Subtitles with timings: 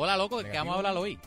[0.00, 1.18] Hola, loco, ¿de qué vamos a hablar hoy?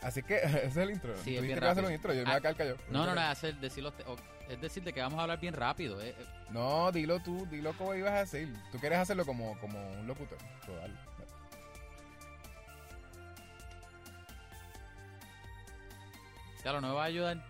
[0.00, 1.12] Así que ese es el intro.
[1.24, 1.88] Sí, es bien que rápido.
[1.88, 2.76] un intro, yo me voy Ah, a quedar callado.
[2.88, 4.16] No, no, no, es, hacer, decir los te- o-
[4.48, 6.00] es decir, de que vamos a hablar bien rápido.
[6.00, 6.24] eh, eh.
[6.50, 8.48] No, dilo tú, dilo cómo ibas a hacer.
[8.70, 10.38] Tú quieres hacerlo como, como un locutor.
[10.68, 10.94] Dale.
[16.62, 17.42] Claro, no me va a ayudar.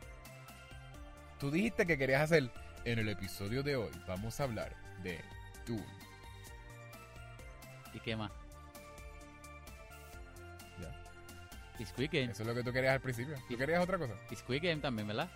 [1.39, 2.51] Tú dijiste que querías hacer.
[2.85, 4.73] En el episodio de hoy vamos a hablar
[5.03, 5.21] de
[5.67, 5.85] Dune.
[7.93, 8.31] ¿Y qué más?
[11.79, 12.33] Y Squid Game.
[12.33, 13.35] Eso es lo que tú querías al principio.
[13.49, 14.15] Y- ¿Tú querías otra cosa?
[14.31, 15.29] Y Squid Game también, ¿verdad?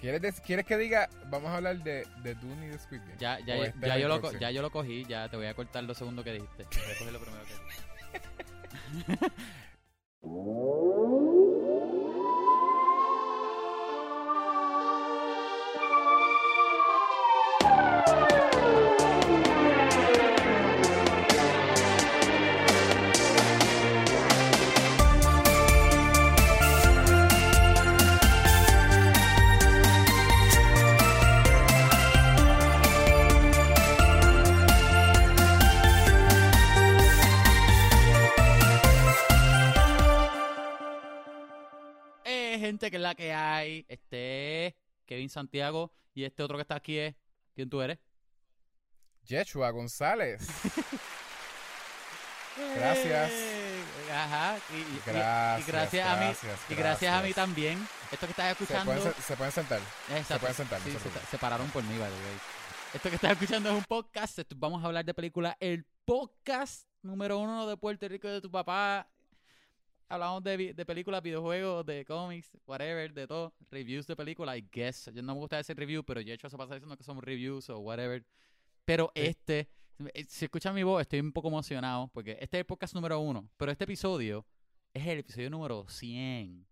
[0.00, 3.16] ¿Quieres, des- ¿Quieres que diga, vamos a hablar de, de Dune y de Squid Game?
[3.18, 5.84] Ya, ya, ¿O ya, yo lo, ya yo lo cogí, ya te voy a cortar
[5.84, 6.64] lo segundo que dijiste.
[6.64, 7.54] Voy a coger lo primero que
[9.04, 9.30] dijiste.
[43.88, 44.74] Este es
[45.06, 47.14] Kevin Santiago y este otro que está aquí es.
[47.54, 47.98] ¿Quién tú eres?
[49.22, 50.46] Yeshua González.
[52.76, 53.30] Gracias.
[53.32, 54.56] Eh, Ajá.
[54.70, 56.24] Y, Gracias, y gracias a mí.
[56.26, 57.88] gracias, Y gracias a mí también.
[58.12, 58.92] Esto que estás Se escuchando.
[58.92, 59.80] pueden, se, se pueden sentar.
[60.10, 60.38] Exacto.
[60.40, 62.38] pueden sentar, no Sí, se se, se pararon por mí, by the way.
[62.92, 64.38] Esto que estás escuchando es un podcast.
[64.56, 65.56] Vamos a hablar de película.
[65.58, 69.08] El podcast número uno de Puerto Rico de tu papá.
[70.08, 73.54] Hablamos de, de películas, videojuegos, de cómics, whatever, de todo.
[73.70, 75.10] Reviews de películas, I guess.
[75.12, 77.20] Yo no me gusta decir review, pero yo he hecho se pasa diciendo que son
[77.22, 78.24] reviews o whatever.
[78.84, 79.22] Pero Sí.
[79.22, 79.68] este,
[80.12, 83.18] eh, si escuchan mi voz, estoy un poco emocionado porque este es el podcast número
[83.20, 83.48] uno.
[83.56, 84.46] Pero este episodio
[84.92, 86.66] es el episodio número 100.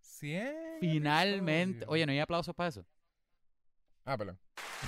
[0.00, 1.84] 100 Finalmente.
[1.88, 2.84] Oye, ¿no hay aplausos para eso?
[4.04, 4.38] Ah, perdón.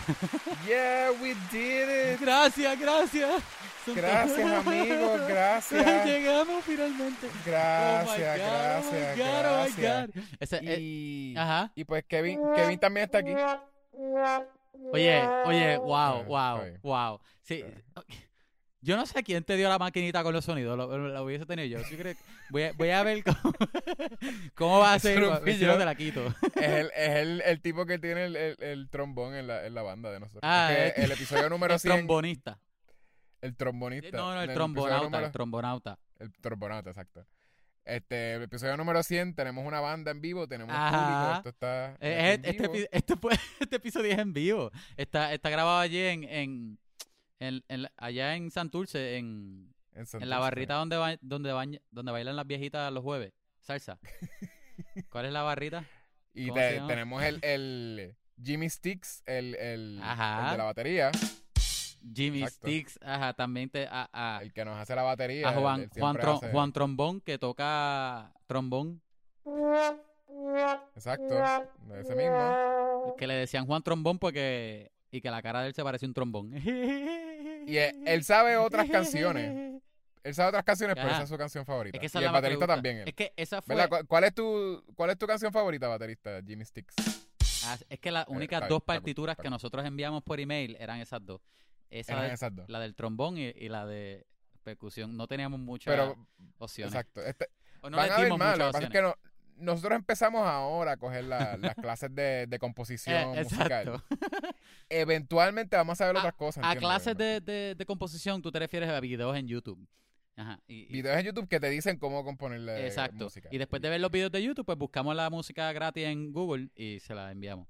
[0.67, 2.21] yeah, we did it.
[2.21, 3.43] Gracias, gracias.
[3.87, 6.06] Gracias, amigos, gracias.
[6.06, 7.28] Llegamos finalmente.
[7.45, 10.62] Gracias, gracias, gracias.
[10.62, 11.72] Y, ajá.
[11.75, 13.34] y pues Kevin, Kevin también está aquí.
[14.93, 17.21] Oye, oye, wow, Ah, wow, wow.
[17.43, 17.65] Sí,
[18.82, 21.47] yo no sé quién te dio la maquinita con los sonidos, lo, lo- lo hubiese
[21.47, 21.84] tenido yo.
[21.87, 22.20] Sí creo que-
[22.50, 23.54] voy, a, voy a ver cómo,
[24.54, 25.19] cómo va a ser.
[25.19, 25.78] si no yo.
[25.78, 26.26] te la quito.
[26.56, 29.75] Es el, es el, el tipo que tiene el, el, el trombón en la, en
[29.75, 30.41] la banda de nosotros.
[30.44, 32.59] Ah, Es que el- el episodio número El 100, trombonista.
[33.41, 34.16] el trombonista.
[34.16, 35.98] No, no, el trombonauta, número- el trombonauta.
[36.19, 37.26] El trombonauta, exacto.
[37.84, 42.15] Este, el episodio número 100, tenemos una banda en vivo, tenemos público, esto está Eh,
[42.38, 42.88] aquí Este, en este, vivo.
[42.92, 43.15] este,
[43.59, 44.71] este episodio es en vivo.
[44.97, 46.78] Está, está grabado allí en, en,
[47.47, 52.36] en- en allá en Santurce, en, en, la barrita donde, ba- donde, bañ- donde bailan
[52.36, 53.32] las viejitas los jueves.
[53.60, 53.98] Salsa.
[55.10, 55.84] ¿Cuál es la barrita?
[56.34, 60.47] Y tenemos el, el Jimmy Sticks, el, el, Ajá.
[60.47, 61.10] el de la batería,
[62.14, 62.66] Jimmy Exacto.
[62.69, 62.98] Sticks.
[63.03, 65.48] Ajá, también te, a, a, el que nos hace la batería.
[65.48, 69.00] a Juan, Juan, hace- Juan Trombón que toca trombón.
[70.94, 71.34] Exacto,
[71.98, 73.14] ese mismo.
[73.19, 74.91] Que le decían Juan Trombón porque...
[75.14, 76.53] Y que la cara de él se parece a un trombón.
[77.67, 79.81] Y él, él sabe otras canciones.
[80.25, 81.97] Él sabe otras canciones, pero esa es su canción favorita.
[81.97, 82.99] Es que esa y el baterista también.
[82.99, 83.09] él.
[83.09, 83.89] Es que esa fue...
[83.89, 86.41] ¿Cuál, cuál es tu, ¿Cuál es tu canción favorita, baterista?
[86.47, 86.95] Jimmy Sticks.
[87.65, 91.27] Ah, es que las únicas está dos partituras que nosotros enviamos por email eran esas
[91.27, 91.41] dos.
[91.91, 92.69] Esa Eran de- esas dos.
[92.69, 94.25] la del trombón y, y la de
[94.62, 95.17] percusión.
[95.17, 96.17] No teníamos muchas Pero,
[96.59, 96.95] opciones.
[96.95, 97.21] exacto.
[97.25, 97.49] Este,
[97.81, 98.56] O no van les a ver dimos más.
[98.59, 98.93] Lo muchas que pasa es opciones.
[98.93, 99.31] que no-
[99.62, 103.89] nosotros empezamos ahora a coger la- las clases de, de composición Eh, musical.
[103.89, 104.05] exacto.
[104.89, 106.65] Eventualmente vamos a ver A- otras cosas.
[106.67, 109.87] A clases de, de, de composición, tú te refieres a videos en YouTube.
[110.37, 110.61] Ajá.
[110.67, 113.25] Y, y- Videos en YouTube que te dicen cómo componerle exacto.
[113.25, 113.49] música.
[113.53, 116.69] Y después de ver los videos de YouTube, pues buscamos la música gratis en Google
[116.75, 117.69] y se la enviamos.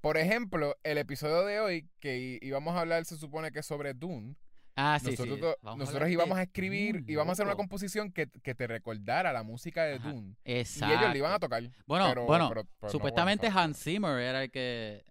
[0.00, 3.92] Por ejemplo, el episodio de hoy que íbamos a hablar se supone que es sobre
[3.94, 4.36] Dune.
[4.78, 5.46] Ah, sí, nosotros sí.
[5.62, 8.66] Vamos nosotros íbamos de a escribir, Dune, íbamos a hacer una composición que, que te
[8.66, 10.12] recordara la música de Ajá.
[10.12, 10.36] Dune.
[10.44, 10.94] Exacto.
[10.94, 11.62] Y ellos le iban a tocar.
[11.86, 15.02] Bueno, pero- bueno, pero- pero no, Supuestamente bueno, Hans Zimmer era el que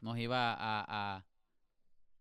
[0.00, 0.84] nos iba a,
[1.16, 1.24] a-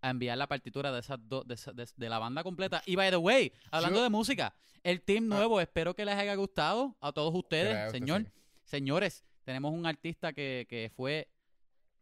[0.02, 2.82] a enviar la partitura de esas dos de, esa- de- de la banda completa.
[2.88, 5.36] Y by the way, hablando Yo- de música, el team Ah.
[5.36, 8.22] nuevo, espero que les haya gustado a todos ustedes, usted, señor.
[8.24, 8.32] sí.
[8.64, 11.30] Señores, tenemos un artista que, que fue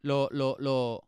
[0.00, 1.06] lo, lo, lo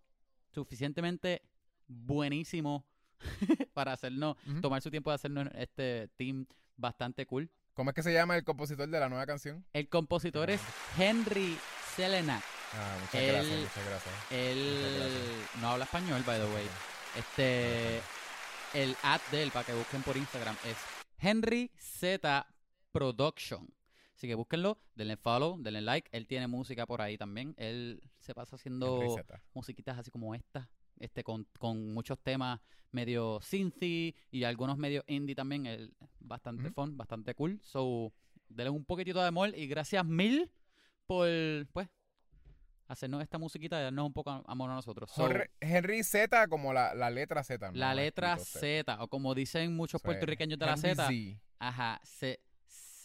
[0.52, 1.42] suficientemente
[1.88, 2.84] buenísimo
[3.74, 4.60] para hacernos, Ujú.
[4.60, 7.50] tomar su tiempo de hacernos este team bastante cool.
[7.74, 9.64] ¿Cómo es que se llama el compositor de la nueva canción?
[9.72, 10.60] El compositor es
[10.98, 11.56] Henry
[11.94, 12.42] Selenak.
[12.74, 14.14] Ah, muchas Él- gracias, muchas gracias.
[14.30, 16.66] Él Muchas no habla español, by the way.
[17.16, 18.00] Este,
[18.74, 20.76] el ad de él para que busquen por Instagram es
[21.18, 22.46] Henry Z
[22.92, 23.68] Production.
[24.14, 26.08] Así que búsquenlo, denle follow, denle like.
[26.12, 27.54] Él tiene música por ahí también.
[27.56, 29.00] Él se pasa haciendo
[29.54, 30.68] musiquitas así como esta,
[31.00, 32.60] este con, con muchos temas
[32.90, 35.66] medio synthy y algunos medio indie también.
[35.66, 36.74] Él, bastante Ujú.
[36.74, 37.60] fun, bastante cool.
[37.62, 38.12] So,
[38.48, 40.50] denle un poquitito de amor y gracias mil
[41.06, 41.28] por,
[41.72, 41.88] pues,
[42.86, 45.10] hacernos esta musiquita y darnos un poco amor a nosotros.
[45.10, 45.28] So,
[45.60, 47.70] Henry, Z como la, la letra Z.
[47.70, 47.78] ¿no?
[47.78, 49.02] la letra Z.
[49.02, 51.12] O como dicen muchos puertorriqueños de la Z, Z.
[51.58, 52.40] ajá, C,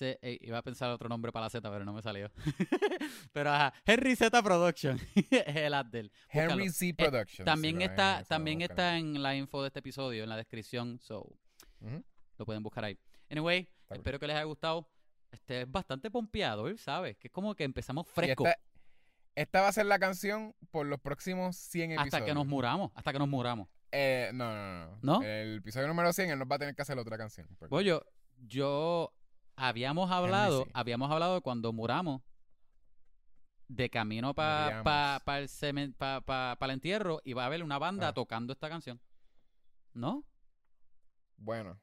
[0.01, 2.31] Eh, iba a pensar otro nombre para la Z, pero no me salió.
[3.31, 6.11] pero ajá, Henry Z Production, es el ad de él.
[6.33, 6.51] Búscalo.
[6.53, 7.45] Henry Z Productions.
[7.45, 10.37] También si lo ven, está, también está en la info de este episodio, en la
[10.37, 11.27] descripción, so
[12.37, 12.97] lo pueden buscar ahí.
[13.29, 14.89] Anyway, espero que les haya gustado.
[15.31, 17.17] Este es bastante pompeado, ¿sabes?
[17.17, 18.59] Que es como que empezamos fresco esta,
[19.35, 22.13] esta va a ser la canción por los próximos 100 episodios.
[22.13, 23.67] hasta que nos muramos, hasta que nos muramos.
[23.91, 24.99] Eh, no, no, no.
[25.01, 25.23] ¿No?
[25.23, 27.47] El episodio número 100 él nos va a tener que hacer otra canción.
[27.57, 28.05] porque- Bollo,
[28.37, 29.11] yo
[29.55, 32.21] habíamos hablado, habíamos hablado de cuando muramos
[33.67, 35.23] de camino para Moríamos.
[35.23, 38.13] pa, el cemen- pa- pa- pa el entierro y va a haber una banda Ah.
[38.13, 38.99] tocando esta canción.
[39.93, 40.23] ¿No?
[41.37, 41.79] Bueno,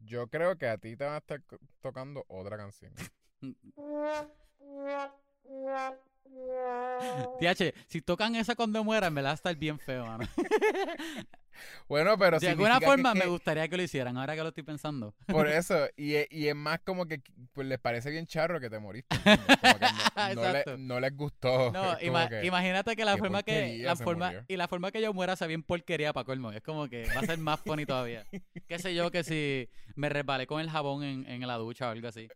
[0.00, 1.42] yo creo que a ti te van a estar
[1.80, 2.92] tocando otra canción.
[7.40, 10.26] TH, si tocan esa cuando mueran, me la va a estar bien feo, mano.
[11.88, 14.64] Bueno, pero de alguna forma que- me gustaría que lo hicieran, ahora que lo estoy
[14.64, 15.14] pensando.
[15.26, 17.20] Por eso, y, e- y es más como que
[17.52, 19.16] pues, les parece bien charro que te moriste.
[19.24, 19.56] ¿entiendes?
[19.62, 20.76] Como que no, no le- Exacto.
[20.78, 21.72] no les gustó.
[21.72, 24.44] No, es como ima- que- imagínate que la forma que la forma murió.
[24.48, 26.52] y la forma que yo muera sea bien porquería para colmo.
[26.52, 28.24] Es como que va a ser más funny todavía.
[28.66, 31.90] Qué sé yo que si me resbalé con el jabón en, en la ducha o
[31.90, 32.28] algo así.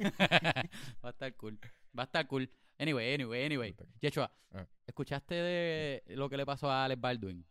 [0.00, 1.58] va a estar cool.
[1.98, 2.50] Va a estar cool.
[2.78, 3.74] Anyway, anyway, anyway.
[4.00, 4.64] Yeshua, Ah.
[4.86, 7.44] ¿escuchaste de lo que le pasó a Alex Baldwin?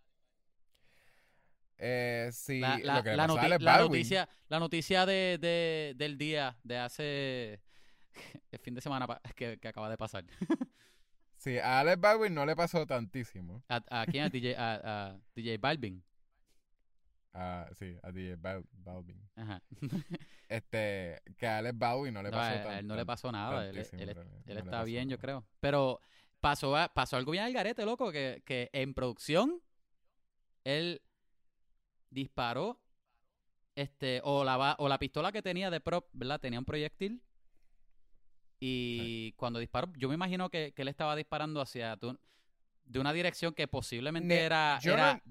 [1.77, 5.93] Eh, sí, la, la- lo que le la noti- la noticia, la noticia de, de-
[5.97, 7.61] del día de hace
[8.51, 10.23] el fin de semana que, que acaba de pasar.
[11.37, 13.61] Sí, a Alex Baldwin no le pasó tantísimo.
[13.69, 14.23] ¿A, a quién?
[14.23, 16.01] A DJ, a, a DJ Balvin.
[17.33, 19.21] Ah, sí, a DJ Bal- Balvin.
[19.35, 19.61] Ajá.
[20.47, 23.31] Este, que a Alex Baldwin no le No, pasó a- a él no le pasó
[23.31, 23.67] nada.
[23.67, 25.21] Él, no está bien, yo nada.
[25.21, 25.45] creo.
[25.59, 25.99] Pero
[26.39, 29.61] pasó, pasó algo bien al garete, loco, que, que en producción
[30.63, 31.01] él
[32.15, 32.79] disparó
[33.75, 36.39] este o la o la pistola que tenía de prop, ¿verdad?
[36.39, 37.21] Tenía un proyectil.
[38.59, 42.17] Y cuando disparó, yo me imagino que, que él estaba disparando hacia tu-
[42.85, 45.21] de una dirección que posiblemente Ne- era, no-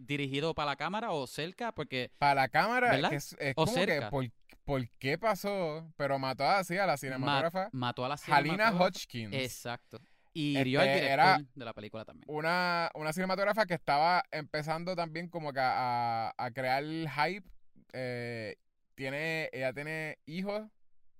[0.00, 3.10] dirigido para la cámara o cerca, porque Para la cámara, ¿Verdad?
[3.10, 4.06] que es, es O como cerca.
[4.06, 4.26] que por,
[4.64, 8.84] por qué pasó, pero mató así a la ma- cinematógrafa mató a la Halina cinematógrafa.
[8.84, 9.34] Hodgkins.
[9.34, 10.00] Exacto.
[10.38, 12.24] Y hirió al Este, director era de la película también.
[12.28, 17.48] una, una cinematógrafa que estaba empezando también como que a, a crear hype.
[17.94, 18.56] eh,
[18.94, 20.68] tiene, ella tiene hijos,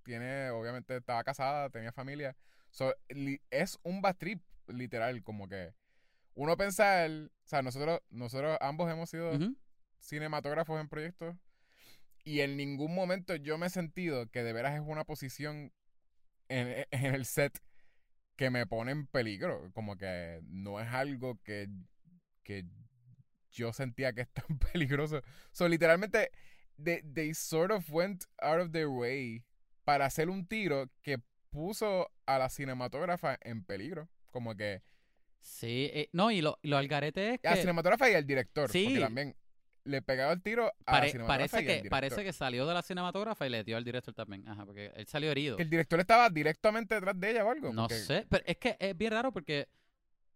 [0.02, 2.36] tiene, obviamente estaba casada, tenía familia.
[2.70, 5.72] So, li- es un bad trip, literal, como que
[6.34, 9.32] uno pensar, o sea, nosotros, nosotros ambos hemos sido
[10.00, 11.34] cinematógrafos en proyectos
[12.24, 15.72] y en ningún momento yo me he sentido que de veras es una posición
[16.48, 17.58] en, en el set
[18.36, 19.70] que me pone en peligro.
[19.72, 21.68] Como que no es algo que,
[22.42, 22.64] que
[23.50, 25.22] yo sentía que es tan peligroso.
[25.52, 26.30] So, literalmente,
[26.82, 29.44] they, they sort of went out of their way
[29.84, 31.18] para hacer un tiro que
[31.50, 34.08] puso a la cinematógrafa en peligro.
[34.30, 34.82] Como que
[35.46, 38.26] Sí, eh, no, y lo, y lo algarete es a la que cinematógrafa y al
[38.26, 38.68] director.
[38.68, 38.84] Sí.
[38.84, 39.36] Porque también
[39.86, 41.90] le pegaba el tiro a la cinematógrafa parece, y al que, director.
[41.90, 44.46] parece que salió de la cinematógrafa y le dio al director también.
[44.48, 45.56] Ajá, porque él salió herido.
[45.58, 47.72] El director estaba directamente detrás de ella o algo.
[47.72, 49.68] No porque- sé, pero es que es bien raro porque,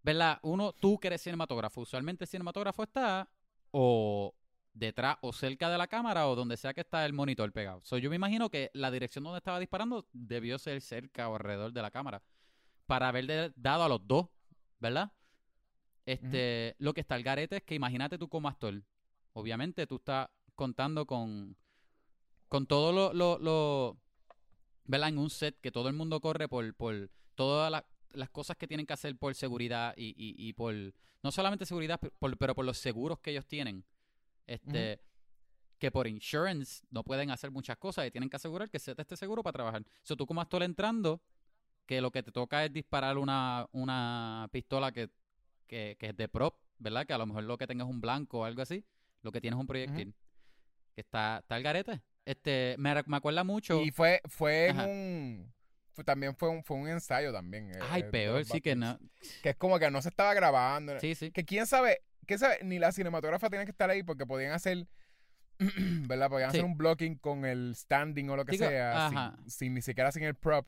[0.03, 0.39] ¿verdad?
[0.43, 3.29] Uno, tú que eres cinematógrafo, usualmente el cinematógrafo está
[3.73, 4.35] o
[4.73, 7.81] detrás o cerca de la cámara o donde sea que está el monitor pegado.
[7.85, 11.73] So, yo me imagino que la dirección donde estaba disparando debió ser cerca o alrededor
[11.73, 12.23] de la cámara
[12.87, 14.27] para haberle dado a los dos,
[14.79, 15.13] ¿verdad?
[16.07, 18.83] Este, lo que está el garete es que imagínate tú como actor.
[19.33, 21.57] Obviamente tú estás contando con
[22.49, 23.97] con todo lo, lo, lo-
[24.85, 25.11] ¿verdad?
[25.11, 28.67] En un set que todo el mundo corre por, por todas la- las cosas que
[28.67, 30.75] tienen que hacer por seguridad y, y, y por,
[31.23, 33.85] no solamente seguridad, pe- por- pero por los seguros que ellos tienen.
[34.49, 35.01] Este,
[35.79, 38.99] que por insurance no pueden hacer muchas cosas y tienen que asegurar que el set
[38.99, 39.85] esté seguro para trabajar.
[40.03, 41.23] So, tú como actor entrando,
[41.87, 45.09] que lo que te toca es disparar una, una pistola que,
[45.69, 47.07] que, que es de prop, ¿verdad?
[47.07, 48.85] Que a lo mejor lo que tengas es un blanco o algo así,
[49.23, 50.15] lo que tienes es un proyectil.
[50.95, 52.01] Que está, está el garete.
[52.25, 53.81] Este, me, me acuerda mucho.
[53.83, 54.89] Y fue, fue en Ajá.
[54.89, 55.55] un.
[55.93, 57.71] fue- también fue un, fue un ensayo también.
[57.71, 58.99] eh, Ay, eh, peor, sí que no.
[59.43, 60.99] Que es como que no se estaba grabando.
[61.01, 61.31] Sí, sí.
[61.31, 64.87] Que quién sabe, que sabe, ni la cinematógrafa tiene que estar ahí porque podían hacer,
[65.59, 66.29] ¿verdad?
[66.29, 66.59] Podían Sí.
[66.59, 69.37] hacer un blocking con el standing o lo que Digo, sea, ajá.
[69.43, 70.67] sin, sin ni siquiera sin el prop.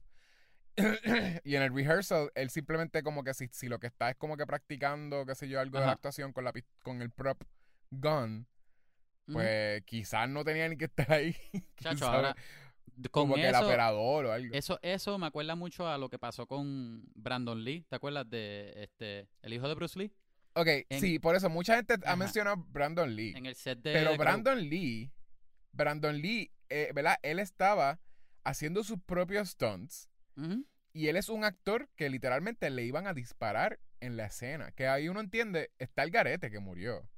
[1.45, 4.37] y en el rehearsal, él simplemente como que si, si lo que está es como
[4.39, 5.95] que practicando, qué sé yo, algo de la Ajá.
[5.95, 7.43] actuación con, la, con el prop
[7.93, 8.47] gun,
[9.29, 9.35] Ujú.
[9.35, 11.37] pues quizás no tenía ni que estar ahí.
[11.79, 12.35] Chacho, ahora,
[13.11, 14.55] con como que el eso, operador o algo.
[14.55, 17.85] eso, eso me acuerda mucho a lo que pasó con Brandon Lee.
[17.89, 20.13] ¿Te acuerdas de este el hijo de Bruce Lee?
[20.55, 23.33] Ok, en- sí, por eso mucha gente ha mencionado Brandon Lee.
[23.37, 23.93] En el set de.
[23.93, 24.17] Pero.
[24.17, 25.11] Brandon Lee,
[25.73, 27.17] Brandon Lee, eh, ¿verdad?
[27.23, 28.01] Él estaba
[28.45, 30.09] haciendo sus propios stunts
[30.95, 34.73] y él es un actor que literalmente le iban a disparar en la escena.
[34.73, 37.09] Que ahí uno entiende, está el garete que murió.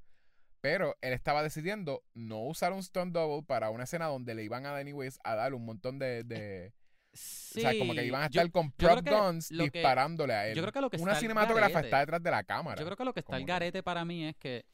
[0.64, 4.64] Pero él estaba decidiendo no usar un stunt double para una escena donde le iban
[4.64, 6.24] a anyways a dar un montón de...
[6.24, 6.72] de-
[7.12, 10.48] Sí, o sea, como que iban a yo- estar con prop guns que- disparándole a
[10.48, 10.56] él.
[10.56, 12.80] yo creo que lo que una cinematógrafa garete- está detrás de la cámara.
[12.80, 14.64] Yo creo que lo que está el garete para mí es que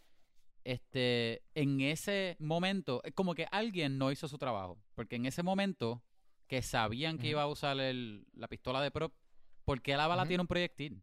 [0.62, 4.78] este en ese momento, es como que alguien no hizo su trabajo.
[4.94, 6.04] Porque en ese momento
[6.47, 9.12] que sabían que iba a usar el- la pistola de prop,
[9.64, 11.02] ¿por qué la bala tiene un proyectil?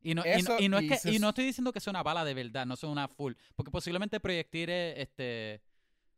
[0.00, 1.90] Y no, y, no, y no es que, se y no estoy diciendo que sea
[1.90, 3.32] una bala de verdad, no sea una full.
[3.56, 5.60] Porque posiblemente proyectiles, este,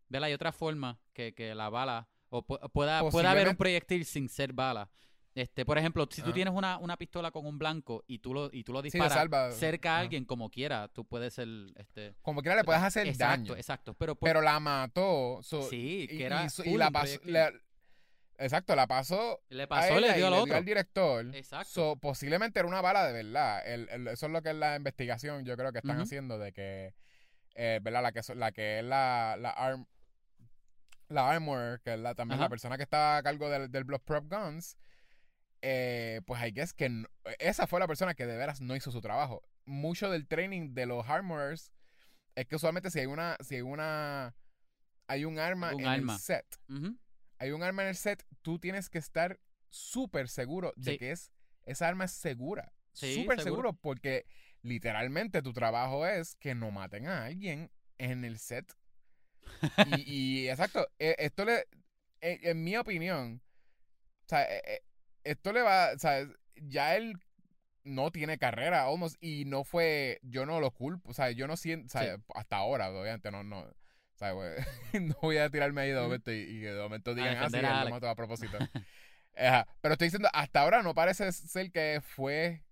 [0.09, 0.27] ¿verdad?
[0.29, 4.29] Hay otra forma que, que la bala, o pu- pueda, pueda haber un proyectil sin
[4.29, 4.91] ser bala.
[5.35, 6.35] Este, por ejemplo, si tú Ah.
[6.35, 9.97] tienes una, una pistola con un blanco y tú lo, y tú lo disparas cerca
[9.97, 12.17] a alguien como quiera, tú puedes ser, este...
[12.21, 13.57] Como quiera le puedes hacer exacto, daño.
[13.57, 14.17] Exacto, pero...
[14.17, 15.39] por- Pero la mató.
[15.43, 17.05] so- sí, que era y full la un pasó.
[17.21, 17.33] proyectil.
[17.33, 17.61] le-
[18.41, 19.41] exacto, la pasó.
[19.51, 20.47] le a pasó, ella le dio y al le otro.
[20.47, 21.35] dio al director.
[21.37, 21.69] Exacto.
[21.71, 23.67] So, posiblemente era una bala de verdad.
[23.67, 26.53] El- el- eso es lo que es la investigación, yo creo que están haciendo de
[26.53, 26.95] que,
[27.55, 28.03] eh, ¿verdad?
[28.03, 29.87] La que, so- la que es la, la arm,
[31.09, 32.45] la armor, que es la, también Ajá.
[32.45, 34.77] la persona que está a cargo del, del Blood Prop Guns,
[35.63, 38.77] eh, pues hay que es que no- esa fue la persona que de veras no
[38.77, 39.43] hizo su trabajo.
[39.67, 41.73] Mucho del training de los armorers
[42.35, 44.35] es que usualmente si hay una, si hay una,
[45.09, 46.15] hay un arma Un en arma.
[46.15, 46.97] el set, Ujú.
[47.41, 51.33] Hay un arma en el set, tú tienes que estar súper seguro de que es
[51.65, 52.73] esa arma es segura.
[52.93, 53.45] Sí, súper seguro.
[53.45, 54.27] seguro porque
[54.63, 58.77] literalmente tu trabajo es que no maten a alguien en el set.
[59.87, 61.67] y, y, exacto, eh, esto le,
[62.21, 63.41] eh, en mi opinión,
[64.27, 64.83] o sea, eh,
[65.25, 67.19] esto le va, o sea, ya él
[67.85, 71.57] no tiene carrera almost y no fue, yo no lo culpo, o sea, yo no
[71.57, 72.23] siento, o sea, Sí.
[72.35, 73.67] hasta ahora, obviamente, no, no,
[74.21, 74.51] sea, güey,
[75.01, 77.91] no voy a tirarme ahí de momento y, de momento digan, ah, sí, él lo
[77.91, 78.57] mató a propósito.
[79.37, 82.63] Ajá, Pero estoy diciendo, hasta ahora no parece ser que fue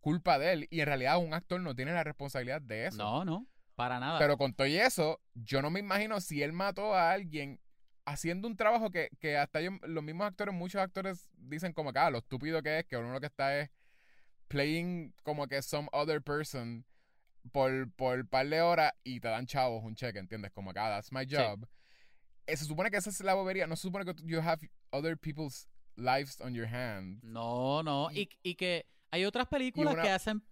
[0.00, 2.96] culpa de él y en realidad un actor no tiene la responsabilidad de eso.
[2.98, 4.18] No, no, para nada.
[4.18, 7.60] Pero con todo y eso, yo no me imagino si él mató a alguien
[8.06, 11.98] haciendo un trabajo que, que hasta ellos- los mismos actores, muchos actores dicen como que,
[11.98, 13.70] ah, lo estúpido que es, que uno lo que está es
[14.48, 16.84] playing como que some other person
[17.52, 20.50] por, por par de horas y te dan chavos un cheque, ¿entiendes?
[20.52, 21.36] Como ah, that's my Sí.
[21.36, 21.66] job.
[22.46, 25.16] Eh, se supone que esa es la bobería, no se supone que you have other
[25.16, 27.22] people's lives on your hand.
[27.22, 28.10] No, no.
[28.12, 30.42] Y- Y, que hay otras películas una- que hacen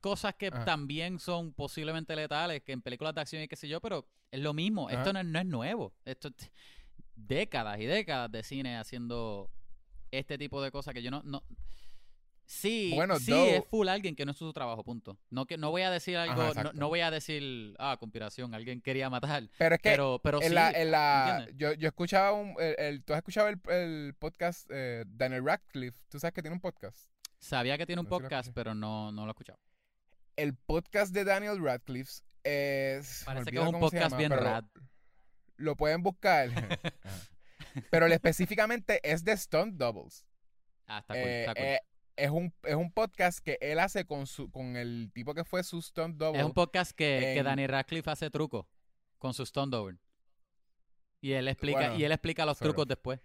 [0.00, 0.64] cosas que Ajá.
[0.64, 4.40] también son posiblemente letales, que en películas de acción y qué sé yo, pero es
[4.40, 4.88] lo mismo.
[4.88, 4.98] Ajá.
[4.98, 5.94] Esto no, es- no es nuevo.
[6.04, 6.50] Esto es
[7.16, 9.50] décadas y décadas de cine haciendo
[10.10, 11.22] este tipo de cosas que yo no...
[11.24, 11.42] no
[12.50, 15.18] Sí, Bueno, sí though- es full alguien que no hizo su trabajo, punto.
[15.28, 19.10] No que no voy a decir algo, no, voy a decir, ah, conspiración, alguien quería
[19.10, 22.54] matar, Pero es que pero pero en sí, la, en la, yo, yo escuchaba un,
[22.58, 26.54] el, el- tú has escuchado el, el podcast eh, Daniel Radcliffe, tú sabes que tiene
[26.54, 27.10] un podcast.
[27.38, 29.58] sabía que tiene un No podcast, pero no no lo he escuchado.
[30.34, 34.64] El podcast de Daniel Radcliffe es, Parece que es un podcast llama, bien lo- rad.
[35.58, 36.48] Lo, pueden buscar.
[37.90, 40.24] Pero específicamente es de stunt doubles.
[40.86, 41.64] Ah, está cool, Eh, está cool.
[41.64, 41.80] eh,
[42.18, 45.62] es un, es un podcast que él hace con su con el tipo que fue
[45.62, 46.40] su stunt double.
[46.40, 48.66] Es un podcast que, que Danny Radcliffe hace trucos
[49.18, 49.98] con su stunt double.
[51.20, 53.20] Y él explica, Bueno, y él explica los trucos después.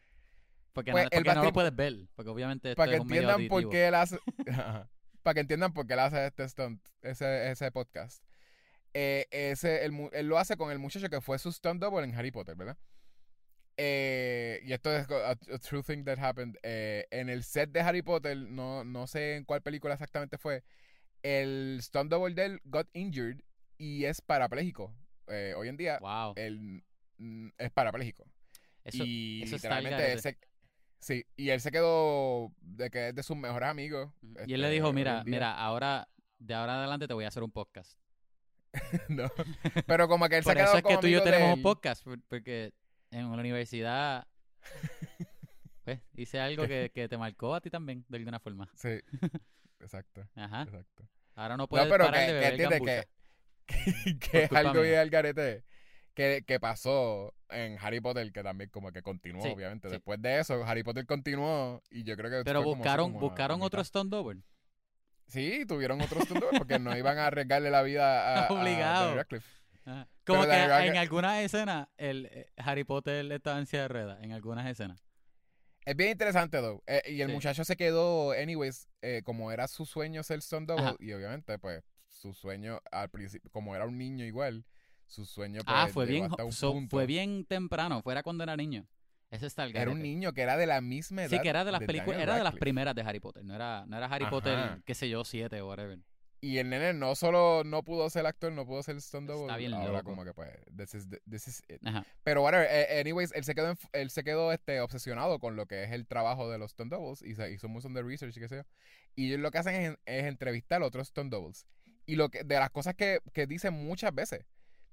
[0.71, 2.07] Porque, Pues, no, porque no lo puedes ver.
[2.15, 4.19] Porque obviamente esto para que es un medio entiendan por qué él hace
[5.23, 8.23] para que entiendan por qué él hace este stunt ese, ese podcast
[8.93, 12.15] Eh, ese, el él lo hace con el muchacho que fue su stunt double en
[12.15, 12.77] Harry Potter ¿verdad?
[13.77, 17.79] Eh, y esto es a, a true thing that happened Eh, en el set de
[17.81, 20.63] Harry Potter no, no sé en cuál película exactamente fue
[21.23, 23.39] el stunt double de él got injured
[23.77, 24.95] y es parapléjico
[25.27, 26.33] Eh, hoy en día Wow.
[26.35, 26.83] él
[27.17, 28.25] mm, es parapléjico
[28.83, 30.37] Eso, y eso está al literalmente él se,
[30.99, 34.11] sí, y él se quedó de que es de sus mejores amigos.
[34.45, 36.07] Y él le este, dijo, hoy mira, mira, ahora,
[36.39, 37.97] de ahora en adelante te voy a hacer un podcast.
[39.09, 39.29] No.
[39.87, 41.61] Pero como que él se Por eso es que como tú y yo tenemos un
[41.63, 42.03] podcast.
[42.03, 42.73] por- Porque
[43.13, 44.27] en la universidad,
[45.83, 48.69] pues, hice algo que, que te marcó a ti también, de alguna forma.
[48.75, 48.99] Sí,
[49.79, 50.63] exacto, Ajá.
[50.63, 51.07] exacto.
[51.35, 55.09] Ahora no puedes pero parar que- de que entiende que, que es algo bien al
[55.09, 55.63] garete
[56.13, 59.89] que, que pasó en Harry Potter, que también como que continuó, Sí, obviamente.
[59.89, 59.93] sí.
[59.93, 63.61] Después de eso, Harry Potter continuó y yo creo que Pero como buscaron, como buscaron
[63.61, 64.41] otro stunt double.
[65.27, 69.15] Sí, tuvieron otros stunt double porque no iban a arriesgarle la vida a, Obligado.
[69.85, 70.07] Ajá.
[70.25, 73.83] Como Pero que verdad en que- algunas escenas el eh, Harry Potter estaba en silla
[73.83, 75.03] de ruedas, en algunas escenas.
[75.85, 76.81] Es bien interesante, though.
[76.87, 77.33] Eh, y el Sí.
[77.33, 80.95] muchacho se quedó, anyways, eh, como era su sueño ser stunt double, Ajá.
[80.99, 84.65] y obviamente, pues, su sueño al principio, como era un niño igual,
[85.05, 86.95] su sueño, pues, ah, fue llegó bien, hasta un so- punto.
[86.95, 88.87] fue bien temprano, fuera cuando era niño.
[89.29, 91.31] Ese está el Era un niño que era de la misma edad.
[91.31, 92.59] Sí, que era de las películas, Daniel era de las Radcliffe.
[92.61, 94.29] primeras de Harry Potter, no era, no era Harry Ajá.
[94.31, 95.99] Potter, qué sé yo, siete o whatever.
[96.43, 99.45] Y el nene no solo no pudo ser actor, no pudo ser stunt double.
[99.45, 100.09] Está bien ahora loco.
[100.09, 101.81] como que pues, this is, this is it.
[102.25, 105.85] Pero whatever, eh, anyways, él se quedó, él se quedó este, obsesionado con lo que
[105.85, 108.49] es el trabajo de los stunt doubles y se hizo mucho de research y qué
[108.49, 108.63] sé yo.
[109.15, 111.65] Y ellos lo que hacen es, es entrevistar a otros stunt doubles.
[112.05, 114.45] Y lo que, de las cosas que, que dicen muchas veces,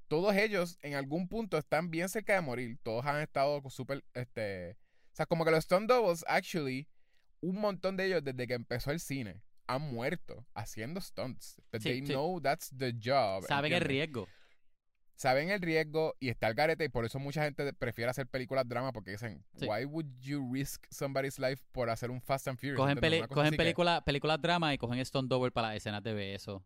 [0.06, 2.78] todos ellos en algún punto están bien cerca de morir.
[2.84, 4.76] Todos han estado súper, este...
[5.12, 6.86] O sea, como que los stunt doubles, actually,
[7.40, 11.60] un montón de ellos desde que empezó el cine han muerto haciendo stunts.
[11.72, 12.06] But Sí, they sí.
[12.12, 13.44] know that's the job.
[13.46, 14.26] Saben el riesgo.
[15.14, 18.66] saben el riesgo y está el garete y por eso mucha gente prefiere hacer películas
[18.66, 19.66] drama porque dicen, Sí.
[19.68, 22.78] why would you risk somebody's life por hacer un Fast and Furious?
[22.78, 26.02] Cogen, peli- cogen así que- películas películas drama y cogen stunt double para las escenas
[26.02, 26.64] de beso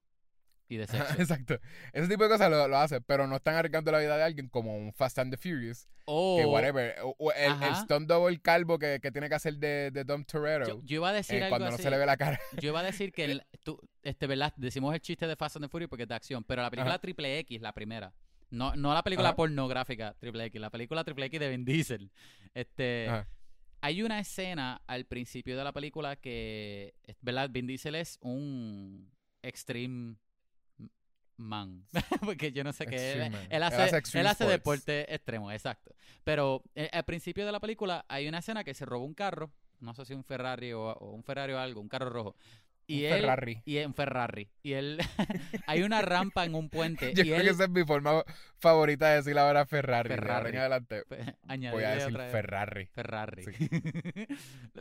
[0.69, 1.15] y de sexo.
[1.21, 1.59] Exacto.
[1.93, 4.49] Ese tipo de cosas lo, lo hacen, pero no están arriesgando la vida de alguien
[4.49, 6.95] como un Fast and the Furious, o que whatever.
[7.03, 10.25] O, o el, el stunt double calvo que, que tiene que hacer de, de Dom
[10.25, 12.41] Toretto yo, yo iba a decir eh, algo cuando no se le ve la cara.
[12.61, 14.53] Yo iba a decir que el- tú, este, ¿verdad?
[14.57, 16.95] Decimos el chiste de Fast and the Furious porque es de acción, pero la película
[16.95, 17.01] Ajá.
[17.01, 18.13] Triple X, la primera,
[18.51, 19.37] no, no la película Ajá.
[19.37, 22.11] pornográfica Triple X, la película Triple X de Vin Diesel.
[22.55, 23.29] Este, Ajá.
[23.81, 27.51] hay una escena al principio de la película que, ¿verdad?
[27.51, 29.11] Vin Diesel es un
[29.43, 30.17] extreme
[31.37, 31.87] man,
[32.25, 33.35] porque yo no sé qué man.
[33.51, 34.53] él Él hace, hace extreme él hace sports.
[34.85, 35.95] deporte extremo, exacto.
[36.23, 39.53] Pero eh, al principio de la película hay una escena que se robó un carro,
[39.81, 42.37] no sé si un Ferrari o, o un Ferrari o algo, un carro rojo.
[42.87, 43.63] Y Un él, Ferrari.
[43.65, 44.51] Y un Ferrari.
[44.63, 44.99] Y él,
[45.67, 47.13] hay una rampa en un puente.
[47.15, 48.23] Yo y creo él, que esa es mi forma
[48.59, 49.35] favorita de decir Ferrari.
[49.35, 50.51] De ahora Ferrari.
[50.51, 51.03] en adelante
[51.73, 52.13] voy a decir.
[52.31, 52.87] Ferrari.
[52.93, 53.45] Ferrari.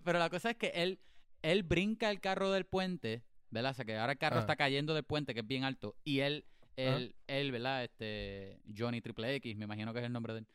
[0.04, 1.00] Pero la cosa es que él,
[1.42, 3.72] él brinca el carro del puente, ¿verdad?
[3.72, 4.42] O sea, que ahora el carro Ajá.
[4.44, 6.46] está cayendo del puente, que es bien alto, y él,
[6.78, 6.98] Ajá.
[6.98, 7.84] él, él, ¿verdad?
[7.84, 10.48] Este, Johnny Triple X, me imagino que es el nombre de él,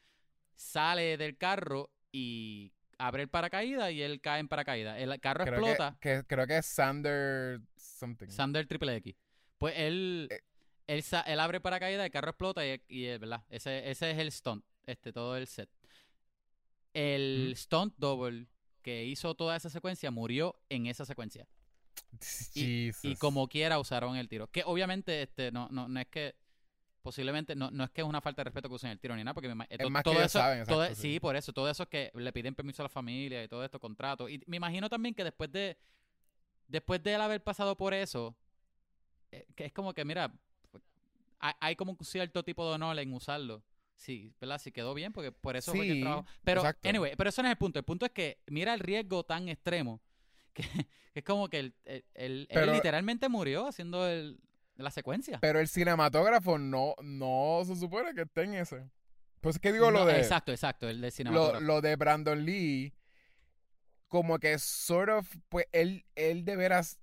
[0.56, 4.98] sale del carro y abre el paracaídas y él cae en paracaídas.
[5.00, 5.96] El carro Creo explota.
[6.00, 8.26] que, que- creo que es Sander something.
[8.28, 9.14] Sander Triple X.
[9.56, 10.40] Pues él, Eh.
[10.88, 13.44] él, él abre paracaídas, el carro explota y, y ¿verdad?
[13.48, 15.68] Ese, ese es el stunt, este, todo el set.
[16.94, 17.56] El Ujú.
[17.56, 18.46] stunt double
[18.82, 21.46] que hizo toda esa secuencia murió en esa secuencia.
[22.54, 24.48] Y como quiera usaron el tiro.
[24.50, 26.34] Que obviamente este, no, no, no es que
[27.02, 29.24] posiblemente no, no es que es una falta de respeto que usen el tiro ni
[29.24, 31.12] nada, porque me Es to- más que todo ellos eso, saben, todo- exacto, sí.
[31.12, 33.64] sí, por eso, todo eso es que le piden permiso a la familia y todo
[33.64, 34.28] esto, contrato.
[34.28, 35.78] Y me imagino también que después de
[36.66, 38.37] después de él haber pasado por eso,
[39.32, 40.30] eh, que es como que, mira,
[41.38, 43.62] hay, hay como un cierto tipo de honor en usarlo.
[43.94, 44.61] Sí, ¿verdad?
[44.61, 46.26] Sí quedó bien, porque por eso fue que el trabajo.
[46.44, 46.88] Pero, exacto.
[46.88, 47.78] anyway, pero eso no es el punto.
[47.78, 50.00] El punto es que mira el riesgo tan extremo
[50.54, 54.38] que, que es como que él, él- él- él Pero- literalmente murió haciendo el,
[54.76, 55.38] la secuencia.
[55.40, 58.88] Pero el cinematógrafo no, no se supone que esté en ese.
[59.40, 60.18] Pues es que digo lo No, de.
[60.18, 61.61] Exacto, exacto, el de lo, cinematógrafo.
[61.64, 62.94] lo de Brandon Lee,
[64.08, 66.98] como que sort of, pues él, él de veras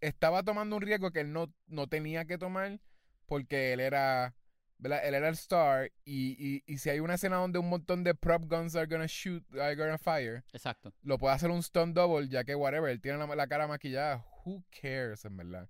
[0.00, 2.80] estaba tomando un riesgo que él no, no tenía que tomar
[3.26, 4.34] porque él era,
[4.80, 5.06] ¿verdad?
[5.06, 8.14] Él era el star y, y, y si hay una escena donde un montón de
[8.14, 10.92] prop guns are gonna shoot, are gonna fire, Exacto.
[11.02, 14.24] lo puede hacer un stunt double ya que whatever, él tiene la, la cara maquillada,
[14.44, 15.68] who cares en verdad.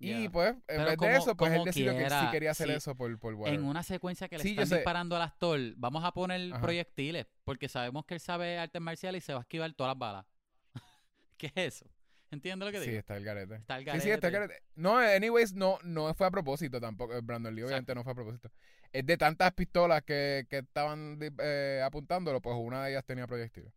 [0.00, 2.74] Y pues, en Pero vez de eso, pues él decidió que sí quería hacer sí.
[2.74, 3.58] eso por, por whatever.
[3.58, 6.60] En una secuencia que le Sí, están disparando al actor, vamos a poner Ajá.
[6.60, 9.98] proyectiles, porque sabemos que él sabe artes marciales y se va a esquivar todas las
[9.98, 10.26] balas.
[11.38, 11.86] ¿Qué es eso?
[12.34, 12.98] ¿Entiendes lo que Sí, digo?
[13.00, 13.54] está el garete.
[13.56, 14.54] Está el Sí, sí, está el garete.
[14.54, 14.66] garete.
[14.76, 17.14] No, anyways, no, no fue a propósito tampoco.
[17.14, 17.94] eh, Brandon Lee obviamente Exacto.
[17.94, 18.50] no fue a propósito.
[18.92, 23.72] Es de tantas pistolas que, que estaban eh, apuntándolo, pues una de ellas tenía proyectil.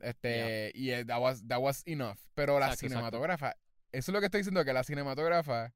[0.00, 2.18] Este, y eh, that was, that was enough.
[2.34, 2.88] Pero la Exacto, exacto.
[2.88, 3.56] cinematógrafa,
[3.92, 5.72] eso es lo que estoy diciendo, que la cinematógrafa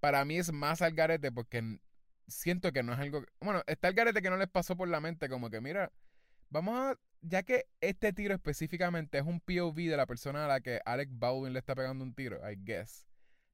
[0.00, 1.78] para mí es más al garete porque
[2.26, 3.24] siento que no es algo...
[3.40, 5.92] Bueno, está el garete que no les pasó por la mente, como que mira,
[6.52, 6.98] vamos a...
[7.24, 11.08] Ya que este tiro específicamente es un POV de la persona a la que Alec
[11.12, 13.06] Baldwin le está pegando un tiro, I guess.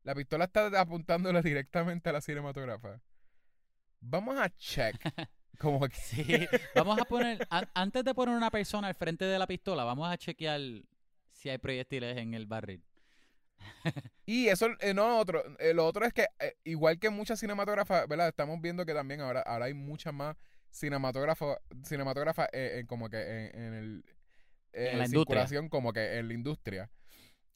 [0.04, 3.00] La pistola está apuntándole directamente a la cinematógrafa.
[4.00, 4.96] Vamos a check.
[5.58, 5.96] Como que...
[5.96, 9.84] Sí, vamos a poner, an- antes de poner una persona al frente de la pistola,
[9.84, 10.60] vamos a chequear
[11.32, 12.82] si hay proyectiles en el barril.
[14.24, 18.08] y eso, eh, no, otro, eh, lo otro es que, eh, igual que muchas cinematógrafas,
[18.08, 18.28] ¿verdad?
[18.28, 20.36] Estamos viendo que también ahora, ahora hay muchas más
[20.70, 24.04] cinematógrafas, cinematógrafas eh, en como que en, en el...
[24.72, 25.20] eh, En la industria.
[25.46, 26.90] circulación como que en la industria.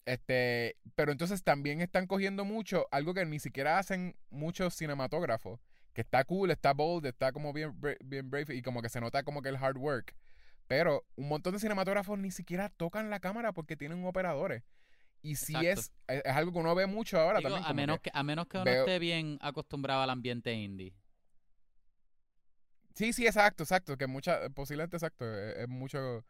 [0.04, 5.60] Este, pero entonces también están cogiendo mucho, algo que ni siquiera hacen muchos cinematógrafos,
[5.92, 7.72] que está cool, está bold, está como bien,
[8.04, 10.16] bien brave y como que se nota como que el hard work.
[10.66, 14.64] Pero un montón de cinematógrafos ni siquiera tocan la cámara porque tienen operadores.
[15.20, 17.70] Y si es, es, es algo que uno ve mucho ahora Digo, también.
[17.70, 20.94] a, menos que- que, a menos que uno veo- esté bien acostumbrado al ambiente indie.
[22.94, 23.96] Sí, sí, exacto, exacto.
[23.96, 26.24] Que muchas, posiblemente exacto, es, es mucho.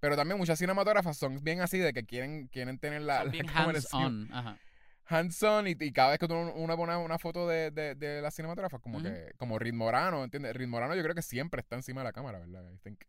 [0.00, 4.28] Pero también muchas cinematógrafas son bien así de que quieren, quieren tener la, la hands-on.
[4.32, 4.58] Ajá.
[5.06, 8.30] hands-on y, y cada vez que uno, uno pone una foto de, de, de la
[8.30, 9.06] cinematógrafa, como Ujú.
[9.06, 10.54] que, como Reed Morano, ¿entiendes?
[10.54, 12.64] Reed Morano yo creo que siempre está encima de la cámara, ¿verdad?
[12.74, 13.00] I think.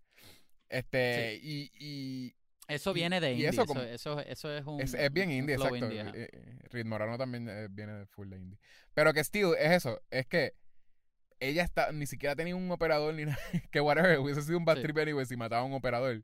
[0.69, 2.35] Este, y, y
[2.67, 3.49] Eso viene de indie.
[3.49, 4.81] eso Eso, como- eso, eso es un.
[4.81, 5.75] es, es bien indie, exacto.
[5.77, 6.01] indie.
[6.01, 8.59] Eh, eh, Reed Morano también eh, viene de full de indie.
[8.93, 10.53] Pero que still, es eso, es que
[11.39, 13.37] ella está, ni siquiera tenía un operador ni nada,
[13.71, 14.81] que whatever, hubiese sido un bad Sí.
[14.83, 16.23] trip anyway si mataba a un operador.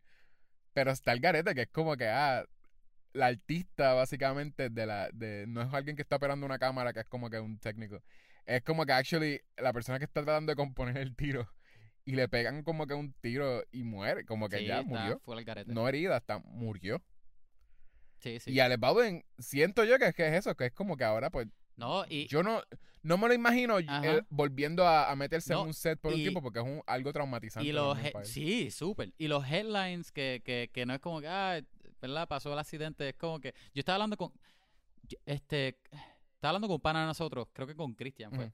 [0.74, 2.46] Pero está el garete, que es como que, ah,
[3.14, 7.02] la artista básicamente de la, de, no es alguien que está operando una cámara, que
[7.02, 8.02] es como que un técnico.
[8.46, 11.48] Es como que actually la persona que está tratando de componer el tiro
[12.06, 15.22] y le pegan como que un tiro y muere, como que Sí, ya murió.
[15.68, 17.02] No herida, está, murió.
[18.20, 18.52] Sí, sí.
[18.52, 21.30] Y Alec Baldwin, siento yo que es, que es eso, que es como que ahora,
[21.30, 22.28] pues, No, y.
[22.28, 22.62] yo no,
[23.02, 26.20] no me lo imagino él volviendo a, a meterse No, en un set por un
[26.20, 27.68] tiempo porque es un, algo traumatizante.
[27.68, 29.14] Y los sí, súper.
[29.18, 31.62] Y los headlines que, que, que no es como que, ah,
[32.02, 32.28] ¿verdad?
[32.28, 33.10] Pasó el accidente.
[33.10, 33.54] Es como que.
[33.74, 34.32] Yo estaba hablando con.
[35.26, 35.78] Este.
[36.36, 38.52] Estaba hablando con un pana de nosotros, creo que con Cristian fue.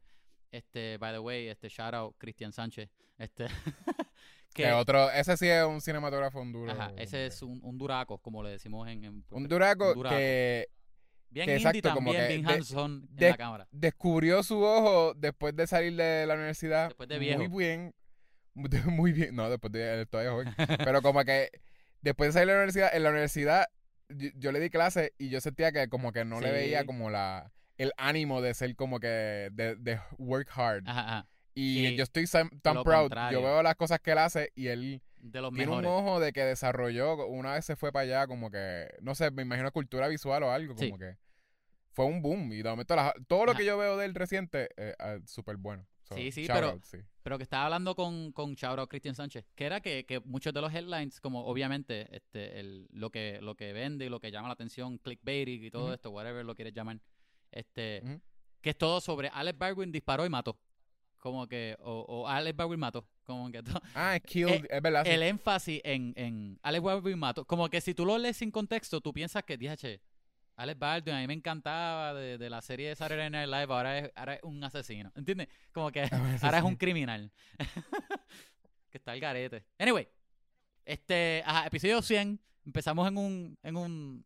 [0.51, 2.89] Este, by the way, este shout out Cristian Sánchez.
[3.17, 3.47] Este.
[4.51, 6.71] Que que, otro, ese sí es un cinematógrafo un duro.
[6.71, 9.03] ajá, ese es un, un duraco, como le decimos en.
[9.03, 10.15] en Un duraco, un duraco.
[10.15, 10.69] que
[11.30, 13.68] bien que indie exacto, como que bien de- hands-on en de- la cámara.
[13.72, 16.88] descubrió su ojo después de salir de la universidad.
[16.88, 17.39] Después de viejo.
[17.48, 17.94] Muy bien.
[18.86, 19.36] Muy bien.
[19.36, 20.54] No, después de él todavía joven.
[20.94, 21.50] Pero como que
[22.02, 23.65] después de salir de la universidad, en la universidad
[24.10, 26.54] yo, yo le di clase y yo sentía que como que no le Sí.
[26.54, 30.84] veía como la el ánimo de ser como que de, de work hard.
[30.88, 31.28] Ajá, ajá.
[31.54, 33.02] Y yo estoy sam- tan lo proud.
[33.04, 33.39] contrario.
[33.39, 36.32] Yo veo las cosas que él hace y él De los tiene un ojo de
[36.34, 37.25] que desarrolló.
[37.27, 40.51] Una vez se fue para allá como que, no sé, me imagino cultura visual o
[40.51, 40.88] algo, Sí.
[40.89, 41.17] como que
[41.91, 42.51] fue un boom.
[42.53, 42.95] Y de momento
[43.27, 43.60] todo lo Ajá.
[43.60, 44.95] que yo veo de él reciente es
[45.29, 45.86] súper bueno.
[46.03, 46.97] So, Sí, sí, pero- out, sí.
[47.21, 50.62] Pero que estaba hablando con, con Chauro Cristian Sánchez, que era que, que muchos de
[50.62, 54.47] los headlines, como obviamente este, el, lo, que, lo que vende y lo que llama
[54.47, 56.99] la atención, clickbait y todo esto, whatever lo quieres llamar,
[57.51, 58.01] este,
[58.62, 60.58] que es todo sobre Alex Baldwin disparó y mató.
[61.19, 63.05] Como que, o, o Alex Baldwin mató.
[63.30, 65.04] Como que todo- Ah, es Killed, es verdad.
[65.06, 65.12] sí.
[65.12, 67.46] el énfasis en, en Alex Baldwin mató.
[67.46, 70.02] Como que si tú lo lees sin contexto, tú piensas que, dije,
[70.56, 74.00] Alex Baldwin, a mí me encantaba de, de la serie de Saturday Night Live, ahora
[74.00, 75.12] es, ahora es un asesino.
[75.15, 75.48] ¿Entiendes?
[75.72, 76.02] Como que
[76.42, 77.32] ahora es un criminal.
[78.89, 79.63] que está el garete.
[79.78, 80.08] Anyway,
[80.86, 82.39] este, ajá, episodio 100.
[82.65, 84.26] Empezamos en un, en un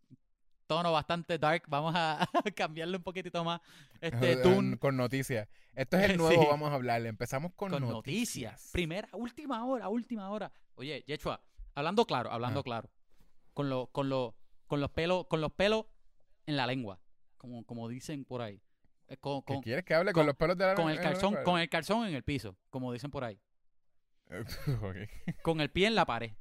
[0.67, 1.63] tono bastante dark.
[1.67, 3.62] Vamos a cambiarle un poquitito más.
[4.02, 5.47] Este, Dune Con noticias.
[5.76, 6.47] Esto es el nuevo, Sí.
[6.49, 7.10] vamos a hablarle.
[7.10, 8.54] Empezamos con, con noticias.
[8.54, 8.69] noticias.
[8.71, 10.52] Primera, última hora, última hora.
[10.76, 11.41] Oye, Yechua,
[11.76, 12.89] hablando claro, hablando claro.
[13.54, 14.34] Con los, con los,
[14.67, 15.86] con los pelos, con los pelos
[16.45, 16.99] en la lengua.
[17.38, 18.62] Como, como dicen por ahí.
[19.08, 20.99] Eh, Con, ¿Qué con, quieres que hable con, con- los pelos de la con el
[20.99, 21.43] calzón, lengua?
[21.43, 23.39] con el calzón en el piso, como dicen por ahí.
[25.43, 26.32] Con el pie en la pared.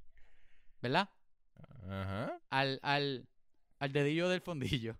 [0.80, 1.10] ¿Verdad?
[1.88, 2.38] Ajá.
[2.50, 3.28] Al, al,
[3.82, 4.96] al dedillo del fondillo.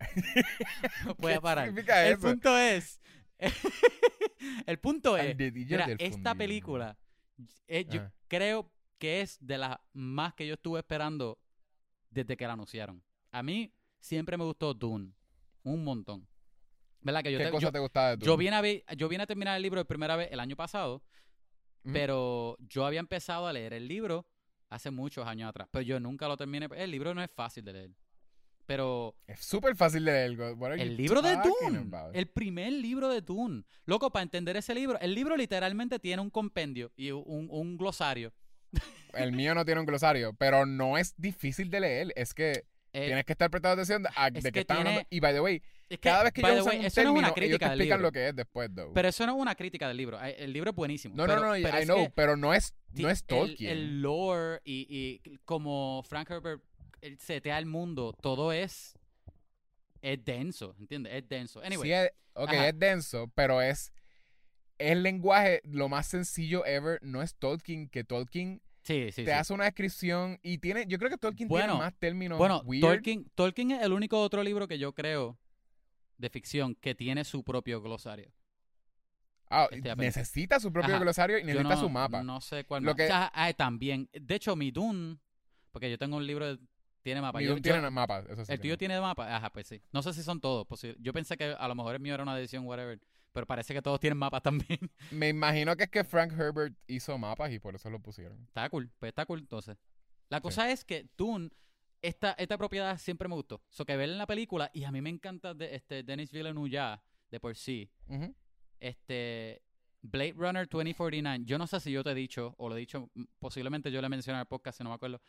[1.18, 1.66] Voy ¿Qué a parar.
[1.66, 2.22] significa El eso?
[2.22, 3.00] punto es.
[4.66, 5.36] el punto es.
[5.36, 6.96] Mira, esta película,
[7.68, 8.12] eh, yo Ah.
[8.28, 11.38] creo que es de las más que yo estuve esperando
[12.10, 13.02] desde que la anunciaron.
[13.30, 15.12] A mí siempre me gustó Dune.
[15.64, 16.26] Un montón.
[17.00, 17.22] ¿Verdad?
[17.22, 18.26] Que yo, ¿Qué te- cosa yo, te gustaba de tu?
[18.26, 20.56] yo vine a ver- yo vine a terminar el libro de primera vez el año
[20.56, 21.02] pasado,
[21.92, 24.26] pero yo había empezado a leer el libro
[24.72, 25.68] hace muchos años atrás.
[25.70, 26.68] Pero yo nunca lo terminé.
[26.76, 27.90] El libro no es fácil de leer.
[28.66, 30.56] Pero Es súper fácil de leer.
[30.78, 31.78] El libro de Dune.
[31.78, 32.14] about?
[32.14, 33.64] El primer libro de Dune.
[33.86, 38.32] Loco, para entender ese libro, el libro literalmente tiene un compendio y un, un glosario.
[39.12, 42.12] El mío no tiene un glosario, pero no es difícil de leer.
[42.16, 45.02] Es que Eh, tienes que estar prestando atención a de es que están hablando.
[45.08, 47.58] Y by the way, es que, cada vez que way, un no es término, ellos
[47.58, 47.98] te explican libro.
[48.02, 48.92] lo que es después, though.
[48.92, 50.22] Pero eso no es una crítica del libro.
[50.22, 51.14] Eh, El libro es buenísimo.
[51.16, 53.70] no, pero- no, no, pero I es know, pero no es, no es el- Tolkien.
[53.70, 56.62] El, lore y, y como Frank Herbert
[57.00, 58.94] él setea el mundo, todo es
[60.02, 61.14] es denso, ¿entiendes?
[61.14, 61.60] Es denso.
[61.62, 62.68] Anyway, Sí, es, ok, Ajá.
[62.68, 63.92] es denso, pero es
[64.78, 66.98] el lenguaje lo más sencillo ever.
[67.02, 69.30] No es Tolkien, que Tolkien Sí, sí, te sí.
[69.30, 72.82] hace una descripción y tiene, yo creo que Tolkien Bueno, tiene más términos Bueno, weird.
[72.82, 75.38] Tolkien, Tolkien es el único otro libro que yo creo
[76.18, 78.32] de ficción que tiene su propio glosario.
[79.48, 81.02] Ah, este, necesita su propio Ajá.
[81.02, 82.22] glosario y Yo necesita no, su mapa.
[82.22, 82.96] No sé cuál Lo más.
[82.96, 84.08] que- O sea, ah, también.
[84.12, 85.18] De hecho, mi Dune,
[85.70, 86.58] porque yo tengo un libro
[87.02, 87.38] tiene mapa.
[87.38, 88.52] Mi Yo- Dune yo- tiene mapas, eso sí.
[88.52, 89.36] ¿El tuyo tiene mapa?
[89.36, 89.82] Ajá, pues sí.
[89.92, 90.66] No sé si son todos.
[90.66, 92.98] posi- Yo pensé que a lo mejor el mío era una edición, whatever.
[93.32, 94.78] Pero parece que todos tienen mapas también.
[95.10, 98.40] Me imagino que es que Frank Herbert hizo mapas y por eso lo pusieron.
[98.42, 98.90] está cool.
[98.98, 99.76] Pues está cool entonces.
[100.28, 101.50] La cosa es que Dune,
[102.00, 103.62] esta, esta propiedad siempre me gustó.
[103.68, 106.70] So que verla en la película, y a mí me encanta de, este, Denis Villeneuve
[106.70, 107.90] ya, de por sí.
[108.80, 109.62] Este.
[110.02, 111.44] Blade Runner 2049.
[111.44, 114.02] Yo no sé si yo te he dicho, o lo he dicho, mm, posiblemente yo
[114.02, 115.20] le mencioné al podcast, si no me acuerdo.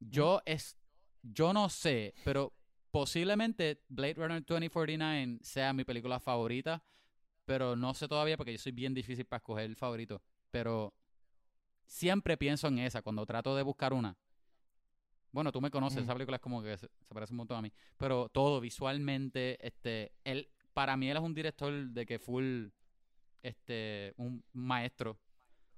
[0.00, 0.76] Yo es.
[1.22, 2.52] Yo no sé, pero
[2.90, 6.82] posiblemente Blade Runner 2049 sea mi película favorita.
[7.44, 10.22] Pero no sé todavía porque yo soy bien difícil para escoger el favorito.
[10.50, 10.94] Pero
[11.86, 14.16] siempre pienso en esa cuando trato de buscar una.
[15.32, 16.04] Bueno, tú me conoces, Ujú.
[16.04, 17.72] esa película es como que se, se parece un montón a mí.
[17.96, 22.66] Pero todo visualmente, este, él, para mí él es un director de que full,
[23.42, 25.18] este, un maestro.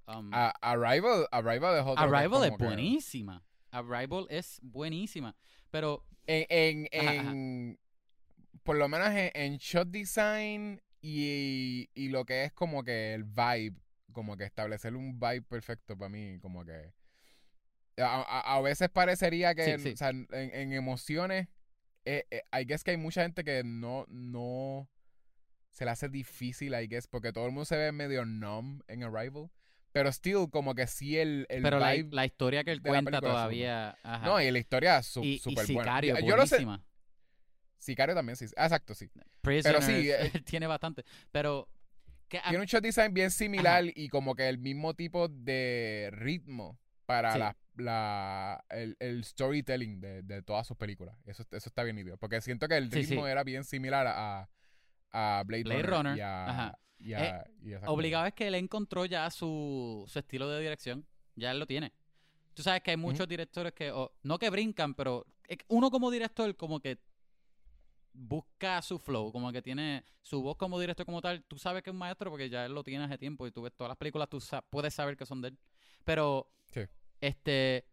[0.07, 2.03] Um, A- Arrival, Arrival es otro.
[2.03, 3.43] Arrival es que- buenísima.
[3.71, 5.35] Arrival es buenísima.
[5.71, 7.31] Pero, En, en, Ajá, ajá.
[7.31, 7.79] en-
[8.63, 13.23] por lo menos en, en shot design y, y lo que es como que el
[13.23, 13.75] vibe,
[14.11, 16.93] como que establecer un vibe perfecto para mí, como que
[17.97, 19.93] a, a- a veces parecería que, Sí, sí.
[19.93, 21.47] o sea, en, en emociones,
[22.05, 24.89] eh, eh, I guess que hay mucha gente que no, no
[25.71, 29.03] se le hace difícil, I guess, porque todo el mundo se ve medio numb en
[29.03, 29.49] Arrival,
[29.91, 33.21] pero still como que sí el, el pero la, vibe, la historia que él cuenta
[33.21, 33.97] todavía.
[34.03, 34.25] ajá.
[34.25, 36.01] no, y la historia es su- y, y súper buena.
[36.01, 36.65] Yo- yo lo sé.
[37.85, 38.45] Sicario también, sí.
[38.57, 39.09] Ah, exacto, sí.
[39.41, 41.05] Prisoners, sí, eh, tiene bastante.
[41.31, 41.69] Pero,
[42.27, 46.79] que Tiene un shot design bien similar y como que el mismo tipo de ritmo
[47.05, 47.39] para Sí.
[47.39, 51.15] la, la- el, el storytelling de, de todas sus películas.
[51.25, 52.17] Eso, eso está bien nítido.
[52.17, 53.31] Porque siento que el ritmo sí.
[53.31, 54.49] era bien similar a,
[55.11, 56.79] a Blade, Blade Runner, Runner, y a, ajá.
[56.97, 60.61] y a- y a esa obligado es que él encontró ya su, su estilo de
[60.61, 61.05] dirección.
[61.35, 61.93] Ya él lo tiene.
[62.55, 63.93] Tú sabes que hay muchos directores que,
[64.23, 66.97] no que brincan, pero que uno como director como que
[68.17, 71.43] busca su flow, como que tiene su voz como director como tal.
[71.43, 73.61] Tú sabes que es un maestro porque ya él lo tiene hace tiempo y tú
[73.61, 75.57] ves todas las películas, tú sa- puedes saber que son de él.
[76.03, 76.81] Pero, Sí.
[77.21, 77.85] este,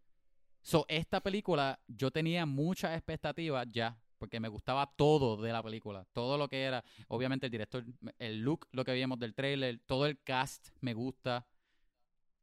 [0.61, 6.05] so, esta película yo tenía muchas expectativas ya, porque me gustaba todo de la película,
[6.13, 7.83] todo lo que era, obviamente el director,
[8.19, 11.45] el look, lo que vimos del trailer, todo el cast me gusta.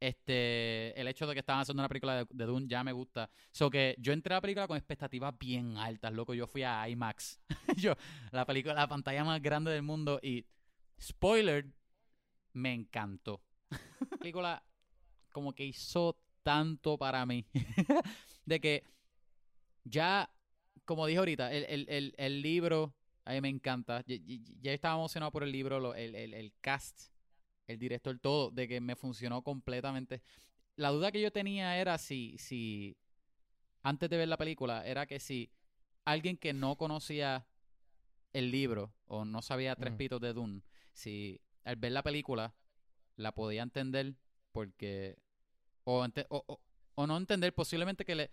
[0.01, 3.29] Este, el hecho de que estaban haciendo una película de, Dune ya me gusta.
[3.51, 6.33] So que yo entré a la película con expectativas bien altas, loco.
[6.33, 7.39] Yo fui a IMAX.
[7.77, 7.93] yo,
[8.31, 10.19] la película, la pantalla más grande del mundo.
[10.23, 10.43] Y,
[10.99, 11.67] spoiler,
[12.53, 13.41] me encantó.
[13.69, 14.63] la película
[15.31, 17.45] como que hizo tanto para mí.
[18.45, 18.83] de que
[19.83, 20.31] ya,
[20.85, 24.03] como dije ahorita, el, el, el, libro, a mí me encanta.
[24.07, 24.15] Ya,
[24.61, 27.10] ya- estaba emocionado por el libro, lo- el, el cast,
[27.71, 30.21] el director, todo, de que me funcionó completamente.
[30.75, 32.97] La duda que yo tenía era si, si,
[33.83, 35.51] antes de ver la película, era que si
[36.05, 37.47] alguien que no conocía
[38.33, 39.97] el libro o no sabía tres Ujú.
[39.97, 40.61] pitos de Dune,
[40.93, 42.53] si al ver la película
[43.17, 44.15] la podía entender
[44.51, 45.17] porque
[45.83, 46.61] o, ente- o, o-
[46.95, 48.31] o no entender posiblemente que le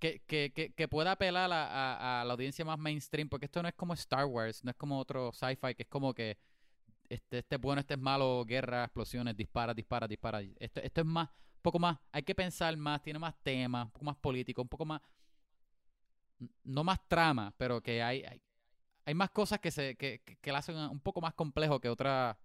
[0.00, 3.62] que, que, que, que pueda apelar a, a- a la audiencia más mainstream porque esto
[3.62, 6.38] no es como Star Wars no es como otro sci-fi que es como que
[7.08, 10.40] este, este es bueno, este es malo, guerra, explosiones, dispara, dispara, dispara.
[10.58, 13.90] Esto, esto es más, un poco más, hay que pensar más, tiene más temas, un
[13.92, 15.00] poco más político, un poco más,
[16.64, 18.42] no más trama, pero que hay, hay,
[19.04, 21.88] hay más cosas que se que, que, que la hacen un poco más complejo que
[21.88, 22.38] otra,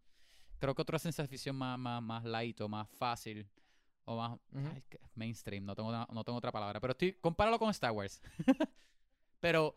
[0.60, 3.47] creo que otra ciencia ficción más, más, más light o más fácil
[4.06, 4.84] o más ay,
[5.15, 8.21] mainstream, no tengo, no tengo otra palabra, pero estoy, compáralo con Star Wars.
[9.39, 9.76] pero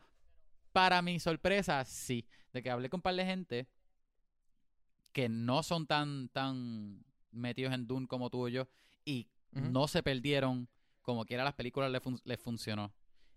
[0.73, 3.69] para mi sorpresa, sí, de que hablé con un par de gente
[5.17, 8.69] que no son tan, tan metidos en Dune como tú y yo
[9.03, 9.29] y
[9.73, 10.69] no se perdieron
[11.01, 12.93] como quiera las películas les, fun- les funcionó.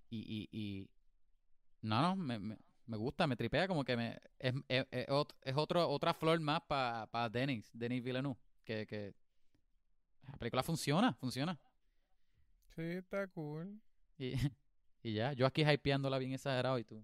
[0.09, 0.89] Y, y, y
[1.81, 5.33] no, no, me, me, me gusta, me tripea como que me es, es, es ot-
[5.41, 9.13] es otro, otra flor más para Denis, Denis Villeneuve, que, que
[10.27, 11.57] la película funciona, funciona.
[12.75, 13.79] Sí, está cool.
[14.17, 14.33] Y,
[15.01, 17.01] y ya, yo aquí hypeándola bien exagerado y tú.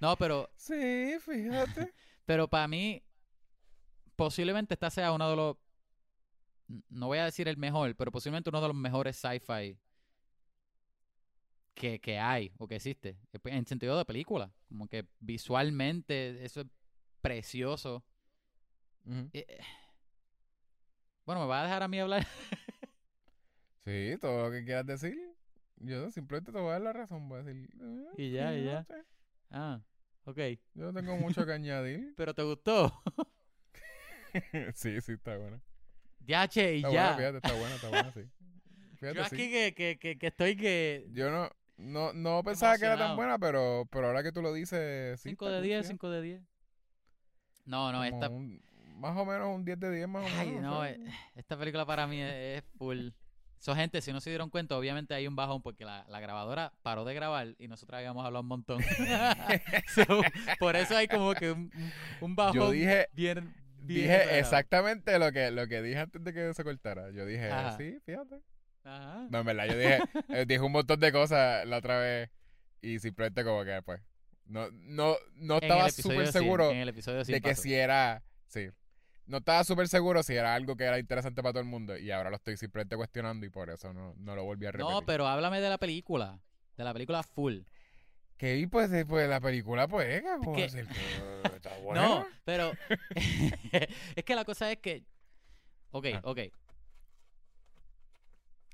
[0.00, 1.92] No, pero Sí, fíjate.
[2.26, 3.04] Pero para mí,
[4.16, 5.56] posiblemente esta sea uno de los.
[6.88, 9.78] No voy a decir el mejor, pero posiblemente uno de los mejores sci-fi
[11.74, 13.16] que, que hay o que existe.
[13.44, 14.50] En sentido de película.
[14.68, 16.66] Como que visualmente eso es
[17.20, 18.04] precioso.
[19.32, 19.58] Eh, eh.
[21.24, 22.26] Bueno, me va a dejar a mí hablar.
[23.84, 25.16] Sí, todo lo que quieras decir.
[25.76, 27.28] Yo simplemente te voy a dar la razón.
[27.28, 27.70] Voy a decir.
[27.80, 28.84] eh, Y ya, y no ya.
[28.84, 28.94] sé.
[29.50, 29.80] Ah,
[30.24, 30.38] ok.
[30.74, 32.12] Yo no tengo mucho que añadir.
[32.16, 32.92] ¿Pero te gustó?
[34.74, 35.60] sí, sí, está buena.
[36.20, 37.02] ya, che, y Está ya.
[37.12, 38.20] buena, fíjate, está buena, está buena, sí.
[38.98, 39.34] Fíjate, Yo sí.
[39.34, 41.06] aquí que, que, que, que estoy que...
[41.12, 44.52] Yo no, no, no pensaba que era tan buena, pero, pero ahora que tú lo
[44.54, 45.30] dices, sí.
[45.30, 45.88] 5 está de cool, 10, fíjate.
[45.94, 46.42] 5 de 10.
[47.66, 48.28] No, no, Como esta...
[48.30, 48.62] un-
[48.96, 50.40] más o menos un 10 de 10, más o menos.
[50.40, 50.98] Ay, no, eh,
[51.34, 53.10] esta película para mí es, es full.
[53.58, 56.72] So, gente, si no se dieron cuenta, obviamente hay un bajón porque la, la grabadora
[56.82, 58.82] paró de grabar y nosotros habíamos hablado un montón.
[59.94, 60.22] So,
[60.58, 63.52] por eso hay como que un, un- un bajón Yo dije, bien,
[63.86, 67.10] bien dije exactamente lo que, lo que dije antes de que se cortara.
[67.10, 67.76] Yo dije, Ajá.
[67.76, 68.40] sí, fíjate.
[68.84, 69.26] Ajá.
[69.30, 72.30] No, en verdad, yo dije, eh, dije un montón de cosas la otra vez
[72.80, 74.00] y simplemente como que, pues,
[74.46, 77.62] no, no, no estaba súper 100, seguro en el episodio 100 de que pasó.
[77.62, 78.68] si era, sí,
[79.26, 82.10] no estaba súper seguro si era algo que era interesante para todo el mundo y
[82.12, 84.92] ahora lo estoy simplemente cuestionando y por eso no, no lo volví a repetir.
[84.92, 86.38] No, pero háblame de la película.
[86.76, 87.60] De la película full.
[88.36, 90.64] Que y pues, eh, pues la película, pues, ¿qué puedo que-
[91.56, 91.78] está.
[91.94, 92.72] No, pero
[94.14, 95.04] es que la cosa es que.
[95.92, 96.20] Ok, Ah.
[96.24, 96.40] ok.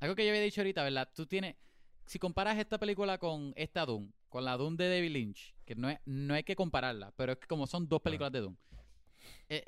[0.01, 1.09] Algo que yo había dicho ahorita, ¿verdad?
[1.15, 1.57] Tú tienes.
[2.07, 5.89] Si comparas esta película con esta Doom, con la Doom de David Lynch, que no
[5.89, 8.57] es, no hay que compararla, pero es que como son dos películas de Doom.
[9.49, 9.65] eh,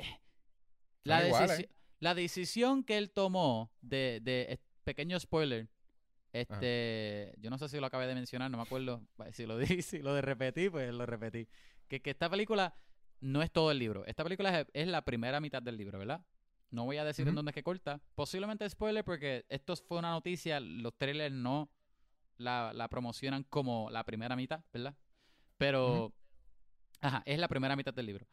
[1.04, 1.68] la, decisi-
[2.00, 5.68] la decisión que él tomó de, de pequeño spoiler,
[6.35, 9.83] este, yo no sé si lo acabé de mencionar, no me acuerdo si lo di,
[9.83, 11.47] si lo de repetí, pues lo repetí.
[11.87, 12.75] Que, que esta película
[13.20, 14.05] no es todo el libro.
[14.07, 16.25] Esta película es, es la primera mitad del libro, ¿verdad?
[16.70, 18.01] No voy a decir en dónde es que corta.
[18.16, 21.70] Posiblemente spoiler porque esto fue una noticia, los trailers no
[22.37, 24.97] la, la promocionan como la primera mitad, ¿verdad?
[25.57, 26.12] Pero,
[27.01, 28.27] ajá, es la primera mitad del libro.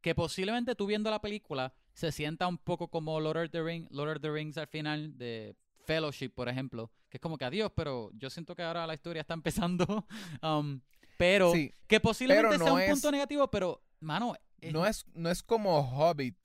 [0.00, 3.88] Que posiblemente tú viendo la película se sienta un poco como Lord of the, Ring,
[3.90, 6.90] Lord of the Rings al final de Fellowship, por ejemplo.
[7.08, 10.06] Que es como que adiós, pero yo siento que ahora la historia está empezando.
[10.42, 10.80] um,
[11.18, 14.86] pero Sí, que posiblemente pero sea no un es- punto negativo, pero, mano, es- no
[14.86, 16.36] es, no es como Hobbit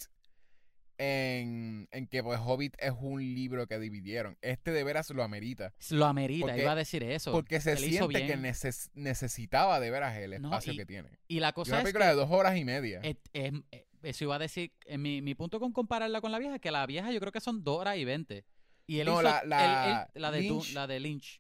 [0.98, 4.38] en, en que pues Hobbit es un libro que dividieron.
[4.42, 5.74] Este de veras lo amerita.
[5.90, 7.32] lo amerita, porque- iba a decir eso.
[7.32, 11.10] Porque se siente que neces- necesitaba de veras el No, espacio y- que tiene.
[11.28, 13.02] Y la Y cosa una es película que de dos horas y media.
[13.04, 16.40] es- es- eh, eso iba a decir, eh, mi, mi punto con compararla con la
[16.40, 18.46] vieja, que la vieja yo creo que son dos horas y veinte.
[18.88, 21.40] Y él No, hizo la- la él- la de, Lynch- la de Lynch.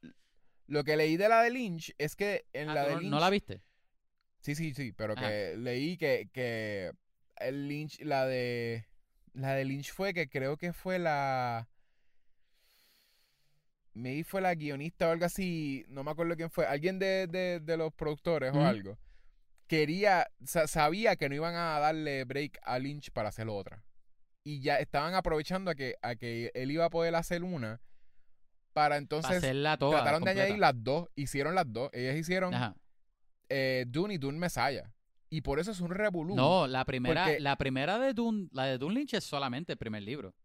[0.67, 2.99] Lo que leí de la de Lynch es que en Ah, la ¿tú de no,
[3.01, 3.12] Lynch...
[3.12, 3.62] ¿No la viste?
[4.41, 5.27] Sí, sí, sí, pero Ajá.
[5.29, 6.91] que leí que, que
[7.38, 8.88] el Lynch, la de
[9.34, 11.67] la de Lynch fue que creo que fue la
[13.93, 17.60] maybe fue la guionista o algo así, no me acuerdo quién fue, alguien de, de,
[17.62, 18.97] de los productores o algo.
[19.67, 23.84] Quería, sa- sabía que no iban a darle break a Lynch para hacer otra.
[24.47, 27.81] Y ya estaban aprovechando a que, a que él iba a poder hacer una
[28.73, 29.97] para entonces hacerla toda.
[29.97, 32.53] trataron de añadir las dos, hicieron las dos, ellas hicieron
[33.49, 34.91] eh, Dune y Dune Messiah.
[35.29, 36.36] Y por eso es un revolú.
[36.36, 39.77] No, la primera, Porque- la primera de Dune, la de Dune Lynch es solamente el
[39.77, 40.36] primer libro.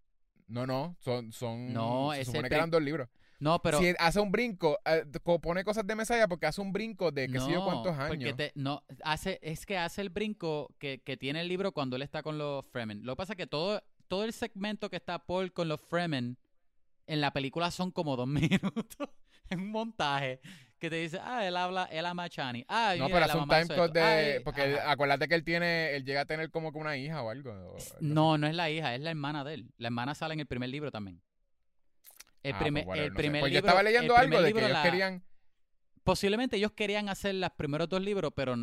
[0.48, 3.08] No, no, son, son No, se supone que eran dos libros.
[3.38, 5.04] No, pero si hace un brinco, eh,
[5.40, 8.36] pone cosas de Messiah porque hace un brinco de que sé yo cuántos Porque años.
[8.36, 12.02] te- no, hace, es que hace el brinco que, que tiene el libro cuando él
[12.02, 13.04] está con los Fremen.
[13.04, 16.36] Lo que pasa es que todo, todo el segmento que está Paul con los Fremen
[17.06, 18.26] en la película son como dos
[18.58, 19.08] minutos.
[19.48, 20.40] en un montaje
[20.78, 22.64] que te dice, ah, él habla, él ama a Chani.
[22.68, 24.00] Ah, no, pero hace un mamá time hizo code esto.
[24.00, 24.32] de.
[24.34, 25.94] Ay, porque él- acuérdate que él tiene.
[25.94, 27.52] Él llega a tener como que una hija o algo.
[27.52, 27.76] o.
[28.00, 29.70] No, no es la hija, es la hermana de él.
[29.78, 31.20] La hermana sale en el primer libro también.
[32.42, 33.68] El Ah, primer, pues, el no primer Pues yo libro.
[33.68, 35.24] estaba el leyendo algo de que ellos la- querían.
[36.04, 38.56] posiblemente ellos querían hacer los primeros dos libros, pero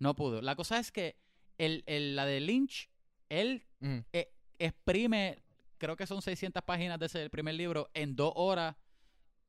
[0.00, 0.42] no pudo.
[0.42, 1.16] La cosa es que
[1.58, 2.90] el, el- la de Lynch,
[3.28, 3.64] él
[4.12, 5.42] eh, exprime,
[5.78, 8.76] creo que son 600 páginas de ese primer libro, en dos horas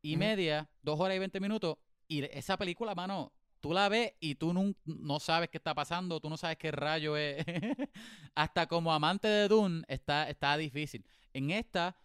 [0.02, 1.78] y media, dos horas y 20 minutos.
[2.08, 6.20] Y esa película, mano, tú la ves y tú nun- no, sabes qué está pasando,
[6.20, 7.44] tú no sabes qué rayo es.
[8.36, 11.06] Hasta como amante de Dune está, está difícil.
[11.34, 11.98] En esta,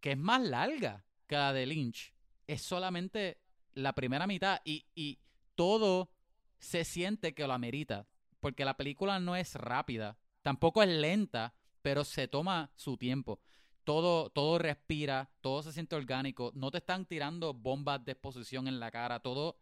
[0.00, 2.12] que es más larga que la de Lynch,
[2.46, 3.38] es solamente
[3.74, 5.20] la primera mitad y, y
[5.54, 6.10] todo
[6.58, 8.06] se siente que lo amerita.
[8.40, 13.40] Porque la película no es rápida, tampoco es lenta, pero se toma su tiempo.
[13.84, 18.78] Todo, todo respira, todo se siente orgánico, no te están tirando bombas de exposición en
[18.78, 19.58] la cara, todo,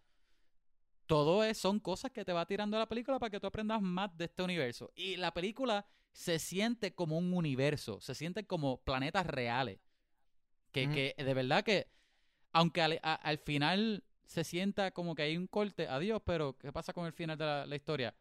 [1.06, 4.16] todo es, son cosas que te va tirando la película para que tú aprendas más
[4.16, 4.92] de este universo.
[4.94, 9.80] Y la película se siente como un universo, se siente como planetas reales.
[10.72, 11.88] Que, que de verdad que,
[12.52, 16.72] aunque al, a- al final se sienta como que hay un corte, adiós, pero ¿qué
[16.72, 18.14] pasa con el final de la, la historia?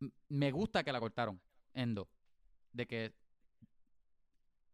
[0.00, 1.40] M- Me gusta que la cortaron
[1.74, 2.08] en dos.
[2.72, 3.12] De que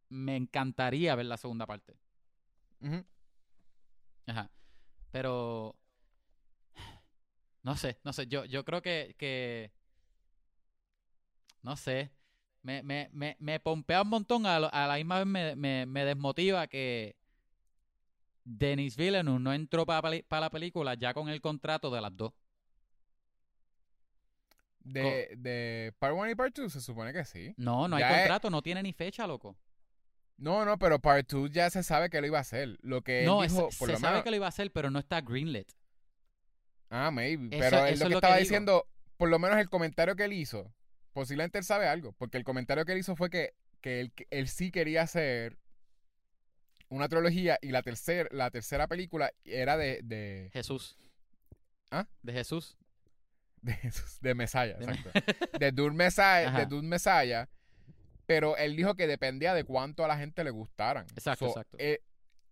[0.09, 1.97] me encantaría ver la segunda parte.
[4.26, 4.51] Ajá.
[5.11, 5.76] Pero.
[7.62, 8.26] No sé, no sé.
[8.28, 9.72] Yo, yo creo que, que.
[11.62, 12.12] No sé.
[12.62, 14.47] Me, me, me, me pompea un montón.
[14.47, 17.16] A, lo- a la misma vez me, me, me desmotiva que.
[18.44, 22.32] Denis Villeneuve no entró para la película ya con el contrato de las dos.
[24.89, 27.53] De, de Part 1 y Part 2 se supone que sí.
[27.57, 29.57] No, no hay es- contrato, no tiene ni fecha, loco.
[30.37, 32.78] No, no, pero Part 2 ya se sabe que lo iba a hacer.
[32.82, 34.24] Lo que él No, es- dijo, se lo sabe menos.
[34.24, 35.72] que lo iba a hacer, pero no está greenlit.
[36.89, 37.47] Ah, maybe.
[37.57, 40.14] Eso- pero él lo es que lo que estaba diciendo, por lo menos el comentario
[40.14, 40.72] que él hizo,
[41.12, 44.26] posiblemente él sabe algo, porque el comentario que él hizo fue que, que él, que
[44.30, 45.59] él sí quería hacer
[46.91, 50.97] una trilogía y la tercera, la tercera película era de, de, Jesús.
[51.91, 52.07] ¿Ah?
[52.22, 52.76] De Jesús.
[53.63, 54.35] De, Jesús- de
[54.81, 55.11] exacto.
[55.59, 56.59] De Dune Messiah, Ajá.
[56.61, 56.67] de
[58.27, 61.07] pero él dijo que dependía de cuánto a la gente le gustaran.
[61.15, 61.77] Exacto, exacto.
[61.81, 62.01] eh,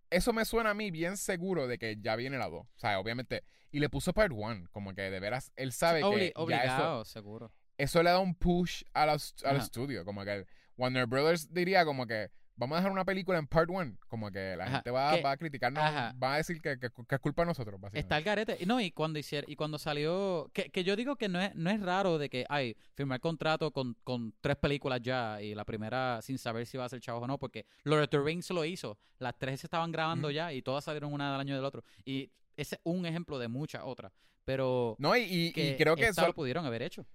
[0.09, 2.61] eso me suena a mí bien seguro de que ya viene la 2.
[2.61, 3.43] O sea, obviamente.
[3.71, 4.69] Y le puso part 1.
[4.71, 7.51] Como que de veras, él sabe Obli- que ya eso, obligado, seguro.
[7.77, 9.09] eso le da un push al
[9.57, 10.05] estudio.
[10.05, 10.45] Como que
[10.77, 13.97] Warner Brothers diría como que vamos a dejar una película en part 1.
[14.07, 16.15] Como que la Ajá, gente va, que- va a criticarnos, ajá.
[16.21, 17.99] va a decir que, que- que es culpa de nosotros, básicamente.
[17.99, 18.57] Está el garete.
[18.59, 21.53] Y No, y cuando hicieron, y cuando salió, que, que yo digo que no es,
[21.55, 25.65] no es raro de que, ay, firmar contrato con, con tres películas ya y la
[25.65, 28.49] primera sin saber si va a ser chavos o no, porque Lord of the Rings
[28.51, 28.97] lo hizo.
[29.19, 31.83] Las tres se estaban grabando ya y todas salieron una del año del otro.
[32.03, 34.11] Y ese es un ejemplo de muchas otras.
[34.45, 37.05] Pero No, y, y- y creo que eso, lo pudieron haber hecho.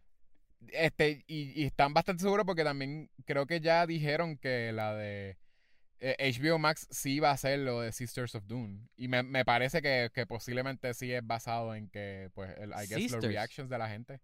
[0.69, 5.37] Este, y, y están bastante seguros porque también creo que ya dijeron que la de
[6.01, 8.89] eh, HBO Max sí iba a ser lo de Sisters of Dune.
[8.97, 12.87] Y me, me parece que, que posiblemente sí es basado en que, pues, el, I
[12.87, 14.21] guess, los reactions de la gente.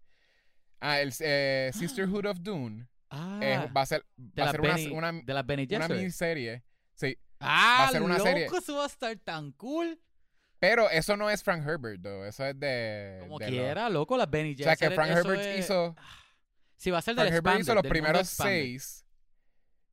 [0.79, 4.03] Ah, el eh, Sisterhood of Dune Ah, eh, va a ser,
[4.37, 5.97] va a una, de las Bene una Gesserit.
[5.97, 6.63] miniserie.
[6.93, 8.45] Sí, Ah, a ser una loco, serie.
[8.47, 9.99] eso va a estar tan cool.
[10.59, 12.25] pero eso no es Frank Herbert, though.
[12.25, 13.19] Eso es de...
[13.21, 15.95] Como de quiera, loco, las Benny o sea, que Gesserit, Frank Herbert es- hizo...
[16.77, 19.03] Sí, va a ser del Frank Herbert hizo los primeros seis.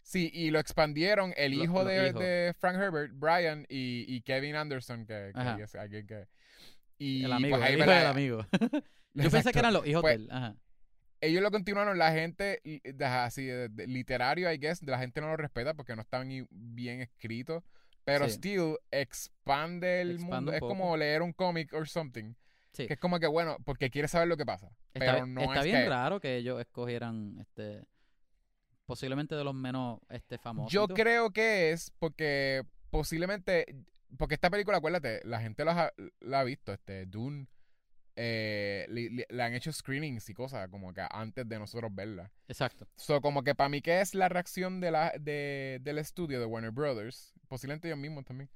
[0.03, 2.21] Sí, y lo expandieron el Lo- hijo los de, hijos.
[2.21, 6.29] de Frank Herbert, Brian, y, y Kevin Anderson, que, que es alguien que...
[6.99, 8.47] Y El amigo, pues el hijo del amigo.
[9.15, 10.31] Yo pensé que eran los hijos Pues, de él.
[10.31, 10.57] Ajá.
[11.23, 12.61] Ellos lo continuaron, la gente,
[13.01, 17.01] así, de- de- literario, I guess, la gente no lo respeta porque no están bien
[17.01, 17.65] escritos.
[18.05, 18.35] Pero Sí.
[18.35, 20.51] still, expande el mundo.
[20.51, 22.35] un Es como leer un cómic or something.
[22.75, 22.87] Sí.
[22.87, 24.69] Que es como que, bueno, porque quieres saber lo que pasa.
[24.93, 25.89] Está, pero no está es bien que...
[25.89, 27.87] raro que ellos escogieran este
[28.87, 30.73] posiblemente de los menos este famosos.
[30.73, 33.67] Yo creo que es porque posiblemente,
[34.19, 37.47] porque esta película, acuérdate, la gente la, ha- la ha visto, este, Dune,
[38.17, 42.31] eh, le, le- le han hecho screenings y cosas como que antes de nosotros verla.
[42.47, 42.87] Exacto.
[42.97, 46.47] So, como que para mí, ¿qué es la reacción de la, de, del estudio de
[46.47, 47.33] Warner Brothers?
[47.49, 48.51] Posiblemente ellos mismos también.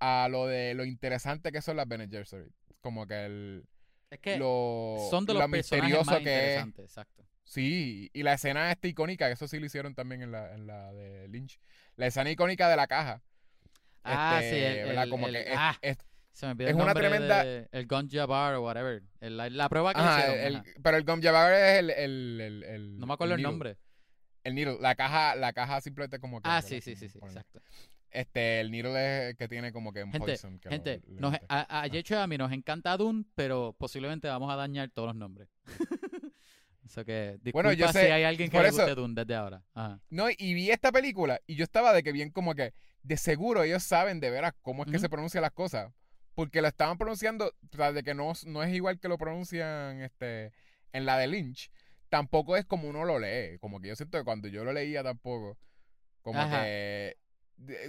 [0.00, 2.52] A lo de lo interesante que son las Bene Gesserit.
[2.84, 3.64] Como que el,
[4.10, 6.40] Es que lo, son de lo los personajes misterioso más que es.
[6.66, 7.24] interesantes, exacto.
[7.44, 10.92] Sí, y la escena esta icónica, eso sí lo hicieron también en la, en la
[10.92, 11.58] de Lynch.
[11.96, 13.22] La escena icónica de la caja.
[14.02, 14.50] Ah, Este,
[14.84, 15.96] sí, el, Como el- que es- ah, es-
[16.32, 19.02] se me olvidó es el una tremenda- de- el Gun Jabbar o whatever.
[19.20, 20.62] La, la prueba que ajá, hicieron.
[20.82, 23.78] pero el Jabbar es el, el, el, el- No me acuerdo el, nombre.
[24.42, 24.76] El needle.
[24.78, 26.50] La caja, la caja simplemente como que.
[26.50, 27.62] Ah, sí, sí, sí, sí, exacto.
[28.14, 30.58] Este, el needle es el que tiene como que un Gente, poison.
[30.60, 34.50] que Gente, nos, a, a Yecho y a mí nos encanta Dune, pero posiblemente vamos
[34.52, 35.48] a dañar todos los nombres.
[36.84, 39.64] Eso que, Bueno, yo si sé, hay alguien que le eso- guste Dune desde ahora.
[39.74, 40.00] Ajá.
[40.10, 43.62] No, y vi esta película y yo estaba de que bien como que de seguro
[43.64, 45.92] ellos saben de veras cómo es que se pronuncian las cosas.
[46.34, 50.02] Porque lo estaban pronunciando, o sea, de que no, no es igual que lo pronuncian
[50.02, 50.52] este
[50.92, 51.70] en la de Lynch.
[52.10, 53.58] Tampoco es como uno lo lee.
[53.60, 55.56] Como que yo siento que cuando yo lo leía tampoco,
[56.22, 56.62] como Ajá.
[56.64, 57.16] que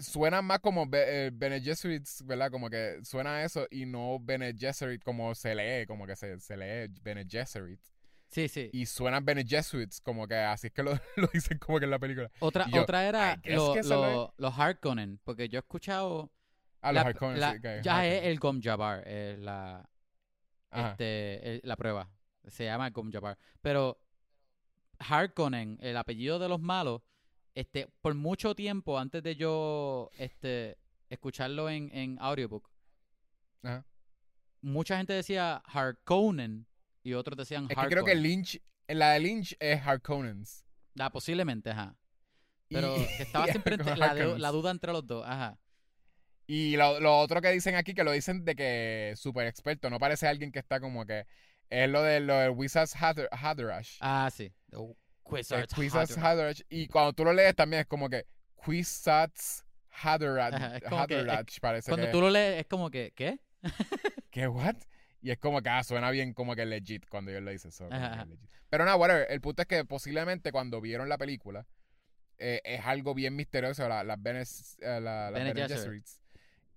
[0.02, 2.52] suena más como Be- eh, Bene Gesserits, ¿verdad?
[2.52, 6.56] Como que suena eso y no Bene Gesserit como se lee, como que se, se
[6.58, 7.80] lee Bene Gesserit.
[8.28, 8.70] Sí, sí.
[8.74, 11.92] Y suenan Bene Jesuits, como que así es que lo, lo dicen como que en
[11.92, 12.30] la película.
[12.40, 13.40] Otra, yo, otra era
[13.84, 16.32] lo- los Harkonnen, porque yo he escuchado...
[16.82, 18.14] Ah, los Harkonnen, la- sí, que- ya Harkonnen.
[18.18, 19.90] es el Gom Jabbar, eh, la,
[20.72, 22.10] este, el- la prueba.
[22.48, 23.38] Se llama Gom Jabbar.
[23.62, 24.00] Pero
[25.00, 27.02] Harkonnen, el apellido de los malos,
[27.56, 30.78] este, por mucho tiempo antes de yo este,
[31.10, 32.70] escucharlo en, en audiobook,
[33.64, 33.86] Ajá.
[34.62, 36.68] mucha gente decía Harkonnen
[37.04, 38.16] y otros decían Es que creo que.
[38.16, 40.66] Lynch, la de Lynch es Harkonnens.
[41.00, 41.96] Ah, posiblemente, ajá.
[42.70, 44.42] Y- Pero que estaba siempre entre- la, de- Harkonnens.
[44.42, 45.58] la duda entre los dos, ajá.
[46.48, 49.98] Y lo, lo otro que dicen aquí, que lo dicen de que súper experto, no
[49.98, 51.26] parece alguien que está como que.
[51.72, 53.98] Es lo de lo del Wizards Hather- Hatherash.
[54.00, 54.54] Ah, sí.
[54.74, 54.96] Oh,
[55.30, 56.62] Quizards Hatherash.
[56.70, 58.26] Y cuando tú lo lees también es como que
[58.64, 59.64] Quizards
[60.04, 60.54] Haderach,
[60.84, 62.12] es- Haderach parece Cuando que...
[62.12, 63.40] tú lo lees, es como que, ¿qué?
[64.32, 64.76] ¿Qué, what?
[65.22, 67.72] Y es como que ah, suena bien como que legit cuando yo lo dice.
[67.72, 68.26] so, como Ajá, que ajá.
[68.26, 68.50] legit.
[68.70, 69.26] Pero nada, whatever.
[69.32, 71.66] El punto es que posiblemente cuando vieron la película
[72.38, 75.54] eh, es algo bien misterioso, la- las Bene, eh, la- Bene.
[75.68, 76.20] Gesserits.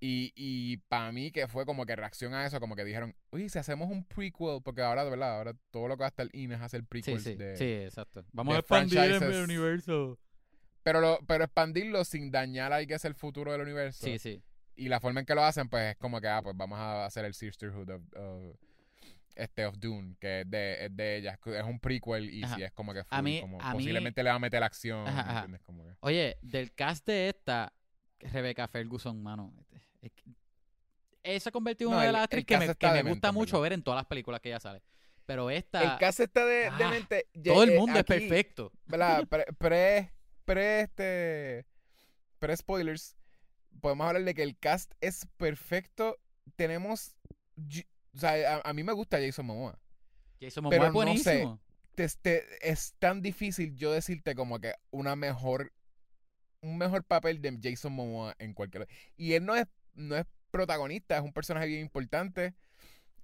[0.01, 3.49] Y, y para mí que fue como que reacción a eso, como que dijeron, oye,
[3.49, 6.29] si hacemos un prequel, porque ahora, de verdad, ahora todo lo que va a estar
[6.33, 7.57] in es hacer Sí, prequels sí, de...
[7.57, 8.25] sí, exacto.
[8.33, 10.19] Vamos a expandir el universo.
[10.85, 14.05] Pero, lo, pero expandirlo sin dañar ahí que es el futuro del universo.
[14.07, 14.41] Sí, sí.
[14.77, 17.05] Y la forma en que lo hacen, pues es como que, ah, pues vamos a
[17.05, 18.57] hacer el Sisterhood of, of-
[19.35, 21.39] este, of Dune, que es de, es de ellas.
[21.45, 22.55] Es un prequel y Ajá.
[22.55, 24.63] si es como que A full, mí- como a mí- posiblemente le va a meter
[24.63, 25.33] acción, Ajá, ¿me ajá.
[25.41, 25.63] entiendes?
[25.63, 27.73] Como que- Oye, del cast de esta,
[28.21, 29.53] Rebecca Ferguson, mano.
[29.59, 29.88] es que-
[31.23, 33.33] Ella se ha convertido en No, una de las actrices que me, que me gusta
[33.33, 33.63] mucho verdad.
[33.63, 34.83] ver en todas las películas que ella sale.
[35.27, 37.27] Pero esta, El caso está de, Ah, demente.
[37.45, 38.73] todo el Eh, mundo es aquí, perfecto.
[38.87, 39.27] ¿verdad?
[39.29, 40.13] Pre, pre,
[40.47, 41.67] pre, este,
[42.39, 43.17] pre spoilers,
[43.81, 46.17] podemos hablar de que el cast es perfecto.
[46.57, 47.15] Tenemos,
[48.15, 49.79] o sea, a, a mí me gusta Jason Momoa.
[50.41, 50.93] Jason Momoa pero es no
[51.23, 51.41] sé.
[51.43, 51.61] buenísimo.
[51.97, 55.73] Este, es tan difícil yo decirte como que una mejor,
[56.63, 58.89] un mejor papel de Jason Momoa en cualquier.
[59.17, 62.55] Y él no es, no es protagonista, es un personaje bien importante.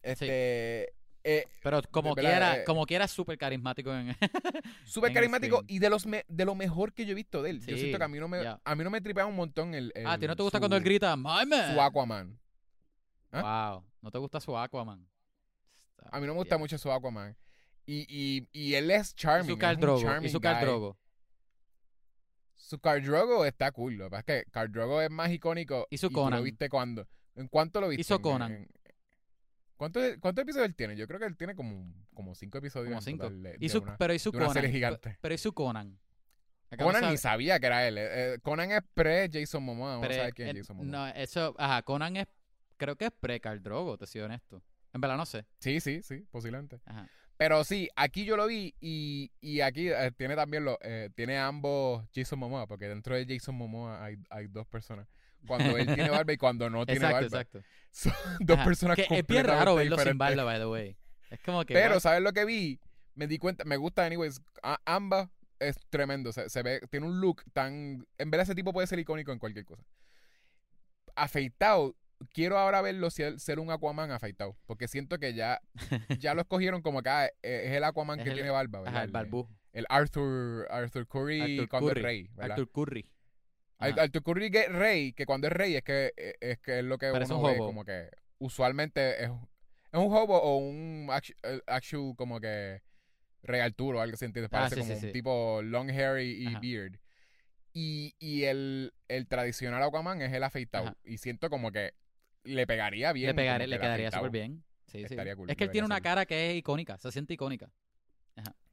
[0.03, 0.93] Este,
[1.27, 4.15] eh, Pero como verdad, quiera, eh, como quiera súper carismático en
[4.85, 7.61] súper carismático y de los me- de lo mejor que yo he visto de él.
[7.67, 9.93] yo siento que a mí no me, a mí no me tripea un montón el,
[10.05, 11.73] Ah, ¿a ti no te gusta su- cuando él grita, ¡My man"?
[11.75, 12.39] su Aquaman.
[13.33, 13.73] ¿Ah?
[13.73, 15.09] Wow, ¿no te gusta su Aquaman?
[15.97, 17.35] Está A mí no me gusta mucho su Aquaman.
[17.87, 19.57] Y, y, y él es charming.
[19.57, 20.61] Y su Drogo, y su guy.
[20.61, 20.97] Drogo.
[22.65, 23.95] Su Khal Drogo está cool.
[23.97, 25.87] Lo que pasa es que Khal Drogo es más icónico.
[25.91, 26.43] Y su tú lo Conan.
[26.45, 27.07] viste cuando?
[27.35, 28.01] ¿En cuánto lo viste?
[28.01, 28.53] Hizo Conan.
[28.53, 28.69] en-
[29.77, 30.97] ¿Cuántos, ¿Cuántos episodios él tiene?
[30.97, 33.29] Yo creo que él tiene como, como cinco episodios Como cinco.
[33.29, 34.63] de- de una- pero y su de una Conan.
[34.63, 35.19] serie gigante.
[35.21, 35.99] Pero y su Conan.
[36.71, 37.99] Acá Conan no ni sabía que era él.
[37.99, 40.01] Eh, eh, Conan es pre-Jason Momoa.
[40.01, 40.91] Pre- saber quién es Jason Momoa.
[41.13, 42.27] No, eso, ajá, Conan es,
[42.79, 44.63] creo que es pre-Khal Drogo, te soy honesto.
[44.93, 45.45] En verdad no sé.
[45.59, 46.81] Sí, sí, sí, posiblemente.
[46.87, 47.09] Ajá.
[47.37, 51.37] Pero sí, aquí yo lo vi y, y aquí eh, tiene también lo, eh, tiene
[51.39, 55.09] ambos Jason Momoa, porque dentro de Jason Momoa hay, hay dos personas.
[55.47, 57.27] Cuando él tiene barba y cuando no tiene exacto, barba.
[57.27, 57.63] exacto.
[57.91, 60.97] Son dos Ajá, personas que es bien raro verlo sin barba, by the way.
[61.31, 61.75] Es como que.
[61.75, 62.01] Pero?
[62.01, 62.81] ¿sabes lo que vi?
[63.15, 64.41] Me di cuenta, me gusta, anyways.
[64.63, 65.29] a- ambas
[65.59, 66.33] es tremendo.
[66.33, 68.07] Se, se ve, tiene un look tan.
[68.19, 69.83] En verdad, ese tipo puede ser icónico en cualquier cosa.
[71.17, 71.95] Afeitado,
[72.33, 74.57] quiero ahora verlo ser un Aquaman afeitado.
[74.67, 75.61] Porque siento que ya,
[76.21, 78.81] ya lo escogieron como que ah, eh, es el Aquaman Es que el- tiene barba,
[78.81, 78.95] ¿verdad?
[78.95, 79.49] Ajá, el barbú.
[79.73, 82.01] El Arthur, Arthur Curry Arthur cuando Curry.
[82.01, 82.51] es rey, ¿verdad?
[82.59, 83.11] Arthur Curry.
[83.79, 84.03] Ajá.
[84.03, 86.85] Arthur Curry que es rey, que cuando es rey es que eh, es, que es
[86.85, 87.67] lo que Parece uno un ve hobo.
[87.67, 88.09] como que
[88.39, 89.31] usualmente es,
[89.93, 91.35] es un hobo o un actu-
[91.67, 92.83] actual como que
[93.43, 94.49] rey Arturo algo así, ¿entiendes?
[94.53, 96.61] Ah, Parece sí, como sí, un tipo long hair y, y Ajá.
[96.61, 96.99] beard.
[97.73, 100.87] Y, y el, el tradicional Aquaman es el afeitado.
[100.87, 100.97] Ajá.
[101.05, 101.95] Y siento como que
[102.45, 103.35] le pegaría bien.
[103.37, 104.63] Le, que le el quedaría súper bien.
[104.87, 105.17] Sí, sí.
[105.37, 107.69] Cool, es que él tiene una cara que es icónica, se siente icónica.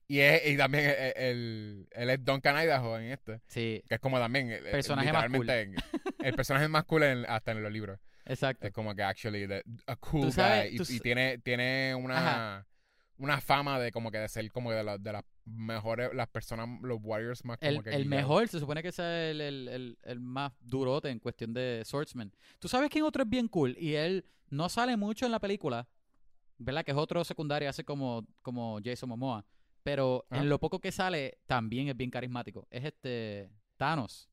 [0.07, 3.39] Y, es, y también el, el, él es Duncan Idaho en este.
[3.47, 4.51] Sí, Que es como también.
[4.51, 5.39] eh, eh, Personaje más cool.
[5.47, 5.83] literalmente,
[6.19, 7.97] El personaje más cool en- hasta en los libros.
[8.25, 8.67] exacto.
[8.67, 10.73] Es como que actually the- a cool Tú sabes- guy.
[10.75, 12.67] Y, tú y s- tiene, tiene una,
[13.21, 16.67] una fama de como que de ser como de, la- de las mejores, las personas,
[16.81, 19.97] los warriors más como El, que el mejor, se supone que es el, el, el,
[20.03, 22.33] el más durote en cuestión de swordsman.
[22.59, 23.75] ¿Tú sabes quién otro es bien cool?
[23.77, 25.87] Y él no sale mucho en la película,
[26.57, 26.83] ¿verdad?
[26.83, 29.45] Que es otro secundario, hace como, como Jason Momoa.
[29.83, 30.41] Pero Ajá.
[30.43, 32.67] en lo poco que sale, también es bien carismático.
[32.69, 34.29] Es este Thanos,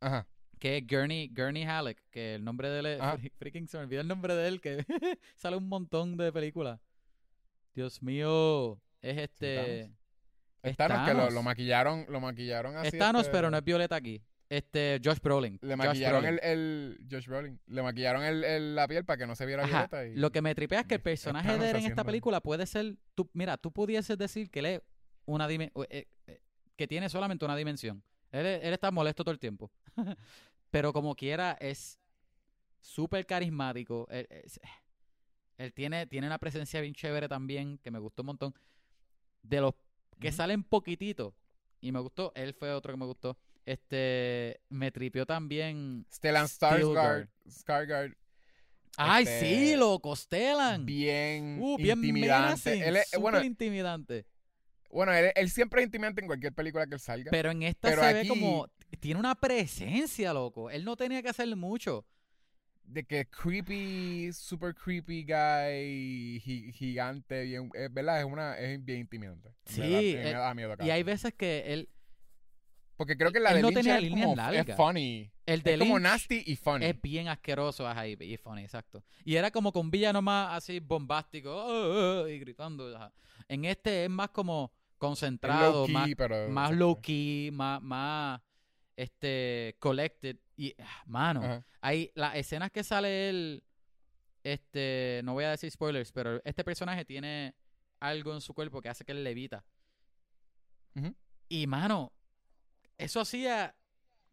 [0.00, 0.26] Ajá.
[0.58, 3.00] que es Gurney, Gurney Halleck, que el nombre de él es...
[3.00, 3.18] Ajá.
[3.38, 4.84] Freaking se me olvidó el nombre de él, que
[5.36, 6.80] sale un montón de películas.
[7.80, 9.90] Dios mío, es este...
[10.62, 12.88] Es Thanos que lo, maquillaron, lo maquillaron así.
[12.88, 14.22] Es Thanos, este, pero no es Violeta aquí.
[14.50, 15.58] Este, Josh Brolin.
[15.62, 16.38] Le Josh maquillaron Brolin.
[16.42, 17.06] el, el.
[17.10, 17.58] Josh Brolin.
[17.66, 20.06] Le maquillaron el, el- la piel para que no se viera Ajá, violeta.
[20.06, 22.66] Y, Lo que me tripea es que el personaje de él en esta película puede
[22.66, 22.96] ser.
[23.14, 24.82] Tú, mira, tú pudieses decir que él es
[25.24, 25.86] una dimensión.
[26.76, 28.02] que tiene solamente una dimensión.
[28.30, 29.70] Él, es- él está molesto todo el tiempo.
[30.70, 31.98] pero como quiera, es
[32.82, 34.06] súper carismático.
[34.10, 34.60] Es-
[35.60, 38.54] él tiene, tiene una presencia bien chévere también, que me gustó un montón.
[39.42, 39.74] De los
[40.18, 41.34] que salen poquitito.
[41.80, 42.32] Y me gustó.
[42.34, 43.38] Él fue otro que me gustó.
[43.66, 44.60] Este.
[44.68, 46.06] Me tripió también.
[46.12, 46.46] Stellan.
[46.46, 47.28] Skarsgård.
[47.48, 48.16] Skarsgård.
[48.96, 49.76] ¡Ay, Este, sí!
[49.76, 50.84] Lo costelan.
[50.84, 52.70] Bien, Uh, bien intimidante.
[52.70, 54.26] menacing, Él es- bueno, intimidante.
[54.90, 57.30] bueno él, él siempre es intimidante en cualquier película que él salga.
[57.30, 58.66] Pero en esta Pero se ve como.
[58.98, 60.68] Tiene una presencia, loco.
[60.70, 62.04] Él no tenía que hacer mucho.
[62.92, 69.00] De que creepy, super creepy guy, gi- gigante, bien, es verdad, es una, es bien
[69.00, 69.48] intimidante.
[69.76, 71.88] Me da- Sí, me eh, da miedo Y cada hay veces que él.
[72.96, 75.30] Porque creo que la de no Lynch es como- es funny.
[75.46, 76.84] El de Es como nasty y funny.
[76.86, 79.02] es bien asqueroso ajá, y, y funny, exacto.
[79.24, 82.94] Y era como con villano más así bombástico "Oh, oh", y gritando.
[82.94, 83.12] ajá.
[83.48, 86.48] En este es más como concentrado, low-key, más, pero...
[86.50, 88.40] más low key, más, más
[88.96, 90.36] este collected.
[90.60, 91.64] Y ah, mano, Ajá.
[91.80, 93.62] hay las escenas que sale él,
[94.44, 97.54] este, no voy a decir spoilers, pero este personaje tiene
[97.98, 99.64] algo en su cuerpo que hace que él levita.
[101.48, 102.12] Y mano,
[102.98, 103.74] eso hacía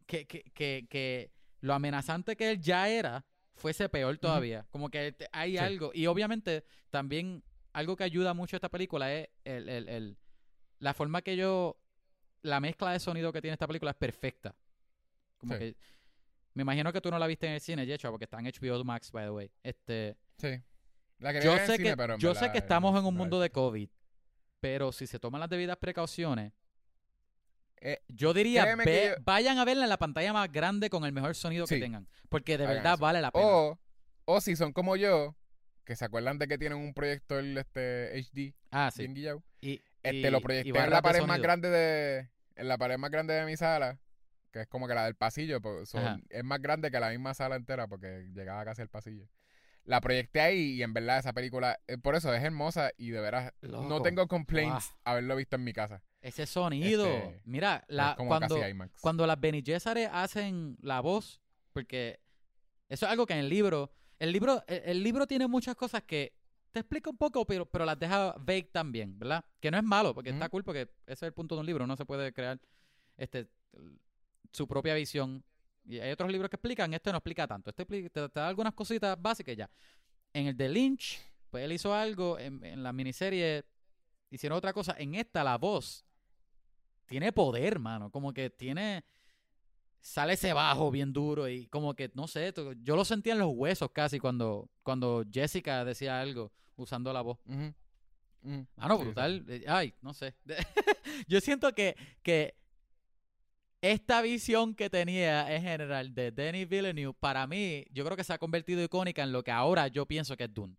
[0.06, 3.24] que, que, que, que lo amenazante que él ya era
[3.54, 4.66] fuese peor todavía.
[4.70, 5.58] Como que hay Sí.
[5.58, 5.90] algo.
[5.94, 10.18] Y obviamente también algo que ayuda mucho a esta película es el, el, el-
[10.78, 11.80] la forma que yo...
[12.42, 14.54] La mezcla de sonido que tiene esta película es perfecta.
[15.38, 15.58] Como Sí.
[15.58, 15.76] que...
[16.58, 18.82] Me imagino que tú no la viste en el cine, Yecho, porque está en HBO
[18.82, 19.48] Max, by the way.
[19.62, 20.60] Este, Sí.
[21.20, 23.88] La yo sé cine, que, pero yo sé que estamos en un mundo de COVID,
[24.58, 26.52] pero si se toman las debidas precauciones,
[27.80, 31.12] Eh, yo diría, ve- yo- vayan a verla en la pantalla más grande con el
[31.12, 33.02] mejor sonido que tengan, porque de verdad eso.
[33.02, 33.46] vale la pena.
[33.46, 33.78] O,
[34.24, 35.36] o si son como yo,
[35.84, 39.04] que se acuerdan de que tienen un proyector este HD ah, sí.
[39.60, 43.12] Y, este y- lo proyecté en la pared más grande de en la pared más
[43.12, 44.00] grande de mi sala,
[44.52, 47.34] que es como que la del pasillo, pues, son- es más grande que la misma
[47.34, 49.26] sala entera porque llegaba casi al pasillo.
[49.84, 53.20] La proyecté ahí y en verdad esa película, eh, por eso es hermosa y de
[53.20, 54.98] veras no Loco, tengo complaints Guau.
[55.04, 56.02] haberlo visto en mi casa.
[56.20, 57.06] Ese sonido.
[57.06, 58.56] Este, Mira, la, cuando,
[59.00, 61.40] cuando las Bene Gesserit hacen la voz,
[61.72, 62.20] porque
[62.88, 66.02] eso es algo que en el libro, el libro, el, el libro tiene muchas cosas
[66.02, 66.34] que
[66.72, 69.42] te explica un poco, pero, pero las deja vague también, ¿verdad?
[69.60, 70.50] Que no es malo, porque está Ujú.
[70.50, 72.60] cool, porque ese es el punto de un libro, no se puede crear
[73.16, 73.48] este
[74.52, 75.44] su propia visión.
[75.84, 78.74] Y hay otros libros que explican, este no explica tanto, este te, te da algunas
[78.74, 79.70] cositas básicas ya.
[80.32, 81.20] En el de Lynch,
[81.50, 83.64] pues él hizo algo, en, en la miniserie
[84.30, 86.04] hicieron otra cosa, en esta la voz
[87.08, 88.10] tiene poder, mano.
[88.10, 89.04] Como que tiene.
[90.00, 93.50] Sale ese bajo bien duro y como que, no sé, yo lo sentía en los
[93.52, 97.38] huesos casi cuando, cuando Jessica decía algo usando la voz.
[97.46, 97.74] Ujú.
[98.76, 99.44] Mano, Sí, brutal.
[99.48, 100.36] Eh, Ay, no sé.
[101.26, 102.54] yo siento que, que
[103.80, 108.32] esta visión que tenía en general de Denis Villeneuve, para mí, yo creo que se
[108.32, 110.76] ha convertido icónica en lo que ahora yo pienso que es Dune.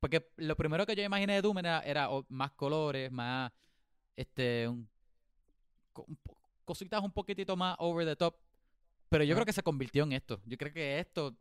[0.00, 3.52] Porque lo primero que yo imaginé de Doom era, era más colores, más,
[4.16, 4.88] este, un-
[5.94, 6.18] un
[6.64, 8.34] cositas un poquitito más over the top.
[9.08, 10.40] Pero yo creo que se convirtió en esto.
[10.46, 11.36] Yo creo que esto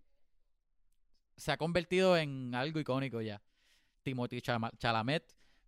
[1.38, 3.41] se ha convertido en algo icónico ya.
[4.03, 5.24] Timothy Chalamet,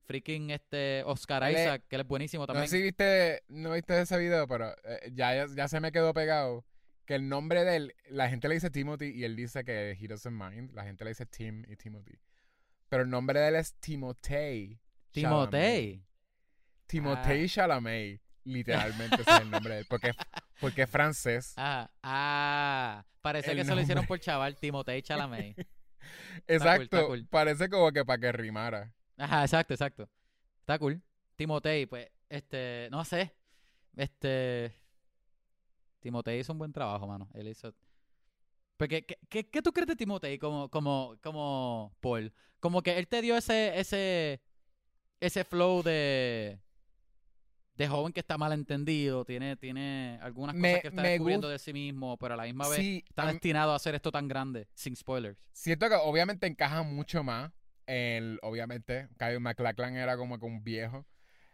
[0.05, 2.67] freaking este Oscar Isaac, que él es buenísimo No también.
[2.67, 6.13] sé si viste, no viste ese video, pero eh, ya, ya, ya se me quedó
[6.13, 6.65] pegado
[7.05, 10.07] que el nombre de él, la gente le dice Timothy y él dice que he
[10.07, 10.71] doesn't mind.
[10.73, 12.19] La gente le dice Tim y Timothy.
[12.89, 14.79] Pero el nombre de él es Timothée.
[15.11, 15.49] Chalamet.
[15.49, 16.05] Timotei.
[16.87, 18.21] Timothée Chalamet.
[18.43, 19.85] Literalmente ese es el nombre de él.
[19.89, 20.11] Porque,
[20.59, 21.53] porque es francés.
[21.57, 24.07] Ah, ah, parece El que se lo hicieron nombre.
[24.07, 25.57] por chaval, Timotei Chalamet.
[26.47, 26.83] Exacto.
[26.83, 27.27] está cool.
[27.27, 28.93] Parece como que para que rimara.
[29.21, 30.09] Ajá, exacto, exacto.
[30.59, 31.01] Está cool.
[31.35, 33.35] Timotei, pues, este, no sé.
[33.95, 34.75] Este.
[35.99, 37.29] Timotei hizo un buen trabajo, mano.
[37.33, 37.73] Él hizo.
[38.77, 42.33] Porque, ¿qué, qué, qué tú crees de Timotei como, como, como Paul?
[42.59, 44.41] Como que él te dio ese, ese,
[45.19, 46.59] ese flow de,
[47.75, 51.73] de joven que está mal entendido, tiene, tiene algunas cosas que está descubriendo de sí
[51.73, 54.95] mismo, pero a la misma vez Sí, está destinado a hacer esto tan grande, sin
[54.95, 55.37] spoilers.
[55.51, 57.51] siento que obviamente encaja mucho más.
[57.87, 61.05] El, obviamente, Kyle MacLachlan era como que un viejo.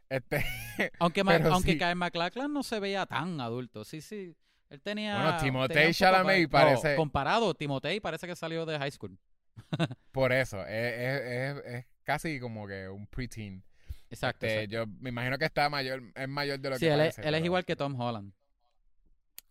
[0.10, 0.44] Este,
[1.00, 1.78] Aunque, Ma- aunque sí.
[1.78, 3.84] Kyle MacLachlan no se veía tan adulto.
[3.84, 4.36] Sí, sí.
[4.70, 5.38] Él tenía.
[5.42, 9.18] Bueno, poco Chalamet no, parece- comparado, Timotei parece que salió de high school.
[10.12, 11.22] por eso, es, es-
[11.58, 13.64] es- es casi como que un preteen.
[14.10, 14.46] Exacto.
[14.46, 14.74] Este, exacto.
[14.74, 17.28] yo me imagino que está mayor, es mayor de lo Sí, que él, es, parece.
[17.28, 18.34] él es igual que Tom Holland.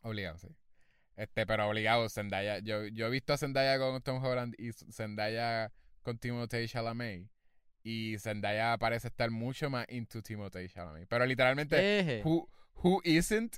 [0.03, 0.49] Obligado, sí.
[1.16, 2.59] Este, pero obligado, Zendaya.
[2.61, 5.72] Yo, yo he visto a Zendaya con Tom Holland y Zendaya
[6.07, 7.26] con Timothée Chalamet.
[7.82, 11.09] Y Zendaya parece estar mucho más into Timothée Chalamet.
[11.09, 12.22] Pero literalmente, Eje.
[12.24, 12.48] who,
[12.82, 13.57] who isn't?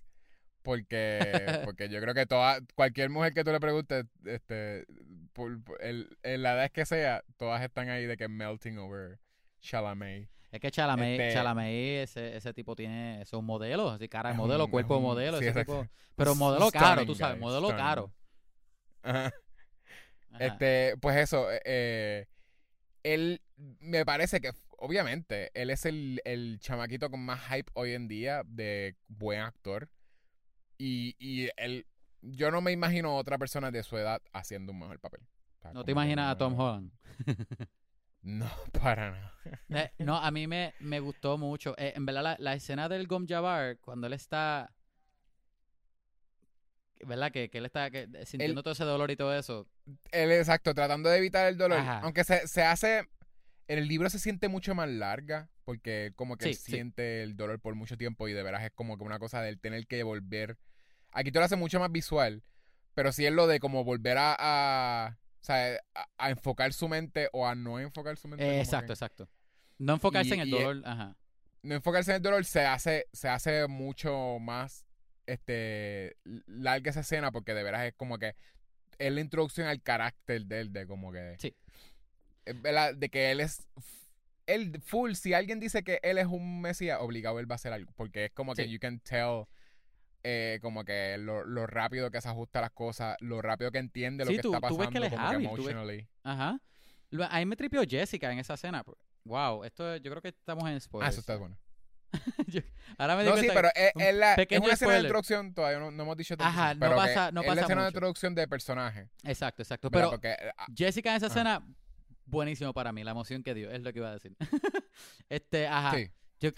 [0.62, 1.18] Porque,
[1.70, 4.86] porque yo creo que toda, cualquier mujer que tú le preguntes, este,
[5.34, 9.18] por, por el, en la edad que sea, todas están ahí de que melting over
[9.61, 10.28] Chalamet.
[10.51, 13.20] Es que Chalamet, Este- Chalamet ese, ese tipo tiene.
[13.20, 15.38] Es un modelo, así cara de modelo, un- cuerpo de modelo.
[15.38, 15.86] sí, ese tipo,
[16.16, 17.84] pero modelo caro, tú sabes, guy, modelo stunning.
[17.84, 18.12] caro.
[19.03, 19.26] Ajá.
[20.32, 20.44] Ajá.
[20.44, 22.26] Este, pues eso, eh,
[23.03, 28.09] él me parece que, obviamente, él es el, el chamaquito con más hype hoy en
[28.09, 29.90] día de buen actor.
[30.78, 31.86] Y, y él,
[32.22, 35.20] yo no me imagino otra persona de su edad haciendo un mejor papel.
[35.59, 36.92] O sea, no te imaginas a Tom Holland.
[38.20, 39.32] No, para nada.
[39.68, 41.74] Eh, no, a mí me, me gustó mucho.
[41.78, 44.74] Eh, en verdad, la, la escena del Gom Jabbar, cuando él está
[47.07, 47.30] ¿verdad?
[47.32, 49.66] Que, que él está que- sintiendo todo ese dolor y todo eso.
[50.12, 51.78] Él, exacto, tratando de evitar el dolor.
[51.80, 52.01] Ajá.
[52.01, 53.09] Aunque se, se hace.
[53.68, 55.49] En el libro se siente mucho más larga.
[55.64, 56.72] Porque como que Sí, él sí.
[56.72, 58.26] siente el dolor por mucho tiempo.
[58.28, 60.57] Y de veras es como que una cosa de él tener que volver.
[61.12, 62.42] Aquí te lo hace mucho más visual.
[62.94, 64.34] Pero sí es lo de como volver a.
[64.38, 68.44] a o sea, a, a enfocar su mente o a no enfocar su mente.
[68.44, 69.28] Eh, exacto, que- exacto.
[69.78, 71.16] No enfocarse Y- en el dolor, ajá.
[71.62, 74.84] no enfocarse en el dolor se hace, se hace mucho más
[75.29, 76.16] este
[76.47, 78.35] larga esa escena porque de veras es como que
[78.99, 81.55] es la introducción al carácter de él, de como que Sí.
[82.62, 83.66] verdad, de que él es
[84.47, 87.72] él full, si alguien dice que él es un mesías, obligado él va a hacer
[87.72, 89.45] algo, porque es como que you can tell
[90.24, 93.79] eh, como que lo, lo rápido que se ajusta a las cosas, lo rápido que
[93.79, 95.51] entiende lo que tú- está tú ves pasando que él es como hábil, que tú
[95.62, 96.09] ves- emotionally.
[96.24, 96.61] Ajá.
[97.11, 98.83] Lo- A mí me tripió Jessica en esa escena.
[99.24, 101.12] Wow, esto yo creo que estamos en Ah, spoilers.
[101.12, 101.57] eso está bueno.
[102.47, 102.61] Yo-
[102.97, 106.03] Ahora me No, sí, pero es, la, es una escena de introducción, todavía no, no
[106.03, 107.97] hemos dicho Ajá, no pero pasa- no es la pasa escena de mucho.
[107.97, 109.09] introducción de personaje.
[109.25, 109.91] Exacto, exacto.
[109.91, 111.35] Pero Porque, ah, Jessica en esa Ajá.
[111.35, 111.63] escena,
[112.25, 114.37] buenísimo para mí, la emoción que dio, es lo que iba a decir.
[115.29, 115.93] este, ajá.
[115.97, 116.51] sí, Yo,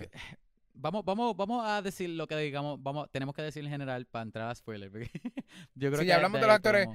[0.74, 4.22] vamos, vamos, vamos a decir lo que digamos, vamos, tenemos que decir en general para
[4.22, 4.90] entrar a spoiler.
[4.90, 5.10] porque
[5.74, 6.88] yo creo Sí, que ya hablamos de de los actores,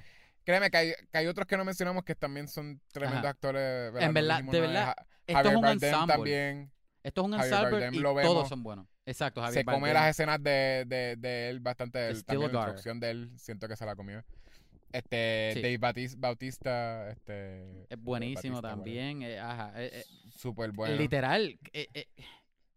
[0.44, 3.30] créeme que hay, que hay otros que no mencionamos que también son tremendos Ajá.
[3.30, 3.92] actores.
[3.94, 4.02] ¿verdad?
[4.08, 6.14] En verdad, de verdad, Ja- Esto Javier es un Bardem ensemble.
[6.16, 6.72] también
[7.06, 8.50] Esto es un Javier Bardem y lo todos vemos.
[8.50, 8.88] son buenos.
[9.06, 9.94] Exacto, Javier se come Bardem.
[9.94, 12.08] las escenas de, de, de él bastante.
[12.10, 14.24] él, Still también a la introducción de él, siento que se la comió.
[14.92, 15.62] Este, Sí.
[15.62, 17.84] Dave Batis- Bautista, este.
[17.94, 19.22] Es buenísimo Batista, también.
[19.22, 20.96] eh, ajá, eh, eh, Súper bueno.
[20.96, 22.08] Literal, eh, eh,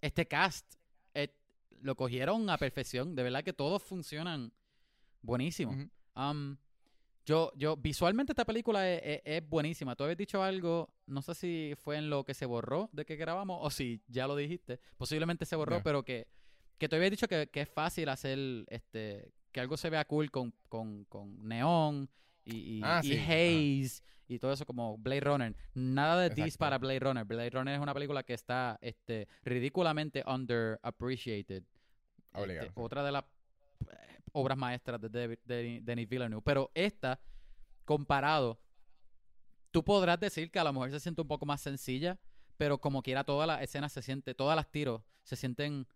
[0.02, 0.66] este cast
[1.14, 1.28] eh,
[1.80, 3.14] lo cogieron a perfección.
[3.14, 4.52] De verdad que todos funcionan
[5.22, 5.72] buenísimo.
[5.72, 5.88] Ujú.
[7.28, 9.94] Yo, yo, visualmente esta película es, es- es buenísima.
[9.94, 13.16] Tú habías dicho algo, no sé si fue en lo que se borró de que
[13.16, 14.80] grabamos o si ya lo dijiste.
[14.96, 16.26] Posiblemente se borró, pero que,
[16.78, 20.30] que tú habías dicho que, que es fácil hacer este que algo se vea cool
[20.30, 22.08] con, con, con neón
[22.44, 25.56] y, y, Ah, y sí, haze y todo eso como Blade Runner.
[25.74, 26.58] Nada de this Exacto.
[26.60, 27.24] para Blade Runner.
[27.24, 31.62] Blade Runner es una película que está este, ridículamente underappreciated.
[32.34, 32.84] Obligado, Este, sí.
[32.84, 33.24] otra de las
[34.32, 36.42] obras maestras de David- de Denis Villeneuve.
[36.44, 37.20] Pero esta,
[37.84, 38.60] comparado,
[39.70, 42.18] tú podrás decir que a lo mejor se siente un poco más sencilla,
[42.56, 45.86] pero como quiera todas las escenas se siente, todas las tiros se sienten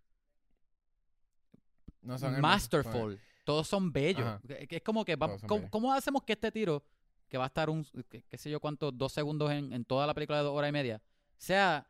[2.01, 3.21] No son masterful.
[3.45, 4.27] Todos son bellos.
[4.27, 4.41] Ajá.
[4.49, 5.17] Es como que,
[5.49, 6.85] son ¿cómo, hacemos que este tiro,
[7.29, 10.15] que va a estar un, qué, sé yo cuánto, dos segundos en, en toda la
[10.15, 11.03] película de dos horas y media,
[11.37, 11.89] sea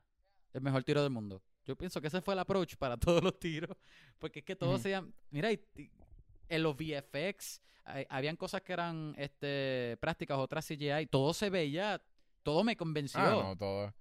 [0.52, 1.42] el mejor tiro del mundo?
[1.64, 3.76] Yo pienso que ese fue el approach para todos los tiros.
[4.18, 4.82] Porque es que todos Ujú.
[4.82, 5.14] sean.
[5.30, 5.90] Mira, y- y
[6.54, 11.06] en los VFX, hay- habían cosas que eran este prácticas, otras CGI.
[11.06, 12.00] Todo se veía,
[12.42, 13.20] todo me convenció.
[13.20, 13.94] Ah, no, todo.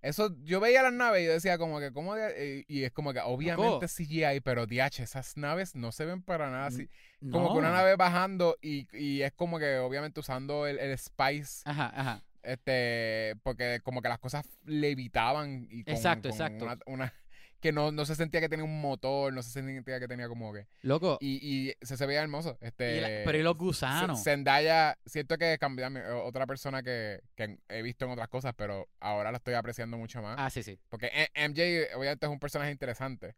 [0.00, 2.14] Eso, yo veía las naves y yo decía como que, ¿cómo?
[2.14, 6.50] de- y es como que, obviamente CGI, pero DH, esas naves no se ven para
[6.50, 6.88] nada así.
[7.32, 11.62] Como que una nave bajando y, y es como que, obviamente, usando el, el spice,
[11.64, 12.22] Ajá, ajá.
[12.44, 16.64] este, porque como que las cosas levitaban y con, Exacto, con exacto.
[16.64, 17.14] Una, una-
[17.60, 20.52] que no, no se sentía que tenía un motor, no se sentía que tenía como
[20.52, 21.38] que, Loco, y,
[21.68, 22.56] y se, se veía hermoso.
[22.60, 24.22] Este, y la- pero y los gusanos.
[24.22, 25.88] Zendaya, siento que cambió
[26.24, 30.22] otra persona que, que he visto en otras cosas, pero ahora la estoy apreciando mucho
[30.22, 30.36] más.
[30.38, 30.78] Ah, sí, sí.
[30.88, 33.34] Porque E- MJ, obviamente, es un personaje interesante.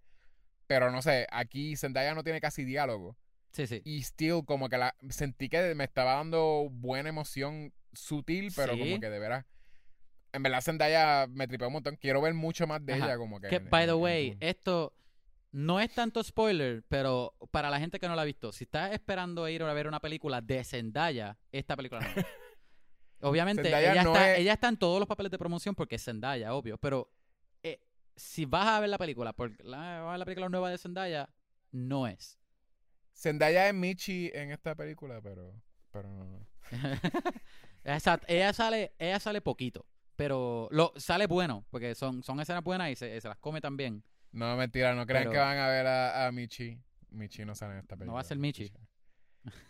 [0.67, 3.17] Pero no sé, aquí Zendaya no tiene casi diálogo.
[3.53, 3.83] Sí, sí.
[3.85, 8.79] Y still, como que la sentí que me estaba dando buena emoción sutil, pero Sí.
[8.79, 9.45] como que de veras.
[10.33, 11.97] En verdad, Zendaya me tripeó un montón.
[11.97, 13.07] Quiero ver mucho más de Ajá.
[13.07, 13.49] ella, como que.
[13.49, 14.95] Que, en- by the en way, esto
[15.53, 18.93] no es tanto spoiler, pero para la gente que no la ha visto, si estás
[18.93, 22.07] esperando ir a ver una película de Zendaya, esta película no.
[23.29, 26.05] Obviamente, ella, no está, es- ella está en todos los papeles de promoción porque es
[26.05, 26.79] Zendaya, obvio.
[26.79, 27.11] Pero
[27.63, 27.81] eh,
[28.17, 30.79] si vas a ver la película, porque la, vas a ver la película nueva de
[30.79, 31.29] Zendaya,
[31.73, 32.39] no es.
[33.13, 35.53] Zendaya es Michi en esta película, pero.
[35.91, 36.47] Pero no.
[37.85, 39.87] Ella sale, ella sale poquito,
[40.25, 44.03] pero lo, sale bueno, porque son, son escenas buenas y se, se las come también.
[44.33, 46.79] No, mentira, no crean Pero- que van a ver a, a Michi.
[47.11, 48.07] Michi no sale en esta película.
[48.07, 48.73] No va a ser Michi.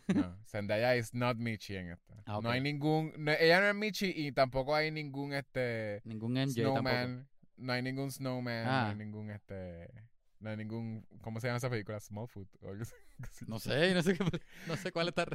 [0.09, 2.15] No, Zendaya is not Michi en esta.
[2.27, 2.41] Ah.
[2.43, 3.13] No hay ningún.
[3.17, 6.03] no- ella no es Michi y tampoco hay ningún este.
[6.05, 6.53] Ningún tampoco.
[6.53, 7.29] Snowman.
[7.57, 8.65] No hay ningún Snowman.
[8.65, 8.89] No Ah.
[8.91, 9.89] hay ningún este.
[10.41, 11.07] No hay ningún.
[11.23, 12.01] ¿Cómo se llama esa película?
[12.01, 12.49] Smallfoot.
[13.47, 14.25] No sé, no sé, qué,
[14.67, 15.27] no sé cuál está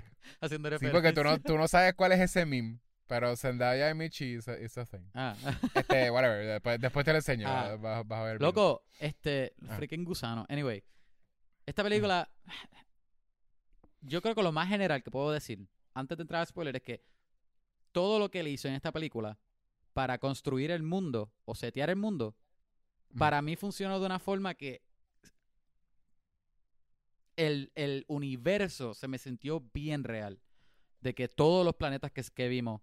[0.42, 0.92] haciendo Sí, referencia.
[0.92, 2.80] porque tú no, tú no sabes cuál es ese meme.
[3.08, 5.08] Pero Zendaya y Michi is a, is a thing.
[5.14, 5.36] Ah.
[5.76, 6.46] Este, whatever.
[6.46, 7.48] Después, después te lo enseño.
[7.48, 7.76] Ah.
[7.76, 8.42] Vas, vas a ver.
[8.42, 9.76] Loco, este, Ah.
[9.76, 10.46] freaking gusano.
[10.50, 10.84] Anyway,
[11.66, 12.30] esta película,
[14.02, 16.82] yo creo que lo más general que puedo decir, antes de entrar a spoiler, es
[16.82, 17.04] que
[17.92, 19.38] todo lo que él hizo en esta película
[19.94, 22.36] para construir el mundo o setear el mundo,
[23.12, 23.20] Ujú.
[23.20, 24.82] para mí funcionó de una forma que
[27.36, 30.40] el, el universo se me sintió bien real.
[31.02, 32.82] De que todos los planetas que, que vimos,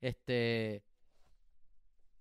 [0.00, 0.82] este.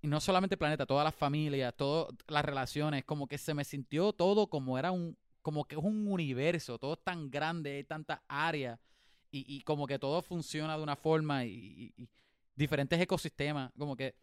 [0.01, 4.13] Y no solamente planeta, todas las familias, todas las relaciones, como que se me sintió
[4.13, 5.17] todo como era un.
[5.41, 8.79] Como que es un universo, todo es tan grande, hay tantas áreas.
[9.31, 11.49] Y, y como que todo funciona de una forma y,
[11.97, 12.09] y- y
[12.55, 13.71] diferentes ecosistemas.
[13.77, 14.15] Como que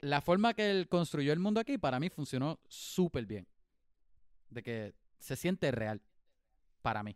[0.00, 3.46] la forma que él construyó el mundo aquí para mí funcionó súper bien.
[4.48, 6.00] De que se siente real
[6.82, 7.14] para mí.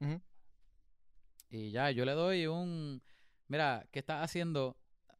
[1.50, 3.00] Y ya, yo le doy un...
[3.48, 4.76] Mira, ¿qué estás haciendo?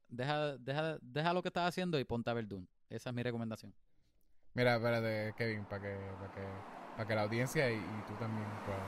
[0.08, 2.66] Deja, deja, deja lo que estás haciendo y ponte a ver Dune.
[2.88, 3.74] Esa es mi recomendación.
[4.54, 6.40] Mira, espérate, Kevin, para que, para que,
[6.96, 8.82] para que la audiencia y, y tú también puedan.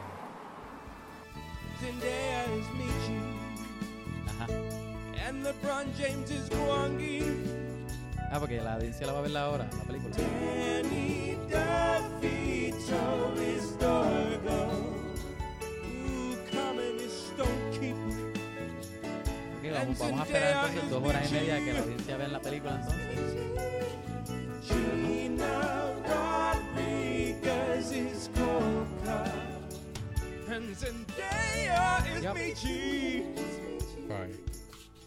[1.80, 3.18] Zendaya is Michi,
[4.28, 4.47] Ajá.
[5.28, 7.22] and LeBron James is Gwangi.
[8.30, 10.16] Ah, porque la audiencia la va a ver ahora, la película.
[10.16, 14.36] Danny DeVito is Dargo.
[19.79, 22.81] Vamos, vamos a esperar entonces dos horas y media que la audiencia vea la película
[22.81, 23.47] entonces.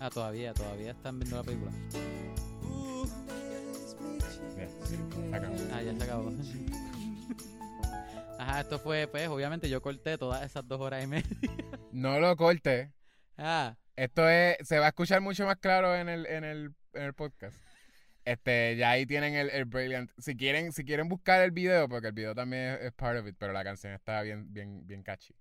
[0.01, 1.71] Ah, todavía, todavía están viendo la película.
[4.85, 4.95] Sí,
[5.33, 5.55] acabó.
[5.73, 6.31] Ah, ya se acabó.
[8.39, 11.27] Ajá, esto fue, pues, obviamente yo corté todas esas dos horas y media.
[11.91, 12.89] No lo cortes.
[13.37, 17.01] Ah, Esto es, se va a escuchar mucho más claro en el, en el, en
[17.03, 17.57] el podcast.
[18.23, 20.09] Este, ya ahí tienen el, el Brilliant.
[20.17, 23.27] Si quieren, si quieren buscar el video, porque el video también es, es part of
[23.27, 25.35] it, pero la canción está bien, bien, bien catchy.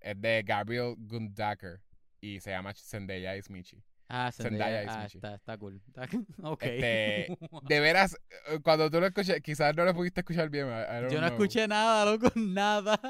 [0.00, 1.80] Es de Gabriel Gundaker
[2.20, 3.82] y se llama Zendaya is Michi.
[4.08, 5.16] ah, Zendaya Zendaya, is ah, Michi.
[5.16, 5.80] está, está cool.
[5.86, 6.08] Está-
[6.42, 6.62] ok.
[6.64, 8.18] Este, De veras,
[8.48, 10.66] eh, cuando tú lo escuché, quizás no lo pudiste escuchar bien.
[11.10, 13.00] Yo no escuché nada, loco, nada.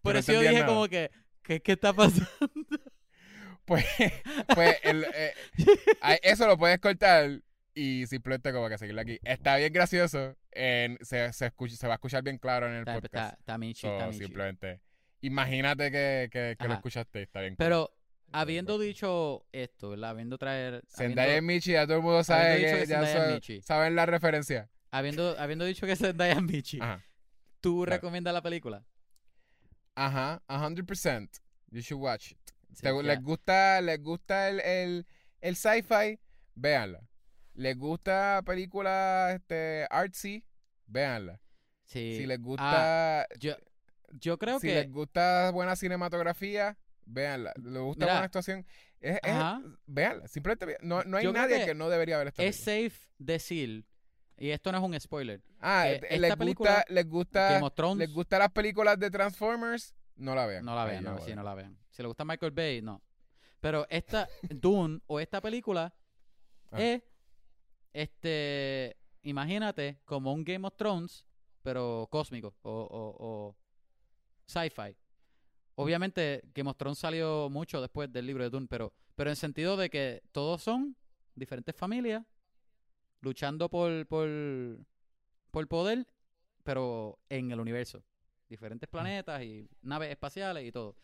[0.00, 0.66] Por no eso yo dije nada.
[0.66, 1.10] como que,
[1.42, 2.26] ¿qué, qué está pasando?
[3.64, 3.84] Pues,
[4.54, 5.32] pues el, eh,
[6.22, 7.40] eso lo puedes cortar
[7.74, 9.18] y simplemente como que seguirlo aquí.
[9.22, 10.36] Está bien gracioso.
[10.50, 13.38] en- se, se, escucha, se va a escuchar bien claro en el Está, podcast.
[13.40, 14.80] está, está So, simplemente.
[15.22, 17.22] Imagínate que, que, que lo escuchaste.
[17.22, 17.54] Está bien.
[17.54, 17.64] cool.
[17.64, 17.96] Pero
[18.32, 20.10] habiendo dicho esto, ¿verdad?
[20.10, 20.82] Habiendo traer...
[20.88, 23.34] Zendaya y habiendo, Michi, ya todo el mundo sabe que, que ya Zendaya es sa-
[23.34, 23.62] Michi.
[23.62, 24.68] saben la referencia.
[24.90, 27.02] habiendo, habiendo dicho que Zendaya es Michi, Ajá.
[27.60, 27.96] ¿tú Claro.
[27.96, 28.84] recomiendas la película?
[29.94, 31.28] Ajá, 100%.
[31.70, 32.38] You should watch it.
[32.74, 35.06] Sí, Te- les gusta, les gusta el, el,
[35.40, 36.18] el sci-fi,
[36.54, 37.00] véanla.
[37.54, 40.44] Les gusta películas este, artsy,
[40.86, 41.40] véanla.
[41.84, 42.16] Sí.
[42.18, 43.54] Si les Ah, gusta, yo,
[44.12, 44.74] yo creo si que...
[44.74, 47.52] les gusta buena cinematografía, véanla.
[47.62, 48.14] Les gusta Mira.
[48.14, 48.66] buena actuación,
[49.00, 49.18] es,
[49.86, 50.28] véanla.
[50.28, 52.90] Simplemente no, no hay Yo nadie que que, no debería ver esta Es película.
[52.90, 53.84] safe decir,
[54.38, 57.66] y esto no es un spoiler, Ah, eh, esta les película, gusta, les gusta, Game
[57.66, 60.64] of Thrones, les gustan las películas de Transformers, no la vean.
[60.64, 61.76] no la vean, sí, no la vean.
[61.92, 63.00] Si le gusta Michael Bay, no.
[63.60, 65.94] Pero esta, Dune o esta película
[66.72, 66.80] Ah.
[66.80, 67.02] es,
[67.92, 71.26] este, imagínate como un Game of Thrones,
[71.62, 73.56] pero cósmico o, o, o
[74.46, 74.96] sci-fi.
[75.74, 79.76] Obviamente Game of Thrones salió mucho después del libro de Dune, pero, pero en sentido
[79.76, 80.96] de que todos son
[81.34, 82.24] diferentes familias
[83.20, 84.28] luchando por, por,
[85.50, 86.06] por poder,
[86.64, 88.02] pero en el universo.
[88.48, 90.96] Diferentes planetas y naves espaciales y todo.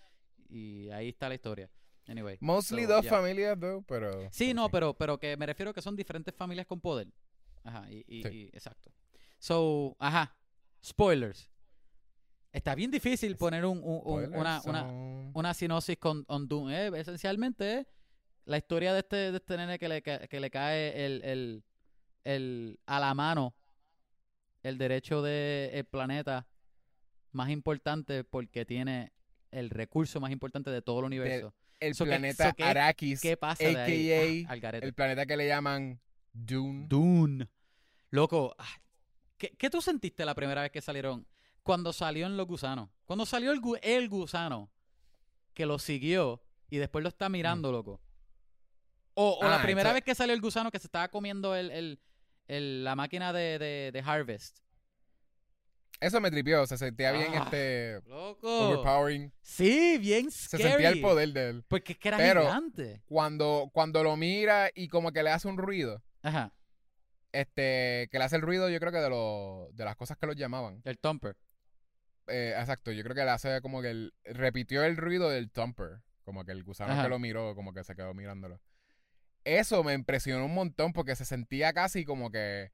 [0.48, 1.70] Y ahí está la historia.
[2.06, 2.38] Anyway.
[2.40, 3.10] Mostly so, dos yeah.
[3.10, 4.28] familias, though, pero...
[4.32, 7.08] Sí, no, pero, pero que me refiero que son diferentes familias con poder.
[7.64, 8.28] Ajá, y, y- Sí.
[8.28, 8.90] y- exacto.
[9.38, 10.34] So, ajá,
[10.82, 11.50] spoilers.
[12.50, 16.70] Está bien difícil poner un, un- una, una, son- una sinopsis con on Doom.
[16.70, 17.86] eh, Esencialmente es
[18.46, 21.64] la historia de este, de este nene que le, que le cae el, el,
[22.24, 23.54] el, a la mano
[24.62, 26.48] el derecho del planeta
[27.32, 29.12] más importante porque tiene
[29.50, 31.54] el recurso más importante de todo el universo.
[31.80, 34.42] El So, ¿qué- planeta so, qué- Arrakis, ¿Qué pasa de ahí?
[34.44, 34.86] AKA Ah, al garete.
[34.86, 36.00] el planeta que le llaman
[36.32, 36.86] Dune.
[36.88, 37.48] Dune.
[38.10, 38.66] Loco, ah,
[39.36, 41.26] ¿qué, qué tú sentiste la primera vez que salieron?
[41.62, 42.88] Cuando salió en los gusanos.
[43.04, 44.70] Cuando salió el, el gusano
[45.54, 48.00] que lo siguió y después lo está mirando, loco.
[49.14, 51.70] O, o la Ah, primera vez que salió el gusano que se estaba comiendo el,
[51.70, 52.00] el-
[52.46, 54.58] el- la máquina de, de- de Harvest.
[56.00, 57.42] Eso me tripió, se sentía bien Ah.
[57.44, 58.68] este Loco.
[58.68, 59.32] overpowering.
[59.42, 60.62] Sí, bien Se scary.
[60.62, 61.64] sentía el poder de él.
[61.66, 63.02] Porque es que era Pero- gigante.
[63.06, 66.52] Cuando, cuando lo mira y como que le hace un ruido, Ajá.
[67.32, 70.26] este, que le hace el ruido, yo creo que de lo, de las cosas que
[70.26, 70.80] los llamaban.
[70.84, 71.36] El Thumper.
[72.28, 76.02] Eh, exacto, yo creo que le hace como que el, repitió el ruido del thumper.
[76.24, 77.04] Como que el gusano Ajá.
[77.04, 78.60] que lo miró, como que se quedó mirándolo.
[79.44, 82.70] Eso me impresionó un montón porque se sentía casi como que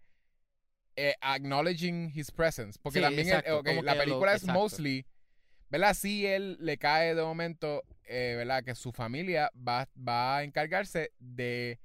[0.96, 2.78] eh, acknowledging his presence.
[2.82, 4.60] Porque Sí, también exacto, la lo- película es exacto.
[4.60, 5.06] mostly,
[5.70, 5.94] ¿verdad?
[5.94, 8.62] Sí, él le cae de momento, eh, ¿verdad?
[8.64, 11.80] Que su familia va, va a encargarse de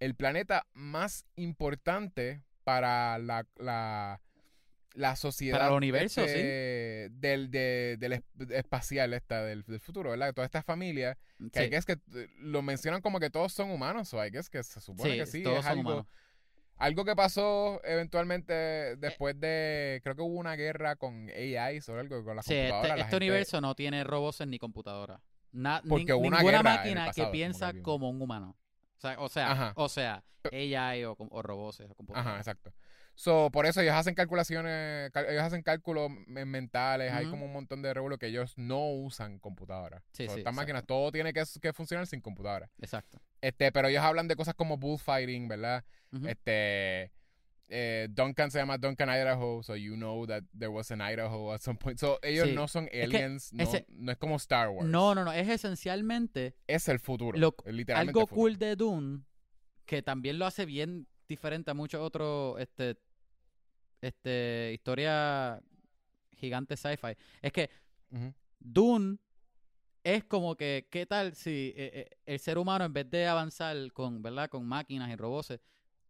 [0.00, 4.20] el planeta más importante para la, la,
[4.94, 5.68] la sociedad.
[5.68, 6.26] el universo, sí.
[6.30, 10.32] este, Del, de- del es- espacial esta, del, del futuro, ¿verdad?
[10.34, 13.52] Toda esta familia, que Sí, hay que es que eh, lo mencionan como que todos
[13.52, 15.72] son humanos, o hay que es que se supone sí, que sí, todos es son
[15.78, 16.06] algo, humanos.
[16.80, 22.24] Algo que pasó eventualmente después de, creo que hubo una guerra con AI o algo,
[22.24, 22.88] con las Sí, este, computadoras.
[22.98, 25.20] la este gente- universo no tiene robots ni computadoras.
[25.52, 28.56] Na- Porque hubo una ninguna máquina pasado, que piensa como un humano.
[28.96, 29.72] O sea, o sea, Ajá.
[29.76, 32.26] o sea AI o, o robots o computadoras.
[32.26, 32.72] Ajá, exacto.
[33.22, 37.52] So, por eso ellos hacen calculaciones, cal- ellos hacen cálculos me- mentales, hay como un
[37.52, 40.02] montón de revuelo que ellos no usan computadoras.
[40.12, 42.70] Sí, So, sí, estas máquinas, todo tiene que, que funcionar sin computadora.
[42.80, 43.20] Exacto.
[43.42, 45.84] Este, pero ellos hablan de cosas como bullfighting, ¿verdad?
[46.26, 47.12] Este,
[47.68, 51.60] eh, Duncan se llama Duncan Idaho, so you know that there was an Idaho at
[51.60, 51.98] some point.
[51.98, 52.54] So, ellos Sí.
[52.54, 54.88] no son que aliens, no, ese- no es como Star Wars.
[54.88, 55.32] No, no, no.
[55.34, 57.38] Es esencialmente Es el futuro.
[57.38, 58.34] Lo- literalmente algo futuro.
[58.40, 59.24] cool de Dune
[59.84, 62.96] que también lo hace bien diferente a muchos otros este
[64.00, 65.60] este historia
[66.32, 67.70] gigante sci-fi es que
[68.10, 68.34] Ujú.
[68.58, 69.18] Dune
[70.02, 73.76] es como que qué tal si eh, eh, el ser humano en vez de avanzar
[73.92, 75.58] con verdad con máquinas y robots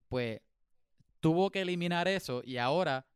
[0.08, 0.40] pues
[1.20, 3.06] tuvo que eliminar eso y ahora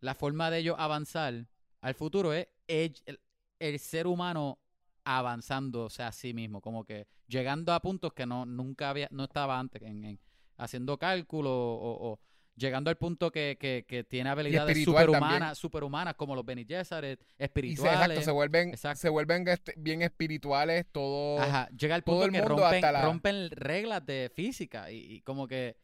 [0.00, 1.46] la forma de ellos avanzar
[1.80, 3.20] al futuro es el, el-
[3.58, 4.58] el ser humano
[5.04, 9.58] avanzándose a sí mismo, como que llegando a puntos que no nunca había, no estaba
[9.58, 10.20] antes, en, en-
[10.58, 12.20] haciendo cálculo o, o
[12.56, 17.24] llegando al punto que, que, que tiene habilidades superhumanas, superhumanas como los Bene Gesserit, Y
[17.36, 17.94] se, espirituales.
[18.00, 19.00] exacto, se vuelven, Exacto.
[19.00, 21.38] se vuelven este, bien espirituales, todo.
[21.40, 24.90] Ajá, llega al todo punto el que mundo rompen, hasta la- rompen reglas de física
[24.90, 25.76] y, y como que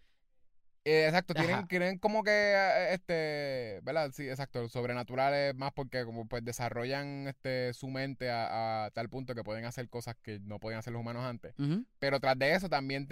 [0.84, 4.10] Eh, exacto, tienen, tienen como que, eh, este, ¿verdad?
[4.12, 9.32] Sí, exacto, sobrenaturales más porque como pues desarrollan este su mente a, a tal punto
[9.34, 11.54] que pueden hacer cosas que no podían hacer los humanos antes.
[12.00, 13.06] Pero tras de eso también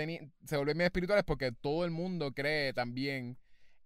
[0.47, 3.37] se vuelven bien espirituales porque todo el mundo cree también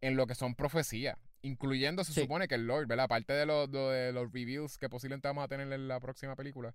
[0.07, 2.21] en lo que son profecías, incluyendo se Sí.
[2.21, 3.07] supone que el Lord, ¿verdad?
[3.07, 6.37] Aparte de, los lo de los reveals que posiblemente vamos a tener en la próxima
[6.37, 6.75] película.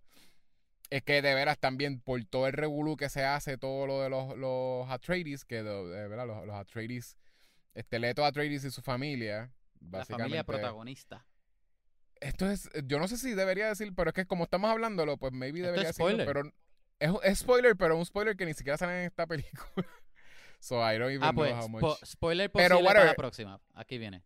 [0.89, 4.09] Es que de veras también por todo el revolú que se hace, todo lo de
[4.09, 7.17] los, los Atreides, que de, verdad los, los Atreides,
[7.75, 11.23] este Leto Atreides y su familia, la familia protagonista.
[12.19, 15.31] Esto es, yo no sé si debería decir, pero es que como estamos hablándolo, pues
[15.33, 16.51] maybe debería decirlo, pero
[16.97, 19.87] es, es spoiler, pero un spoiler que ni siquiera sale en esta película.
[20.59, 21.81] So I don't even Ah, know pues, how much.
[21.83, 23.61] spo- spoiler Pero posible para la próxima.
[23.75, 24.23] Aquí viene.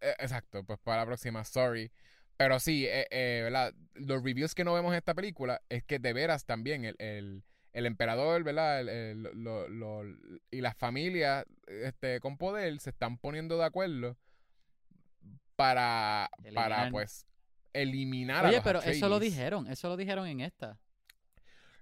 [0.00, 1.90] Eh, exacto, pues para la próxima, sorry.
[2.36, 3.72] Pero sí, eh, eh, ¿verdad?
[3.94, 7.44] Los reviews que no vemos en esta película es que de veras también el, el,
[7.72, 8.80] el emperador, ¿verdad?
[8.80, 10.04] El- el- lo- lo-
[10.50, 14.16] y las familias este, con poder se están poniendo de acuerdo
[15.56, 17.26] para, para pues,
[17.72, 20.78] eliminar a Oye, los pero eso lo dijeron, eso lo dijeron en esta.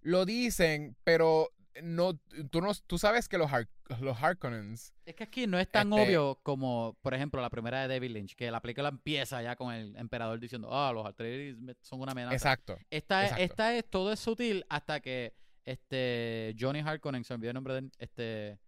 [0.03, 1.51] Lo dicen, pero
[1.83, 2.15] no,
[2.51, 3.69] tú, no, tú sabes que los, Har-
[4.01, 7.81] los Harkonnens Es que aquí no es tan Este- obvio como, por ejemplo, la primera
[7.83, 11.57] de David Lynch, que la película empieza ya con el emperador diciendo, ah, los Atreides
[11.81, 12.35] son una amenaza.
[12.35, 12.79] Exacto.
[12.91, 17.51] Esta, es- esta es, todo es sutil hasta que este Johnny Harkonnen, se me olvidó
[17.51, 18.59] el nombre de este,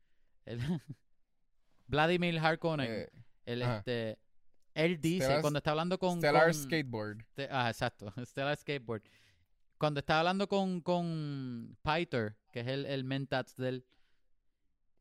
[0.44, 0.58] el-
[1.86, 3.08] Vladimir Harkonnen, Eh,
[3.46, 3.78] el, ajá.
[3.78, 4.18] este,
[4.74, 6.18] él dice, Stellar- cuando está hablando con...
[6.18, 7.24] Stellar con- Skateboard.
[7.34, 8.12] Te- ah, exacto.
[8.24, 9.02] Stellar Skateboard.
[9.78, 13.84] Cuando estaba hablando con, con Piter, que es el, el mentats del...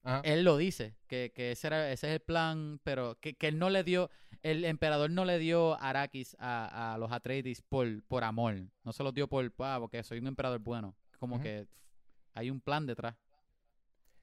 [0.04, 0.22] Ajá.
[0.24, 3.60] Él lo dice, que, que ese, era, ese es el plan, pero que, que él
[3.60, 4.10] no le dio...
[4.42, 8.56] El emperador no le dio Arrakis a, a los Atreides por, por amor.
[8.84, 9.54] No se los dio por...
[9.60, 10.96] Ah, porque soy un emperador bueno.
[11.20, 11.68] Como que
[12.34, 13.16] hay un plan detrás.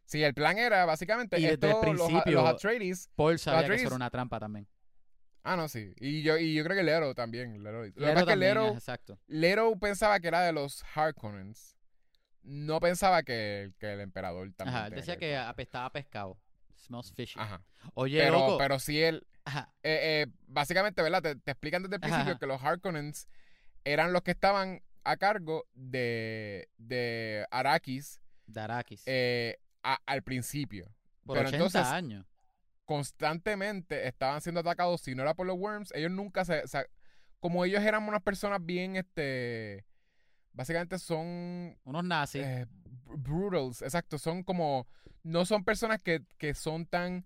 [0.04, 3.08] Sí, el plan era básicamente Y desde el esto, los, principio- los Atreides.
[3.14, 4.66] Paul sabía que eso era una trampa también.
[5.44, 5.94] Ah, no, sí.
[5.98, 7.62] Y yo, y yo creo que Lero también.
[7.62, 7.82] Lero.
[7.94, 9.18] Que exacto.
[9.28, 11.76] Lero pensaba que era de los Harkonnens.
[12.50, 14.76] No pensaba que, que el emperador también.
[14.76, 15.42] Ajá, él decía que eso.
[15.42, 16.38] apestaba pescado.
[16.76, 17.38] Smells fishy.
[17.38, 17.60] Ajá.
[17.94, 18.58] Oye, Pero, loco.
[18.58, 19.26] pero sí él.
[19.44, 19.72] Ajá.
[19.82, 21.22] eh, eh, básicamente, ¿verdad?
[21.22, 22.38] Te, te explican desde el principio ajá.
[22.38, 23.28] que los Harkonnens
[23.84, 29.02] eran los que estaban a cargo de, de Arrakis de Arrakis.
[29.06, 30.86] eh, a- al principio.
[31.24, 32.26] por pero 80 entonces- años.
[32.84, 36.88] constantemente estaban siendo atacados, si no era por los worms, ellos nunca se, se-
[37.40, 39.84] como ellos eran unas personas bien, este,
[40.58, 42.42] básicamente son Unos nazis.
[42.44, 42.66] eh,
[43.06, 44.86] br- brutals, exacto, son como,
[45.22, 47.24] no son personas que, que son tan,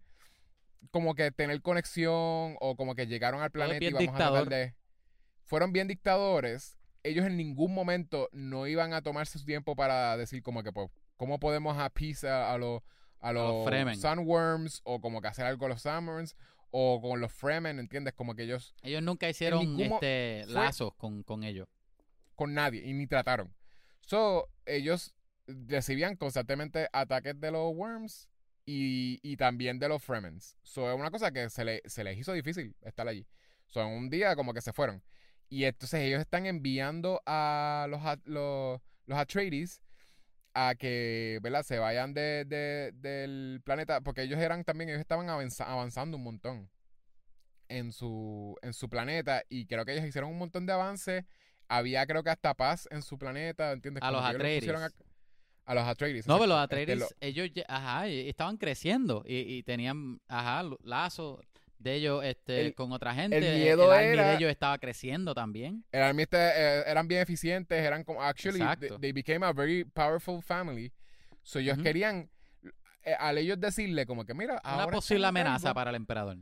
[0.90, 4.74] como que tener conexión o como que llegaron al planeta y vamos a tratar de,
[5.44, 10.42] fueron bien dictadores, ellos en ningún momento no iban a tomarse su tiempo para decir
[10.42, 12.80] como que, pues, ¿cómo podemos appease a, a los
[13.20, 13.96] a los los Fremen.
[13.96, 16.34] Sunworms o como que hacer algo a los Sunworms
[16.72, 18.14] o con los Fremen, ¿entiendes?
[18.14, 21.68] Como que ellos Ellos nunca hicieron este, lazos con, con ellos.
[22.34, 23.54] Con nadie y ni trataron.
[24.00, 25.14] So, ellos
[25.46, 28.28] recibían constantemente ataques de los Worms
[28.64, 30.56] y, y también de los Fremens.
[30.62, 33.26] So, es una cosa que se, le, se les hizo difícil estar allí.
[33.74, 35.02] En un día como que se fueron.
[35.48, 39.82] Y entonces ellos están enviando a los, los, los Atreides
[40.54, 41.62] a que, ¿verdad?
[41.62, 46.24] Se vayan de, de- del planeta, porque ellos eran también, ellos estaban avanza- avanzando un
[46.24, 46.70] montón
[47.68, 51.24] en su, en su planeta y creo que ellos hicieron un montón de avances.
[51.76, 54.02] Había creo que hasta paz en su planeta, ¿entiendes?
[54.02, 54.68] A Como los Atreides.
[54.70, 54.90] A,
[55.64, 56.26] a los Atreides.
[56.26, 56.62] No, pero los.
[56.62, 61.40] Este, Atreides, lo- ellos, ajá, estaban creciendo y, y tenían, ajá, lazos
[61.78, 63.38] de ellos este, El- con otra gente.
[63.38, 65.84] el miedo army era- de ellos estaba creciendo también.
[65.92, 68.60] el army este, eh, eran bien eficientes, eran como, actually,
[69.00, 70.92] they, became a very powerful family.
[71.42, 72.30] So ellos querían,
[73.04, 76.36] eh, al ellos decirle como que, mira, Una ahora posible amenaza para el emperador.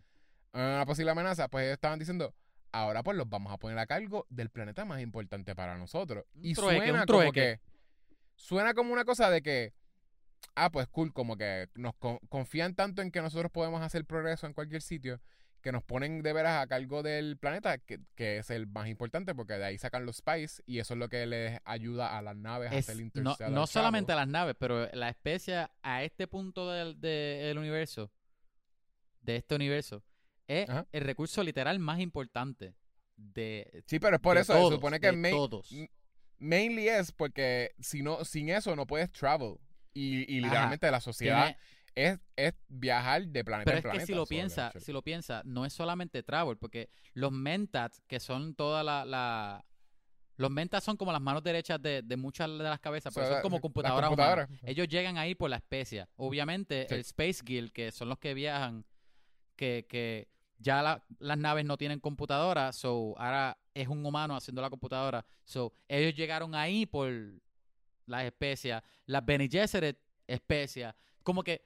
[0.52, 2.34] una posible amenaza, pues ellos estaban diciendo,
[2.72, 6.24] ahora pues los vamos a poner a cargo del planeta más importante para nosotros.
[6.34, 7.60] Un y trueque, suena como que,
[8.36, 9.72] suena como una cosa de que,
[10.54, 14.46] ah, pues cool, como que nos co- confían tanto en que nosotros podemos hacer progreso
[14.46, 15.20] en cualquier sitio,
[15.60, 19.34] que nos ponen de veras a cargo del planeta, que, que es el más importante,
[19.34, 22.34] porque de ahí sacan los spies, y eso es lo que les ayuda a las
[22.34, 24.22] naves a hacer el no, no solamente travel.
[24.22, 28.10] las naves, pero la especie a este punto del, del universo,
[29.20, 30.02] de este universo,
[30.50, 30.86] es Ajá.
[30.92, 32.74] el recurso literal más importante
[33.16, 35.72] de, Sí, pero es por eso, todos, se supone que main- todos.
[36.38, 39.56] mainly es porque si no, sin eso no puedes travel.
[39.92, 40.46] Y, y Ajá.
[40.46, 41.56] literalmente la sociedad
[41.94, 44.06] es, es viajar de planeta Pero en es que planeta.
[44.06, 48.54] si lo piensa, si lo piensa, no es solamente travel, porque los mentats, que son
[48.54, 49.64] toda la, la-
[50.36, 53.26] los mentats son como las manos derechas de, de muchas de las cabezas, So, porque
[53.28, 54.48] son la- como computadoras, computadoras.
[54.62, 56.08] Ellos llegan ahí por la especia.
[56.16, 56.94] Obviamente, Sí.
[56.94, 58.86] el Space Guild, que son los que viajan,
[59.56, 60.28] que, que
[60.60, 65.24] ya la- las naves no tienen computadora, so ahora es un humano haciendo la computadora.
[65.44, 67.10] So, ellos llegaron ahí por
[68.06, 69.96] las especias, las Bene Gesserit
[70.26, 70.94] especias,
[71.24, 71.62] como que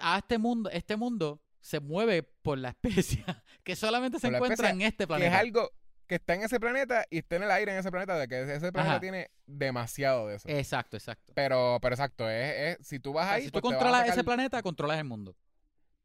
[0.00, 3.24] a este mundo, este mundo se mueve por la especia,
[3.64, 5.38] que solamente se encuentra en este que es planeta.
[5.38, 5.70] algo
[6.06, 8.42] que está en ese planeta y está en el aire en ese planeta, de que
[8.42, 9.00] ese planeta Ajá.
[9.00, 10.48] tiene demasiado de eso.
[10.48, 11.32] Exacto, exacto.
[11.34, 14.08] pero, pero exacto, es, es- si tú vas O sea, ahí, si tú pues controlas
[14.08, 15.34] ese planeta, controlas el mundo.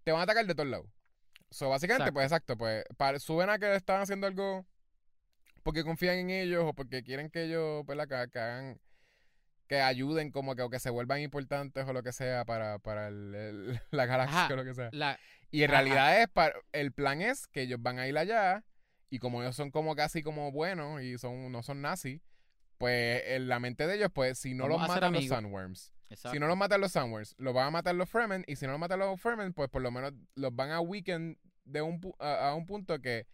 [0.03, 0.85] te van a atacar de todos lados.
[1.51, 2.13] So, básicamente, Exacto.
[2.13, 4.65] pues exacto, pues para, suben a que están haciendo algo
[5.63, 8.07] porque confían en ellos o porque quieren que ellos, ¿verdad?
[8.25, 8.79] Que, que hagan,
[9.67, 13.07] que ayuden como que o que se vuelvan importantes o lo que sea para, para
[13.09, 14.53] el- el- la galaxia Ajá.
[14.53, 14.89] o lo que sea.
[14.91, 15.19] La,
[15.51, 15.81] Y en Ajá.
[15.81, 18.63] realidad es para, el plan es que ellos van a ir allá
[19.09, 22.21] y como ellos son como casi como buenos y son no son nazis,
[22.77, 25.27] pues en la mente de ellos, pues si no Vamos los matan los.
[25.27, 26.33] Sandworms, exacto.
[26.33, 28.71] si no los matan los Sandworms, los van a matar los Fremen y si no
[28.73, 32.15] los matan los Fremen, pues por lo menos los van a weaken de un pu-
[32.19, 33.27] a, a un punto que,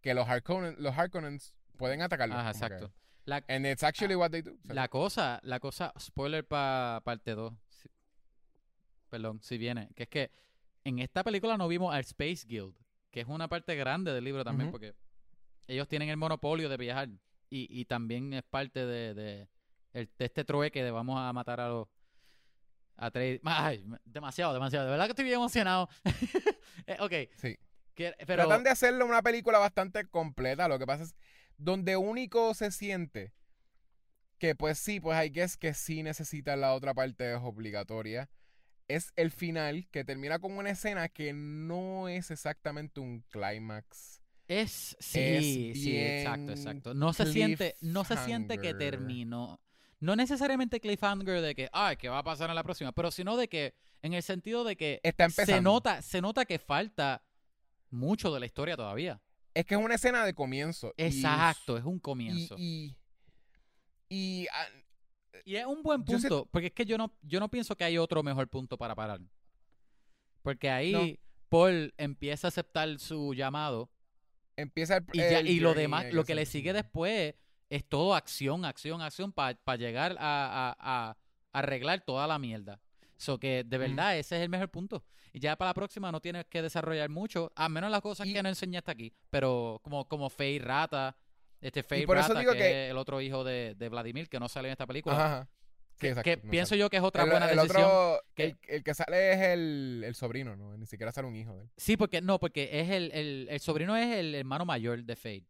[0.00, 2.38] que los Harkonnen, los Harkonnens pueden atacarlos.
[2.38, 2.92] Ajá, que- exacto.
[3.24, 4.56] La, And it's actually what they do.
[4.64, 7.52] La cosa, la cosa, spoiler para parte 2.
[9.10, 10.30] perdón, si viene, que es que
[10.84, 12.74] en esta película no vimos al Space Guild,
[13.10, 14.94] que es una parte grande del libro también, porque
[15.66, 17.08] ellos tienen el monopolio de viajar
[17.50, 19.48] y, y también es parte de, de,
[19.92, 21.88] el- de este trueque de vamos a matar a los
[22.96, 23.10] a
[23.44, 25.88] ay, demasiado, demasiado, de verdad que estoy bien emocionado.
[26.86, 27.56] Eh, ok, sí.
[27.94, 30.66] que- pero Tratan de hacerlo una película bastante completa.
[30.66, 31.14] Lo que pasa es
[31.58, 33.32] donde único se siente
[34.38, 38.28] que pues sí, pues hay que es que sí necesita la otra parte es obligatoria.
[38.88, 44.20] Es el final que termina con una escena que no es exactamente un clímax.
[44.48, 45.20] Es, sí,
[45.72, 46.94] Es sí, exacto, exacto.
[46.94, 49.60] No se siente, no se siente que terminó.
[50.02, 52.90] No necesariamente cliffhanger de que, ay, ¿qué va a pasar en la próxima?
[52.90, 55.70] Pero sino de que, en el sentido de que Está se empezando.
[55.70, 57.22] nota, se nota que falta
[57.88, 59.20] mucho de la historia todavía.
[59.54, 60.92] Es que es una escena de comienzo.
[60.96, 62.56] y- Exacto, es un comienzo.
[62.58, 62.96] Y,
[64.08, 64.66] y, y, ah,
[65.44, 67.96] es un buen sé- punto, porque es que yo no, yo no pienso que hay
[67.96, 69.20] otro mejor punto para parar.
[70.42, 73.88] Porque ahí Paul empieza a aceptar su llamado
[74.56, 77.34] empieza el, Y, ya, el y lo demás, lo que le sigue después
[77.74, 81.16] es todo acción, acción, acción para llegar a, a- a
[81.52, 82.80] arreglar toda la mierda.
[83.16, 85.04] So que de verdad ese es el mejor punto.
[85.32, 88.34] Y ya para la próxima no tienes que desarrollar mucho, a menos las cosas Y-
[88.34, 89.12] que no enseñaste aquí.
[89.30, 91.16] Pero como, como Fey Rata,
[91.60, 94.38] este Fey eso Rata, digo que, que- es el otro hijo de, de Vladimir, que
[94.40, 95.14] no sale en esta película.
[95.16, 95.48] Ajá.
[95.94, 96.80] Sí, que exacto, que no pienso sale.
[96.80, 97.84] yo que es otra el, buena el decisión.
[97.84, 100.76] otro, que- el, el que sale es el, el sobrino, ¿no?
[100.76, 101.70] Ni siquiera sale un hijo de él.
[101.76, 105.46] Sí, porque no, porque es el, el, el sobrino es el hermano mayor de Fade.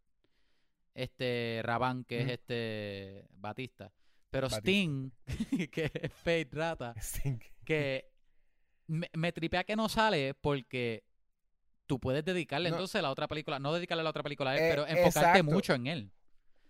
[0.95, 3.93] Este Rabán, que es este Batista.
[4.31, 4.59] Pero Batista.
[4.61, 5.11] Sting,
[5.71, 6.95] que es Fade Rata,
[7.65, 8.11] que
[8.87, 11.05] me, me tripea que no sale porque
[11.87, 12.77] tú puedes dedicarle No.
[12.77, 14.83] entonces a la otra película, no dedicarle a la otra película a él, Eh, pero
[14.87, 15.45] enfocarte exacto.
[15.45, 16.13] mucho en él.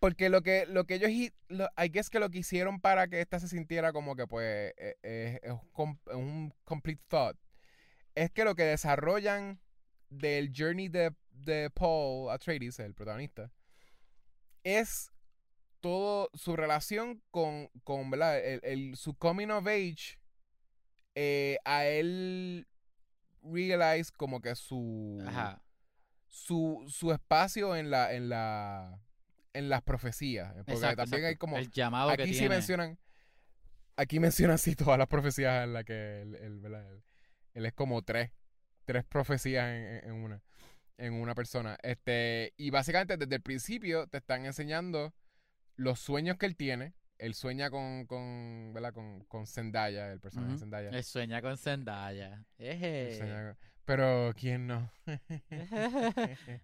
[0.01, 1.11] Porque lo que, lo que ellos,
[1.49, 4.75] lo, I guess que lo que hicieron para que esta se sintiera como que pues
[4.77, 7.37] eh, eh, es un, un complete thought,
[8.17, 9.61] es que lo que desarrollan
[10.11, 13.53] del journey de, de Paul Atreides, el protagonista,
[14.65, 15.11] es
[15.81, 18.39] todo su relación con, con ¿verdad?
[18.39, 20.19] El, el- su coming of age,
[21.15, 22.67] eh, a él
[23.43, 25.63] realize como que su Ajá.
[26.29, 29.01] su, su espacio en la en la
[29.53, 32.55] en las profecías porque Exacto, también hay como el llamado que aquí sí tiene.
[32.55, 32.99] mencionan
[33.97, 36.89] aquí mencionan sí todas las profecías en las que él, él, ¿verdad?
[36.91, 37.03] Él-
[37.55, 38.31] él es como tres
[38.85, 40.43] tres profecías en- en una
[40.99, 45.13] en una persona este y básicamente desde el principio te están enseñando
[45.77, 48.93] los sueños que él tiene él sueña con con ¿verdad?
[48.93, 50.59] con, con Zendaya el personaje de.
[50.59, 52.45] Zendaya Él sueña con Zendaya.
[52.59, 53.17] Él Eje.
[53.19, 54.91] sueña con- pero quién no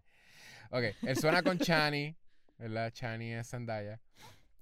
[0.70, 2.14] Ok, él suena con Chani,
[2.58, 2.90] ¿verdad?
[2.92, 4.00] Chani es Zendaya.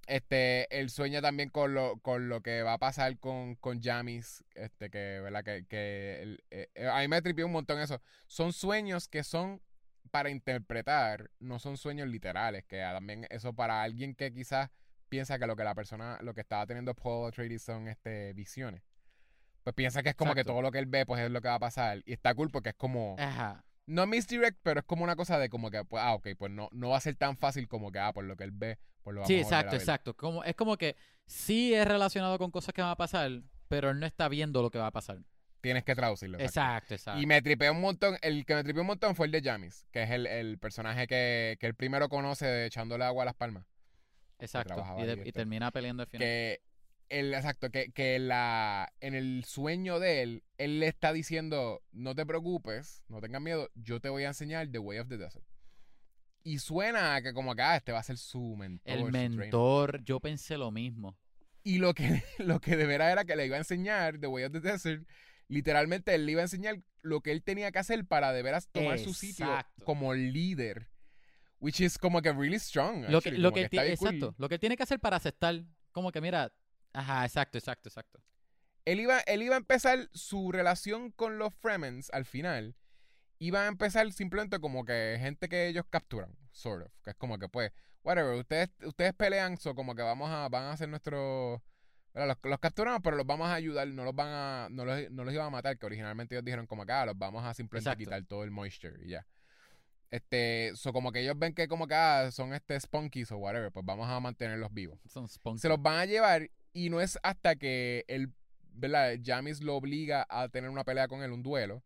[0.06, 4.44] Este, él sueña también con lo, con lo que va a pasar con, con Jamis,
[4.54, 5.42] este, que, ¿verdad?
[5.42, 8.00] Que, que eh, eh, a mí me tripió un montón eso.
[8.28, 9.60] Son sueños que son
[10.12, 14.70] para interpretar, no son sueños literales, que también eso para alguien que quizás
[15.08, 18.82] piensa que lo que la persona, lo que estaba teniendo Paul Atreides son este, visiones.
[19.64, 21.48] Pues piensa que es como que todo lo que él ve, pues es lo que
[21.48, 22.00] va a pasar.
[22.06, 23.65] Y está cool porque es como Ajá.
[23.86, 26.68] No misdirect, pero es como una cosa de como que, pues, ah, ok, pues no,
[26.72, 29.14] no va a ser tan fácil como que, ah, por lo que él ve, pues
[29.14, 30.16] lo vamos Sí, volver a exacto, exacto.
[30.16, 30.96] Como, es como que
[31.26, 34.70] sí es relacionado con cosas que van a pasar, pero él no está viendo lo
[34.70, 35.18] que va a pasar.
[35.60, 36.38] Tienes que traducirlo.
[36.38, 36.94] exacto.
[36.94, 37.20] Exacto, exacto.
[37.20, 39.86] Y me tripeó un montón, el que me tripeó un montón fue el de Jamis,
[39.90, 43.34] que es el, el personaje que, que él primero conoce de echándole agua a las
[43.34, 43.66] palmas.
[44.38, 44.84] Exacto.
[44.98, 45.32] Y, de- y esto.
[45.32, 46.26] termina peleando al final.
[46.26, 46.60] Que,
[47.08, 52.14] el, exacto, que, que la, en el sueño de él, él le está diciendo, no
[52.14, 55.46] te preocupes, no tengas miedo, yo te voy a enseñar The Way of the Desert.
[56.42, 58.96] Y suena a que como que, ah, este va a ser su mentor.
[58.96, 61.18] el mentor, yo pensé lo mismo.
[61.64, 64.44] Y lo que, lo que de veras era que le iba a enseñar The Way
[64.44, 65.08] of the Desert.
[65.48, 68.68] Literalmente él le iba a enseñar lo que él tenía que hacer para de veras
[68.68, 69.48] tomar su sitio
[69.84, 70.88] como líder.
[71.58, 73.06] Which is como que really strong.
[73.08, 73.90] Lo que, lo que, está cool.
[73.90, 74.34] exacto.
[74.38, 76.52] Lo que tiene que hacer para aceptar, como que mira,
[76.96, 78.22] ajá, exacto, exacto, exacto.
[78.84, 82.76] Él iba, él iba a empezar su relación con los Fremens al final.
[83.38, 86.92] Iba a empezar simplemente como que gente que ellos capturan, sort of.
[87.02, 90.64] Que es como que pues, whatever, ustedes, ustedes pelean, so como que vamos a, van
[90.64, 91.62] a hacer nuestro
[92.16, 92.28] ¿verdad?
[92.42, 95.24] Los, los capturamos, pero los vamos a ayudar, no los van a, no los, no
[95.24, 97.90] los iban a matar, que originalmente ellos dijeron como que ah, los vamos a simplemente
[97.90, 98.04] Exacto.
[98.04, 99.26] quitar todo el moisture y ya.
[100.10, 103.70] Este, so como que ellos ven que como que ah, son este spunkies o whatever,
[103.70, 104.98] pues vamos a mantenerlos vivos.
[105.06, 105.60] Son spunky.
[105.60, 108.32] Se los van a llevar y no es hasta que el,
[108.72, 109.16] ¿verdad?
[109.24, 111.82] Jamis lo obliga a tener una pelea con él, un duelo,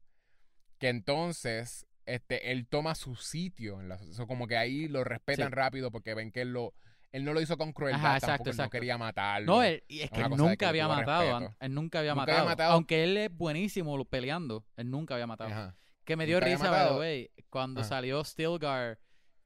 [0.78, 3.80] que entonces este, él toma su sitio.
[3.80, 5.54] En la, so como que ahí lo respetan Sí.
[5.54, 6.74] rápido porque ven que él lo,
[7.12, 9.46] él no lo hizo con crueldad, Ajá, exacto, tampoco él no quería matarlo.
[9.52, 11.54] No, él, y es que él que nunca había matado.
[11.60, 12.72] Él nunca había, Nunca había matado.
[12.72, 15.50] Aunque él es buenísimo peleando, él nunca había matado.
[15.50, 15.76] Ajá.
[16.04, 16.98] Que me dio Nunca risa, by the matado.
[16.98, 17.88] way, cuando Ajá.
[17.88, 18.98] salió Stilgar,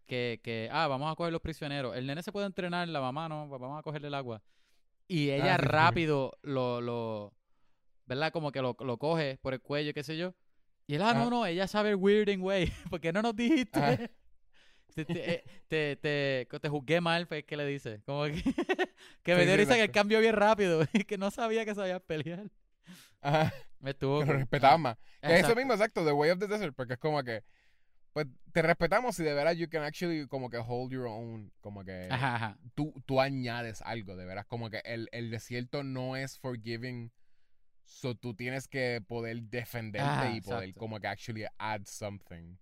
[0.07, 1.95] que, que, ah, vamos a coger los prisioneros.
[1.97, 4.43] El nene se puede entrenar, la mamá no, vamos a cogerle el agua.
[5.09, 5.68] Y ella Ah, sí, sí.
[5.68, 7.35] rápido lo, lo,
[8.06, 8.32] ¿verdad?
[8.32, 10.35] Como que lo, lo coge por el cuello, qué sé yo.
[10.86, 11.31] Y él, ah, no, Ajá.
[11.31, 12.70] no, ella sabe el weirding way.
[12.90, 13.78] ¿Por qué no nos dijiste?
[13.81, 13.97] Ajá.
[14.94, 18.01] Te, te, eh, te, te, te juzgué mal, pues, ¿qué le dice?
[18.06, 18.35] Como que,
[19.24, 21.74] que me Sí, dio risa que el cambio bien rápido y que no sabía que
[21.74, 22.48] sabía pelear.
[23.20, 23.52] Ajá.
[23.81, 24.28] Me estuvo cool.
[24.28, 24.97] respetaban más.
[25.20, 27.43] Que es eso mismo, exacto, The Way of the Desert, porque es como que,
[28.15, 31.85] pues, te respetamos y de veras you can actually como que hold your own, como
[31.85, 32.59] que Ajá, ajá.
[32.74, 37.12] tú, tú añades algo, de veras, como que el, el desierto no es forgiving,
[37.82, 40.78] so tú tienes que poder defenderte Ajá, y poder exacto.
[40.78, 42.57] como que actually add something.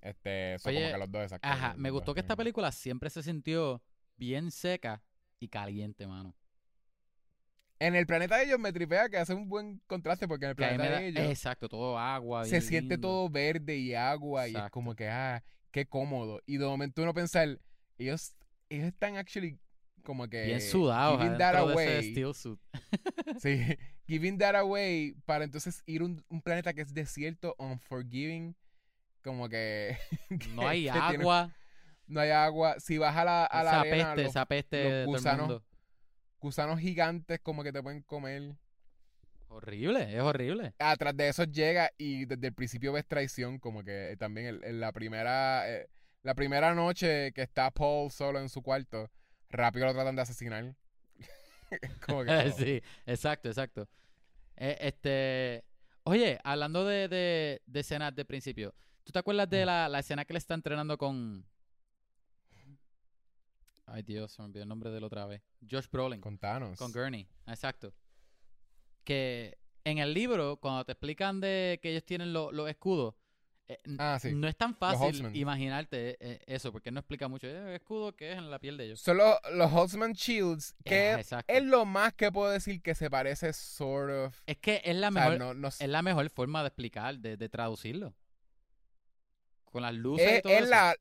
[0.00, 1.48] Este, Oye, como que los dos, exacto.
[1.48, 3.80] Ajá, me gustó que esta película siempre se sintió
[4.16, 5.00] bien seca
[5.38, 6.34] y caliente, mano.
[7.78, 10.56] En el planeta de ellos me tripea que hace un buen contraste porque en el
[10.56, 11.24] planeta de ellos...
[11.24, 12.44] exacto, todo agua.
[12.46, 16.40] se siente todo verde y agua y es como que, ah, qué cómodo.
[16.46, 17.58] Y de momento uno pensar,
[17.98, 18.34] ellos,
[18.70, 19.58] ellos están actually
[20.02, 20.44] como que...
[20.44, 22.10] bien sudados giving that de ese away.
[22.12, 22.60] steel suit.
[23.40, 23.60] Sí,
[24.06, 28.56] giving that away para entonces ir a un, un planeta que es desierto, unforgiving,
[29.22, 29.98] como que...
[30.54, 31.54] No hay tiene- agua.
[32.06, 32.80] no hay agua.
[32.80, 35.00] Si vas a la, a la esa arena, peste, los esa peste los de todo
[35.00, 35.48] el gusanos.
[35.48, 35.64] mundo.
[36.46, 38.54] Gusanos gigantes como que te pueden comer.
[39.48, 40.74] Horrible, es horrible.
[40.78, 44.80] Atrás de eso llega y desde el principio ves traición, como que eh, también en
[44.80, 45.88] la primera eh,
[46.22, 49.10] la primera noche que está Paul solo en su cuarto,
[49.50, 50.74] rápido lo tratan de asesinar.
[52.06, 53.88] como que, sí, exacto, exacto.
[54.56, 55.64] Eh, este,
[56.04, 58.74] oye, hablando de, de, de escenas de principio,
[59.06, 61.46] ¿Tú te acuerdas de la, la escena que le está entrenando con...
[63.86, 65.42] Ay, Dios, se me olvidó el nombre de él otra vez.
[65.70, 66.20] Josh Brolin.
[66.20, 66.78] Con, Contanos.
[66.92, 67.94] Gurney, exacto.
[69.04, 73.14] Que en el libro, cuando te explican de que ellos tienen lo- los escudos,
[73.68, 74.32] eh, Ah, sí.
[74.34, 77.46] no es tan fácil imaginarte eh, eso, porque no explica mucho.
[77.46, 79.00] Eh, escudo que es en la piel de ellos.
[79.00, 83.08] Son los, los Holtzman Shields, que Eh, es lo más que puedo decir que se
[83.10, 84.42] parece sort of.
[84.46, 87.18] Es que es la o sea, mejor, no- no- es la mejor forma de explicar,
[87.18, 88.14] de, de traducirlo.
[89.64, 90.70] Con las luces es, y todo es eso.
[90.70, 90.96] la,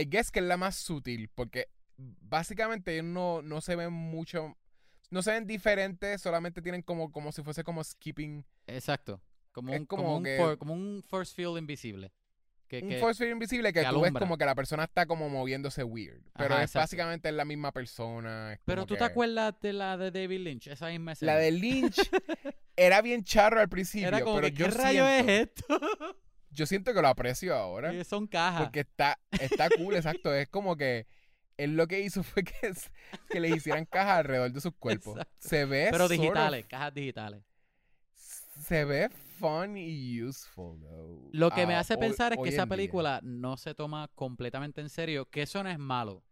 [0.00, 4.56] I guess que es la más sutil, porque básicamente no, no se ven mucho,
[5.10, 9.20] no se ven diferentes, solamente tienen como, como si fuese como skipping, Exacto.
[9.52, 12.10] Como Es un, como, como un que- for- como un force field invisible.
[12.68, 15.28] Que, un que- force field invisible que, tú ves como que la persona está como
[15.28, 18.58] moviéndose weird, pero Ajá, es básicamente es la misma persona.
[18.64, 21.34] Pero tú te acuerdas de la de David Lynch, esa misma escena.
[21.34, 21.98] La de Lynch
[22.76, 26.16] era bien charro al principio, Era como pero yo ¿qué rayo siento, es esto?
[26.50, 27.92] yo siento que lo aprecio ahora.
[28.04, 28.62] Son cajas.
[28.62, 30.34] Porque está, está cool, exacto.
[30.34, 31.06] Es como que
[31.56, 32.72] él lo que hizo fue que,
[33.28, 35.16] que le hicieran cajas alrededor de sus cuerpos.
[35.18, 35.48] Exacto.
[35.48, 37.42] Se ve Pero sort of- digitales, cajas digitales.
[38.14, 39.08] se ve
[39.38, 41.28] fun y useful, though.
[41.32, 42.68] Lo que me Ah, hace hoy- pensar es que esa día.
[42.68, 46.22] película no se toma completamente en serio, que eso no es malo,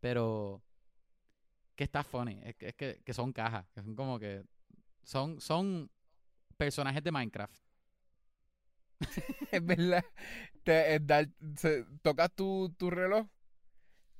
[0.00, 0.62] pero
[1.76, 4.42] que está funny, es que, es que, que son cajas, que son como que
[5.04, 5.90] son, son
[6.56, 7.54] personajes de Minecraft.
[9.52, 10.04] Es verdad.
[10.64, 13.26] Te, es dar- se- tocas tu, tu reloj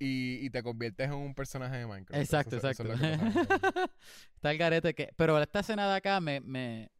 [0.05, 2.21] y, y te conviertes en un personaje de Minecraft.
[2.23, 3.07] Exacto, Eso- eso exacto.
[3.07, 3.91] es
[4.35, 6.91] está el garete que, pero esta escena de acá me, me,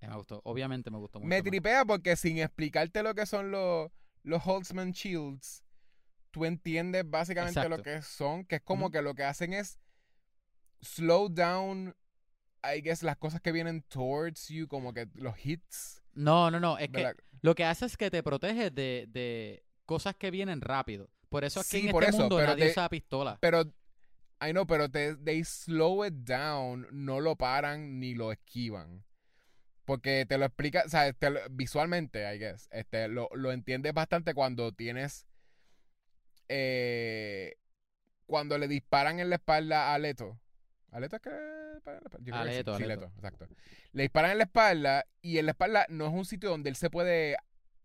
[0.00, 1.28] me gustó, obviamente me gustó mucho.
[1.28, 1.44] Me más.
[1.50, 3.90] tripea porque sin explicarte lo que son los,
[4.22, 5.62] los Holtzman Shields,
[6.30, 9.78] tú entiendes básicamente lo que son, que es como que lo que hacen es
[10.82, 11.94] slow down,
[12.64, 16.02] I guess, las cosas que vienen towards you, como que los hits.
[16.14, 17.12] No, no, no, es que
[17.42, 21.10] lo que hace es que te protege de, de cosas que vienen rápido.
[21.30, 23.38] Por eso es que Sí, en por este eso, mundo pero nadie te- usa pistola.
[23.40, 23.62] Pero,
[24.42, 29.04] I know, pero te, they slow it down, no lo paran ni lo esquivan.
[29.86, 33.92] Porque te lo explica, o sea, te lo- visualmente, I guess, este, lo, lo entiendes
[33.94, 35.26] bastante cuando tienes,
[36.48, 37.56] eh,
[38.26, 40.38] cuando le disparan en la espalda a Leto.
[40.92, 41.30] ¿A Leto es que?
[41.30, 42.56] Yo creo A que sí.
[42.58, 42.78] Sí, Leto.
[42.78, 43.48] Leto, exacto.
[43.92, 46.76] Le disparan en la espalda y en la espalda no es un sitio donde él
[46.76, 47.36] se puede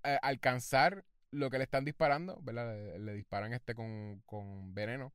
[0.04, 1.06] eh, alcanzar
[1.36, 2.76] lo que le están disparando, ¿verdad?
[2.76, 5.14] Le, le disparan este con, con veneno.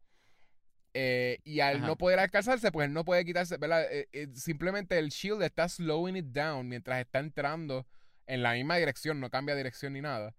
[0.92, 1.86] Eh, y al Ajá.
[1.86, 3.86] no poder alcanzarse, pues él no puede quitarse, ¿verdad?
[3.92, 7.86] Eh, eh, simplemente el shield está slowing it down mientras está entrando
[8.26, 10.34] en la misma dirección, no cambia dirección ni nada.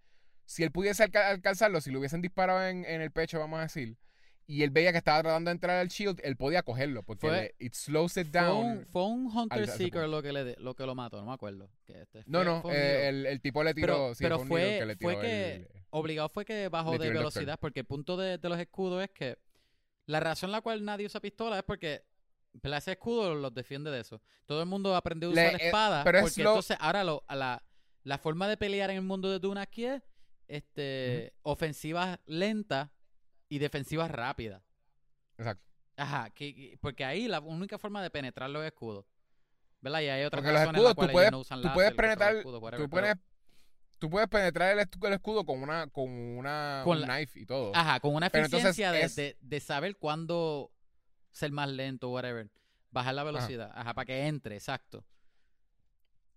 [0.45, 3.63] Si él pudiese alca- alcanzarlo, si lo hubiesen disparado en, en el pecho, vamos a
[3.63, 3.95] decir,
[4.51, 7.41] y él veía que estaba tratando de entrar al shield, él podía cogerlo, porque Fue-
[7.41, 8.65] le- it slows it Fue down.
[8.65, 11.25] un, fue un Hunter al- Seeker lo que, le, de- lo que lo mató, no
[11.27, 11.69] me acuerdo.
[11.85, 14.39] Que este No, fue- no, fue eh, el, el tipo le tiró, Pero- sí, pero
[14.39, 17.85] fue que le tiró que- el- Obligado fue que bajó Le de velocidad, porque el
[17.85, 19.37] punto de, de los escudos es que
[20.05, 22.03] la razón la cual nadie usa pistola es porque
[22.61, 24.21] ese escudo los defiende de eso.
[24.45, 27.03] Todo el mundo aprendió a Le- usar eh, espada, pero es porque lo- entonces ahora
[27.03, 27.63] lo, la,
[28.03, 30.01] la forma de pelear en el mundo de Dune aquí es
[30.47, 32.89] este, ofensivas lentas
[33.51, 34.63] y defensivas rápidas.
[35.37, 35.67] Exacto.
[35.97, 39.05] Ajá, que- que- porque ahí la única forma de penetrar los escudos,
[39.81, 39.99] ¿verdad?
[39.99, 41.63] Y hay otras Porque los razones escudos, las tú cuales puedes- ellos no usan tú
[41.65, 43.17] láser puedes penetrar- escudos, whatever, Tú pero- puedes,
[43.99, 47.39] tú puedes penetrar el, escu- el escudo con una, con una Con un la- knife
[47.41, 47.71] y todo.
[47.75, 50.71] Ajá, con una Pero entonces eficiencia de, es- de, de saber cuándo
[51.31, 52.49] ser más lento, whatever.
[52.89, 55.05] Bajar la velocidad, ajá, para que entre, exacto.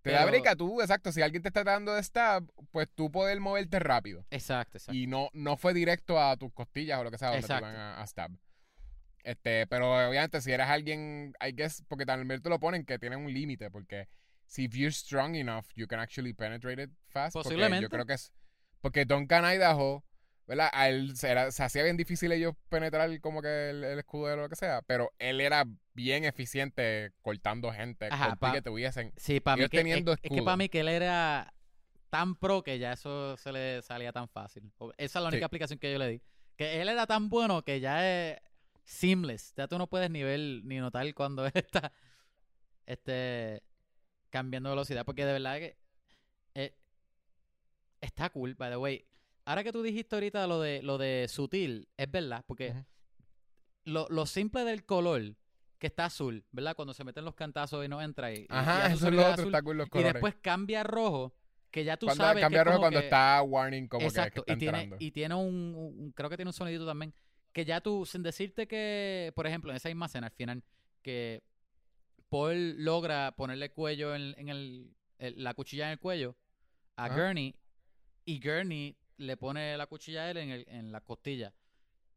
[0.04, 1.10] Te da pero- break tú, exacto.
[1.12, 4.26] Si alguien te está dando de stab, pues tú poder moverte rápido.
[4.30, 4.94] Exacto, exacto.
[4.94, 7.74] Y no, no fue directo a tus costillas o lo que sea, donde te van
[7.74, 8.30] a, a stab.
[9.22, 13.20] Este, pero obviamente si eres alguien, I guess, porque también te lo ponen que tienen
[13.20, 14.06] un límite, porque
[14.44, 17.32] si you're strong enough, you can actually penetrate it fast.
[17.32, 17.84] porque Posiblemente.
[17.84, 18.34] Yo creo que es,
[18.82, 20.04] porque Duncan Idaho,
[20.46, 20.70] ¿verdad?
[20.72, 24.32] A él se, era- se hacía bien difícil ellos penetrar como que el, el escudo
[24.32, 25.64] o lo que sea, pero él era
[25.94, 29.12] bien eficiente cortando gente, Ajá, con pa- que tuviesen.
[29.16, 31.52] Sí, para mí que, es, teniendo es que para mí que él era
[32.10, 34.70] tan pro que ya eso se le salía tan fácil.
[34.98, 35.44] Esa es la única Sí.
[35.44, 36.22] explicación que yo le di.
[36.56, 38.38] Que él era tan bueno que ya es
[38.84, 39.54] seamless.
[39.56, 41.90] Ya tú no puedes ni ver ni notar cuando está
[42.86, 43.62] este,
[44.30, 45.04] cambiando velocidad.
[45.04, 45.76] Porque de verdad que
[46.54, 46.76] eh,
[48.00, 49.04] está cool, by the way.
[49.46, 52.74] Ahora que tú dijiste ahorita lo de lo de sutil, es verdad, porque
[53.84, 55.34] lo, lo simple del color,
[55.78, 56.74] que está azul, ¿verdad?
[56.74, 59.10] Cuando se meten los cantazos y no entra y- y Ajá, tú eso es lo
[59.10, 60.12] que otro, azul, está cool los y colores.
[60.14, 61.34] después cambia a rojo,
[61.70, 64.04] que ya tú cuando sabes cambia que rojo como cuando que- está warning como que-
[64.04, 65.04] que, Exacto, está y tiene, entrando.
[65.04, 67.12] y tiene un, un- creo que tiene un sonidito también,
[67.52, 70.62] que ya tú, sin decirte que, por ejemplo, en esa misma escena al final,
[71.02, 71.42] que
[72.30, 76.34] Paul logra ponerle cuello en, en el, el- la cuchilla en el cuello
[76.96, 77.14] a Ajá.
[77.28, 77.54] Gurney,
[78.24, 81.54] y Gurney le pone la cuchilla a él en, el, en la costilla.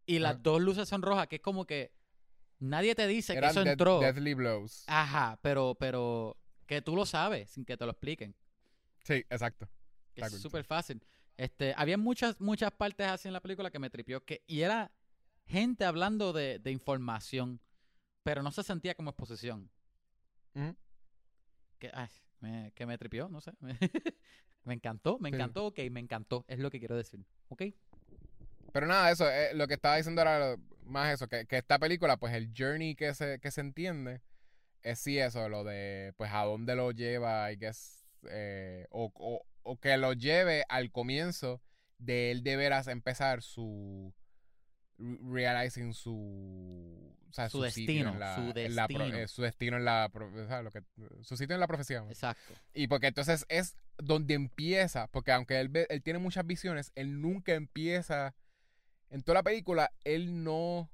[0.06, 0.40] Y las Ah.
[0.42, 1.92] dos luces son rojas, que es como que
[2.60, 4.00] nadie te dice que eso entró.
[4.00, 4.84] deathly blows.
[4.88, 8.36] Ajá, pero, pero que tú lo sabes sin que te lo expliquen.
[9.04, 9.70] Sí, exacto.
[10.14, 11.06] que es súper fácil.
[11.38, 14.26] Este, había muchas, muchas partes así en la película que me tripió.
[14.26, 14.92] Que, y era
[15.46, 17.62] gente hablando de, de información,
[18.24, 19.70] pero no se sentía como exposición.
[21.80, 23.52] Que, ay, me, que me tripió, no sé.
[24.64, 25.36] me encantó, me Sí.
[25.36, 27.26] encantó, ok, me encantó, es lo que quiero decir.
[27.50, 27.64] ¿Ok?
[28.74, 32.18] Pero nada, eso, eh, lo que estaba diciendo era más eso, que, que esta película,
[32.18, 34.22] pues el journey que se, que se entiende
[34.84, 39.42] es sí eso, lo de pues a dónde lo lleva, I guess, eh, o, o,
[39.64, 41.62] o que lo lleve al comienzo
[41.98, 44.14] de él de veras empezar su
[45.00, 49.18] realizing su o sea, Su destino, en la- su en la pro- destino.
[49.20, 50.82] eh, su destino en la pro- o sea, lo que,
[51.22, 52.10] su sitio en la vamos.
[52.10, 52.54] Exacto.
[52.74, 57.22] Y porque entonces es donde empieza, porque aunque él, ve- él tiene muchas visiones, él
[57.22, 58.34] nunca empieza,
[59.10, 60.90] en toda la película, él no,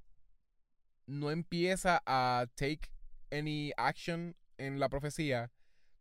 [1.06, 2.90] no empieza a take
[3.32, 5.52] any action en la profecía.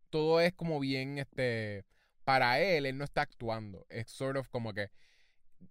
[0.09, 1.85] Todo es como bien, este,
[2.23, 3.85] para él, él no está actuando.
[3.89, 4.89] Es sort of como que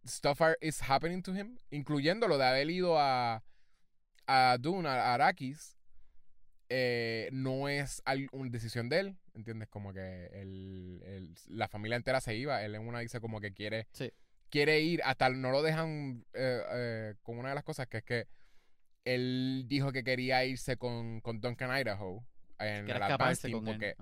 [0.07, 3.43] stuff are- is happening to him, incluyendo lo de haber ido a,
[4.27, 5.77] a Dune, a Arrakis,
[6.69, 8.03] eh, no es
[8.33, 9.69] una decisión de él, ¿entiendes?
[9.69, 13.53] Como que el- el- la familia entera se iba, él en una dice como que
[13.53, 14.11] quiere, Sí.
[14.49, 18.05] quiere ir, hasta no lo dejan eh, eh, con una de las cosas que es
[18.05, 18.27] que
[19.05, 22.25] él dijo que quería irse con, con Duncan Idaho
[22.59, 23.03] en el
[23.49, 23.97] Team él.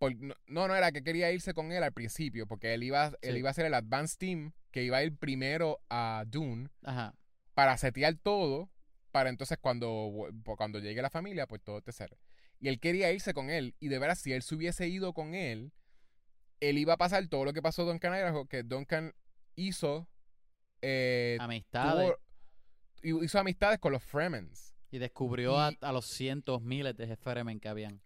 [0.00, 0.34] Por- no,
[0.66, 3.54] no, era que quería irse con él al principio, porque él iba, él iba a
[3.54, 7.14] ser el Advance Team, que iba a ir primero a Dune Ajá.
[7.54, 8.68] para setear todo,
[9.12, 12.16] para entonces cuando, vu- cuando llegue la familia, pues todo te será.
[12.58, 15.34] Y él quería irse con él, y de veras, si él se hubiese ido con
[15.34, 15.72] él,
[16.60, 19.14] él iba a pasar todo lo que pasó Duncan Idaho, que Duncan
[19.54, 20.08] hizo,
[20.82, 22.12] eh, Amistades.
[23.02, 24.74] tuvo- hizo amistades con los Fremens.
[24.90, 28.00] Y descubrió a, a los cientos, miles de Fremen que habían.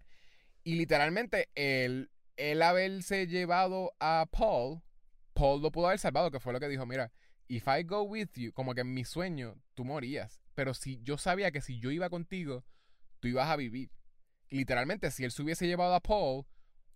[0.65, 4.82] Y literalmente, el, el haberse llevado a Paul,
[5.35, 7.12] Paul lo pudo haber salvado, que fue lo que dijo, mira,
[7.49, 10.43] if I go with you, como que en mi sueño, tú morías.
[10.55, 12.65] Pero si yo sabía que si yo iba contigo,
[13.20, 13.91] tú ibas a vivir.
[14.49, 16.45] Y literalmente, si él se hubiese llevado a Paul,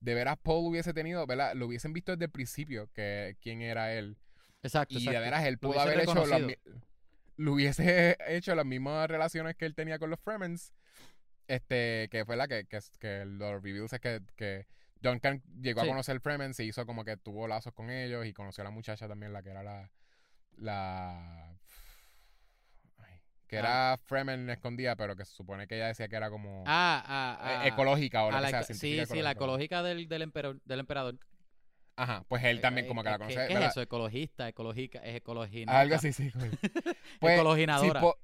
[0.00, 1.54] de veras Paul hubiese tenido, ¿verdad?
[1.54, 4.16] Lo hubiesen visto desde el principio, que quién era él.
[4.62, 4.94] Exacto.
[4.94, 5.20] Y de exacto.
[5.20, 6.42] veras él pudo haber hecho las,
[7.36, 10.72] lo hubiese hecho las mismas relaciones que él tenía con los Fremens.
[11.48, 14.66] Este, que fue la que, que, que los reviews es que, que
[15.00, 15.86] Duncan llegó Sí.
[15.86, 18.70] a conocer Fremen, se hizo como que tuvo lazos con ellos y conoció a la
[18.70, 19.90] muchacha también, la que era la.
[20.56, 21.56] la
[22.98, 23.60] ay, que Ah.
[23.60, 27.38] era Fremen escondida, pero que se supone que ella decía que era como Ah, ah,
[27.40, 27.66] eh, ah.
[27.68, 28.62] ecológica o lo que la sea.
[28.74, 28.74] sí,
[29.06, 29.82] sí, la ecológica.
[29.82, 31.18] del, del, emperador, del emperador.
[31.96, 33.46] Ajá, pues él también Eh, como que eh, la ¿qué- conoce.
[33.48, 33.68] ¿Qué, ¿verdad?
[33.68, 33.82] es eso?
[33.82, 35.80] Ecologista, ecológica, es ecologina.
[35.80, 36.30] Algo así, sí.
[37.20, 38.00] Pues, Ecologinadora.
[38.00, 38.18] Po-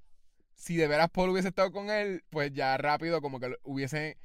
[0.55, 4.16] si de veras Paul hubiese estado con él, pues ya rápido como que lo- hubiese...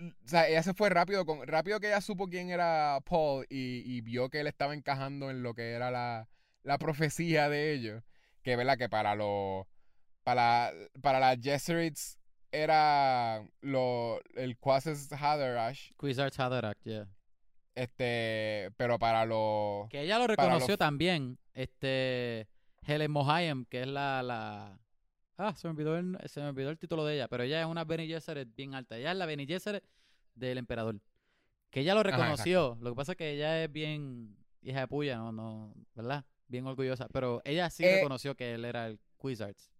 [0.00, 3.82] O sea, ella se fue rápido, con rápido que ella supo quién era Paul y,
[3.84, 6.28] y vio que él estaba encajando en lo que era la,
[6.62, 8.02] la profecía de ellos.
[8.42, 9.66] Que verdad que para los...
[10.22, 10.72] Para,
[11.02, 12.18] para las Jesserites
[12.52, 17.06] era lo, el Quasis Hatharash, Quizards Haderach, yeah.
[17.74, 19.88] este, pero para los...
[19.88, 21.38] Que ella lo reconoció los- también.
[21.54, 22.46] Este.
[22.86, 24.22] Helen Mohayem, que es la.
[24.22, 24.78] la
[25.38, 27.28] ah, se me, olvidó el, se me olvidó el título de ella.
[27.28, 28.96] Pero ella es una Bene Gesserit bien alta.
[28.98, 29.82] Ella es la Bene Gesserit
[30.34, 31.00] del emperador.
[31.70, 32.76] Que ella lo Ajá, reconoció.
[32.80, 36.24] lo que pasa es que ella es bien hija de puya, no, no, ¿verdad?
[36.48, 37.08] Bien orgullosa.
[37.12, 39.70] Pero ella sí Eh, reconoció que él era el Quizards.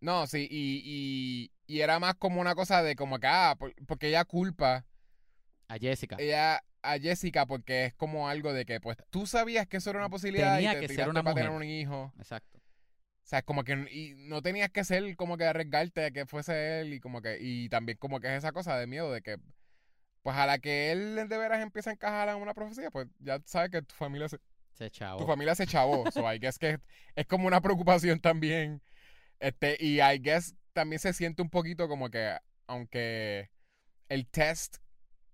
[0.00, 3.74] No, sí, y, y, y era más como una cosa de como que, ah, por-
[3.86, 4.86] porque ella culpa
[5.68, 6.16] A Jessica.
[6.18, 9.98] ella a Jessica porque es como algo de que, pues, tú sabías que eso era
[9.98, 12.12] una posibilidad Tenía y te que ser una para tener un hijo.
[12.18, 12.59] Exacto.
[13.30, 16.26] O sea, es como que y no tenías que ser como que arriesgarte a que
[16.26, 19.22] fuese él y como que, y también como que es esa cosa de miedo de
[19.22, 19.36] que,
[20.22, 23.40] pues a la que él de veras empieza a encajar en una profecía, pues ya
[23.44, 24.38] sabes que tu familia se,
[24.72, 25.20] Se chavo.
[25.20, 26.10] tu familia se chavó.
[26.10, 26.80] so I guess que es,
[27.14, 28.82] es como una preocupación también.
[29.38, 32.36] Este, y I guess también se siente un poquito como que,
[32.66, 33.48] aunque
[34.08, 34.78] el test,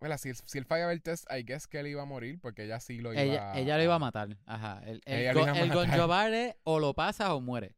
[0.01, 2.65] bueno, si, si él fallaba el test, I guess que él iba a morir porque
[2.65, 3.59] ella sí lo iba Ella, a...
[3.59, 4.37] ella lo iba a matar.
[4.45, 4.83] Ajá.
[4.85, 5.73] El, el, go- el.
[5.73, 7.75] Gonjobare o lo pasas o muere.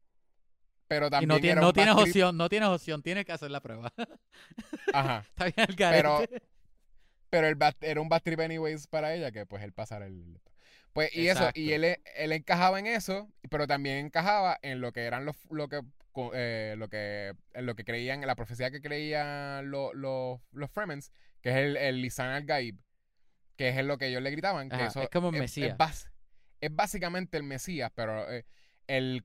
[0.88, 2.06] Pero Y también no, tiene, no tienes trip.
[2.08, 3.92] opción, no tienes opción, tienes que hacer la prueba.
[4.92, 5.24] Ajá.
[5.28, 6.20] Está bien el Pero-.
[7.30, 10.40] Pero el era un bad trip anyways para ella que pues él pasara el...
[10.94, 11.86] Pues y eso, y Exacto.
[11.86, 15.82] él, él encajaba en eso, pero también encajaba en lo que eran los, lo que,
[16.32, 21.12] eh, lo que, en lo que creían, la profecía que creían los, los, los Fremens,
[21.42, 22.76] que es el, el Lisan al Gaib,
[23.56, 25.76] que es lo que ellos le gritaban, que Ajá, eso es como el es, Mesías.
[25.76, 26.10] bas-
[26.60, 28.46] es básicamente el Mesías, pero eh,
[28.86, 29.24] el,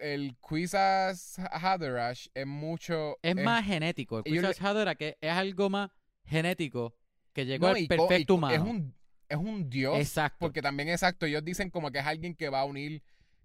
[0.00, 3.16] el Quizas Haderach es mucho...
[3.22, 4.22] Es más genético.
[4.24, 5.90] El le- Quizás Hadera que es algo más
[6.24, 6.94] genético
[7.32, 8.54] que llegó no, al perfecto humano.
[8.54, 8.94] Es un,
[9.28, 9.98] es un dios.
[9.98, 10.38] Exacto.
[10.40, 13.02] Porque también, exacto, ellos dicen como que es alguien que va a unir...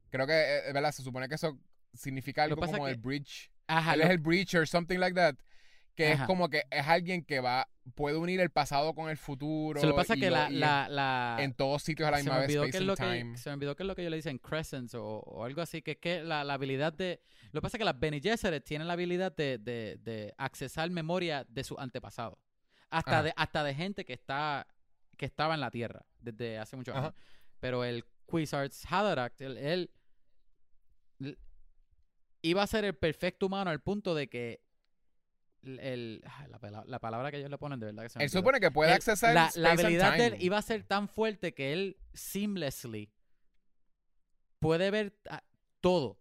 [0.10, 0.92] Creo que, eh, ¿verdad?
[0.92, 1.58] Se supone que eso
[1.94, 3.52] significa algo como que- el bridge.
[3.68, 5.36] Ajá, Él lo- es el breacher, something like that.
[5.96, 6.24] Que Ajá.
[6.24, 7.68] es como que es alguien que va...
[7.96, 9.82] Puede unir el pasado con el futuro.
[9.82, 12.52] se lo pasa que la, y la, la- en todos sitios a la misma vez,
[12.52, 13.38] space and lo que time.
[13.38, 15.82] se me olvidó qué es lo que ellos le dicen crescents o, o algo así
[15.82, 17.20] que es que la, la habilidad de
[17.52, 20.90] lo que pasa es que las Bene Gesserit tienen la habilidad de, de, de accesar
[20.92, 22.38] memoria de sus antepasados
[22.92, 23.24] hasta Ajá.
[23.24, 24.68] de hasta de gente que está
[25.18, 27.08] que estaba en la tierra desde hace muchos Ajá.
[27.08, 27.16] años
[27.60, 29.92] pero el Quizards Haderach él, él-
[31.20, 31.38] él
[32.44, 34.62] iba a ser el perfecto humano al punto de que
[35.64, 38.26] el, ah, la, pala- la palabra que ellos le ponen de verdad que se me
[38.26, 38.40] Él olvidó.
[38.40, 41.08] supone que puede accesar la, space la and habilidad de él iba a ser tan
[41.08, 43.12] fuerte que él seamlessly
[44.60, 45.44] puede ver ah,
[45.80, 46.20] todo,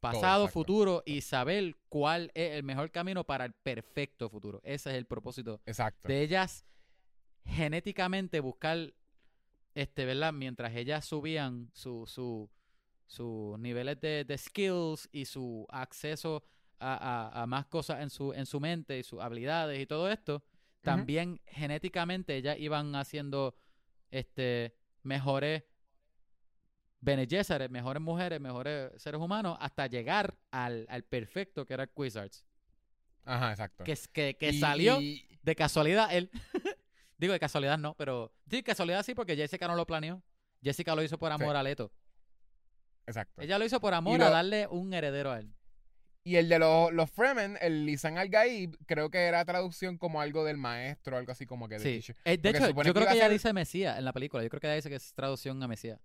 [0.00, 4.60] pasado, futuro y saber cuál es el mejor camino para el perfecto futuro.
[4.64, 6.08] Ese es el propósito Exacto.
[6.08, 6.64] de ellas
[7.44, 8.92] genéticamente buscar
[9.74, 10.32] este, ¿verdad?
[10.32, 12.50] Mientras ellas subían su, su,
[13.06, 16.42] sus niveles de, de skills y su acceso
[16.80, 16.94] a,
[17.32, 20.42] a- a más cosas en su, en su mente y sus habilidades y todo esto,
[20.82, 23.56] también genéticamente ellas iban haciendo
[24.10, 25.64] este, mejores
[27.00, 32.44] Bene Gesserit, mejores mujeres, mejores seres humanos, hasta llegar al, al perfecto que era Quizards.
[33.24, 33.84] Ajá, exacto.
[33.84, 34.98] Que, que, que Y- salió
[35.42, 36.30] de casualidad él.
[37.18, 38.32] Digo, de casualidad no, pero.
[38.50, 40.22] Sí, casualidad sí, porque Jessica no lo planeó.
[40.62, 41.92] Jessica lo hizo por amor a Leto.
[43.06, 43.42] exacto.
[43.42, 45.52] Ella lo hizo por amor lo- a darle un heredero a él.
[46.28, 50.44] Y el de los, los Fremen, el Lisan al-Gaib, creo que era traducción como algo
[50.44, 51.90] del maestro, algo así como que de Sí.
[51.92, 52.16] teacher.
[52.26, 54.42] Eh, de se hecho, yo que creo que ella ser- dice Mesías en la película.
[54.42, 55.98] Yo creo que ella dice que es traducción a Mesías.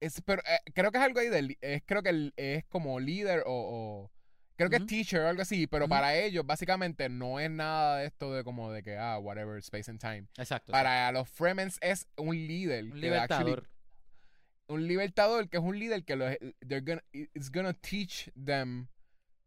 [0.00, 3.00] Es, pero eh, creo que es algo ahí del, es creo que el- es como
[3.00, 4.10] líder o, o-
[4.56, 8.06] creo que es teacher o algo así, pero para ellos básicamente no es nada de
[8.06, 10.26] esto de como de que ah whatever space and time.
[10.38, 10.72] Exacto.
[10.72, 13.68] Para los Fremens es un líder, un que actually- libertador.
[14.68, 16.36] Un libertador que es un líder que los
[16.66, 18.88] they're gonna, it's gonna teach them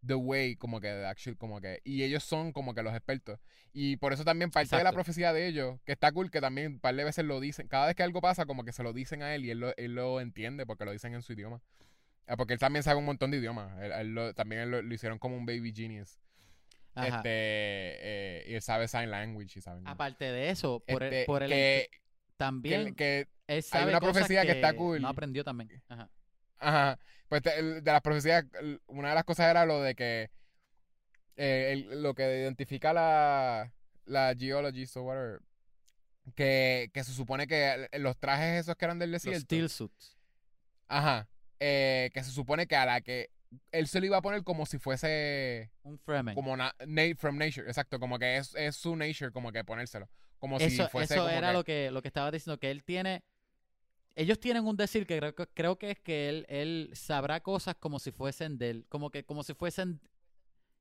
[0.06, 3.40] the way como que actual como que y ellos son como que los expertos.
[3.74, 6.74] Y por eso también parte de la profecía de ellos que está cool que también
[6.74, 8.94] un par de veces lo dicen cada vez que algo pasa como que se lo
[8.94, 11.62] dicen a él y él lo, él lo entiende porque lo dicen en su idioma.
[12.28, 14.82] Ah, porque él también sabe un montón de idiomas Él- él lo- también él lo,
[14.82, 16.20] lo hicieron como un baby genius.
[16.96, 17.08] Ajá.
[17.18, 21.26] este eh, y él sabe sign language y sabe Aparte de eso, por el, Este,
[21.26, 21.90] por el que,
[22.38, 25.02] también que, que él sabe una cosas profecía que está cool.
[25.02, 25.70] No aprendió también.
[25.88, 26.10] Ajá.
[26.58, 27.00] Ajá.
[27.28, 28.46] Pues de las profecías,
[28.88, 30.30] una de las cosas era lo de que
[31.36, 33.72] eh, el- lo que identifica la,
[34.06, 35.40] la geologist o whatever,
[36.36, 40.18] que, que se supone que los trajes esos que eran del Los desierto, steel suits.
[40.88, 41.28] ajá,
[41.60, 43.30] eh, que se supone que a la que
[43.72, 46.36] él se lo iba a poner como si fuese Un Fremen.
[46.36, 50.10] como na- na- from nature, exacto, como que es, es su nature, como que ponérselo,
[50.40, 52.70] como eso si fuese eso como era que- lo que lo que estaba diciendo que
[52.70, 53.24] él tiene
[54.22, 57.76] ellos tienen un decir que creo, que creo que es que él él sabrá cosas
[57.76, 60.00] como si fuesen de él como que como si fuesen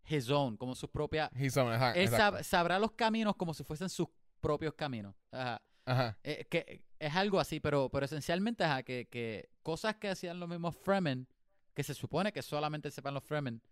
[0.08, 3.88] his own como sus propias on- ajá, él sab- sabrá los caminos como si fuesen
[3.88, 4.08] sus
[4.40, 5.60] propios caminos Ajá.
[5.84, 6.18] Ajá.
[6.22, 10.48] Eh, que es algo así pero pero esencialmente ajá, que, que cosas que hacían los
[10.48, 11.26] mismos Fremen
[11.74, 13.62] que se supone que solamente sepan los Fremen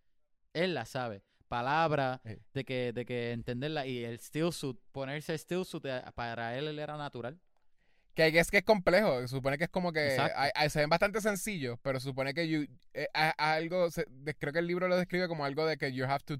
[0.53, 2.37] él las sabe palabras Sí.
[2.55, 6.57] de que de que entenderla y el steel suit ponerse el steel suit eh, para
[6.59, 7.39] él, él era natural
[8.17, 10.17] Que es que es complejo, se supone que es como que
[10.55, 14.07] hay- se ven bastante sencillos, pero se supone que you- eh, a- a algo, se-
[14.09, 16.35] de- creo que el libro lo describe como algo de que you have to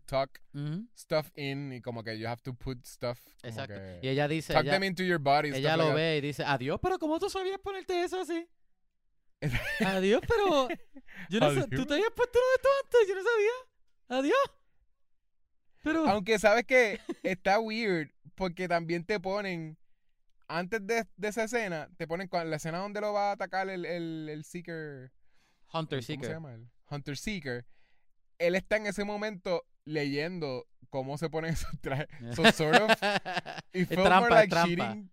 [0.55, 3.21] Ujú, stuff in y como que you have to put stuff.
[3.43, 3.75] Exacto.
[3.75, 5.51] que- Y ella dice, tuck ella, them into your body.
[5.51, 8.49] ella lo like ve y dice, adiós, pero ¿cómo tú sabías ponerte eso así?
[9.81, 10.69] adiós, pero
[11.29, 11.69] yo no sé, Adiós.
[11.71, 14.19] tú te habías puesto uno de estos antes, yo no sabía.
[14.21, 14.51] Adiós.
[15.83, 19.77] Pero Aunque sabes que está weird porque también te ponen,
[20.49, 23.69] antes de, de esa escena, te ponen con la escena donde lo va a atacar
[23.69, 25.13] el, el, el Seeker.
[25.73, 26.31] Hunter ¿Cómo se Seeker.
[26.31, 26.69] llama él?
[26.91, 27.67] Hunter Seeker.
[28.39, 32.07] Él está en ese momento leyendo cómo se ponen esos trajes.
[32.35, 32.91] So, sort of,
[33.73, 34.69] y Es fue trampa, more like trampa.
[34.69, 35.11] cheating.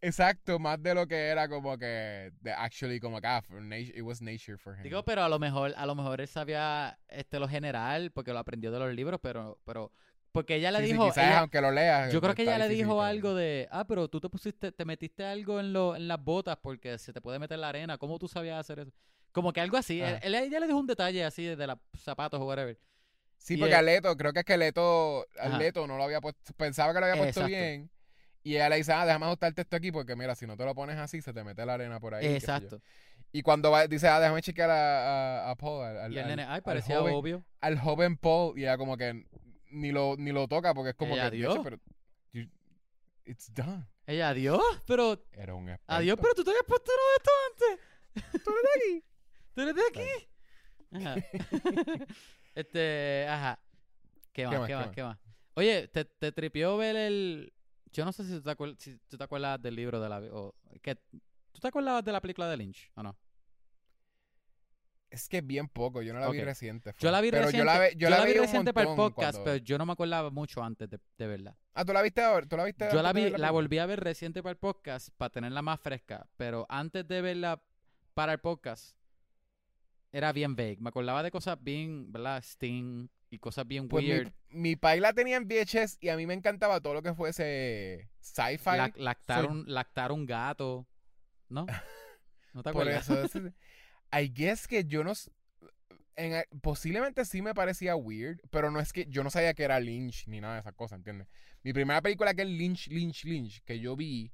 [0.00, 4.22] Exacto, más de lo que era como que de actually como ah, nature, it was
[4.22, 4.84] nature for him.
[4.84, 8.38] Digo, pero a lo mejor, a lo mejor él sabía este lo general porque lo
[8.38, 9.90] aprendió de los libros, pero, pero
[10.32, 12.12] porque ella le Sí, sí, dijo, quizás ella- aunque lo leas.
[12.12, 15.24] yo creo que ella le dijo algo de, ah, pero tú te pusiste, te metiste
[15.24, 18.28] algo en lo, en las botas porque se te puede meter la arena, ¿cómo tú
[18.28, 18.92] sabías hacer eso?
[19.32, 22.44] Como que algo así, él- ella le dijo un detalle así de, los zapatos o
[22.46, 22.78] whatever.
[23.36, 25.58] Sí, y porque él- a Leto, creo que es que Leto, a Ajá.
[25.58, 27.48] Leto no lo había puesto, pensaba que lo había puesto Exacto.
[27.48, 27.90] bien.
[28.42, 30.74] Y ella le dice, ah, déjame ajustarte esto aquí porque mira, si no te lo
[30.74, 32.26] pones así, se te mete la arena por ahí.
[32.26, 32.80] Exacto.
[33.30, 36.22] Y cuando va, dice, ah, déjame chequear a, a, a Paul, al, al- Y el
[36.24, 37.44] al- nene, ay, al parecía joven, obvio.
[37.60, 39.24] al joven Paul, y ella como que
[39.70, 41.50] ni lo, ni lo toca porque es como Ella que, dio.
[41.50, 41.78] "Bicho, pero
[42.32, 42.48] you-
[43.24, 43.86] it's done.
[44.06, 45.92] Ella, adiós, pero, Era un experto.
[45.92, 47.78] adiós, pero tú te habías puesto uno de esto antes.
[48.44, 49.04] Tú eres de aquí.
[49.54, 50.08] Tú eres de aquí.
[51.06, 51.16] Ajá.
[52.54, 53.58] este, ajá.
[54.32, 54.94] ¿Qué más, más, qué qué más, más?
[54.94, 55.18] qué más?
[55.54, 57.52] Oye, ¿te, te tripió ver el...
[57.92, 60.18] Yo no sé si tú te, acuer- si tú te acuerdas del libro de la...
[60.32, 63.16] O, que, ¿Tú te acuerdas de la película de Lynch o no?
[65.10, 66.92] Es que bien poco, yo no la vi reciente.
[66.98, 69.38] Yo la vi pero reciente, Yo la, ve- yo la vi reciente para el podcast,
[69.38, 71.56] cuando- pero yo no me acordaba mucho antes de, de verla.
[71.72, 72.46] Ah, ¿tú la viste ahora?
[72.46, 75.30] ¿Tú la viste Yo la vi, la volví a ver reciente para el podcast para
[75.30, 77.62] tenerla más fresca, pero antes de verla
[78.12, 78.96] para el podcast
[80.12, 80.76] era bien vague.
[80.80, 82.42] Me acordaba de cosas bien, ¿verdad?
[82.42, 84.32] Sting y cosas bien Pues mi, weird.
[84.50, 88.10] mi pai la tenía en VHS y a mí me encantaba todo lo que fuese
[88.20, 88.70] sci-fi.
[88.76, 90.86] Lac- lactar, un, lactar un gato,
[91.48, 91.66] ¿no?
[92.54, 93.08] ¿No te Por acuerdas?
[93.08, 93.52] eso, es-
[94.12, 95.12] I guess que yo no...
[96.16, 99.80] en posiblemente sí me parecía weird, pero no es que yo no sabía que era
[99.80, 101.28] Lynch ni nada de esas cosas, ¿entiendes?
[101.62, 104.32] Mi primera película que es Lynch, Lynch, Lynch, que yo vi,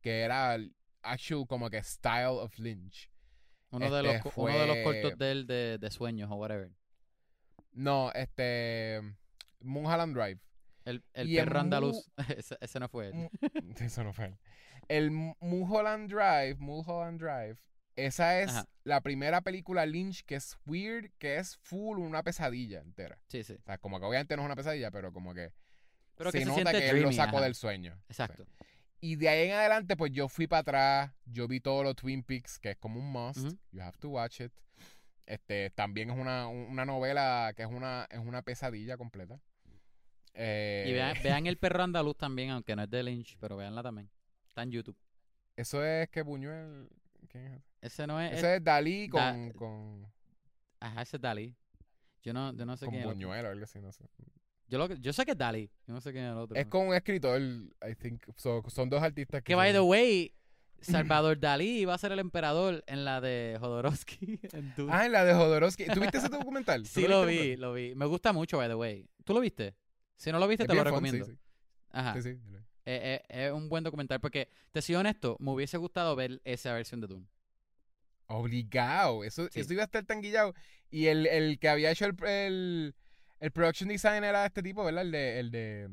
[0.00, 0.58] que era
[1.02, 3.10] actual como que style of Lynch.
[3.70, 6.70] Uno, de los, este uno de los cortos de él de, de sueños o whatever.
[7.72, 9.00] No, este...
[9.60, 10.40] Mulholland Drive.
[10.84, 12.10] El, el perro andaluz.
[12.36, 13.30] ese, ese no fue él.
[13.80, 14.38] Eso no fue él.
[14.88, 17.58] El Mu- Mulholland Drive, Mulholland Drive,
[17.96, 18.68] esa es Ajá.
[18.84, 23.18] la primera película Lynch que es weird, que es full una pesadilla entera.
[23.28, 23.54] Sí, sí.
[23.54, 25.52] O sea, como que obviamente no es una pesadilla, pero como que
[26.16, 27.44] Pero se que se nota que él lo sacó ajá.
[27.46, 27.98] del sueño.
[28.08, 28.46] Exacto.
[29.00, 32.22] Y de ahí en adelante, pues yo fui para atrás, yo vi todos los Twin
[32.22, 33.54] Peaks, que es como un must.
[33.70, 34.52] You have to watch it.
[35.26, 39.38] Este, también es una, una novela que es una, es una pesadilla completa.
[40.34, 43.82] Eh, Y vean, vean el perro andaluz también, aunque no es de Lynch, pero veanla
[43.82, 44.10] también.
[44.48, 44.96] Está en YouTube.
[45.56, 46.88] Eso es que Buñuel.
[47.34, 47.62] ¿Quién es?
[47.80, 48.32] Ese no es.
[48.32, 50.06] Ese es Dalí con, Da- con,
[50.78, 51.56] Ajá, ese es Dalí.
[52.22, 53.06] Yo no, yo no sé con quién es.
[53.06, 53.26] el otro.
[53.26, 54.04] Buñuel o algo así, no sé.
[54.68, 55.68] Yo, lo, yo sé que es Dalí.
[55.86, 56.56] Yo no sé quién es el otro.
[56.56, 58.22] Es con un escritor, I think.
[58.36, 59.46] So, son dos artistas que.
[59.46, 60.32] Que by the way,
[60.80, 64.38] Salvador Dalí iba a ser el emperador en la de Jodorowsky.
[64.52, 64.72] en.
[64.88, 65.86] Ah, en la de Jodorowsky.
[65.86, 66.84] ¿Tú viste ese documental?
[66.84, 67.96] ¿Tú sí, lo vi, lo vi.
[67.96, 69.10] Me gusta mucho, by the way.
[69.24, 69.74] ¿Tú lo viste?
[70.16, 71.24] Si no lo viste, Es te lo fun, recomiendo.
[71.26, 71.38] Sí, sí.
[71.90, 72.14] Ajá.
[72.14, 72.40] Sí, sí,
[72.84, 72.90] vi.
[72.92, 76.72] Eh, eh, es un buen documental porque, te soy honesto, me hubiese gustado ver esa
[76.72, 77.26] versión de Dune.
[78.26, 79.24] Obligado.
[79.24, 79.60] Eso, Sí.
[79.60, 80.54] eso iba a estar tan guillado.
[80.90, 82.94] Y el, el que había hecho el, el,
[83.40, 85.02] el production design era este tipo, ¿verdad?
[85.02, 85.38] El de.
[85.40, 85.90] El de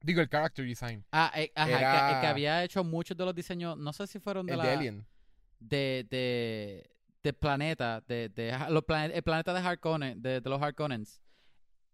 [0.00, 1.04] digo, el character design.
[1.12, 4.46] Ah, eh, ajá, el que- había hecho muchos de los diseños, no sé si fueron
[4.46, 4.64] de El la...
[4.64, 5.06] de Alien.
[5.60, 6.90] de, de,
[7.22, 11.20] de planeta, de, de los plane- el planeta de Harkonnen, de, de los Harkonnens.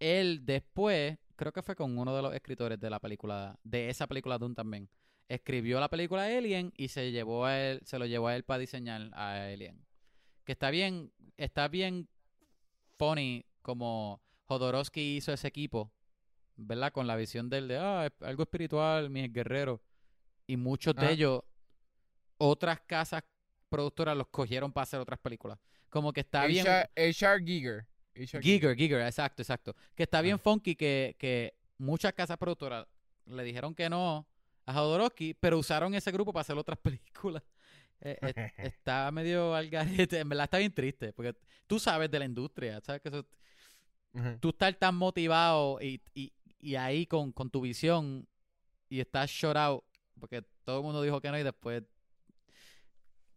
[0.01, 4.07] Él después, creo que fue con uno de los escritores de la película, de esa
[4.07, 4.89] película Dune también,
[5.29, 8.59] escribió la película Alien y se llevó a él, se lo llevó a él para
[8.59, 9.85] diseñar a Alien.
[10.45, 12.09] Que está bien, está bien
[12.99, 15.91] funny como Jodorowsky hizo ese equipo,
[16.57, 16.93] ¿verdad?
[16.93, 19.81] Con la visión del de, ah, es algo espiritual, mis guerreros.
[20.47, 21.11] Y muchos de Ajá.
[21.13, 21.43] ellos,
[22.37, 23.25] otras casas
[23.71, 25.59] productoras los cogieron para hacer otras películas.
[25.89, 26.67] Como que está bien...
[26.67, 27.45] H.R.
[27.45, 27.87] Giger.
[28.15, 29.75] Giger, Giger, exacto, exacto.
[29.95, 30.39] Que está bien Ah.
[30.39, 32.87] funky que, que muchas casas productoras
[33.27, 34.27] le dijeron que no
[34.67, 37.43] a Jodorowsky, pero usaron ese grupo para hacer otras películas.
[38.01, 41.35] Eh, eh, está medio al garete, en verdad está bien triste, porque
[41.67, 43.27] tú sabes de la industria, sabes que eso,
[44.41, 48.27] tú estar tan motivado y, y, y ahí con, con tu visión
[48.89, 49.85] y estás short out,
[50.21, 51.83] porque todo el mundo dijo que no y después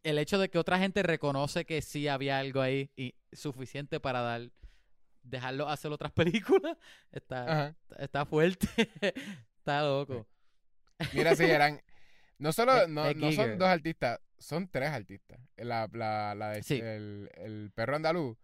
[0.03, 4.21] el hecho de que otra gente reconoce que sí había algo ahí y suficiente para
[4.21, 4.49] dar
[5.29, 6.77] dejarlo hacer otras películas
[7.11, 8.67] está, está fuerte
[9.57, 10.27] está loco
[11.13, 11.79] Mira, sí, eran.
[12.39, 15.39] No solo, no, es no son dos artistas, son tres artistas.
[15.57, 16.79] La, la, la de- Sí.
[16.79, 18.35] el, el perro andaluz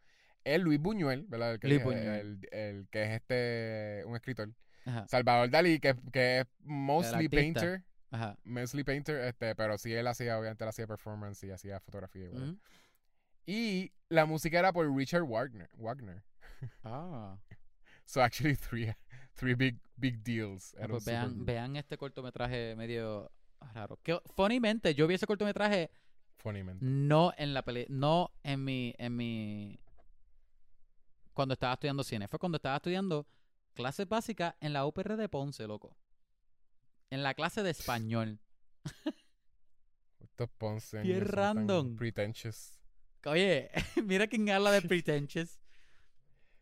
[0.44, 1.54] es Luis Buñuel, ¿verdad?
[1.54, 2.40] El que, Luis el- Buñuel.
[2.52, 4.54] El, el que es este, un escritor.
[4.86, 7.84] Ajá, Salvador Dalí, que, que es mostly painter.
[8.12, 8.38] ajá.
[8.44, 12.28] Mostly painter, este, pero sí él hacía, obviamente él hacía performance y hacía fotografía.
[13.46, 15.70] y la música era por Richard Wagner.
[15.78, 16.22] Wagner.
[16.84, 17.38] Ah,
[18.06, 18.94] So actually three,
[19.36, 20.76] three big, big deals.
[20.82, 23.32] ah, pues vean, vean este cortometraje medio
[23.74, 25.90] raro que funnymente yo vi ese cortometraje
[26.38, 26.78] Funny, man.
[26.82, 29.80] No en la peli, no en mi, en mi,
[31.34, 32.28] cuando estaba estudiando cine.
[32.28, 33.26] Fue cuando estaba estudiando
[33.74, 35.96] clases básicas en la UPR de Ponce, loco.
[37.10, 38.40] En la clase de español.
[40.20, 41.02] Estos Ponce.
[41.02, 41.96] Bien random.
[41.96, 42.80] Pretentious.
[43.26, 43.70] Oye,
[44.04, 45.60] mira quién habla de pretentious.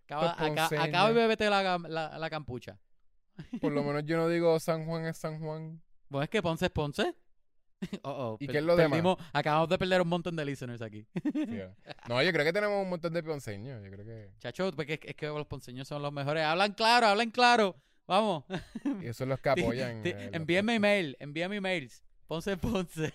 [0.06, 2.78] Acaba, Estos acá, acaba de beberte la, la, la campucha.
[3.61, 5.82] Por lo menos yo no digo San Juan es San Juan.
[6.10, 7.15] Bueno, es que Ponce es Ponce.
[8.03, 9.18] Oh, oh, ¿Y qué es lo demás?
[9.34, 11.07] Acabamos de perder un montón de listeners aquí.
[11.88, 11.94] Ah.
[12.10, 13.84] no, yo creo que tenemos un montón de ponceños.
[13.84, 14.32] Yo creo que.
[14.38, 16.44] Chacho, porque es, es que los ponceños son los mejores.
[16.44, 17.76] Hablan claro, hablan claro.
[18.06, 18.44] Vamos.
[19.02, 20.02] Y esos son los que apoyan.
[20.06, 22.03] Eh, los envíenme email, envíame emails.
[22.28, 23.11] Ponce Ponce.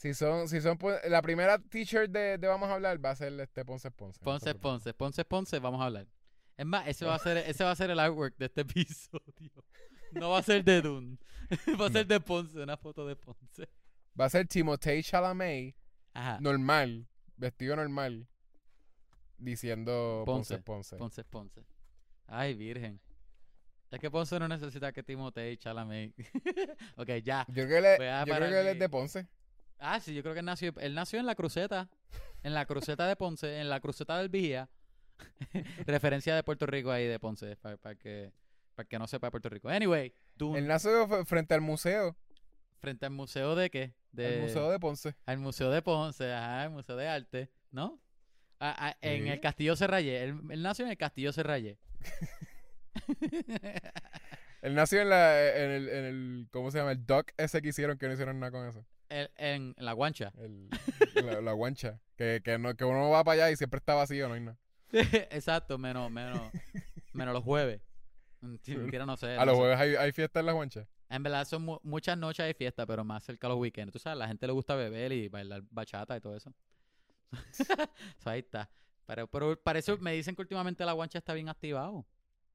[0.00, 3.16] Si son, si son pon- la primera t-shirt de, de Vamos a hablar va a
[3.16, 4.18] ser este Ponce Ponce.
[4.24, 4.54] Ponce.
[4.54, 6.06] Ponce, Ponce Ponce, vamos a hablar.
[6.56, 9.52] Es más, ese va a ser, ese va a ser el artwork de este episodio.
[10.12, 11.18] No va a ser de Dune.
[11.78, 13.68] Va a ser de Ponce, una foto de Ponce.
[14.18, 15.74] Va a ser Timothée Chalamet
[16.14, 16.38] Ajá.
[16.40, 17.06] normal,
[17.36, 18.26] vestido normal,
[19.36, 21.24] diciendo Ponce Ponce, Ponce.
[21.24, 21.62] Ponce.
[22.26, 23.00] Ay, virgen.
[23.90, 26.14] Es que Ponce no necesita que Timotei Chalamet.
[26.96, 27.44] ok, ya.
[27.48, 29.26] Yo creo que, él- es de Ponce.
[29.80, 31.88] Ah, sí, yo creo que él nació, él nació en la cruceta.
[32.42, 34.68] En la cruceta de Ponce, en la cruceta del Vigía.
[35.86, 38.32] Referencia de Puerto Rico ahí de Ponce, para, que,
[38.74, 39.68] para que no sepa de Puerto Rico.
[39.68, 42.16] Anyway, Dune, Él nació frente al museo,
[42.78, 43.94] frente al museo de qué?
[44.12, 45.14] De, al museo de Ponce.
[45.26, 48.00] al museo de Ponce, ajá, el museo de arte, ¿no?
[49.00, 49.28] En Sí.
[49.30, 50.22] el Castillo Serrayé.
[50.24, 51.78] Él, él nació en el Castillo Serrayé.
[54.62, 56.92] Él nació en, la, en, el, en el, ¿cómo se llama?
[56.92, 58.84] El dock ese que hicieron que no hicieron nada con eso.
[59.10, 60.32] El- en la guancha.
[60.38, 60.68] El,
[61.14, 62.00] la, la guancha.
[62.16, 64.58] Que, que, no, que uno va para allá y siempre está vacío, no hay nada.
[64.92, 66.40] Exacto, menos, menos,
[67.12, 67.82] menos los jueves.
[68.42, 69.36] No sé.
[69.36, 70.86] A los jueves hay, hay fiesta en la guancha.
[71.10, 73.92] En verdad son mu- muchas noches de fiesta, pero más cerca a los weekends.
[73.92, 76.50] Tú sabes, la gente le gusta beber y bailar bachata y todo eso.
[78.18, 78.70] So, ahí está.
[79.06, 82.06] Pero, pero parece, me dicen que últimamente la guancha está bien activado.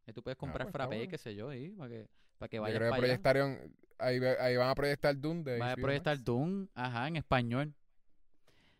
[0.06, 1.12] Que tú puedes comprar pues, frappé y bueno.
[1.12, 3.22] qué sé yo, ahí, para que, para que Yo vayas creo que para allá.
[3.22, 6.26] proyectaron, ahí, ahí van a proyectar Dune de Va a HBO proyectar Max.
[6.26, 7.74] Doom, ajá, en español.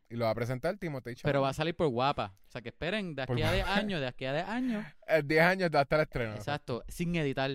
[0.10, 1.56] Y lo va a presentar Timothée Pero va a Chalamet.
[1.56, 2.36] salir por guapa.
[2.48, 3.80] O sea, que esperen de Por aquí a 10 guapa.
[3.80, 4.86] años, de aquí a 10 años.
[5.08, 6.36] En 10 años hasta el estreno.
[6.36, 7.50] Exacto, sin editar.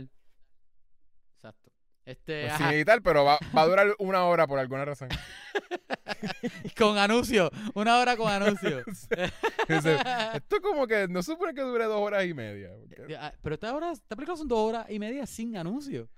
[1.37, 1.70] Exacto.
[2.11, 5.09] Este, Pues sin editar, pero va, va a durar una hora por alguna razón.
[6.77, 8.83] con anuncio, una hora con anuncio.
[9.69, 9.97] Dice,
[10.35, 12.71] Esto como que no supone que dure dos horas y media.
[12.77, 16.09] porque Ah, Pero esta hora, esta película son dos horas y media sin anuncio.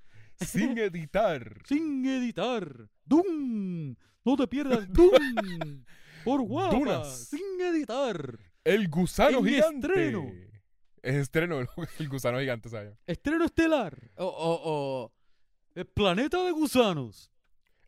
[0.40, 1.59] sin editar.
[1.66, 2.89] Sin editar.
[3.05, 3.94] ¡Dum!
[4.24, 5.85] No te pierdas Dum.
[6.24, 6.77] Por guapa.
[6.77, 7.28] Dunas.
[7.28, 8.39] Sin editar.
[8.64, 9.86] El gusano En gigante.
[9.89, 10.31] estreno.
[11.02, 11.66] Es estreno, el,
[11.98, 12.94] el gusano gigante, ¿sabes?
[13.06, 13.98] Estreno estelar.
[14.16, 14.60] O, o,
[15.05, 15.12] o
[15.74, 17.31] El planeta de gusanos.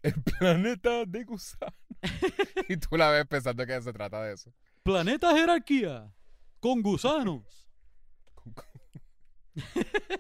[0.02, 1.73] El planeta de gusano.
[2.69, 4.52] y tú la ves pensando que se trata de eso.
[4.82, 6.12] Planeta jerarquía.
[6.61, 7.66] Con gusanos.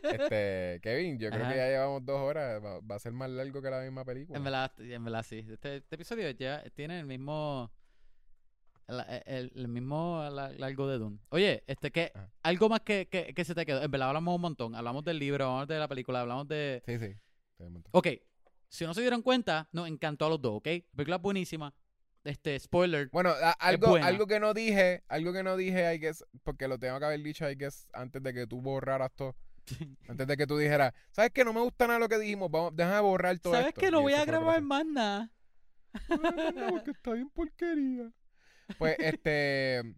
[0.02, 2.62] Este, Kevin, yo creo que ya llevamos dos horas.
[2.64, 4.36] Va, va a ser más largo que la misma película.
[4.38, 5.44] En verdad, en verdad sí.
[5.50, 7.70] Este, este episodio ya tiene el mismo.
[8.86, 11.18] El, el- el mismo la- largo de Dune.
[11.30, 12.30] Oye, este que Ajá.
[12.42, 13.82] algo más que, que, que se te quedó.
[13.82, 14.74] En verdad hablamos un montón.
[14.74, 16.82] Hablamos del libro, hablamos de la película, hablamos de.
[16.86, 17.14] Sí, sí.
[17.92, 18.08] Ok.
[18.68, 20.66] Si no se dieron cuenta, nos encantó a los dos, ¿ok?
[20.66, 21.74] La película es buenísima.
[22.24, 23.08] Este, spoiler.
[23.12, 26.78] Bueno, a- algo, algo que no dije, algo que no dije, I guess, porque lo
[26.78, 29.36] tengo que haber dicho, I guess, antes de que tú borraras todo.
[30.08, 31.42] Antes de que tú dijeras, ¿sabes qué?
[31.42, 33.80] No me gusta nada lo que dijimos, vamos, déjame borrar todo ¿Sabes esto.
[33.80, 35.30] que no voy a grabar más nada?
[36.10, 38.10] No, no, no, porque está bien porquería.
[38.76, 39.94] Pues, este, eh,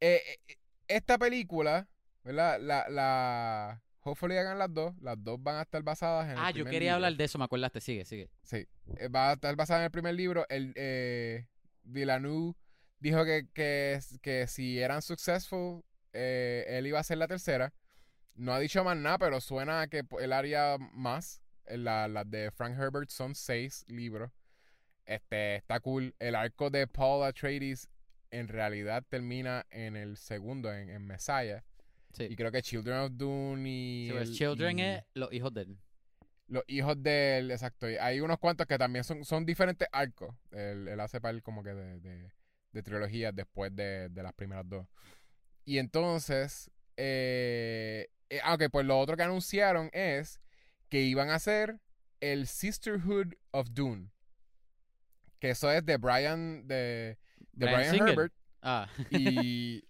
[0.00, 0.56] eh,
[0.86, 1.88] esta película,
[2.22, 2.60] ¿verdad?
[2.60, 6.50] La, la, hopefully hagan las dos, las dos van a estar basadas en el Ah,
[6.50, 6.94] yo quería libro.
[6.96, 7.80] hablar de eso, me acordaste.
[7.80, 8.30] Sigue, sigue.
[8.42, 8.66] Sí,
[8.98, 10.46] eh, va a estar basada en el primer libro.
[10.48, 11.46] El eh,
[11.82, 12.54] Villeneuve
[12.98, 15.82] dijo que, que, que si eran successful,
[16.12, 17.72] eh, él iba a ser la tercera.
[18.34, 21.42] No ha dicho más nada, pero suena a que él haría más.
[21.66, 24.30] Eh, la- Las de Frank Herbert son seis libros.
[25.04, 26.14] Este, está cool.
[26.18, 27.88] El arco de Paul Atreides
[28.30, 31.64] en realidad termina en el segundo, en, en Messiah.
[32.12, 32.24] Sí.
[32.24, 34.06] Y creo que Children of Dune y...
[34.08, 35.78] Sí, pues, el- Children y- es los hijos de él.
[36.48, 37.88] los hijos del, exacto.
[37.88, 40.34] y Hay unos cuantos que también son, son diferentes arcos.
[40.50, 42.32] Él, él hace par como que de, de,
[42.72, 44.86] de trilogías después de, de las primeras dos.
[45.64, 50.40] Y entonces, eh, eh, ah, ok, pues lo otro que anunciaron es
[50.88, 51.78] que iban a hacer
[52.20, 54.10] el Sisterhood of Dune.
[55.38, 57.16] Que eso es de Brian, de,
[57.52, 58.08] de Brian, Singer.
[58.10, 58.88] Herbert Ah.
[59.10, 59.82] y,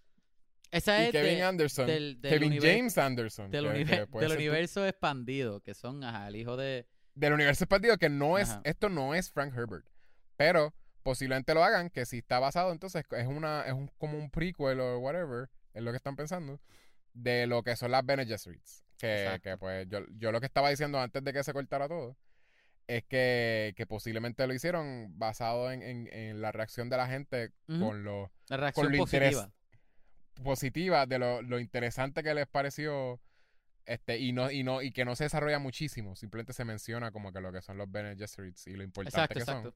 [0.71, 1.87] Esa y es Kevin de- Anderson.
[1.87, 3.51] del, del Kevin James Anderson.
[3.51, 6.87] del, que- que universo expandido, que son ajá, el hijo de...
[7.15, 8.61] del universo expandido que no es Ajá.
[8.63, 9.85] esto no es Frank Herbert
[10.37, 10.73] pero
[11.03, 14.79] posiblemente lo hagan que si está basado entonces es una es un, como un prequel
[14.79, 16.59] o whatever es lo que están pensando
[17.13, 20.69] de lo que son las Bene Gesserits que, que, pues yo, yo lo que estaba
[20.69, 22.15] diciendo antes de que se cortara todo
[22.87, 27.51] es que, que posiblemente lo hicieron basado en, en- en la reacción de la gente
[27.67, 29.49] con lo La reacción lo interés-
[30.43, 31.05] positiva.
[31.05, 33.19] de lo, lo interesante que les pareció
[33.85, 36.15] Este, y no, y no, y que no se desarrolla muchísimo.
[36.15, 39.33] Simplemente se menciona como que lo que son los Bene Gesserits y lo importante Exacto,
[39.33, 39.69] que exacto.
[39.71, 39.75] son.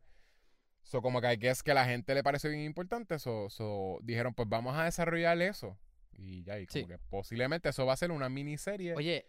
[0.83, 3.17] So, como que hay que es que la gente le parece bien importante.
[3.17, 5.77] So, so, dijeron, pues vamos a desarrollar eso.
[6.13, 6.87] Y ya, y como Sí.
[6.87, 9.25] que posiblemente eso va a ser una miniserie Oye,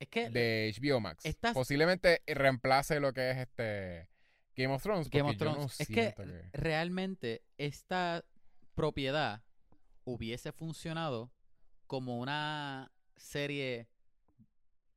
[0.00, 1.22] es que de HBO Max.
[1.52, 4.08] Posiblemente reemplace lo que es este
[4.56, 5.10] Game of Thrones.
[5.10, 5.78] Game of no Thrones.
[5.80, 6.14] es que-
[6.54, 8.24] realmente esta
[8.74, 9.42] propiedad
[10.06, 11.30] hubiese funcionado
[11.86, 13.88] como una serie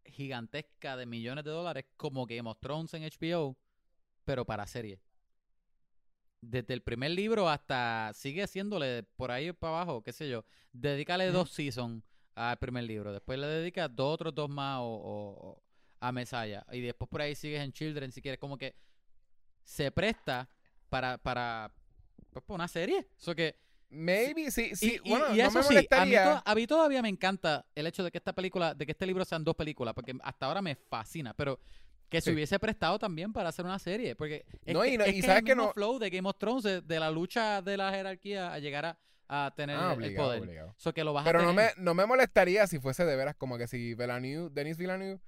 [0.06, 3.58] gigantesca de millones de dólares como Game of Thrones en HBO,
[4.24, 5.02] pero para serie.
[6.42, 10.46] Desde el primer libro hasta sigue haciéndole por ahí para abajo, qué sé yo.
[10.72, 12.04] Dedícale dos seasons
[12.36, 13.12] al primer libro.
[13.12, 15.64] Después le dedicas dos otros dos más o, o- o
[16.00, 16.66] a Mesaya.
[16.72, 18.40] Y después por ahí sigues en Children si quieres.
[18.40, 18.76] Como que
[19.64, 20.50] se presta
[20.88, 21.74] para, para,
[22.32, 23.10] pues, para una serie.
[23.18, 23.60] Eso que,
[23.90, 25.00] Maybe, sí, sí.
[25.04, 25.76] y, bueno, y no eso me sí, a mí,
[26.12, 26.24] molestaría.
[26.24, 29.06] to- a mí todavía me encanta el hecho de que esta película, de que este
[29.08, 31.60] libro sean dos películas, porque hasta ahora me fascina, pero
[32.08, 32.36] que se Sí.
[32.36, 35.14] hubiese prestado también para hacer una serie, porque es No, que, y no- es y
[35.14, 37.10] que es sabes el que mismo no- flow de Game of Thrones, de, de la
[37.12, 38.98] lucha de la jerarquía a llegar a,
[39.28, 40.42] a tener Ah, el- poder.
[40.42, 40.74] obligado.
[40.78, 43.36] So que lo vas Pero a no me, no me molestaría si fuese de veras
[43.36, 45.20] como que si Villeneuve, Denis Villeneuve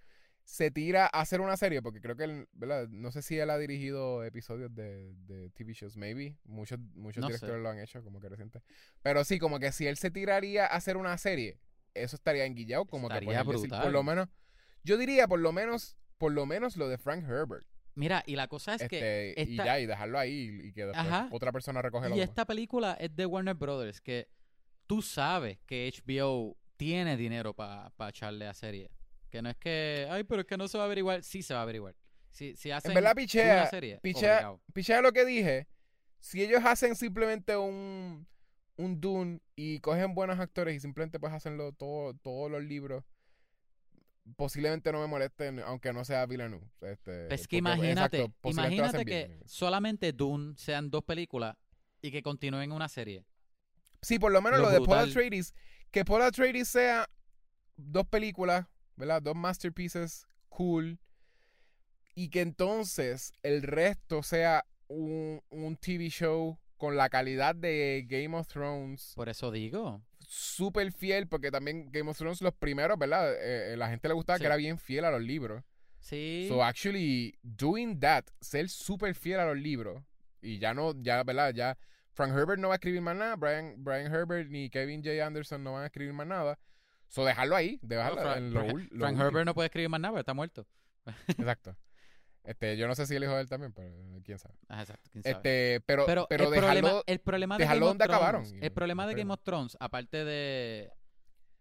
[0.52, 2.90] se tira a hacer una serie, porque creo que él, ¿verdad?
[2.90, 6.36] No sé si él ha dirigido episodios de, de TV shows, maybe.
[6.44, 7.36] Muchos, muchos No sé.
[7.36, 8.62] directores lo han hecho, como que reciente.
[9.02, 11.58] Pero sí, como que si él se tiraría a hacer una serie,
[11.94, 14.28] eso estaría enguillado, como que Estaría por, decir, por lo menos,
[14.84, 17.66] yo diría por lo menos, por lo menos lo de Frank Herbert.
[17.96, 20.86] Mira, y la cosa es que este, y esta- ya, y dejarlo ahí y que
[20.86, 21.30] después Ajá.
[21.32, 24.28] otra persona recoge Y esta película es de Warner Brothers, que
[24.86, 28.92] tú sabes que HBO tiene dinero para echarle a serie.
[29.32, 31.24] Que no es que, ay, pero es que no se va a averiguar.
[31.24, 31.96] Sí se va a averiguar.
[32.30, 35.68] Si, si hacen En verdad, una pichea, serie, pichea, lo que dije.
[36.20, 38.28] Si ellos hacen simplemente un,
[38.76, 43.04] un Dune y cogen buenos actores y simplemente pues hacenlo todo, todos los libros,
[44.36, 46.68] posiblemente no me molesten, aunque no sea Villeneuve.
[46.82, 49.42] Este, Es que pues, imagínate, exacto, imagínate hacen que bien.
[49.46, 51.56] solamente Dune sean dos películas
[52.02, 53.26] y que continúen una serie.
[54.02, 55.10] Sí, por lo menos lo lo, de Paul.
[55.10, 55.54] Atreides,
[55.92, 57.10] que Paul Atreides sea
[57.78, 58.68] dos películas,
[59.02, 59.22] ¿verdad?
[59.22, 60.98] Dos masterpieces cool
[62.16, 68.36] y que entonces el resto sea un, un TV show con la calidad de Game
[68.38, 70.02] of Thrones, Por eso digo.
[70.20, 73.34] súper fiel, porque también Game of Thrones los primeros, ¿verdad?
[73.34, 74.42] Eh, eh, la gente le gustaba Sí.
[74.42, 75.64] que era bien fiel a los libros.
[76.00, 76.46] Sí.
[76.50, 80.02] So actually doing that, ser súper fiel a los libros
[80.42, 81.54] y ya no, ya, ¿verdad?
[81.54, 81.78] Ya
[82.14, 85.26] Frank Herbert no va a escribir más nada, Brian, Brian Herbert ni Kevin J.
[85.26, 86.58] Anderson no van a escribir más nada.
[87.12, 89.20] So dejarlo ahí, dejarlo Frank- en lo, Frank- lo Frank.
[89.20, 90.66] Herbert no puede escribir más nada porque está muerto.
[91.28, 91.76] Exacto.
[92.44, 94.56] Este, yo no sé si el hijo de él también, pero eh, quién sabe.
[94.70, 95.36] Ah, exacto, quién sabe.
[95.36, 98.42] Este, pero, Pero, pero, el, dejarlo, problema, el problema de dejarlo Game of donde acabaron,
[98.44, 99.14] Thrones, y- el problema de.
[99.16, 100.92] Game of Thrones, aparte de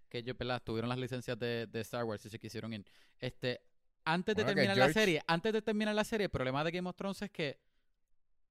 [0.09, 0.63] que ellos ¿verdad?
[0.65, 2.87] tuvieron las licencias de, de Star Wars y se quisieron ir,
[3.19, 3.61] este,
[4.05, 6.89] antes de Bueno, terminar la serie, antes de terminar la serie, el problema de Game
[6.89, 7.61] of Thrones es que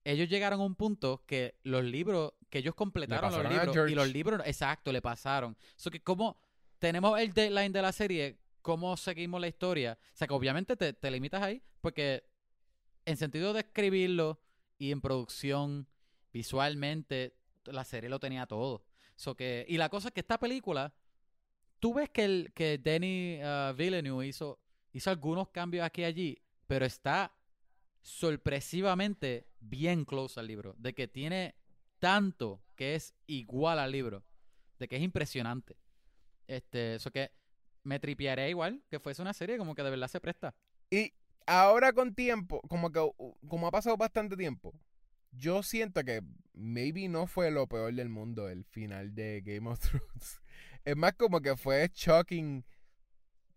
[0.04, 4.08] ellos llegaron a un punto que los libros, que ellos completaron los libros y los
[4.12, 5.58] libros, exacto, le pasaron.
[5.76, 6.40] So que como
[6.80, 10.94] tenemos el deadline de la serie, cómo seguimos la historia, o sea que obviamente te,
[10.94, 12.24] te limitas ahí porque
[13.06, 14.40] en sentido de escribirlo
[14.78, 15.88] y en producción,
[16.32, 17.36] visualmente,
[17.66, 18.86] la serie lo tenía todo.
[19.16, 20.94] So que, y la cosa es que esta película,
[21.80, 24.60] tú ves que, el, que Denis uh, Villeneuve hizo,
[24.94, 27.34] hizo algunos cambios aquí y allí, pero está
[28.02, 30.76] sorpresivamente bien close al libro.
[30.78, 31.56] De que tiene
[32.00, 34.24] tanto que es igual al libro.
[34.78, 35.76] De que es impresionante.
[36.50, 37.32] Este, eso que
[37.84, 40.56] me tripearía igual que fuese una serie como que de verdad se presta.
[40.90, 41.14] Y
[41.46, 43.00] ahora con tiempo, como que
[43.48, 44.74] como ha pasado bastante tiempo,
[45.32, 46.22] yo siento que
[46.54, 50.42] maybe no fue lo peor del mundo el final de Game of Thrones.
[50.86, 52.66] Es más como que fue shocking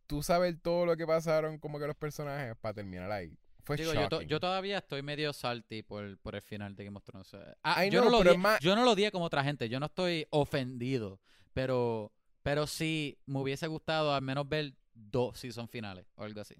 [0.07, 3.39] tú sabes todo lo que pasaron como que los personajes para terminar ahí.
[3.65, 4.29] Fue Digo, yo, to- shocking.
[4.29, 7.31] yo todavía estoy medio salty por, por el final de Game of Thrones.
[7.63, 9.43] Ah, yo, know, no lo pero di- es más- yo no lo di como otra
[9.45, 9.69] gente.
[9.71, 11.21] Yo no estoy ofendido.
[11.55, 12.13] Pero,
[12.43, 16.57] pero sí me hubiese gustado al menos ver dos season finales o algo así.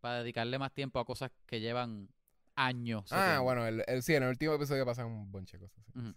[0.00, 2.08] Para dedicarle más tiempo a cosas que llevan
[2.56, 3.10] años.
[3.12, 5.84] Ah, bueno, el, el- sí, en el último episodio pasan un bonche de cosas.
[5.94, 6.14] sí.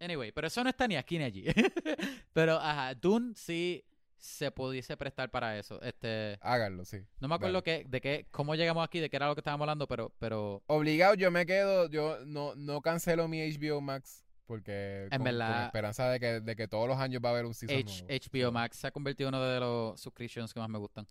[0.00, 1.44] Anyway, pero eso no está ni aquí ni allí.
[2.32, 3.84] pero, ajá, Dune sí
[4.18, 5.80] se pudiese prestar para eso.
[5.82, 6.98] Este, Háganlo, sí.
[7.20, 9.64] no me acuerdo que, de qué, cómo llegamos aquí, de qué era lo que estábamos
[9.64, 15.04] hablando, pero, pero Obligado, yo me quedo, yo no, no cancelo mi HBO Max porque
[15.04, 17.46] En con, con verdad- esperanza de que, de que todos los años va a haber
[17.46, 18.48] un season H- nuevo.
[18.48, 21.06] HBO Max se ha convertido en uno de los subscriptions que más me gustan.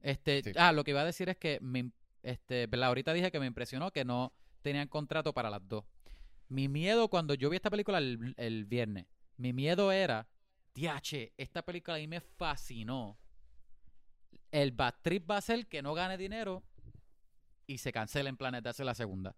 [0.00, 0.52] Este, Sí.
[0.56, 1.90] ah, lo que iba a decir es que me,
[2.22, 2.88] este, ¿verdad?
[2.88, 4.32] ahorita dije que me impresionó que no
[4.62, 5.84] tenían contrato para las dos.
[6.48, 9.06] Mi miedo cuando yo vi esta película el, el viernes,
[9.36, 10.26] mi miedo era,
[10.74, 13.18] diache, esta película a mí me fascinó.
[14.50, 16.62] el bad trip va a ser que no gane dinero
[17.66, 19.34] y se cancelen planes de hacer la segunda.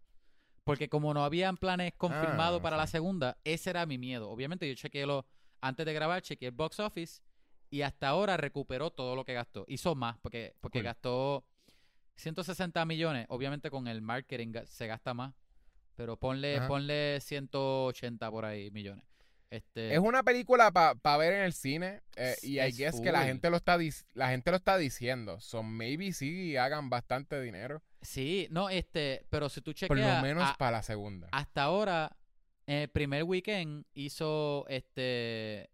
[0.71, 4.31] Porque como no habían planes confirmados Ah, para la segunda, ese era mi miedo.
[4.31, 5.27] Obviamente yo chequeé lo,
[5.61, 7.21] antes de grabar, chequeé el box office
[7.71, 9.65] y hasta ahora recuperó todo lo que gastó.
[9.69, 10.85] Hizo más porque, porque Cool.
[10.85, 11.45] gastó
[12.17, 13.27] 160 millones.
[13.29, 15.35] Obviamente con el marketing se gasta más.
[15.97, 16.69] Pero ponle, Ajá.
[16.69, 19.05] ponle 180 por ahí millones.
[19.51, 23.01] Este, Es una película para ver en el cine eh, Es- y I es guess
[23.01, 23.77] que la gente lo está
[24.15, 25.41] la gente lo está diciendo.
[25.41, 30.23] So maybe sí hagan bastante dinero, Sí, no, este, pero si tú por chequeas lo
[30.23, 31.29] menos a- para la segunda.
[31.33, 32.17] hasta ahora,
[32.67, 35.71] en el primer weekend hizo este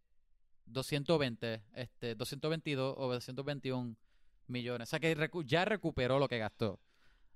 [0.66, 3.96] 220, este 222 o 221
[4.48, 4.88] millones.
[4.88, 6.80] O sea que recu- ya recuperó lo que gastó.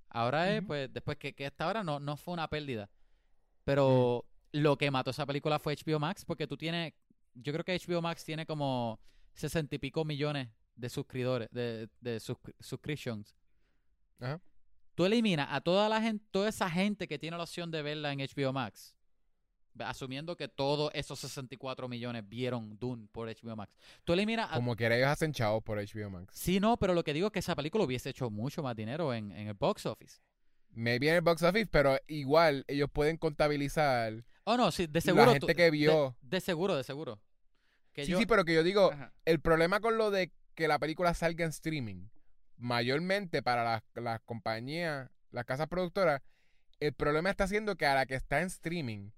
[0.09, 2.91] Ahora es, pues, después que, que hasta ahora no, no fue una pérdida.
[3.65, 6.93] Pero lo que mató esa película fue HBO Max, porque tú tienes,
[7.35, 8.99] yo creo que HBO Max tiene como
[9.35, 13.37] sesenta y pico millones de suscriptores, de, de subscriptions.
[14.19, 14.41] Ajá.
[15.01, 18.13] Tú eliminas a toda la gente, toda esa gente que tiene la opción de verla
[18.13, 18.95] en HBO Max.
[19.79, 23.73] Asumiendo que todos esos 64 millones vieron Dune por HBO Max.
[24.05, 26.35] Tú eliminas a Como quiera ellos hacen chavos por HBO Max.
[26.37, 29.15] Sí, no, pero lo que digo es que esa película hubiese hecho mucho más dinero
[29.15, 30.19] en, en el box office.
[30.73, 35.25] Maybe en el box office, pero igual ellos pueden contabilizar Oh, no, sí, de seguro.
[35.25, 36.15] la gente tú- que de- vio.
[36.21, 37.19] De, seguro, de seguro.
[37.95, 39.15] Que Sí, yo- sí, pero que yo digo, Ajá.
[39.25, 42.09] el problema con lo de que la película salga en streaming,
[42.61, 46.23] mayormente para las, las compañías, las casas productoras,
[46.81, 49.11] el problema está siendo que a la que está en streaming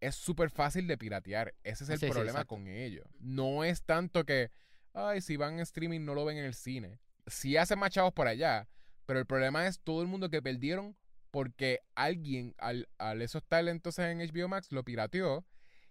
[0.00, 1.54] es súper fácil de piratear.
[1.64, 3.06] Ese es el Sí, problema con ellos.
[3.18, 4.50] No es tanto que,
[4.94, 6.98] ay, si van en streaming no lo ven en el cine.
[7.26, 8.68] Sí hacen más chavos por allá,
[9.06, 10.96] pero el problema es todo el mundo que perdieron
[11.30, 15.44] porque alguien al, al eso estar entonces en HBO Max lo pirateó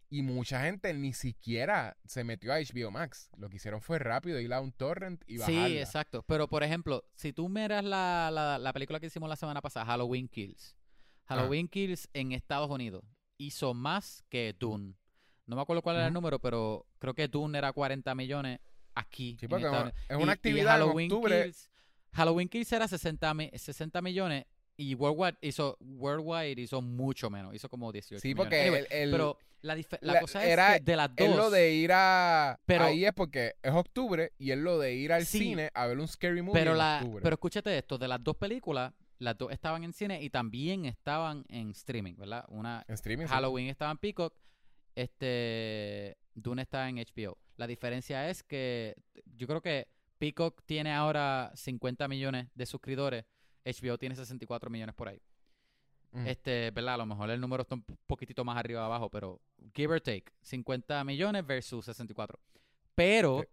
[0.09, 3.29] y mucha gente ni siquiera se metió a HBO Max.
[3.37, 5.67] Lo que hicieron fue rápido ir a un torrent y bajarla.
[5.67, 6.23] Sí, exacto.
[6.23, 9.85] Pero, por ejemplo, si tú miras la, la, la película que hicimos la semana pasada,
[9.85, 10.75] Halloween Kills.
[11.27, 11.35] Ah.
[11.35, 13.03] Halloween Kills en Estados Unidos
[13.37, 14.95] hizo más que Dune.
[15.45, 18.59] No me acuerdo cuál era el número, pero creo que Dune era 40 millones
[18.95, 19.35] aquí.
[19.39, 21.43] Sí, en porque es una Y- y actividad en Halloween octubre.
[21.43, 21.69] Kills,
[22.13, 24.45] Halloween Kills era 60, mi- 60 millones
[24.81, 27.53] y Worldwide hizo, Worldwide hizo mucho menos.
[27.53, 29.83] Hizo como 18 Sí, porque Anyway, el, el- pero la, la
[30.13, 31.35] la- cosa es era- que de las es dos...
[31.37, 32.57] lo de ir a...
[32.65, 35.39] Pero- ahí es porque es octubre y es lo de ir al Sí.
[35.39, 37.21] cine a ver un scary movie Pero, en la, octubre.
[37.23, 41.43] pero escúchate esto, de las dos películas, las dos estaban en cine y también estaban
[41.49, 42.45] en streaming, ¿verdad?
[42.47, 43.25] Una en streaming.
[43.25, 43.33] sí.
[43.33, 44.33] Halloween estaba en Peacock,
[44.95, 47.37] este Dune está en HBO.
[47.57, 48.95] La diferencia es que
[49.35, 49.87] yo creo que
[50.17, 53.25] Peacock tiene ahora 50 millones de suscriptores,
[53.69, 55.21] HBO tiene 64 millones por ahí.
[56.11, 56.27] Ujú.
[56.27, 56.95] Este, ¿verdad?
[56.95, 59.41] A lo mejor el número está un poquitito más arriba o abajo, pero
[59.75, 62.39] give or take, 50 millones versus 64.
[62.95, 63.43] Pero.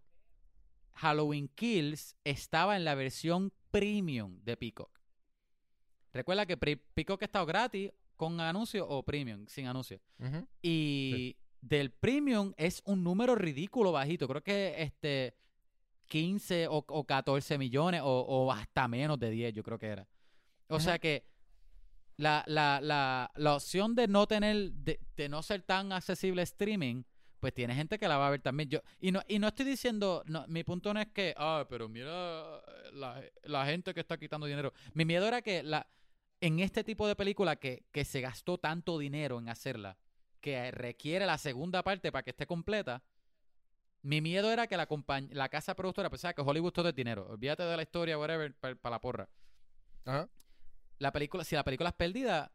[0.97, 4.89] Halloween Kills estaba en la versión premium de Peacock.
[6.11, 10.01] Recuerda que Peacock ha estado gratis con anuncio o premium, sin anuncio.
[10.63, 14.27] Y del premium es un número ridículo bajito.
[14.27, 15.35] Creo que este
[16.07, 20.07] 15 o, o 14 millones o, o hasta menos de 10, yo creo que era.
[20.69, 21.25] O sea que
[22.17, 27.03] la, la, la, la opción de no tener, de, de no ser tan accesible streaming,
[27.39, 28.69] pues tiene gente que la va a ver también.
[28.69, 31.87] Yo, y no, y no estoy diciendo, no, mi punto no es que, ah, pero
[31.87, 32.61] mira
[32.93, 34.73] la, la gente que está quitando dinero.
[34.93, 35.87] Mi miedo era que la,
[36.41, 39.97] en este tipo de película que, que se gastó tanto dinero en hacerla,
[40.41, 43.03] que requiere la segunda parte para que esté completa,
[44.01, 44.87] mi miedo era que la,
[45.31, 47.27] la casa productora pensaba que Hollywood todo es dinero.
[47.29, 49.29] Olvídate de la historia, whatever, para la porra.
[50.05, 50.29] Ajá.
[50.99, 52.51] La película, si la película es perdida,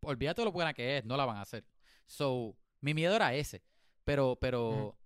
[0.00, 1.64] olvídate de lo buena que es, no la van a hacer.
[2.06, 3.62] So, mi miedo era ese.
[4.04, 4.96] Pero, pero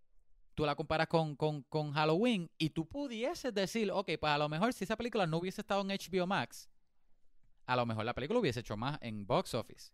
[0.54, 4.48] tú la comparas con, con, con Halloween y tú pudieses decir, ok, pues a lo
[4.48, 6.70] mejor si esa película no hubiese estado en HBO Max,
[7.66, 9.92] a lo mejor la película hubiese hecho más en box office.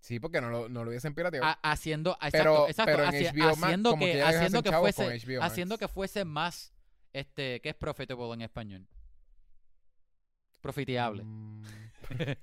[0.00, 1.46] Sí, porque no lo, no lo hubiesen pirateado.
[1.46, 6.24] Ha- haciendo, Pero- exacto, pero en HBO haciendo que, haciendo que fuese, haciendo que fuese
[6.24, 6.72] más,
[7.12, 8.86] este, que es profitable en español.
[10.60, 11.22] Profiteable.
[11.24, 11.62] Mm,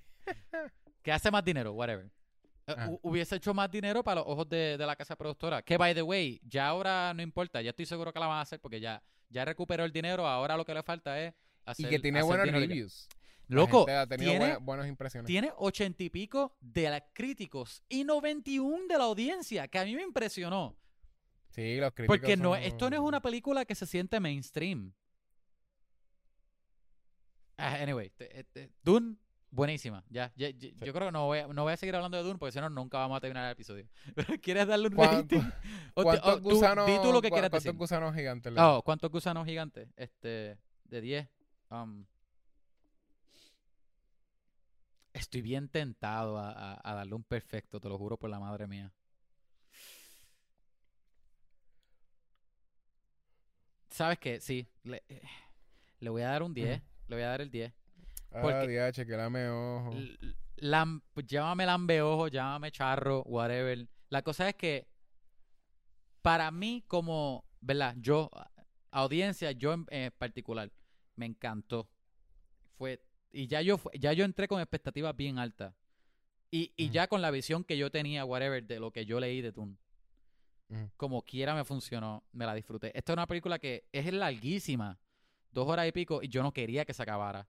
[1.03, 2.05] que hace más dinero, whatever.
[2.67, 2.87] Eh, Ah.
[2.89, 5.61] hu- hubiese hecho más dinero para los ojos de, de la casa productora.
[5.61, 7.61] Que, by the way, ya ahora no importa.
[7.61, 10.27] Ya estoy seguro que la van a hacer porque ya, ya recuperó el dinero.
[10.27, 11.37] Ahora lo que le falta es y
[11.71, 12.65] hacer que tiene buenos dinero
[13.49, 15.27] La Loco, gente ha tenido tiene, buena- buenas impresiones.
[15.27, 19.95] tiene ochenta y pico de los críticos y 91 de la audiencia, que a mí
[19.95, 20.75] me impresionó.
[21.49, 24.93] Sí, los críticos Porque no, son- esto no es una película que se siente mainstream.
[27.57, 29.15] Ah, anyway, te- te- Dune,
[29.49, 30.03] buenísima.
[30.09, 32.23] Ya, ya- ya- Yo creo que no voy, a, no voy a seguir hablando de
[32.23, 33.87] Dune porque si no, nunca vamos a terminar el episodio.
[34.43, 35.41] ¿Quieres darle un ¿Cuán- rating?
[35.95, 37.75] O ¿Cuántos o tú gusanos, di tú lo que ¿Cuántos decir.
[37.77, 39.89] gusanos gigantes le Oh, ¿cuántos gusanos gigantes?
[39.95, 41.29] Este, de 10.
[41.71, 42.05] um,
[45.17, 48.67] estoy bien tentado a, a- a darle un perfecto, te lo juro por la madre
[48.67, 48.91] mía.
[53.89, 54.39] ¿Sabes qué?
[54.39, 55.21] Sí, le, eh,
[55.99, 56.81] le voy a dar un 10.
[57.07, 57.73] Le voy a dar el 10.
[58.31, 59.91] Ah, diache, que lame ojo.
[60.57, 63.87] Lam- llámame lambeojo, llámame charro, whatever.
[64.09, 64.87] La cosa es que
[66.21, 67.95] para mí como, ¿verdad?
[67.99, 68.29] Yo,
[68.91, 70.71] audiencia, yo en, en particular,
[71.15, 71.89] me encantó.
[72.77, 75.73] Fue y ya yo ya yo entré con expectativas bien altas.
[76.49, 79.41] Y, y ya con la visión que yo tenía, whatever, de lo que yo leí
[79.41, 79.77] de Toon.
[80.95, 82.87] Como quiera me funcionó, me la disfruté.
[82.97, 84.99] Esta es una película que es larguísima,
[85.51, 87.47] dos horas y pico, y yo no quería que se acabara.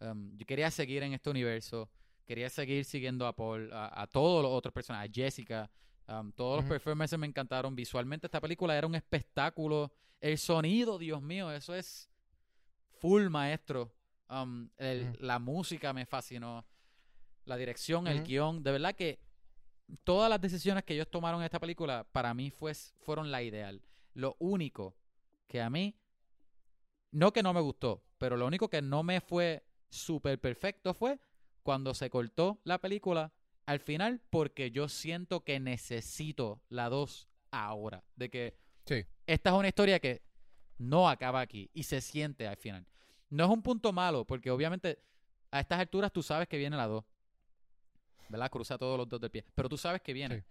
[0.00, 1.88] Um, yo quería seguir en este universo,
[2.24, 5.70] quería seguir siguiendo a Paul, a, a todos los otros personajes, a Jessica.
[6.08, 7.74] um, todos los performances me encantaron.
[7.74, 9.92] Visualmente esta película era un espectáculo.
[10.20, 12.08] El sonido, Dios mío, eso es
[12.98, 13.92] full maestro.
[14.28, 15.16] Um, el-.
[15.20, 16.64] La música me fascinó.
[17.44, 18.62] La dirección, el guion.
[18.64, 19.20] De verdad que
[20.02, 23.80] todas las decisiones que ellos tomaron en esta película, para mí fue, fueron la ideal.
[24.14, 24.96] Lo único
[25.46, 25.94] que a mí,
[27.12, 31.20] no que no me gustó, pero lo único que no me fue súper perfecto fue
[31.62, 33.32] cuando se cortó la película
[33.64, 38.02] al final, porque yo siento que necesito la 2 ahora.
[38.16, 39.04] De que Sí.
[39.26, 40.22] esta es una historia que
[40.78, 42.86] no acaba aquí y se siente al final.
[43.30, 44.98] No es un punto malo, porque obviamente
[45.50, 47.04] a estas alturas tú sabes que viene la 2.
[48.28, 48.50] ¿Verdad?
[48.50, 49.44] Cruza todos los dos del pie.
[49.54, 50.40] Pero tú sabes que viene.
[50.40, 50.44] Sí.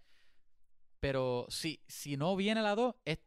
[1.00, 3.20] Pero si, si no viene la 2, es,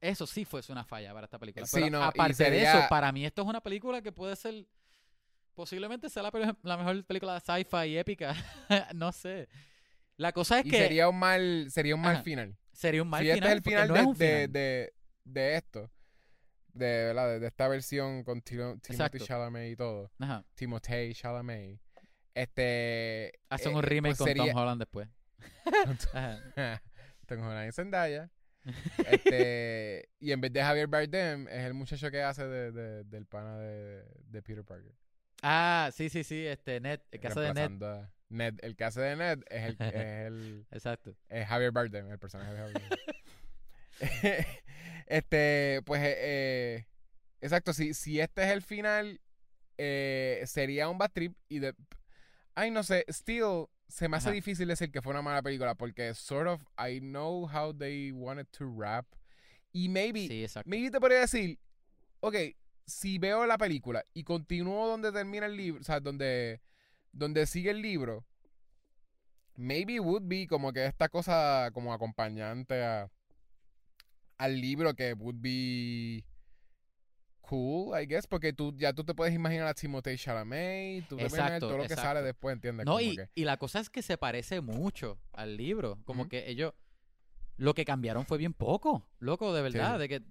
[0.00, 1.66] eso sí fuese una falla para esta película.
[1.66, 4.66] Sí, Pero no, aparte de eso, para mí esto es una película que puede ser.
[5.54, 8.34] Posiblemente sea la, mejor película de sci-fi y épica.
[8.94, 9.48] no sé.
[10.16, 12.24] La cosa es Y que sería un mal, sería un mal Ajá.
[12.24, 12.56] final.
[12.72, 13.38] sería un mal si final.
[13.38, 14.52] este es el final, no de, es un de, final.
[14.52, 14.94] de,
[15.24, 15.90] de esto,
[16.74, 17.28] de, ¿verdad?
[17.28, 19.18] de, de esta versión con Timo- Timothy.
[19.20, 20.44] Chalamet y todo, Ajá.
[20.54, 21.80] Timothée Chalamet,
[22.34, 23.32] este...
[23.48, 25.08] Hacen eh, un remake pues con sería- Tom Holland después.
[27.26, 28.30] Tom Holland y Zendaya.
[29.10, 33.26] este, y en vez de Javier Bardem, es el muchacho que hace de, de- del
[33.26, 34.92] pana de, de Peter Parker.
[35.42, 37.70] Ah, sí, sí, sí, este Ned, el caso de Ned.
[38.30, 38.54] Ned.
[38.62, 41.14] El que hace de Ned es el, es el Exacto.
[41.28, 44.44] es Javier Bardem, el personaje de Javier Bardem.
[45.06, 46.86] Este, pues, eh, eh,
[47.40, 49.20] exacto, si, si este es el final,
[49.78, 51.74] eh, sería un bad trip y de...
[52.54, 54.34] Ay, no sé, still, se me hace Ajá.
[54.34, 58.46] difícil decir que fue una mala película porque sort of I know how they wanted
[58.52, 59.06] to rap
[59.72, 60.70] y maybe, Sí, exacto.
[60.70, 61.58] maybe te podría decir,
[62.20, 62.36] ok,
[62.86, 66.60] si veo la película y continúo donde termina el libro, o sea, donde,
[67.12, 68.24] donde sigue el libro,
[69.56, 73.10] maybe would be como que esta cosa como acompañante a,
[74.44, 76.24] al libro que would be
[77.40, 81.24] cool, I guess, porque tú ya tú te puedes imaginar a Timothée Chalamet, tú te
[81.24, 82.86] puedes imaginar Exacto, todo lo que sale después, ¿entiendes?
[82.86, 85.98] No, y, que- y la cosa es que se parece mucho al libro.
[86.04, 86.72] Como que ellos.
[87.56, 89.06] Lo que cambiaron fue bien poco.
[89.20, 89.94] Loco, de verdad.
[89.94, 89.98] Sí.
[90.00, 90.22] De que.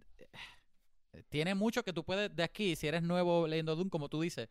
[1.30, 2.36] Tiene mucho que tú puedes.
[2.36, 4.50] De aquí, si eres nuevo leyendo Doom, como tú dices.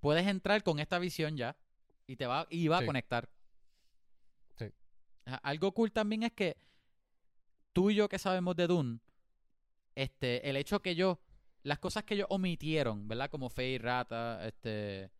[0.00, 1.56] Puedes entrar con esta visión ya.
[2.06, 3.28] Y te va, y va a conectar.
[4.58, 4.66] Sí.
[5.42, 6.56] Algo cool también es que.
[7.72, 8.98] Tú y yo que sabemos de Dune.
[9.94, 11.20] Este, el hecho que yo.
[11.64, 13.28] Las cosas que ellos omitieron, ¿verdad?
[13.30, 15.10] Como Fey Rata, este.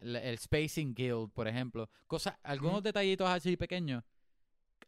[0.00, 1.88] el, el Spacing Guild, por ejemplo.
[2.06, 2.82] Cosas, algunos Ujú.
[2.82, 4.04] detallitos así pequeños.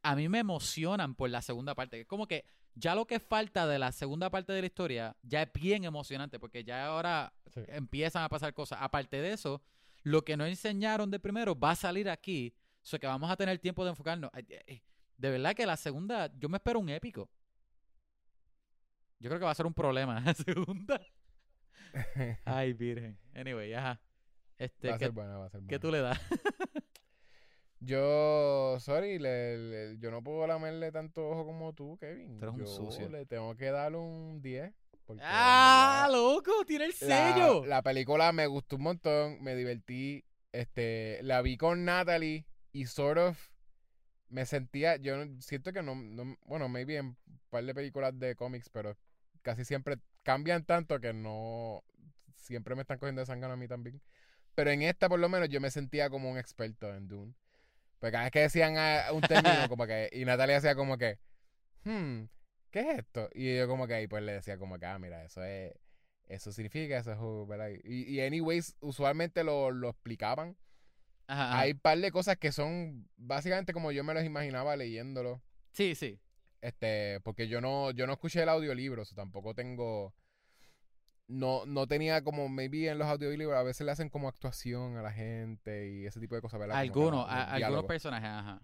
[0.03, 2.01] A mí me emocionan por la segunda parte.
[2.03, 5.43] Es como que ya lo que falta de la segunda parte de la historia ya
[5.43, 7.61] es bien emocionante porque ya ahora Sí.
[7.69, 8.78] empiezan a pasar cosas.
[8.81, 9.61] Aparte de eso,
[10.05, 12.55] lo que no enseñaron de primero va a salir aquí.
[12.82, 14.31] O sea que vamos a tener tiempo de enfocarnos.
[15.20, 17.28] De verdad que la segunda, yo me espero un épico.
[19.18, 21.01] Yo creo que va a ser un problema la segunda.
[22.44, 23.18] Ay, virgen.
[23.34, 24.01] Anyway, ajá.
[24.56, 25.80] Este, va a ¿qué, ser buena, va a ser qué buena.
[25.80, 26.20] tú le das?
[27.80, 32.38] Yo, sorry, le- le- yo no puedo lamerle tanto ojo como tú, Kevin.
[32.38, 33.09] Tú eres un yo sucio.
[33.09, 34.72] le tengo que dar un 10.
[35.06, 36.52] porque en ¡Ah, loco!
[36.66, 37.64] ¡Tiene el la, sello!
[37.64, 40.24] la película me gustó un montón, me divertí.
[40.52, 43.48] Este, la vi con Natalie y sort of
[44.31, 47.19] me sentía, yo siento que no, no- bueno, maybe en un
[47.51, 48.97] par de películas de cómics, pero
[49.43, 51.85] casi siempre cambian tanto que no,
[52.36, 54.01] siempre me están cogiendo de sangre a mí también.
[54.55, 57.35] Pero en esta por lo menos yo me sentía como un experto en Dune.
[58.01, 61.19] Porque cada vez que decían ah, un término, como que, y Natalia hacía como que,
[61.85, 62.24] hmm,
[62.70, 63.28] ¿qué es esto?
[63.35, 65.74] Y yo como que, y pues le decía como que, ah, mira, eso es,
[66.27, 67.70] eso significa, eso es, ¿verdad?
[67.85, 70.57] Y, y anyways, usualmente lo, lo explicaban.
[71.31, 71.61] Ajá, ajá.
[71.61, 75.40] Hay un par de cosas que son básicamente como yo me los imaginaba leyéndolo.
[75.73, 76.19] Sí, sí.
[76.61, 80.12] Este, porque yo no, yo no escuché el audiolibro, o sea, tampoco tengo
[81.28, 85.02] no, no tenía como, maybe en los audiolibros a veces le hacen como actuación a
[85.02, 88.61] la gente y ese tipo de cosas, Algunos, a- algunos personajes, ajá.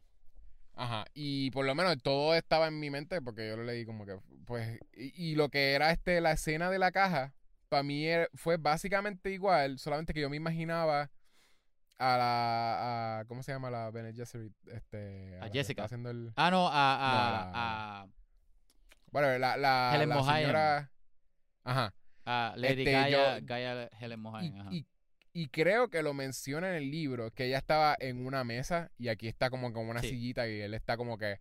[0.79, 4.05] Ajá, y por lo menos todo estaba en mi mente porque yo lo leí como
[4.05, 7.33] que, pues, y, y lo que era este, la escena de la caja,
[7.69, 11.11] para mí era- fue básicamente igual, solamente que yo me imaginaba
[11.99, 14.53] a la, a, ¿cómo se llama la Bene Gesserit?
[14.69, 15.83] Este, la que Jessica.
[15.83, 18.09] está haciendo el, Ah, no, a, a, No, a,
[19.13, 20.93] bueno, la, la, Helen la señora,
[21.65, 21.95] ajá,
[22.25, 24.61] a Lady Este, Gaia, yo- Gaia Helen y, Mohamed.
[24.61, 24.69] ajá.
[24.73, 24.87] y,
[25.33, 29.09] y creo que lo menciona en el libro, que ella estaba en una mesa y
[29.09, 30.11] aquí está como con una Sí.
[30.11, 31.41] sillita y él está como que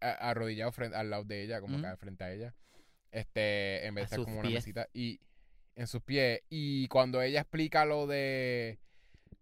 [0.00, 2.54] a- arrodillado frente, al lado de ella, como que frente a ella,
[3.10, 5.20] este, en vez de A estar como una mesita y
[5.76, 6.40] en sus pies.
[6.50, 8.78] Y cuando ella explica lo de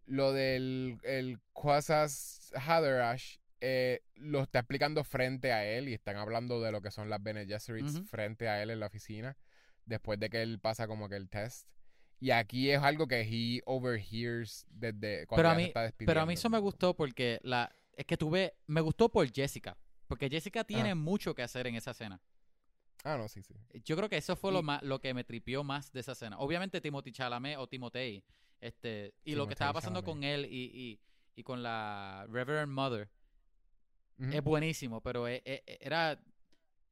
[0.07, 6.61] lo del el Quasas Hatherash, eh, lo está explicando frente a él y están hablando
[6.61, 9.37] de lo que son las Bene Gesserits frente a él en la oficina
[9.85, 11.69] después de que él pasa como que el test.
[12.19, 16.11] Y aquí es algo que he overhears desde cuando Pero a se está despidiendo.
[16.11, 19.77] Pero a mí eso me gustó porque la es que tuve, me gustó por Jessica.
[20.07, 22.21] Porque Jessica tiene mucho que hacer en esa escena.
[23.03, 23.55] Ah, no, sí, sí.
[23.85, 26.39] Yo creo que eso fue lo más, lo que me tripió más de esa escena.
[26.39, 28.23] Obviamente Timothy Chalamet o Timotei,
[28.61, 30.15] este, y lo que estaba pasando Chalamet.
[30.15, 31.01] con él y, y,
[31.35, 33.09] y con la Reverend Mother
[34.19, 36.19] es buenísimo, pero e- e- era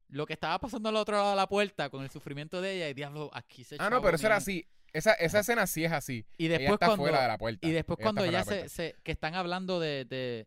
[0.09, 2.89] lo que estaba pasando al otro lado de la puerta con el sufrimiento de ella
[2.89, 4.67] y diablo, aquí se Ah, no, pero eso era así.
[4.93, 6.25] Esa, esa escena sí es así.
[6.39, 7.67] Y ella después está cuando fuera de la puerta.
[7.67, 10.47] y después Ella cuando ya se, se que están hablando de de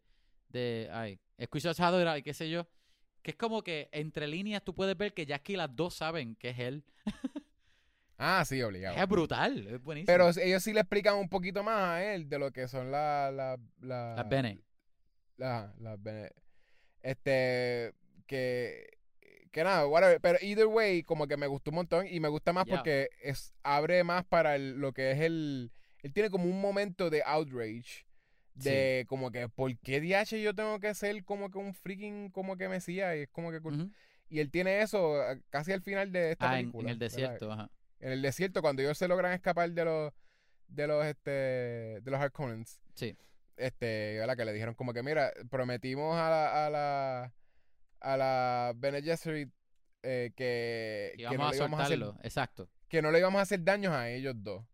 [0.50, 1.72] de ay, escucha
[2.18, 2.66] y qué sé yo,
[3.22, 6.36] que es como que entre líneas tú puedes ver que ya aquí las dos saben
[6.36, 6.86] que es él.
[8.18, 8.98] Ah, sí, obligado.
[8.98, 10.08] Es brutal, es buenísimo.
[10.08, 13.32] Pero ellos sí le explican un poquito más a él de lo que son las
[13.34, 14.60] la, la, las Bene.
[15.38, 16.32] la- las bene-
[17.02, 17.94] este
[18.26, 18.90] que
[19.52, 22.54] que nada, whatever, pero either way como que me gustó un montón y me gusta
[22.54, 22.76] más Yeah.
[22.78, 25.72] porque es abre más para el- lo que es el
[26.04, 28.06] él tiene como un momento de outrage
[28.56, 32.58] de como que ¿por qué DH yo tengo que ser como que un freaking como
[32.58, 33.16] que mesías?
[33.16, 33.74] Y es como que cool.
[33.82, 33.92] Ujú.
[34.30, 36.90] y él tiene eso eh, casi al final de esta Ah, en, película.
[36.90, 37.16] en el ¿verdad?
[37.16, 37.70] desierto, ajá.
[38.00, 40.14] En el desierto cuando ellos se logran escapar de los
[40.68, 43.16] de los este de los Harkonnens Sí.
[43.56, 44.36] este, ¿verdad?
[44.36, 47.34] que le dijeron como que, mira, prometimos a la, a la,
[48.02, 49.52] a la Bene Gesserit
[50.04, 52.70] eh, que, que, no a le íbamos a hacer, exacto.
[52.88, 54.66] que no le íbamos a hacer daños a ellos dos.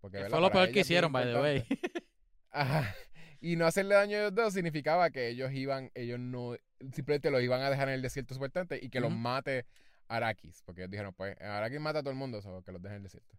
[0.00, 1.66] Porque, fue lo peor que hicieron, by the way.
[2.50, 2.94] Ajá.
[3.40, 6.56] Y no hacerle daño a ellos dos significaba que ellos iban, ellos no,
[6.92, 9.66] simplemente los iban a dejar en el desierto supuestamente y que los mate
[10.08, 10.62] Arrakis.
[10.64, 12.98] Porque ellos dijeron, pues, Arrakis mata a todo el mundo, so, que los dejen en
[12.98, 13.36] el desierto.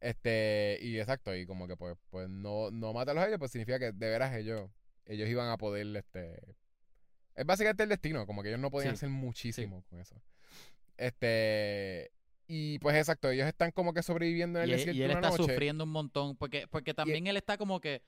[0.00, 3.80] Este, y exacto, y como que pues, pues no, no mátalos a ellos, pues significa
[3.80, 4.70] que de veras ellos,
[5.06, 6.40] ellos iban a poder, este,
[7.34, 10.14] es básicamente el destino, como que ellos no podían Sí, hacer muchísimo con eso.
[10.96, 12.12] Este,
[12.46, 15.10] y pues exacto, ellos están como que sobreviviendo en el y, él- desierto y él
[15.10, 15.52] una está noche.
[15.52, 16.36] sufriendo un montón.
[16.36, 18.02] Porque, porque también él está como que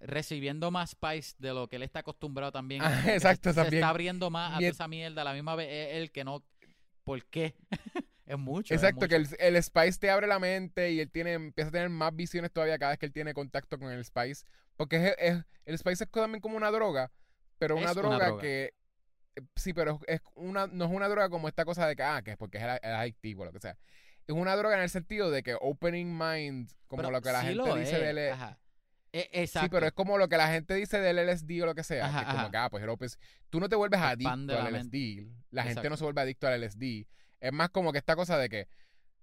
[0.00, 2.82] recibiendo más spice de lo que él está acostumbrado también.
[2.82, 3.74] Ah, se- exacto, se, también.
[3.82, 5.22] está abriendo más a toda esa mierda.
[5.22, 6.42] A la misma vez es él que no.
[7.04, 7.54] ¿Por qué?
[8.26, 8.74] es mucho.
[8.74, 11.72] es Exacto, que el, el Spice te abre la mente y él tiene, empieza a
[11.72, 14.44] tener más visiones todavía cada vez que él tiene contacto con el Spice.
[14.76, 17.12] Porque es, es- el Spice es también como una droga,
[17.58, 18.74] pero una droga, que...
[19.56, 22.32] Sí, pero es una, no es una droga como esta cosa de que, ah, que
[22.32, 23.78] es porque es, es adictivo, lo que sea.
[24.26, 27.40] Es una droga en el sentido de que opening mind, como Pero lo que la
[27.40, 28.34] sí gente dice es, del...
[29.12, 29.24] Ajá.
[29.32, 29.66] E- exacto.
[29.66, 32.06] Sí, pero es como lo que la gente dice del LSD o lo que sea.
[32.06, 33.18] Ajá, que es como que, ah, pues el opens-
[33.50, 34.96] Tú no te vuelves adicto Expande la al mente.
[34.98, 35.28] LSD.
[35.50, 37.06] La gente no se vuelve adicto al LSD.
[37.40, 38.68] Es más como que esta cosa de que,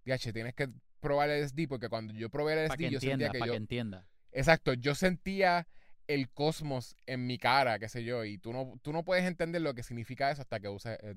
[0.05, 3.13] DH, tienes que probar el LSD porque cuando yo probé el LSD que yo sentía
[3.13, 3.53] entienda, que para yo...
[3.53, 4.07] que entienda.
[4.31, 5.67] Exacto, yo sentía
[6.07, 9.61] el cosmos en mi cara, qué sé yo, y tú no, tú no puedes entender
[9.61, 10.97] lo que significa eso hasta que uses...
[10.99, 11.15] Pero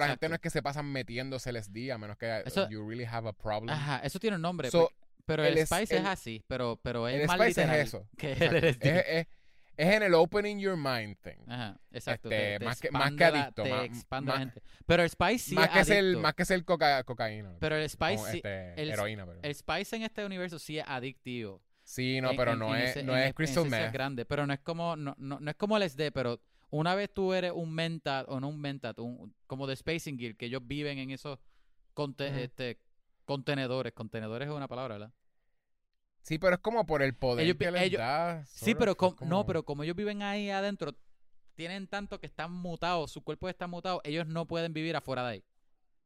[0.00, 0.28] la gente Exacto.
[0.28, 3.32] no es que se pasan metiéndose LSD a menos que Eso- you really have a
[3.32, 3.70] problem.
[3.70, 4.70] Ajá, eso tiene un nombre.
[4.70, 7.36] So, porque- pero el el, es- Spice es el- así, pero, pero es el más
[7.36, 8.08] Spice es literal eso.
[8.18, 8.56] que el.
[8.64, 9.26] Es, es-
[9.76, 11.50] es en el opening your mind thing.
[11.50, 12.30] Ajá, exacto.
[12.30, 14.62] Este, te- te más que- más que la- adicto, te más- la más- gente.
[14.86, 16.20] Pero el Spice sí más, es que adicto.
[16.20, 17.56] más que ser coca- cocaína.
[17.58, 19.40] Pero el Spice como, sí, este, el- heroína, pero.
[19.42, 21.60] el Spice en este universo sí es adictivo.
[21.82, 23.92] sí, no, En- pero en- no en es, ese- no es es- crystal es meth.
[23.92, 26.40] grande, pero no es como no, no, no es como el SD, pero
[26.70, 30.36] una vez tú eres un mentat o no un mentat, un, como de Spacing Gear,
[30.36, 31.38] que ellos viven en esos
[31.94, 32.38] conte- Ujú.
[32.38, 32.78] este,
[33.24, 35.12] contenedores, contenedores es una palabra, ¿verdad?
[36.22, 38.44] Sí, pero es como por el poder Ellos- que les ellos- da.
[38.46, 40.94] Sí, pero of, es com- no, como- pero como ellos viven ahí adentro,
[41.54, 45.28] tienen tanto que están mutados, su cuerpo está mutado, ellos no pueden vivir afuera de
[45.34, 45.44] ahí.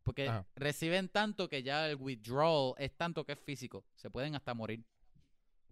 [0.03, 0.47] Porque Ajá.
[0.57, 3.85] reciben tanto que ya el withdrawal es tanto que es físico.
[3.95, 4.83] Se pueden hasta morir.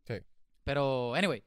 [0.07, 0.15] Sí.
[0.63, 1.43] Pero, anyway,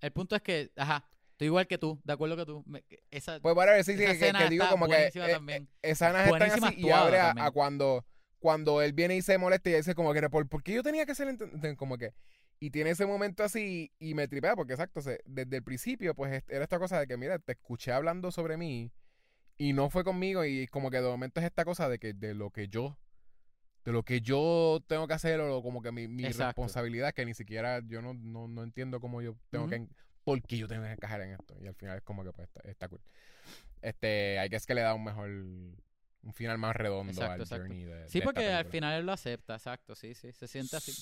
[0.00, 2.62] el punto es que, ajá, estoy igual que tú, de acuerdo que tú.
[2.66, 3.54] me- esa, Pues
[3.86, 7.18] sí, sí, esa que, que digo como que eh, eh, esas están así y abre
[7.20, 8.04] a cuando
[8.42, 11.06] cuando él viene y se molesta y dice como que, ¿por, ¿por qué yo tenía
[11.06, 12.12] que ser enten-?" como que
[12.58, 16.42] y tiene ese momento así y me tripea porque exacto, se- desde el principio pues
[16.48, 18.90] era esta cosa de que mira, te escuché hablando sobre mí
[19.58, 22.34] y no fue conmigo y como que de momento es esta cosa de que de
[22.34, 22.98] lo que yo
[23.84, 27.80] de lo que yo tengo que hacer o como que mi, responsabilidad que ni siquiera
[27.86, 29.84] yo no, no, no entiendo cómo yo tengo que Ujú.
[29.84, 32.32] en- por qué yo tengo que encajar en esto y al final es como que
[32.32, 33.00] pues está, está cool
[33.82, 35.30] este hay que es que le da un mejor
[36.22, 37.64] un final más redondo Exacto, al exacto.
[37.66, 40.46] journey de, Sí, de esta porque al final él lo acepta, exacto, sí, sí, se
[40.46, 40.92] siente así.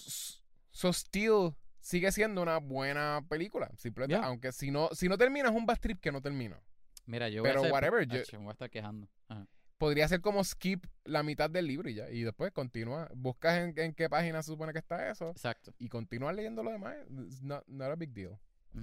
[0.70, 4.26] So Steel sigue siendo una buena película, simplemente, Yeah.
[4.26, 6.60] aunque si no si no termina es un bad trip que no termina.
[7.06, 9.08] Mira, yo Pero voy a hacer, whatever, yo- me voy a estar quejando.
[9.28, 9.46] Ajá.
[9.78, 13.72] Podría ser como skip la mitad del libro y ya, y después continúa, buscas en,
[13.78, 15.72] en qué página se supone que está eso Exacto.
[15.78, 16.96] y continúas leyendo lo demás.
[17.26, 18.38] It's not, not a big deal.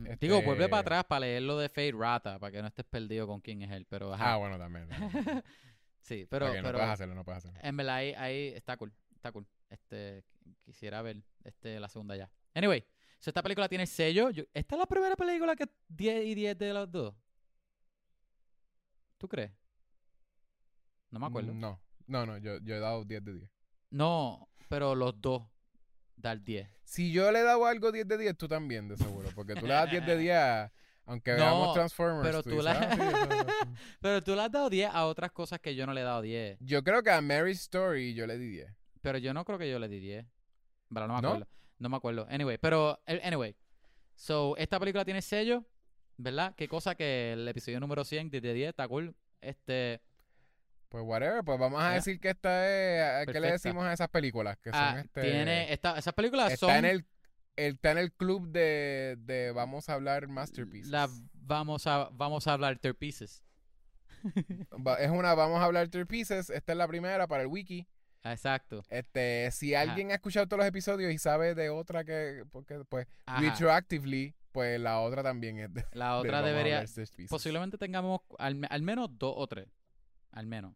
[0.06, 2.84] Este- Digo, vuelve para atrás para leer lo de Fate Rata, para que no estés
[2.86, 4.34] perdido con quién es él, pero ajá.
[4.34, 4.90] Ah, bueno, también.
[4.90, 5.14] también.
[6.02, 7.60] sí, pero, Ok, no pero puedes hacerlo, no puedes hacerlo.
[7.62, 9.48] en verdad ahí, ahí está cool, está cool.
[9.70, 10.24] Este,
[10.64, 12.30] quisiera ver este, la segunda ya.
[12.54, 12.86] Anyway,
[13.20, 14.30] so esta película tiene sello.
[14.30, 17.14] yo- esta es la primera película que 10 y 10 de los dos.
[19.18, 19.52] ¿Tú crees?
[21.10, 21.54] No me acuerdo.
[21.54, 23.50] Mm, No, no, no, yo, yo he dado 10 de 10.
[23.90, 25.44] No, pero los dos
[26.16, 26.68] dar 10.
[26.84, 29.66] Si yo le he dado algo 10 de 10, tú también, de seguro, porque tú
[29.68, 30.72] le das 10 de 10 a-
[31.08, 32.28] aunque No, veamos Transformers.
[32.28, 33.02] pero tú la- "Ah, sí,
[34.02, 36.22] Pero tú le has dado 10 a otras cosas que yo no le he dado
[36.22, 36.58] 10.
[36.60, 38.70] Yo creo que a Mary's Story yo le di 10.
[39.02, 40.26] Pero yo no creo que yo le di 10.
[40.94, 41.48] Pero no me acuerdo.
[41.80, 41.90] ¿No?
[41.90, 42.28] me acuerdo.
[42.30, 43.56] Anyway, pero, anyway.
[44.16, 45.64] So, esta película tiene sello,
[46.18, 46.54] ¿verdad?
[46.56, 49.16] Qué cosa que el episodio número 100 10 de 10 está cool.
[49.42, 50.02] Este,
[50.90, 54.58] Pues whatever, pues vamos a decir que esta es, ¿qué le decimos a esas películas?
[54.58, 57.06] Que son ah, este, tiene, esta, esas películas está son, en el,
[57.58, 60.90] el- está en el club de, de vamos a hablar masterpieces.
[60.90, 63.44] la, vamos a, vamos a hablar third pieces.
[64.86, 67.88] Va- es una vamos a hablar third pieces, esta es la primera para el wiki.
[68.24, 68.84] Exacto.
[68.90, 69.90] Este, si Ajá.
[69.90, 73.40] alguien ha escuchado todos los episodios y sabe de otra que porque pues Ajá.
[73.42, 76.84] retroactively, pues la otra también es de, La de otra a debería,
[77.30, 79.68] posiblemente tengamos al, al menos dos o tres.
[80.32, 80.76] Al menos.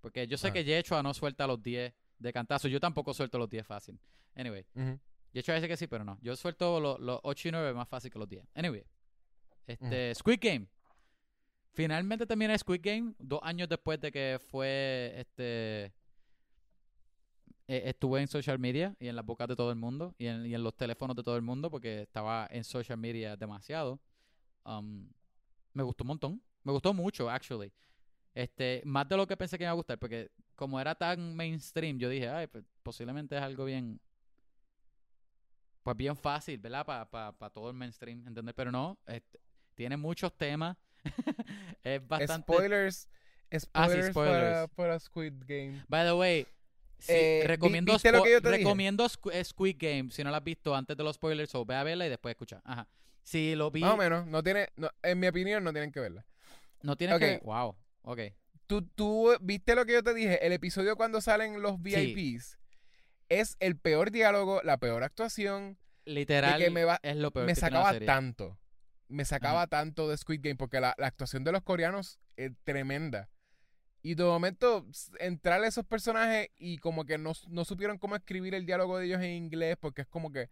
[0.00, 0.54] Porque yo sé Ajá.
[0.54, 2.68] que Yechua no suelta los 10 de cantazo.
[2.68, 4.00] Yo tampoco suelto los 10 fácil.
[4.34, 4.64] Anyway.
[5.38, 5.40] Ujú.
[5.40, 6.18] Yechua dice que sí, pero no.
[6.20, 8.44] Yo suelto los, los 8 y 9 más fácil que los 10.
[8.54, 8.84] Anyway.
[9.66, 10.66] Este, Squid Game.
[11.72, 15.92] Finalmente termina Squid Game dos años después de que fue este
[17.68, 20.46] eh, estuve en social media y en las bocas de todo el mundo y en,
[20.46, 24.00] y en los teléfonos de todo el mundo porque estaba en social media demasiado.
[24.64, 25.08] Um,
[25.74, 26.42] me gustó un montón.
[26.64, 27.72] Me gustó mucho, actually.
[28.34, 31.34] Este, más de lo que pensé que me iba a gustar, porque como era tan
[31.36, 34.00] mainstream, yo dije, ay, pues, posiblemente es algo bien,
[35.82, 36.84] pues bien fácil, ¿verdad?
[37.10, 38.54] Para todo el mainstream, ¿entender?
[38.54, 38.98] Pero no,
[39.74, 40.76] tiene muchos temas.
[41.82, 42.52] es bastante...
[42.52, 43.08] Spoilers,
[43.58, 44.70] spoilers, Para, spoilers.
[44.74, 45.82] para Squid Game.
[45.88, 46.46] By the way,
[46.98, 48.58] sí, Eh, recomiendo, ¿viste lo spo- que yo te dije?
[48.58, 51.74] recomiendo eh, Squid Game, si no lo has visto antes de los spoilers, o ve
[51.76, 52.60] a verla y después escucha.
[52.64, 52.86] Ajá.
[53.22, 56.00] Si lo vi, Más o menos, no tiene, no, en mi opinión no tienen que
[56.00, 56.24] verla.
[56.82, 57.20] no tienes Ok.
[57.20, 57.40] que...
[57.44, 58.20] Wow, ok.
[58.66, 62.58] ¿Tú, tú viste lo que yo te dije, el episodio cuando salen los VIPs
[63.28, 67.52] es el peor diálogo, la peor actuación, Literal, que me va- es lo peor me
[67.54, 68.06] que tiene la sacaba serie.
[68.06, 68.58] tanto.
[69.08, 73.28] Me sacaba tanto de Squid Game porque la, la actuación de los coreanos es tremenda.
[74.02, 74.86] Y de momento
[75.18, 79.06] entrar a esos personajes y como que no, no supieron cómo escribir el diálogo de
[79.06, 80.50] ellos en inglés porque es como que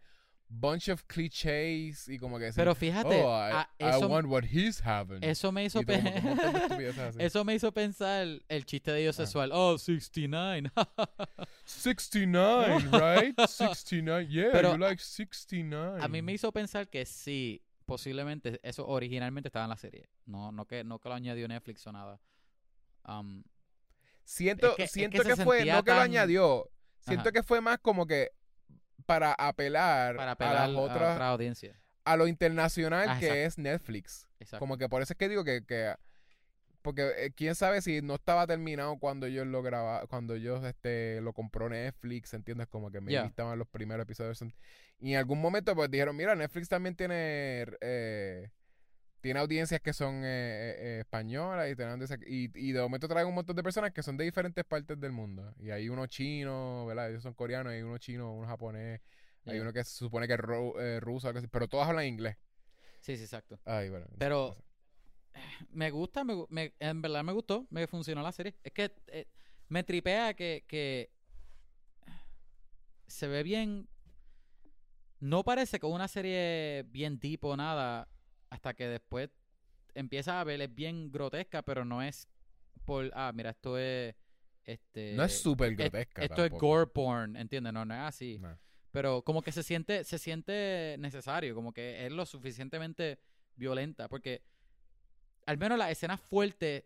[0.49, 4.43] bunch of clichés y como que decir, Pero fíjate, oh, I, ah, I want what
[4.45, 5.23] he's having.
[5.23, 7.17] eso me hizo Y como pe- que un montón de estupideces así.
[7.21, 9.25] eso me hizo pensar el chiste de ellos Ah.
[9.25, 9.51] sexual.
[9.53, 10.71] Oh, 69.
[11.65, 13.35] 69, right?
[13.47, 14.27] 69.
[14.27, 15.99] Yeah, Pero you like 69.
[16.01, 20.09] A mí me hizo pensar que sí, posiblemente eso originalmente estaba en la serie.
[20.25, 22.19] No, no que, no que lo añadió Netflix o nada.
[23.07, 23.43] Um,
[24.23, 26.69] Siento, es que- es siento que que, se fue, no que lo añadió,
[26.99, 27.31] siento Ajá.
[27.31, 28.31] que fue más como que
[29.07, 31.75] para apelar, para a las a otra audiencia.
[32.05, 34.27] a lo internacional Ah, que es Netflix.
[34.39, 34.59] Exacto.
[34.59, 35.95] Como que por eso es que digo que, que
[36.83, 41.19] porque eh, quién sabe si no estaba terminado cuando ellos lo graba, cuando ellos este
[41.21, 42.67] lo compró Netflix, ¿entiendes?
[42.67, 44.41] Como que me estaban los primeros episodios.
[44.99, 48.51] Y en algún momento pues dijeron, mira, Netflix también tiene eh,
[49.21, 53.27] tiene audiencias que son eh, eh, españolas y, tiene audiencias- y, y de momento traen
[53.27, 55.53] un montón de personas que son de diferentes partes del mundo.
[55.59, 57.09] Y hay uno chino, ¿verdad?
[57.09, 59.01] Ellos son coreanos, hay uno chino, uno japonés,
[59.45, 59.61] hay Yeah.
[59.61, 62.35] uno que se supone que es ru- eh, ruso, algo así, pero todos hablan inglés.
[62.99, 63.59] Sí, sí, exacto.
[63.65, 64.05] Ay, bueno.
[64.17, 64.55] Pero-.
[65.69, 68.55] Me gusta, me, me- en verdad me gustó, me funcionó la serie.
[68.63, 69.27] Es que eh,
[69.69, 71.11] me tripea que, que
[73.07, 73.87] se ve bien.
[75.19, 78.07] No parece que una serie bien deep o nada,
[78.49, 79.29] hasta que después
[79.93, 82.27] empieza a ver, es bien grotesca, pero no es
[82.85, 84.15] por, ah, mira, esto es
[84.63, 86.21] este No es súper es- grotesca.
[86.23, 87.73] esto es gore porn, ¿entiendes?
[87.73, 88.37] No, no es así.
[88.39, 88.57] No.
[88.91, 93.19] Pero como que se siente, se siente necesario, como que es lo suficientemente
[93.55, 94.41] violenta, porque
[95.45, 96.83] al menos las escenas fuertes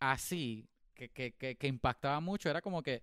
[0.00, 3.02] así, que, que, que, que impactaba mucho, era como que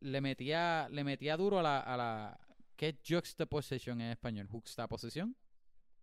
[0.00, 2.40] le metía, le metía duro a la, a la
[2.76, 4.46] ¿qué es juxtaposition en español?
[4.48, 5.36] Juxtaposición.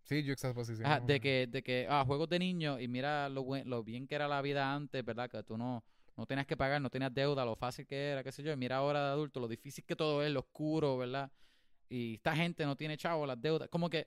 [0.04, 0.86] Sí, juxtaposición.
[0.86, 4.06] Ajá, de que, de que, ah, juegos de niños y mira lo, buen- lo bien
[4.06, 5.30] que era la vida antes, ¿verdad?
[5.30, 5.82] Que tú no,
[6.16, 8.52] no tenías que pagar, no tenías deuda, lo fácil que era, qué sé yo.
[8.52, 11.32] Y mira ahora de adulto, lo difícil que todo es, lo oscuro, ¿verdad?
[11.88, 13.68] Y esta gente no tiene chavo, las deudas.
[13.70, 14.06] Como que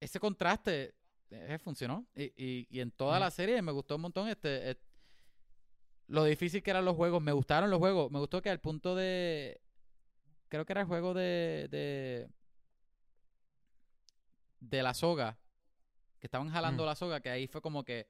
[0.00, 0.94] ese contraste
[1.30, 2.06] eh, funcionó.
[2.14, 4.76] Y, y, y en toda la serie me gustó un montón este, eh,
[6.08, 7.22] lo difícil que eran los juegos.
[7.22, 8.10] Me gustaron los juegos.
[8.10, 9.60] Me gustó que al punto de...
[10.48, 11.68] Creo que era el juego de...
[11.70, 12.28] de
[14.68, 15.38] de la soga,
[16.20, 16.86] que estaban jalando Mm.
[16.86, 18.08] la soga, que ahí fue como que,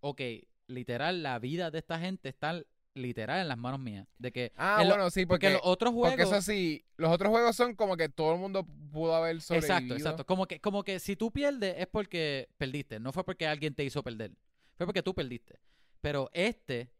[0.00, 0.20] ok,
[0.68, 2.60] literal, la vida de esta gente está
[2.94, 4.06] literal en las manos mías.
[4.18, 6.10] De que, Ah, en lo- bueno, sí, porque porque, los otros juegos...
[6.10, 9.74] porque eso sí, los otros juegos son como que todo el mundo pudo haber sobrevivido.
[9.76, 10.26] Exacto, exacto.
[10.26, 13.84] Como que, como que si tú pierdes es porque perdiste, no fue porque alguien te
[13.84, 14.32] hizo perder.
[14.76, 15.60] Fue porque tú perdiste.
[16.00, 16.90] Pero este,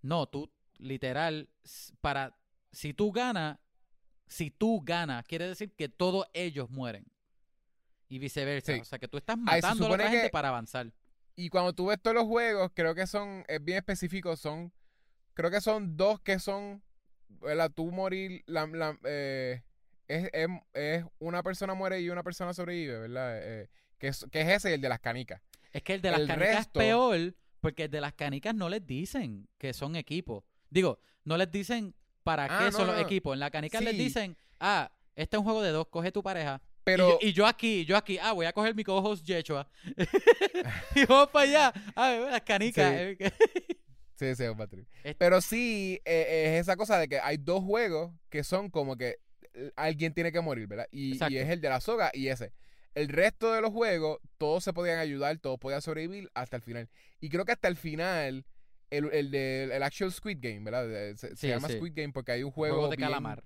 [0.00, 1.48] no, tú, literal,
[2.00, 2.36] para,
[2.72, 3.58] si tú ganas,
[4.26, 7.04] si tú ganas, quiere decir que todos ellos mueren.
[8.08, 8.74] Y viceversa.
[8.74, 8.80] Sí.
[8.80, 10.92] O sea, que tú estás matando a la gente que- para avanzar.
[11.36, 14.72] Y cuando tú ves todos los juegos, creo que son, es bien específico, son,
[15.32, 16.82] creo que son dos que son,
[17.28, 17.70] ¿verdad?
[17.74, 19.62] Tú morir, la, la- eh,
[20.06, 23.38] es, es, es una persona muere y una persona sobrevive, ¿verdad?
[23.42, 23.68] Eh,
[23.98, 25.40] que, es, que es ese y el de las canicas.
[25.72, 28.54] Es que el de las El canicas resto- es peor porque el de las canicas
[28.54, 30.44] no les dicen que son equipos.
[30.70, 33.02] Digo, no les dicen para Ah, qué no, son los no.
[33.02, 33.32] equipos.
[33.34, 36.60] En la canica les dicen, ah, este es un juego de dos, coge tu pareja.
[36.84, 39.66] Pero, y, yo, y yo aquí, yo aquí, ah, voy a coger mi co-host Yechua.
[40.94, 41.72] y vamos para allá.
[41.94, 42.92] A ver, las canicas.
[42.92, 43.16] Sí.
[43.18, 43.32] eh,
[44.14, 44.44] sí, sí.
[45.02, 48.96] Es- Pero sí, eh, es esa cosa de que hay dos juegos que son como
[48.96, 49.16] que
[49.54, 50.86] eh, alguien tiene que morir, ¿verdad?
[50.92, 52.52] Y, es el de la soga y ese.
[52.94, 56.88] El resto de los juegos, todos se podían ayudar, todos podían sobrevivir hasta el final.
[57.18, 58.44] Y creo que hasta el final,
[58.90, 61.16] el, el de el actual Squid Game, ¿verdad?
[61.16, 61.76] Se, llama sí.
[61.78, 63.42] Squid Game porque hay un juego, juego, de bien, calamar.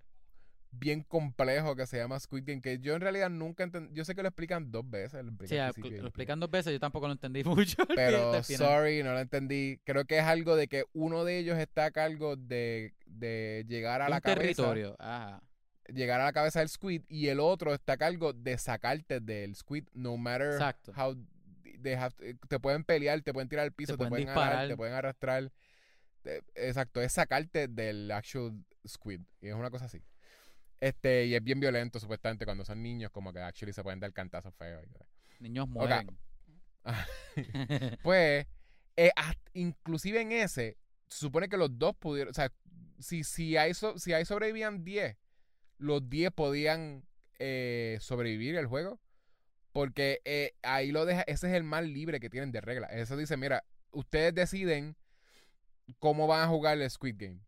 [0.71, 3.95] Bien complejo que se llama Squid Game, que yo en realidad nunca entendí.
[3.95, 5.25] Yo sé que lo explican dos veces.
[5.25, 7.77] Lo explican Sí, lo explican dos veces, yo tampoco lo entendí mucho.
[7.97, 9.81] pero sorry, no lo entendí.
[9.85, 14.03] Creo que es algo de que uno de ellos está a cargo de, de llegar
[14.03, 14.97] a un la cabeza, territorio.
[14.99, 15.43] Ajá.
[15.89, 19.57] llegar a la cabeza del squid y el otro está a cargo de sacarte del
[19.57, 20.93] squid no matter Exacto.
[20.97, 21.17] how
[21.83, 24.51] they have to- te pueden pelear, te pueden tirar al piso, te, pueden pueden, disparar.
[24.53, 25.51] agarrar, te pueden arrastrar.
[26.55, 30.03] Exacto, es sacarte del actual squid y es una cosa así.
[30.81, 34.13] Este, y es bien violento supuestamente cuando son niños como que actually se pueden dar
[34.13, 34.85] cantazos feos.
[35.41, 36.09] Niños mueren.
[38.03, 38.47] Pues,
[38.97, 40.77] eh, hast- inclusive en ese,
[41.07, 42.53] se supone que los dos pudieron, o sea,
[42.99, 45.17] si, si, hay, so- si ahí sobrevivían 10,
[45.79, 47.05] los 10 podían
[47.39, 49.01] eh, sobrevivir el juego.
[49.73, 52.87] Porque eh, ahí lo deja, ese es el más libre que tienen de regla.
[52.89, 54.97] Eso dice, mira, ustedes deciden
[55.99, 57.41] cómo van a jugar el Squid Game.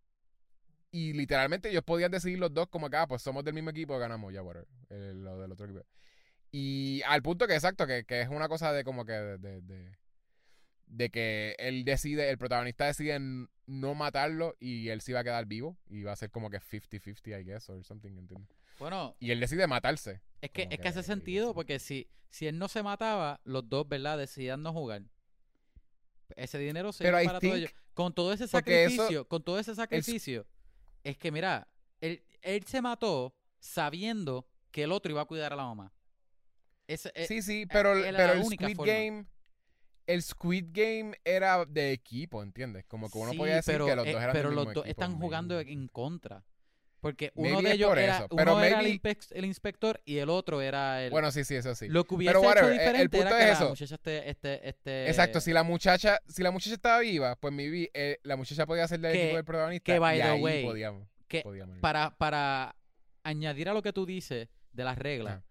[0.93, 3.99] Y literalmente ellos podían decidir los dos como que, ah, pues somos del mismo equipo,
[3.99, 4.67] ganamos, ya, whatever.
[4.91, 5.85] eh, lo del otro equipo.
[6.53, 9.61] Y al punto que, exacto, que, que es una cosa de como que de, de,
[9.63, 9.99] de-
[10.87, 13.21] de que él decide, el protagonista decide
[13.67, 16.59] no matarlo y él sí va a quedar vivo y va a ser como que
[16.59, 18.49] 50-50, I guess, or something, ¿entiendes?
[18.81, 20.21] Bueno, Y él decide matarse.
[20.41, 23.69] es que, es que hace que- sentido porque si, si él no se mataba, los
[23.69, 24.19] dos, ¿verdad?
[24.19, 25.03] Decidían no jugar.
[26.35, 27.69] Ese dinero se Pero iba para todo ello.
[27.95, 30.45] Con todo ese sacrificio, con todo ese sacrificio,
[31.05, 31.69] es que mira,
[32.01, 35.93] él, él se mató sabiendo que el otro iba a cuidar a la mamá.
[36.87, 38.93] Eh, sí, sí, pero, era pero el Squid forma.
[38.93, 39.27] Game...
[40.07, 42.85] El Squid Game era de equipo, ¿entiendes?
[42.87, 44.75] Como que uno sí, podía decir pero, que los eh, dos eran pero del los
[44.75, 46.45] dos están jugando en contra.
[47.01, 49.01] Porque uno Maybe de ellos era, eso, uno era el,
[49.31, 51.11] el inspector y el otro era el...
[51.11, 51.89] Bueno, sí, sí, eso sí.
[51.89, 53.69] Lo que hubiese Pero hecho whatever, el- el diferente era punto que es la eso.
[53.71, 55.09] muchacha este, este, este...
[55.09, 58.87] Exacto, si la muchacha, si la muchacha estaba viva, pues maybe eh, la muchacha podía
[58.87, 62.77] ser del Que- protagonista que, by y the ahí way, podíamos, que podíamos para, para
[63.23, 65.43] añadir a lo que tú dices de las reglas,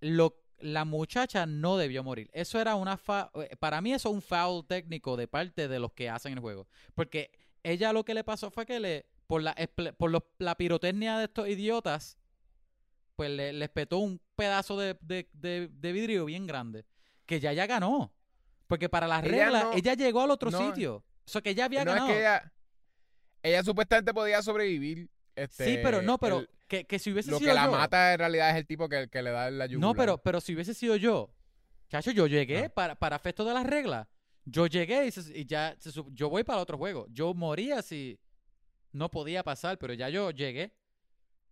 [0.00, 2.30] lo, la muchacha no debió morir.
[2.32, 5.92] Eso era una fa para mí eso es un foul técnico de parte de los
[5.92, 7.32] que hacen el juego, porque
[7.64, 9.54] ella lo que le pasó fue que le por la
[9.96, 12.18] por los- la pirotecnia de estos idiotas
[13.16, 16.84] pues le, les petó un pedazo de, de- de- de vidrio bien grande
[17.26, 18.12] que ya ya ganó.
[18.66, 20.96] Porque para las Ella reglas no- ella llegó al otro no, sitio.
[20.96, 22.08] O sea que ya había no ganado.
[22.08, 22.52] es que ella,
[23.42, 25.08] ella supuestamente podía sobrevivir.
[25.36, 27.72] Este, sí, pero no, pero el- que, que si hubiese lo sido que la yo-
[27.72, 29.88] mata en realidad es el tipo que, que le da la yugular.
[29.90, 31.30] No, pero, pero si hubiese sido yo,
[31.88, 32.68] chacho, yo llegué Ah.
[32.74, 34.08] para, para efectos de las reglas.
[34.44, 37.06] Yo llegué y, se- y ya se yo voy para el otro juego.
[37.10, 38.18] Yo moría si
[38.92, 40.72] no podía pasar, pero ya yo llegué.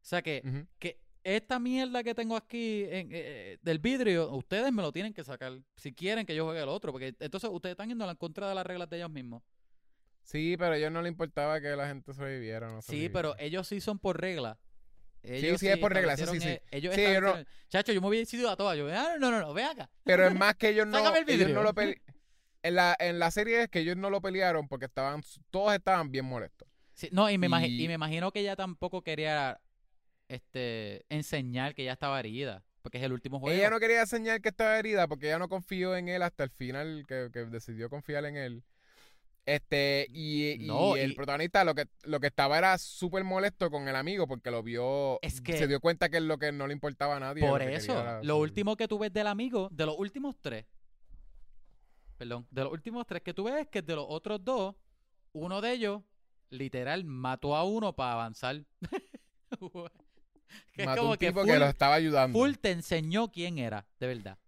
[0.01, 0.43] O sea que,
[0.79, 5.13] que esta mierda que tengo aquí en, eh, eh, del vidrio, ustedes me lo tienen
[5.13, 8.17] que sacar si quieren que yo juegue el otro, porque entonces ustedes están yendo en
[8.17, 9.43] contra de las reglas de ellos mismos.
[10.23, 12.69] Sí, pero a ellos no le importaba que la gente sobreviviera.
[12.69, 13.13] o No Sí, sobreviviera.
[13.13, 14.59] pero ellos sí son por regla.
[15.23, 16.59] Ellos sí, es por regla, eso sí, sí.
[16.71, 17.35] Ellos Sí, yo no-
[17.69, 18.79] Chacho, yo me hubiera decidido a todas.
[18.79, 19.91] Yo, ah, no, no, no, ven acá.
[20.05, 22.01] Pero es más que ellos no, el ellos no lo pele-
[22.63, 26.11] en la, en la serie es que ellos no lo pelearon porque estaban, todos estaban
[26.11, 26.68] bien molestos.
[26.99, 29.61] Sí, no, y me, imagi- Y- y me imagino que ella tampoco quería
[30.27, 33.57] este enseñar que ella estaba herida, porque es el último juego.
[33.57, 36.51] Ella no quería enseñar que estaba herida porque ella no confió en él hasta el
[36.51, 38.65] final, que, que decidió confiar en él.
[39.47, 40.67] Este, y,
[40.99, 44.51] el y- protagonista lo que, lo que estaba era súper molesto con el amigo porque
[44.51, 47.21] lo vio, Es que- se dio cuenta que es lo que no le importaba a
[47.21, 47.49] nadie.
[47.49, 50.67] Por eso, era lo último que tú ves del amigo, de los últimos tres,
[52.17, 54.75] perdón, de los últimos tres que tú ves es que de los otros dos,
[55.33, 56.03] uno de ellos,
[56.51, 58.65] literal, mató a uno para avanzar.
[60.73, 62.39] que es mató como un que tipo full, que lo estaba ayudando.
[62.39, 64.39] full te enseñó quién era, de verdad.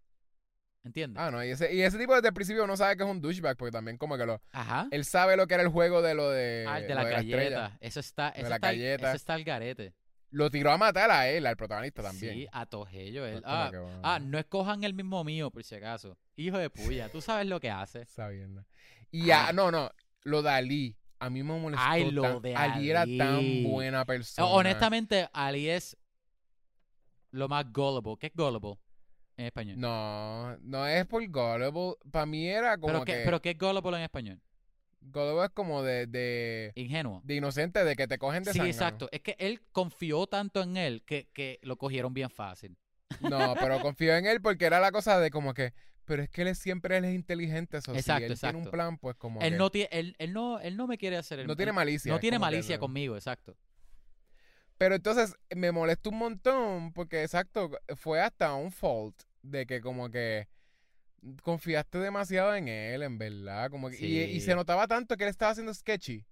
[0.82, 1.22] ¿Entiendes?
[1.22, 3.20] Ah, no, y ese, y ese tipo desde el principio no sabe que es un
[3.20, 4.40] douchebag porque también como que lo...
[4.52, 4.88] Ajá.
[4.90, 7.10] Él sabe lo que era el juego de lo de, Ah, el de la de
[7.10, 7.76] galleta.
[7.80, 9.08] Eso está, de eso la está, galleta.
[9.08, 9.92] eso está al garete.
[10.30, 12.34] Lo tiró a matar a él, al protagonista también.
[12.34, 13.26] Sí, a Tojello.
[13.26, 13.34] él.
[13.38, 16.16] Es Ah, bueno, ah, no escojan el mismo mío, por si acaso.
[16.36, 18.06] Hijo de puya, tú sabes lo que hace.
[18.06, 18.64] sabiendo.
[19.12, 19.52] Y ah, Ah.
[19.52, 19.90] no, no,
[20.22, 21.84] lo de Ali, a mí me molestó.
[21.86, 23.18] Ay, lo tan- de Ali era Ali.
[23.18, 24.48] tan buena persona.
[24.48, 25.96] Honestamente, Ali es
[27.30, 28.16] lo más gullible.
[28.18, 28.78] ¿Qué es gullible
[29.36, 29.78] en español?
[29.78, 31.94] No, no es por gullible.
[32.10, 33.12] Para mí era como ¿Pero, que...
[33.12, 34.40] qué, ¿Pero qué es gullible en español?
[35.02, 37.22] Gullible es como de, de, Ingenuo.
[37.24, 39.08] de inocente, de que te cogen de Sí, exacto.
[39.12, 42.76] Es que él confió tanto en él que, que lo cogieron bien fácil.
[43.20, 45.72] No, pero confío en él porque era la cosa de como que...
[46.10, 47.76] Pero es que él es, siempre él es inteligente.
[47.76, 48.70] Eso, Exacto, si él tiene un exacto.
[48.72, 51.38] plan, pues como Él que no, tiene, él, él no, él no me quiere hacer
[51.38, 52.12] el no tiene malicia.
[52.12, 53.56] No tiene que malicia conmigo, exacto.
[54.76, 60.10] Pero entonces me molestó un montón porque, exacto, fue hasta un fault de que como
[60.10, 60.48] que
[61.44, 63.70] confiaste demasiado en él, en verdad.
[63.70, 66.26] Como que, y, se notaba tanto que él estaba haciendo sketchy.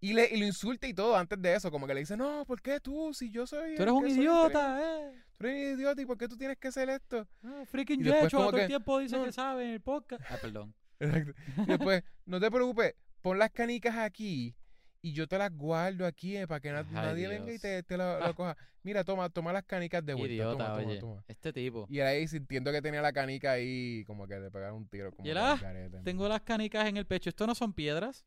[0.00, 1.70] Y, le, y lo insulta y todo antes de eso.
[1.70, 3.12] Como que le dice, no, ¿por qué tú?
[3.12, 3.74] Si yo soy...
[3.76, 5.12] Tú eres un idiota, eh.
[5.36, 7.26] Tú eres un idiota y ¿por qué tú tienes que hacer esto?
[7.44, 9.24] Ah, freaking Y después Yeshua como todo el tiempo dice no.
[9.24, 10.22] que sabe en el podcast.
[10.30, 10.74] Ah, perdón.
[11.00, 11.32] Exacto.
[11.58, 14.54] Y después, no te preocupes, pon las canicas aquí
[15.02, 17.82] y yo te las guardo aquí eh, para que na- Ay, nadie venga y te,
[17.82, 18.32] te la, la Ah.
[18.34, 18.56] coja.
[18.82, 20.32] Mira, toma, toma las canicas de vuelta.
[20.32, 21.00] Idiota, toma, toma, oye.
[21.00, 21.24] toma.
[21.28, 21.86] Este tipo.
[21.90, 25.12] Y él ahí sintiendo que tenía la canica ahí, como que le pegaron un tiro.
[25.12, 25.58] Como Y él, ah,
[26.04, 26.28] Tengo ¿no?
[26.30, 27.28] las canicas en el pecho.
[27.28, 28.24] ¿Esto no son piedras?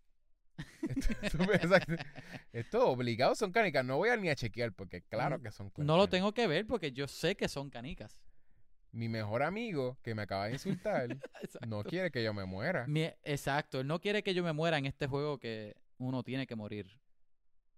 [0.88, 1.96] Esto, exacto.
[2.52, 3.84] Esto obligado son canicas.
[3.86, 6.10] No voy a ni a chequear porque claro que son No lo canicas.
[6.12, 8.22] tengo que ver porque yo sé que son canicas.
[8.92, 11.08] Mi mejor amigo, que me acaba de insultar,
[11.68, 12.86] no quiere que yo me muera.
[12.88, 13.80] Mi- exacto.
[13.80, 17.00] Él no quiere que yo me muera en este juego que uno tiene que morir.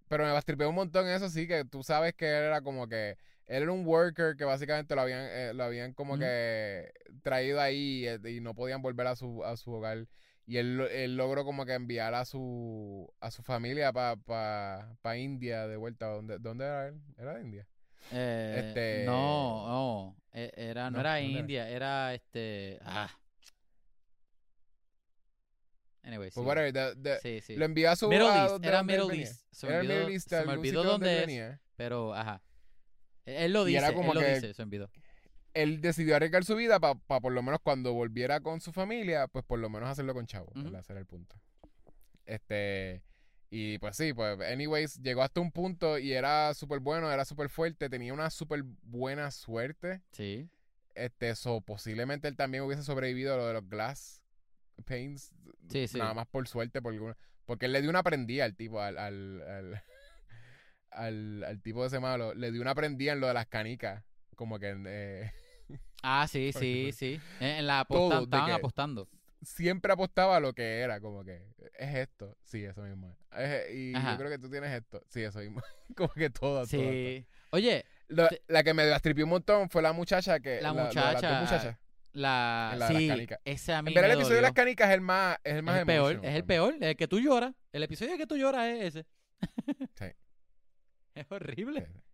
[0.10, 3.18] Pero me bastripeó un montón eso, sí, que tú sabes que él era como que.
[3.47, 6.91] Él era un worker que básicamente lo habían, eh, lo habían como que
[7.22, 10.07] traído ahí eh, y no podían volver a su, a su hogar.
[10.47, 14.95] Y él, lo- él logró como que enviar a su, a su familia para pa,
[15.01, 16.07] pa India de vuelta.
[16.07, 17.01] ¿Dónde, ¿Dónde era él?
[17.17, 17.67] ¿Era de India?
[18.11, 20.17] Eh, Este- No, no.
[20.31, 21.39] e- Era, no, No, era ¿dónde era?
[21.39, 22.77] India, era este.
[22.84, 23.09] Ah.
[26.03, 26.35] Anyway, sí.
[26.35, 27.55] Pues whatever, Sí, sí.
[27.55, 28.07] Lo envió a su...
[28.07, 29.23] Middle a East, era Middle venía.
[29.26, 29.41] East.
[29.51, 31.61] Se me olvidó, Middle East, se me olvidó dónde él es, venía.
[31.76, 32.43] pero ajá.
[33.26, 34.91] Él lo Y dice, era él lo dice, se olvidó.
[35.56, 39.44] Él decidió arriesgar su vida para por lo menos cuando volviera con su familia, pues
[39.44, 41.36] por lo menos hacerlo con Chavo, era el punto.
[42.26, 43.02] Este...
[43.52, 47.48] Y pues sí, pues anyways, llegó hasta un punto y era súper bueno, era súper
[47.48, 50.02] fuerte, tenía una súper buena suerte.
[50.11, 50.49] Sí.
[50.94, 54.22] Este, so, posiblemente él también hubiese sobrevivido a lo de los glass
[54.86, 55.32] pains.
[55.69, 55.98] Sí, sí.
[55.99, 57.15] Nada más por suerte, por alguna-
[57.45, 59.84] porque él le dio una prendida al tipo, al, al, al,
[60.91, 64.03] al, al tipo de ese malo, le dio una prendida en lo de las canicas.
[64.36, 65.32] Como que eh,
[66.07, 66.98] Ah, sí, sí, ejemplo.
[66.98, 67.22] sí.
[67.40, 69.10] En, la de estaban apostando.
[69.41, 71.41] siempre apostaba a lo que era, como que
[71.77, 73.18] es esto, sí, eso mismo.
[73.36, 73.73] es.
[73.73, 74.11] Y Ajá.
[74.11, 75.61] yo creo que tú tienes esto, sí, eso mismo.
[75.95, 77.26] como que todo, todo, Sí.
[77.52, 80.61] Oye, Te- la que me astripió un montón fue la muchacha que.
[80.61, 81.80] La de dos muchacha, la.
[82.14, 83.40] La de las sí, canicas.
[83.44, 85.76] ese a mí En el episodio de las canicas es el más, es el más
[85.76, 87.53] Es el peor, es el peor, el que tú lloras.
[87.73, 89.06] El episodio que tú lloras es ese.
[89.95, 90.06] Sí.
[91.15, 91.86] Es horrible.
[91.86, 92.05] Sí.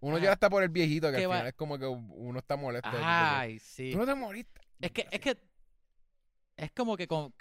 [0.00, 1.34] Uno ya está por el viejito, que ¿Qué al va?
[1.36, 2.88] final es como que uno está molesto.
[2.92, 3.90] Ay, sí.
[3.92, 4.60] Tú no te moriste.
[4.80, 5.38] Es que, es que
[6.56, 7.34] es como que con-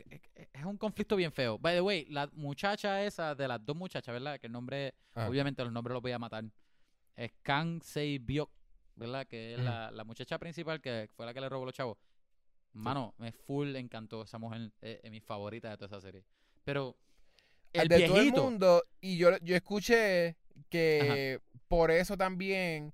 [0.53, 1.57] es un conflicto bien feo.
[1.57, 4.39] By the way, la muchacha esa, de las dos muchachas, ¿verdad?
[4.39, 5.27] Que el nombre, Ah.
[5.29, 6.43] obviamente los nombres los voy a matar.
[7.15, 8.49] Es Kang Sei Byok,
[8.95, 9.25] ¿verdad?
[9.27, 11.97] Que es la, la muchacha principal que fue la que le robó los chavos.
[12.73, 14.71] Mano, me full encantó esa mujer.
[14.81, 16.25] eh, Es, mi favorita de toda esa serie.
[16.65, 16.97] Pero
[17.71, 18.83] el de todo el mundo.
[18.99, 20.35] Y yo, yo escuché
[20.69, 22.93] que por eso también,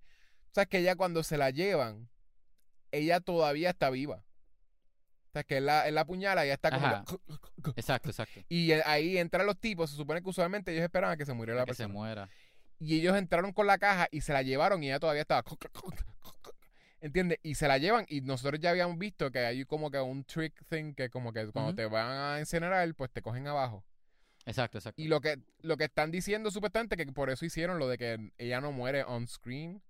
[0.49, 2.09] o sea, que ella cuando se la llevan,
[2.91, 4.23] ella todavía está viva.
[5.29, 7.05] O sea, que él la, él la apuñala y ella está como...
[7.77, 8.41] Exacto, exacto.
[8.49, 11.61] Y eh, ahí entran los tipos, se supone que usualmente ellos esperaban que se muriera
[11.61, 11.93] la que se persona.
[11.93, 12.29] muera.
[12.79, 15.43] Y ellos entraron con la caja y se la llevaron y ella todavía estaba...
[16.99, 17.39] ¿Entiendes?
[17.41, 20.53] Y se la llevan y nosotros ya habíamos visto que hay como que un trick
[20.69, 23.83] thing que como que cuando te van a incinerar, pues te cogen abajo.
[24.45, 25.01] Exacto, exacto.
[25.01, 28.31] Y lo que, lo que están diciendo supuestamente que por eso hicieron lo de que
[28.37, 29.81] ella no muere on screen.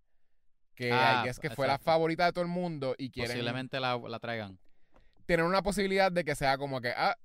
[0.76, 3.98] Que Ah, es que fue la favorita de todo el mundo y quieren Posiblemente la,
[3.98, 4.57] la traigan.
[5.26, 7.18] tener una posibilidad de que sea como que, ah,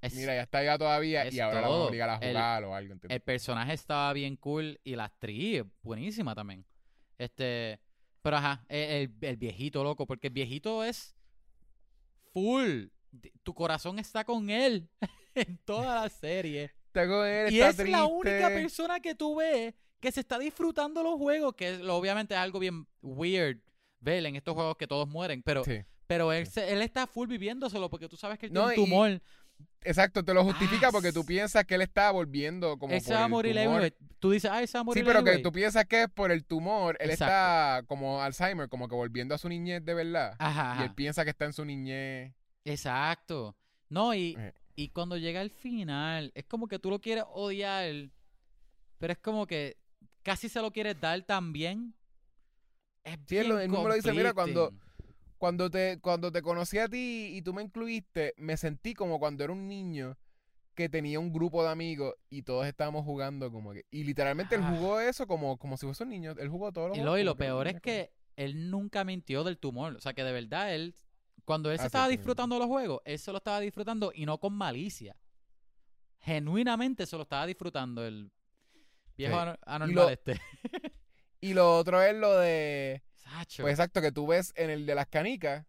[0.00, 2.28] Es- mira, ya está viva todavía es y ahora la van a obligar a El-
[2.32, 2.92] jugar o algo.
[2.94, 3.14] ¿entiendes?
[3.14, 6.64] el personaje estaba bien cool y la actriz buenísima también.
[7.18, 7.80] Este,
[8.22, 11.14] pero ajá, e, el, el viejito loco, porque el viejito es
[12.32, 12.86] full.
[13.42, 14.88] Tu corazón está con él
[15.36, 16.72] en toda la serie.
[16.94, 21.54] Él, y es la única persona que tú ves que se está disfrutando los juegos,
[21.54, 23.58] que es- obviamente es algo bien weird
[24.00, 25.82] ver en estos juegos que todos mueren, pero, Sí.
[26.06, 28.86] pero él, se- él está full viviéndoselo porque tú sabes que él No, tiene un
[28.86, 29.22] y- tumor.
[29.82, 33.46] Exacto, te lo justifica Ah, porque tú piensas que él está volviendo como él por
[33.46, 33.76] el tumor.
[33.76, 33.94] anyway.
[34.18, 35.42] Tú dices, ay, se va a morir Sí, pero que anyway".
[35.42, 36.96] tú piensas que es por el tumor.
[37.00, 37.24] Él Exacto.
[37.32, 40.34] está como Alzheimer, como que volviendo a su niñez de verdad.
[40.38, 42.32] Ajá, Y él piensa que está en su niñez.
[42.64, 43.56] Exacto.
[43.88, 44.52] No, y, Eh.
[44.76, 48.10] Y cuando llega al final, es como que tú lo quieres odiar,
[48.98, 49.78] pero es como que
[50.22, 51.94] casi se lo quieres dar también.
[53.02, 54.72] Es Sí, bien mismo lo dice, mira, cuando-.
[55.38, 59.44] Cuando te, cuando te conocí a ti y tú me incluiste, me sentí como cuando
[59.44, 60.16] era un niño
[60.74, 63.84] que tenía un grupo de amigos y todos estábamos jugando como que...
[63.90, 64.74] Y literalmente él Ah.
[64.74, 66.34] jugó eso como, como si fuese un niño.
[66.38, 69.58] Él jugó todos los Y lo, y lo peor es que él nunca mintió del
[69.58, 69.94] tumor.
[69.96, 70.94] O sea, que de verdad él,
[71.46, 74.26] cuando él Ah, se sí, estaba disfrutando los juegos, él se lo estaba disfrutando y
[74.26, 75.16] no con malicia.
[76.20, 78.30] Genuinamente se lo estaba disfrutando el
[79.16, 79.48] viejo Sí.
[79.50, 80.40] Y anormal lo- este.
[81.40, 83.02] Y lo otro es lo de...
[83.14, 83.62] Sacho.
[83.62, 85.66] Pues exacto, que tú ves en el de las canicas,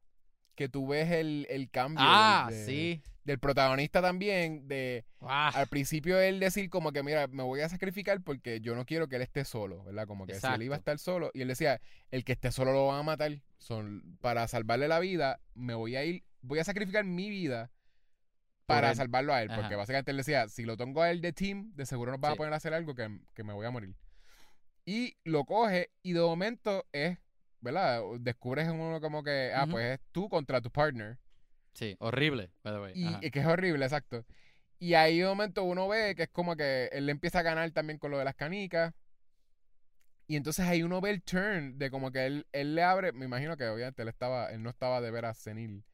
[0.56, 3.04] que tú ves el, el cambio ah, del, de- sí.
[3.26, 7.70] del protagonista también, de Ah, al principio él decir como que, mira, me voy a
[7.70, 10.08] sacrificar porque yo no quiero que él esté solo, ¿verdad?
[10.08, 11.82] Como que si él iba a estar solo, y él decía,
[12.12, 15.96] el que esté solo lo van a matar, son, para salvarle la vida, me voy
[15.96, 17.72] a ir, voy a sacrificar mi vida
[18.66, 18.96] para él.
[18.96, 21.86] salvarlo a él, porque básicamente él decía, si lo tengo a él de team, de
[21.86, 23.96] seguro nos van a poner a hacer algo que, que me voy a morir.
[24.86, 27.18] Y lo coge y de momento es,
[27.60, 28.02] ¿verdad?
[28.20, 31.18] Descubres en uno como que, ah, pues es tú contra tu partner.
[31.74, 32.94] sí, horrible, by the way.
[32.96, 34.26] Y, que es horrible, exacto.
[34.80, 37.70] Y ahí de momento uno ve que es como que él le empieza a ganar
[37.72, 38.94] también con lo de las canicas.
[40.28, 43.26] Y entonces ahí uno ve el turn de como que él, él le abre, me
[43.26, 45.86] imagino que obviamente él estaba, él no estaba de veras senil.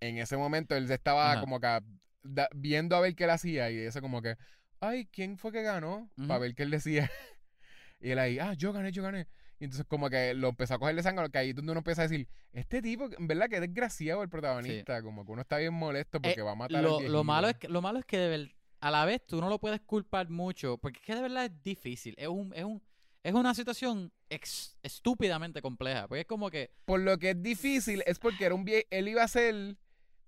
[0.00, 1.40] En ese momento él estaba Ajá.
[1.40, 1.80] como que
[2.22, 4.36] da- viendo a ver qué él hacía y eso como que,
[4.80, 6.10] ay, ¿quién fue que ganó?
[6.16, 6.40] Para Ujú.
[6.40, 7.10] ver qué él decía.
[8.00, 9.26] y él ahí, ah, yo gané, yo gané.
[9.60, 12.02] Y entonces como que lo empezó a cogerle sangre, que ahí es donde uno empieza
[12.02, 15.74] a decir, este tipo, en verdad que desgraciado el protagonista, como que uno está bien
[15.74, 17.24] molesto porque Eh, va a matar al lo, lo viejito.
[17.24, 19.58] malo es que lo malo es que de ver- a la vez tú no lo
[19.58, 22.80] puedes culpar mucho porque es que de verdad es difícil es un es un
[23.28, 28.02] es una situación ex- estúpidamente compleja porque es como que Por lo que es difícil
[28.06, 29.76] es porque era un vie él iba a ser,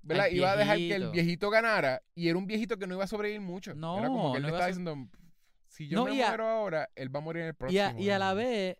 [0.03, 0.29] ¿verdad?
[0.31, 1.51] Iba a dejar que el viejito.
[1.51, 3.73] ganara y era un viejito que no iba a sobrevivir mucho.
[3.73, 5.09] era como No, que él no le estaba a diciendo,
[5.69, 7.83] si yo No, me a- muero ahora, él va a morir en el y próximo.
[7.83, 8.37] a, y a la ¿no?
[8.37, 8.77] vez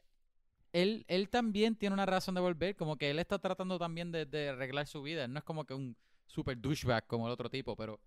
[0.73, 4.25] él él también tiene una razón de volver como que él está tratando también de,
[4.27, 7.51] de arreglar su vida él no es como que un super douchebag como el otro
[7.51, 7.99] tipo pero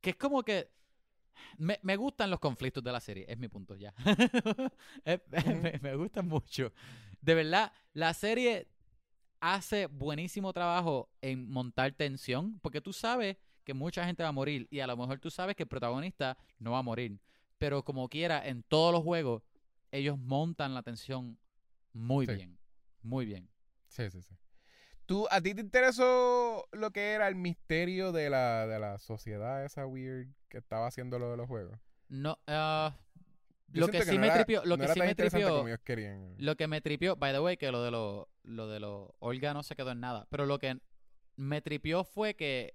[0.00, 0.70] que es como que
[1.58, 3.94] me, me gustan los conflictos de la serie, es mi punto ya.
[5.04, 6.72] Me, me gustan mucho.
[7.20, 8.68] De verdad, la serie
[9.40, 14.66] hace buenísimo trabajo en montar tensión, porque tú sabes que mucha gente va a morir
[14.70, 17.18] y a lo mejor tú sabes que el protagonista no va a morir.
[17.58, 19.42] Pero como quiera, en todos los juegos,
[19.90, 21.38] ellos montan la tensión
[21.92, 22.34] muy Sí.
[22.34, 22.58] bien.
[23.02, 23.48] Muy bien.
[23.88, 24.34] Sí, sí, sí.
[25.06, 29.64] ¿Tú, ¿A ti te interesó lo que era el misterio de la, de la sociedad
[29.64, 31.78] esa weird que estaba haciendo lo de los juegos?
[32.08, 35.78] No, Yo lo que sí no me era- tripió, lo no que sí me tripió,
[35.84, 36.34] querían.
[36.38, 39.52] Lo que me tripió, by the way, que lo de lo, lo de los Olga
[39.52, 40.26] no se quedó en nada.
[40.30, 40.78] Pero lo que
[41.36, 42.74] me tripió fue que,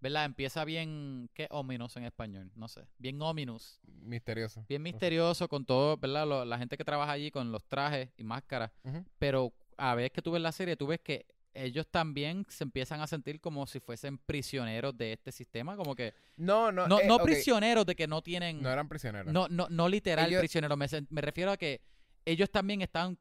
[0.00, 0.24] ¿verdad?
[0.24, 2.50] Empieza bien, ¿qué ominous en español?
[2.56, 2.86] No sé.
[2.98, 3.80] Bien ominous.
[3.86, 4.64] Misterioso.
[4.68, 6.26] Bien misterioso con todo, ¿verdad?
[6.26, 8.72] Lo- la gente que trabaja allí con los trajes y máscaras.
[9.18, 11.26] Pero a ver que tú ves la serie, tú ves que
[11.64, 15.76] ellos también se empiezan a sentir como si fuesen prisioneros de este sistema.
[15.76, 16.86] Como que, No, no.
[16.88, 18.60] no, eh, no prisioneros de que no tienen...
[18.62, 19.32] No eran prisioneros.
[19.32, 20.76] No, no, no literal Ellos- prisionero.
[20.76, 21.80] Me, me refiero a que
[22.24, 23.18] ellos también están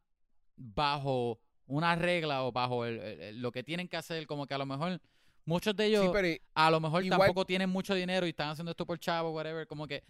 [0.56, 4.26] bajo una regla o bajo el- el- el- lo que tienen que hacer.
[4.28, 5.00] Como que a lo mejor
[5.46, 8.50] Muchos de ellos Sí, pero a lo mejor igual- tampoco tienen mucho dinero y están
[8.50, 9.66] haciendo esto por chavo, whatever.
[9.66, 10.04] Como que.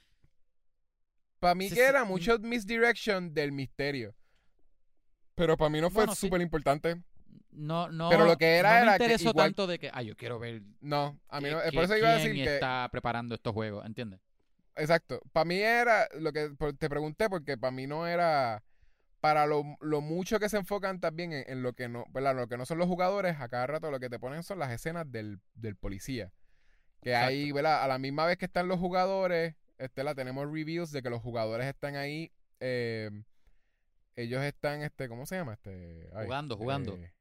[1.40, 2.08] para mí Sí, que era mm.
[2.10, 4.14] mucho misdirection del misterio.
[5.36, 7.02] Pero para mí no fue Bueno, súper importante.
[7.52, 9.90] No, no, Pero lo que era no me era que interesó igual- tanto de que,
[9.94, 11.62] ah, yo quiero ver No, a mí que- no.
[11.62, 12.54] que- por eso iba a decir que.
[12.56, 14.20] está preparando estos juegos, ¿entiendes?
[14.76, 15.20] Exacto.
[15.34, 18.64] Para mí era lo que te pregunté porque para mí no era
[19.20, 22.34] para lo, lo mucho que se enfocan también en, en lo que no, ¿verdad?
[22.36, 24.72] Lo que no son los jugadores, a cada rato lo que te ponen son las
[24.72, 26.32] escenas del, del policía.
[27.02, 27.28] Que Exacto.
[27.30, 27.84] ahí, ¿verdad?
[27.84, 31.22] A la misma vez que están los jugadores, este, la tenemos reviews de que los
[31.22, 32.32] jugadores están ahí.
[32.62, 33.10] eh,
[34.16, 35.54] ellos están, este, ¿cómo se llama?
[35.54, 36.96] Este, ay, Jugando, jugando.
[36.96, 37.12] eh,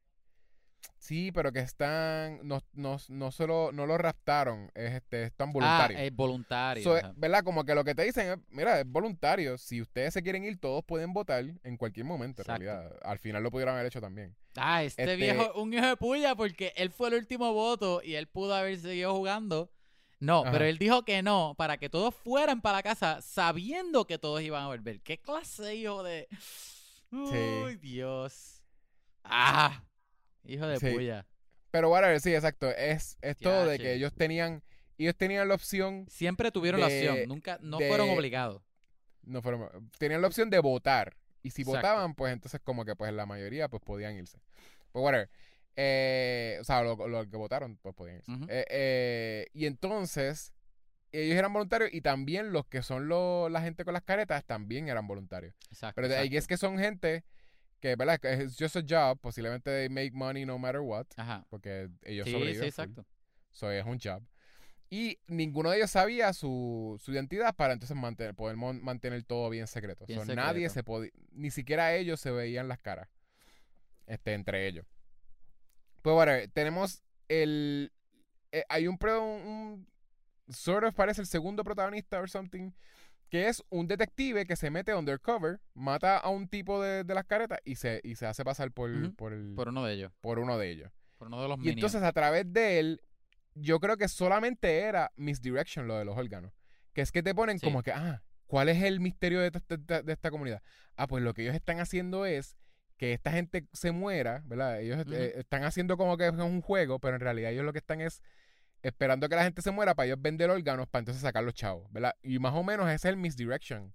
[0.99, 6.01] sí, pero que están, no, no, no solo, no lo raptaron, es, este, están voluntarios.
[6.01, 6.83] Ah, es voluntario.
[6.85, 7.15] So, eh, ajá.
[7.17, 7.45] ¿Verdad?
[7.45, 9.59] Como que lo que te dicen es, mira, es voluntario.
[9.59, 12.97] Si ustedes se quieren ir, todos pueden votar en cualquier momento, en realidad.
[13.03, 14.37] Al final lo pudieron haber hecho también.
[14.57, 18.15] Ah, este, este- viejo, un hijo de puya, porque él fue el último voto y
[18.15, 19.71] él pudo haber seguido jugando.
[20.21, 20.51] No, Ajá.
[20.51, 24.43] pero él dijo que no, para que todos fueran para la casa sabiendo que todos
[24.43, 25.01] iban a volver.
[25.01, 26.27] ¿Qué clase hijo de...?
[27.13, 28.61] Uy, Dios.
[29.23, 29.85] Ah,
[30.49, 30.91] hijo de Sí.
[30.91, 31.27] puya.
[31.71, 32.71] Pero whatever, sí, exacto.
[32.71, 34.63] Es, es todo de que ellos tenían,
[34.97, 38.63] ellos tenían la opción, Siempre tuvieron la opción, nunca, no de- fueron obligados.
[39.23, 41.17] no fueron, tenían la opción de votar.
[41.43, 41.79] Y si Exacto.
[41.79, 44.41] votaban, pues entonces como que pues la mayoría pues podían irse.
[44.93, 45.31] Pues whatever.
[45.77, 48.33] Eh, o sea, los lo que votaron pues podían irse.
[48.49, 50.53] Eh, eh, y entonces,
[51.13, 54.89] ellos eran voluntarios y también los que son los, la gente con las caretas también
[54.89, 55.55] eran voluntarios.
[55.71, 55.95] Exacto.
[55.97, 56.39] Pero de ahí exacto.
[56.39, 57.25] es que son gente
[57.81, 58.19] que, ¿verdad?
[58.21, 61.45] Que es just a job, posiblemente they make money no matter what, Ajá.
[61.51, 62.63] porque ellos Sí, sobreviven.
[62.63, 63.07] sí, exacto.
[63.53, 64.23] So, es un job.
[64.91, 69.51] Y ninguno de ellos sabía su, su identidad para entonces mantener, poder mon- mantener todo
[69.51, 70.07] bien secreto.
[70.07, 73.09] Bien So, Nadie se podía, ni siquiera ellos se veían las caras
[74.07, 74.87] este, entre ellos.
[76.03, 77.93] Pues bueno, tenemos el...
[78.53, 79.87] eh, hay un, pro- un...
[80.49, 82.71] Sort of parece el segundo protagonista or something,
[83.29, 87.25] que es un detective que se mete undercover, mata a un tipo de, de las
[87.25, 90.13] caretas y se, y se hace pasar por, por, el, Por uno de ellos.
[90.21, 90.91] por uno de ellos.
[91.19, 91.77] Por uno de los Y minions.
[91.79, 93.03] entonces a través de él,
[93.55, 96.53] yo creo que solamente era misdirection lo de los órganos.
[96.93, 97.67] Que es que te ponen Sí.
[97.67, 100.63] como que, ah, ¿cuál es el misterio de, esta- de- de esta comunidad?
[100.97, 102.57] Ah, pues lo que ellos están haciendo es
[102.97, 104.81] que esta gente se muera, ¿verdad?
[104.81, 107.79] Ellos eh, están haciendo como que es un juego, pero en realidad ellos lo que
[107.79, 108.23] están es
[108.83, 111.91] esperando que la gente se muera para ellos vender órganos para entonces sacar los chavos,
[111.93, 112.15] ¿verdad?
[112.23, 113.93] Y más o menos ese es el misdirection.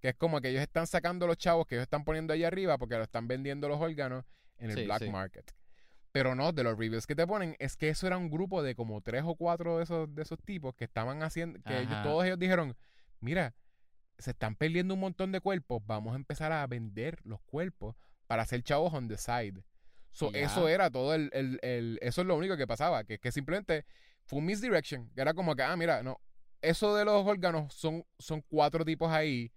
[0.00, 2.78] Que es como que ellos están sacando los chavos que ellos están poniendo ahí arriba
[2.78, 4.24] porque lo están vendiendo los órganos
[4.58, 5.10] en el Sí, black sí.
[5.10, 5.50] market.
[6.12, 8.74] Pero no, de los reviews que te ponen, es que eso era un grupo de
[8.74, 12.24] como tres o cuatro de esos, de esos tipos que estaban haciendo, que ellos- todos
[12.24, 12.76] ellos dijeron,
[13.20, 13.54] mira,
[14.18, 17.94] se están perdiendo un montón de cuerpos, vamos a empezar a vender los cuerpos
[18.26, 19.62] para hacer chavos on the side.
[20.12, 23.30] So, eso era todo el, el- el- eso es lo único que pasaba, que, que
[23.30, 23.84] simplemente
[24.30, 26.20] fue un misdirection, que era como que, ah, mira, no,
[26.62, 29.52] eso de los órganos son, son cuatro tipos ahí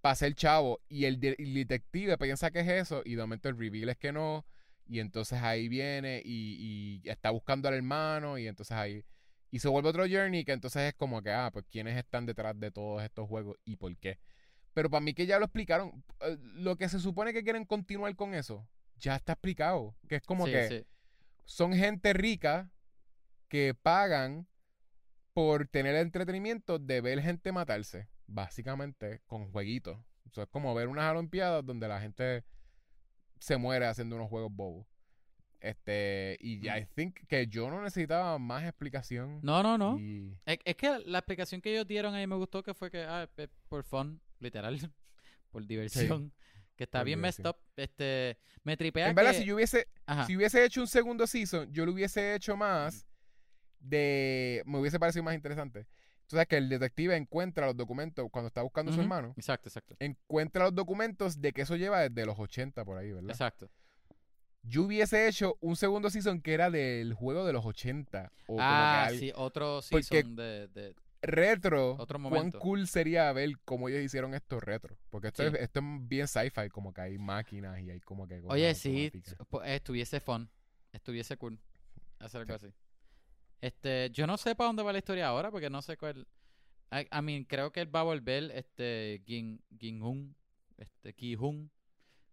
[0.00, 3.48] para ser chavo y el, de- el detective piensa que es eso y de momento
[3.50, 4.46] el reveal es que no
[4.86, 9.04] y entonces ahí viene y, y está buscando al hermano y entonces ahí
[9.50, 12.58] y se vuelve otro journey que entonces es como que ah pues quiénes están detrás
[12.58, 14.18] de todos estos juegos y por qué
[14.72, 18.16] pero para mí que ya lo explicaron eh, lo que se supone que quieren continuar
[18.16, 20.86] con eso ya está explicado que es como Sí, que sí.
[21.44, 22.70] son gente rica
[23.50, 24.46] que pagan
[25.34, 29.98] por tener el entretenimiento de ver gente matarse, básicamente con jueguitos.
[30.24, 32.44] Eso es como ver unas olimpiadas donde la gente
[33.40, 34.86] se muere haciendo unos juegos bobos.
[35.58, 39.38] Este, y I think que yo no necesitaba más explicación.
[39.38, 39.40] Mm.
[39.42, 39.98] No, no, no.
[39.98, 43.02] Y- Es, es que la explicación que ellos dieron ahí me gustó que fue que,
[43.02, 43.28] ah,
[43.68, 44.78] por fun, literal,
[45.50, 46.32] por diversión,
[46.76, 47.56] que está por bien messed up.
[47.76, 50.24] Este, me tripea en verdad, si yo hubiese, Ajá.
[50.26, 53.06] si hubiese hecho un segundo season, yo lo hubiese hecho más
[53.80, 54.62] de.
[54.66, 55.86] Me hubiese parecido más interesante.
[56.22, 59.34] Entonces, que el detective encuentra los documentos cuando está buscando a su hermano.
[59.36, 59.96] Exacto, exacto.
[59.98, 63.30] Encuentra los documentos de que eso lleva desde los 80 por ahí, ¿verdad?
[63.30, 63.68] Exacto.
[64.62, 68.30] Yo hubiese hecho un segundo season que era del juego de los 80.
[68.46, 71.96] O como Ah, que al- sí, otro season de, de- retro.
[71.98, 72.58] Otro Cuán momento.
[72.60, 74.96] cool sería ver cómo ellos hicieron esto retro.
[75.10, 75.48] Porque esto, Sí.
[75.48, 78.40] es, esto es bien sci-fi, como que hay máquinas y hay como que.
[78.46, 79.10] Oye, sí,
[79.48, 80.48] po- estuviese fun.
[80.92, 81.58] Estuviese cool.
[82.20, 82.68] Hacer algo así.
[83.60, 86.26] Este, yo no sé para dónde va la historia ahora, porque no sé cuál.
[86.92, 89.62] I, I mean, creo que él va a volver, este, Gin,
[90.76, 91.70] este, Ki-hun.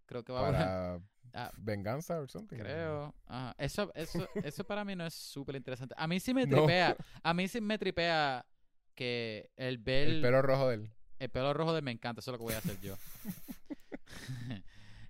[0.05, 1.01] Creo que va a volver.
[1.33, 2.57] Ah, venganza o something.
[2.57, 3.13] Creo.
[3.27, 3.53] Ajá.
[3.59, 5.93] Eso, eso, eso para mí no es súper interesante.
[5.97, 6.57] A mí sí me No.
[6.59, 6.95] tripea.
[7.21, 8.43] A mí sí me tripea
[8.95, 10.89] que el ver El pelo rojo de él.
[11.19, 12.95] el pelo rojo de me encanta, eso es lo que voy a hacer yo.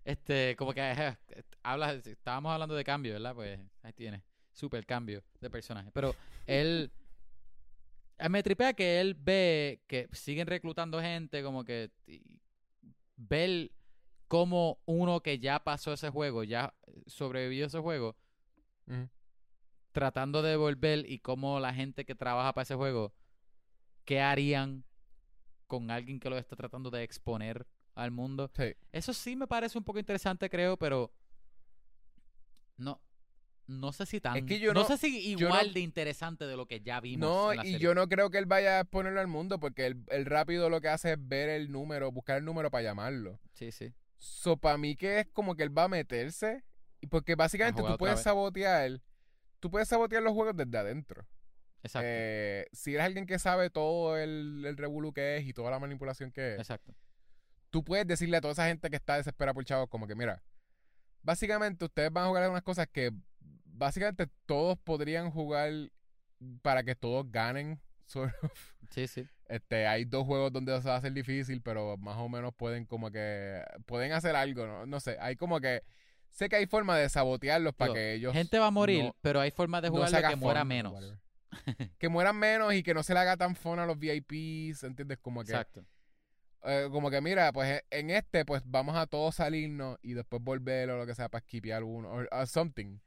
[0.03, 1.15] este, como que
[1.63, 3.35] hablas, estábamos hablando de cambio, ¿verdad?
[3.35, 4.23] Pues ahí tienes.
[4.57, 5.91] Super cambio de personaje.
[5.93, 6.91] Pero él.
[8.29, 11.91] Me tripea que él ve que siguen reclutando gente, como que.
[13.15, 13.71] Ver
[14.27, 16.73] cómo uno que ya pasó ese juego, ya
[17.05, 18.15] sobrevivió ese juego,
[19.91, 23.13] tratando de volver y cómo la gente que trabaja para ese juego,
[24.05, 24.83] ¿qué harían
[25.65, 28.51] con alguien que lo está tratando de exponer al mundo?
[28.55, 28.75] Sí.
[28.91, 31.11] Eso sí me parece un poco interesante, creo, pero
[32.75, 33.01] no
[33.67, 36.55] no sé si tan que yo no, no- sé si igual no- de interesante de
[36.57, 37.79] lo que ya vimos No, en la y serie.
[37.83, 40.79] yo no creo que él vaya a ponerlo al mundo porque él, él rápido lo
[40.81, 43.39] que hace es ver el número, buscar el número para llamarlo.
[43.53, 43.93] Sí, sí.
[44.17, 46.63] So, para mí que es como que él va a meterse.
[47.11, 48.23] Porque básicamente tú puedes vez.
[48.23, 48.99] sabotear.
[49.59, 51.27] Tú puedes sabotear los juegos desde adentro.
[51.83, 52.07] Exacto.
[52.09, 55.77] Eh, si eres alguien que sabe todo el, el revolú que es y toda la
[55.79, 56.95] manipulación que es, Exacto.
[57.69, 60.41] tú puedes decirle a toda esa gente que está desesperada por chavos, como que mira,
[61.21, 63.11] básicamente ustedes van a jugar unas cosas que
[63.77, 65.71] básicamente todos podrían jugar
[66.61, 67.79] para que todos ganen.
[68.05, 68.73] sort of.
[68.89, 69.27] Sí, sí.
[69.47, 72.85] Este, hay dos juegos donde eso va a ser difícil, pero más o menos pueden
[72.85, 74.85] como que pueden hacer algo, ¿no?
[74.85, 75.83] No sé, hay como que
[76.29, 79.39] sé que hay forma de sabotearlos para que ellos Gente va a morir, no- pero
[79.41, 80.93] hay formas de no jugarlo se haga que muera fun, menos.
[80.93, 81.19] whatever.
[81.97, 85.17] que mueran menos y que no se le haga tan fun a los VIPs, ¿entiendes?
[85.19, 85.85] Como que Exacto.
[86.63, 90.89] eh, como que mira, pues en este pues vamos a todos salirnos y después volver
[90.91, 92.99] o lo que sea para skipear uno o o something.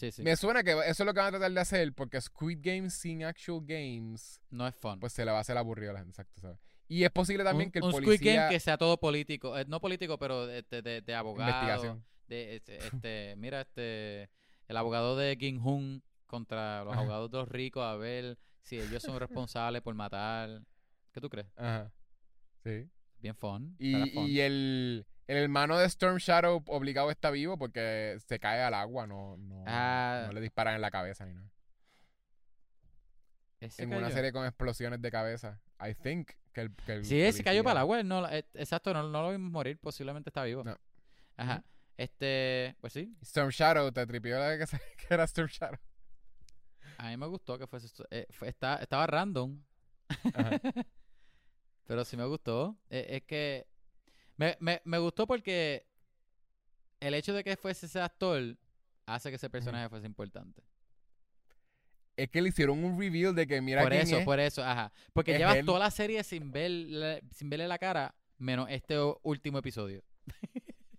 [0.00, 0.22] Sí, sí.
[0.22, 2.94] Me suena que eso es lo que van a tratar de hacer porque Squid Games
[2.94, 4.98] sin actual games No es fun.
[4.98, 6.58] pues se le va a hacer aburrido a la gente, exacto, ¿sabes?
[6.88, 9.58] Y es posible también un, que el un policía Squid Game que sea todo político,
[9.58, 12.04] eh, no político, pero de, de, de, abogado, investigación.
[12.28, 14.30] de este, este, mira este
[14.68, 17.02] el abogado de Kim Hun contra los Ajá.
[17.02, 20.62] abogados de los ricos a ver si ellos son responsables por matar.
[21.12, 21.48] ¿Qué tú crees?
[21.56, 21.92] Ajá.
[22.62, 22.88] Sí.
[23.18, 23.76] Bien fun.
[23.78, 24.26] Y, fun.
[24.28, 29.06] y el, el hermano de Storm Shadow obligado está vivo porque se cae al agua,
[29.06, 30.24] no, no, Ah.
[30.26, 31.50] no le disparan en la cabeza ni nada.
[33.60, 34.14] En una cayó.
[34.14, 35.60] serie con explosiones de cabeza.
[35.86, 38.02] I think que el, que el Sí, ese cayó policía- para el agua.
[38.02, 39.78] No, eh, exacto, no, no lo vimos morir.
[39.78, 40.64] Posiblemente está vivo.
[40.64, 40.76] No.
[41.36, 41.62] Ajá.
[41.98, 45.78] Este, pues sí, Storm Shadow, te tripió la que, se- que era Storm Shadow.
[46.96, 47.88] a mí me gustó que fuese.
[48.10, 49.62] eh, fue- está, estaba random.
[50.34, 50.50] Ajá.
[51.86, 52.78] Pero sí me gustó.
[52.88, 53.66] Eh, es que
[54.40, 55.86] me, me, me gustó porque
[56.98, 58.56] el hecho de que fuese ese actor
[59.04, 60.62] hace que ese personaje fuese importante.
[62.16, 64.24] Es que le hicieron un reveal de que mira por quién eso, es.
[64.24, 64.92] por eso, ajá.
[65.12, 65.66] Porque Es llevas él.
[65.66, 70.02] toda la serie sin ver sin verle la cara, menos este último episodio.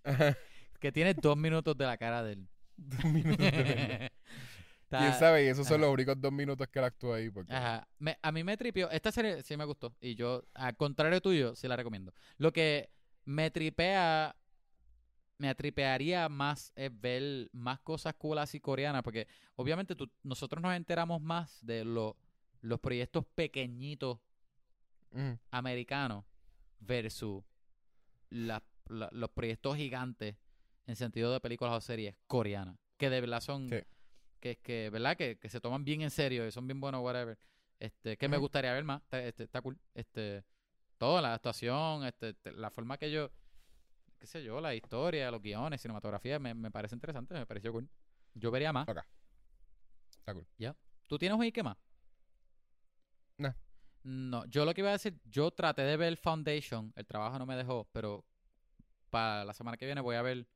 [0.04, 0.36] Ajá.
[0.80, 2.48] Que tiene dos minutos de la cara de él.
[2.76, 4.10] Dos minutos de.
[4.82, 5.44] Está- ¿Quién sabe?
[5.44, 5.86] Y esos son ajá.
[5.86, 7.30] los únicos dos minutos que él actúa ahí.
[7.30, 7.52] Porque...
[7.54, 7.86] Ajá.
[8.00, 8.90] Me- a mí me tripió.
[8.90, 9.94] Esta serie sí me gustó.
[10.00, 12.12] Y yo, al contrario tuyo, sí la recomiendo.
[12.38, 12.90] Lo que
[13.24, 14.34] me tripea,
[15.38, 19.02] me atripearía más es ver más cosas cool así coreanas.
[19.02, 19.26] Porque
[19.56, 22.16] obviamente tú- nosotros nos enteramos más de lo-
[22.60, 24.18] los proyectos pequeñitos
[25.10, 25.38] Ujú.
[25.50, 26.24] americanos
[26.78, 27.42] versus
[28.30, 30.36] la- la- los proyectos gigantes
[30.86, 32.76] en sentido de películas o series coreanas.
[32.96, 33.76] Que de verdad son Sí.
[34.40, 35.16] que, que ¿verdad?
[35.16, 37.38] Que, que se toman bien en serio y son bien buenos, whatever.
[37.78, 39.02] Este, que me gustaría ver más.
[39.02, 39.78] Está, este, está cool.
[39.94, 40.44] Este,
[41.02, 43.28] todo, la actuación, este, te- la forma que yo,
[44.20, 47.88] qué sé yo, la historia, los guiones, cinematografía, me, me parece interesante, me pareció cool.
[48.34, 48.88] Yo vería más.
[48.88, 48.98] Ok.
[50.16, 50.46] Está cool.
[51.08, 51.76] ¿Tú tienes un Ike más?
[53.36, 53.52] No.
[54.04, 57.46] No, yo lo que iba a decir, yo traté de ver Foundation, el trabajo no
[57.46, 58.24] me dejó, pero
[59.10, 60.46] para la semana que viene voy a ver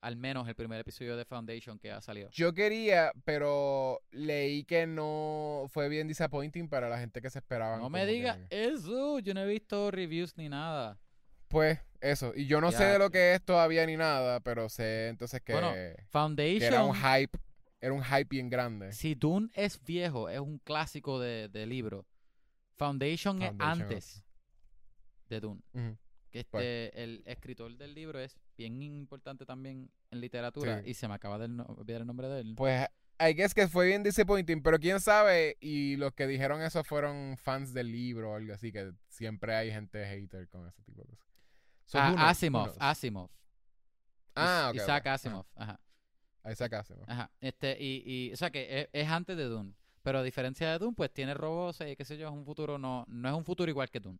[0.00, 2.30] al menos el primer episodio de Foundation que ha salido.
[2.30, 7.78] Yo quería, pero leí que no fue bien disappointing para la gente que se esperaba.
[7.78, 10.98] No me digas eso, yo no he visto reviews ni nada.
[11.48, 12.32] Pues eso.
[12.34, 15.52] Y yo no sé de lo que es todavía ni nada, pero sé entonces que,
[15.52, 17.38] Bueno, que Foundation, era un hype.
[17.80, 18.92] Era un hype bien grande.
[18.92, 22.06] si Dune es viejo, es un clásico de, de libro.
[22.76, 24.24] Foundation, es antes
[25.28, 25.62] de Dune.
[26.30, 26.62] Que Pues.
[26.64, 30.90] este, el escritor del libro es bien importante también en literatura Sí.
[30.90, 32.54] y se me acaba de olvidar el nombre de él.
[32.56, 32.86] Pues
[33.20, 37.36] I guess que fue bien disappointing, pero quién sabe, y los que dijeron eso fueron
[37.38, 41.08] fans del libro o algo así, que siempre hay gente hater con ese tipo de
[41.08, 41.26] cosas.
[41.86, 42.76] So, Ah, Asimov?
[42.78, 43.30] Asimov.
[44.36, 44.76] Ah, ok.
[44.76, 45.06] Isaac ok.
[45.06, 45.14] Ajá.
[45.14, 45.80] Asimov, ajá.
[46.50, 47.04] Isaac Asimov.
[47.10, 47.30] Ajá.
[47.40, 49.74] Este, y, y, o sea que es, es antes de Dune.
[50.02, 52.78] Pero a diferencia de Dune, pues tiene robots y qué sé yo, es un futuro,
[52.78, 54.18] no, no es un futuro igual que Dune.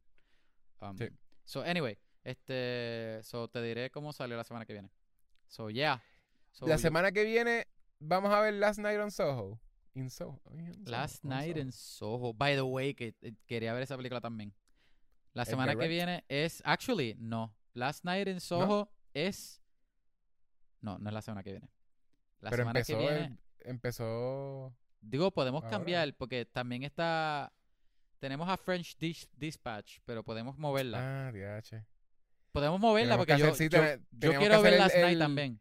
[0.81, 1.09] Um, Sí.
[1.49, 4.91] So, anyway, este, so te diré cómo salió la semana que viene.
[5.47, 6.03] So, yeah.
[6.53, 7.67] So, La semana que viene
[8.01, 9.59] vamos a ver Last Night on Soho.
[9.95, 10.39] In Soho.
[10.53, 11.61] in Soho, Last on Night Soho.
[11.63, 12.33] in Soho.
[12.35, 14.53] By the way, que eh, quería ver esa película también.
[15.33, 17.55] La ¿Es semana que viene es, actually, no.
[17.73, 19.63] Last Night in Soho es,
[20.83, 21.71] no, no es la semana que viene.
[22.41, 24.77] La Pero semana que empezó viene, el- empezó.
[25.01, 25.77] Digo, podemos Ahora.
[25.79, 27.55] cambiar porque también está...
[28.19, 31.29] Tenemos a French Dis- Dispatch, pero podemos moverla.
[31.29, 31.85] Ah, DH.
[32.53, 34.79] podemos moverla tenemos porque yo, hacer- sí, yo, tene- yo teníamos que quiero ver hacer
[34.81, 35.61] Last el- Night el- también.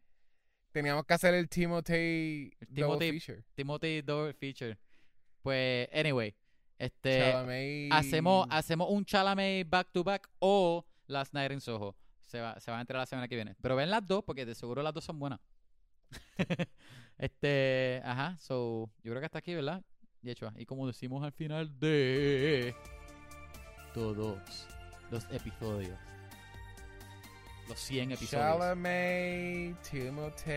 [0.72, 3.44] Teníamos que hacer el Timothy, El double Timothy- feature.
[3.54, 4.78] Timothy Double Feature.
[5.42, 6.34] Pues, anyway,
[6.78, 7.18] este...
[7.20, 7.92] Chalamet.
[7.92, 11.96] hacemos, hacemos un Chalamet back to back o Last Night in Soho.
[12.20, 13.54] Se va, se va a enterar la semana que viene.
[13.62, 15.40] Pero ven las dos porque de seguro las dos son buenas.
[17.18, 19.82] este, ajá, so, yo creo que hasta aquí, ¿verdad?
[20.22, 22.74] Y hecho, y como decimos al final de
[23.94, 24.38] todos
[25.10, 25.98] los episodios.
[27.68, 28.30] Los 100 episodios.
[28.30, 30.50] Chalamet, Timothy.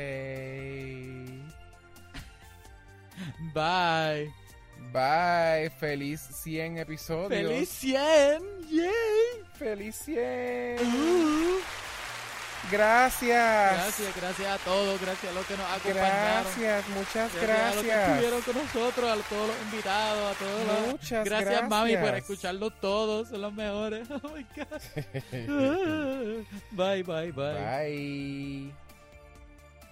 [3.54, 4.32] Bye.
[4.94, 5.70] Bye.
[5.78, 7.30] Feliz 100 episodios.
[7.30, 8.42] ¡Feliz 100!
[8.70, 8.92] ¡Yay!
[9.54, 10.80] Feliz 100.
[10.80, 11.60] Uh.
[12.70, 13.74] Gracias.
[13.74, 16.44] Gracias, gracias a todos, gracias a los que nos acompañaron.
[16.44, 18.10] Gracias, muchas Gracias, a los que gracias.
[18.10, 20.88] estuvieron con nosotros, a todos los invitados, a todos los...
[20.92, 21.70] Muchas Gracias, gracias.
[21.70, 24.08] mami, por escucharlos todos, son los mejores.
[24.24, 24.82] Oh my God.
[26.72, 28.74] bye, bye, bye, Bye.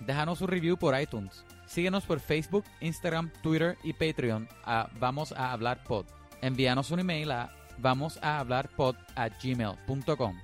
[0.02, 1.44] Déjanos un review por iTunes.
[1.66, 6.06] Síguenos por Facebook, Instagram, Twitter y Patreon a Vamos a Hablar Pod.
[6.42, 10.38] Envíanos un email a vamos a hablar pod a gmail.com.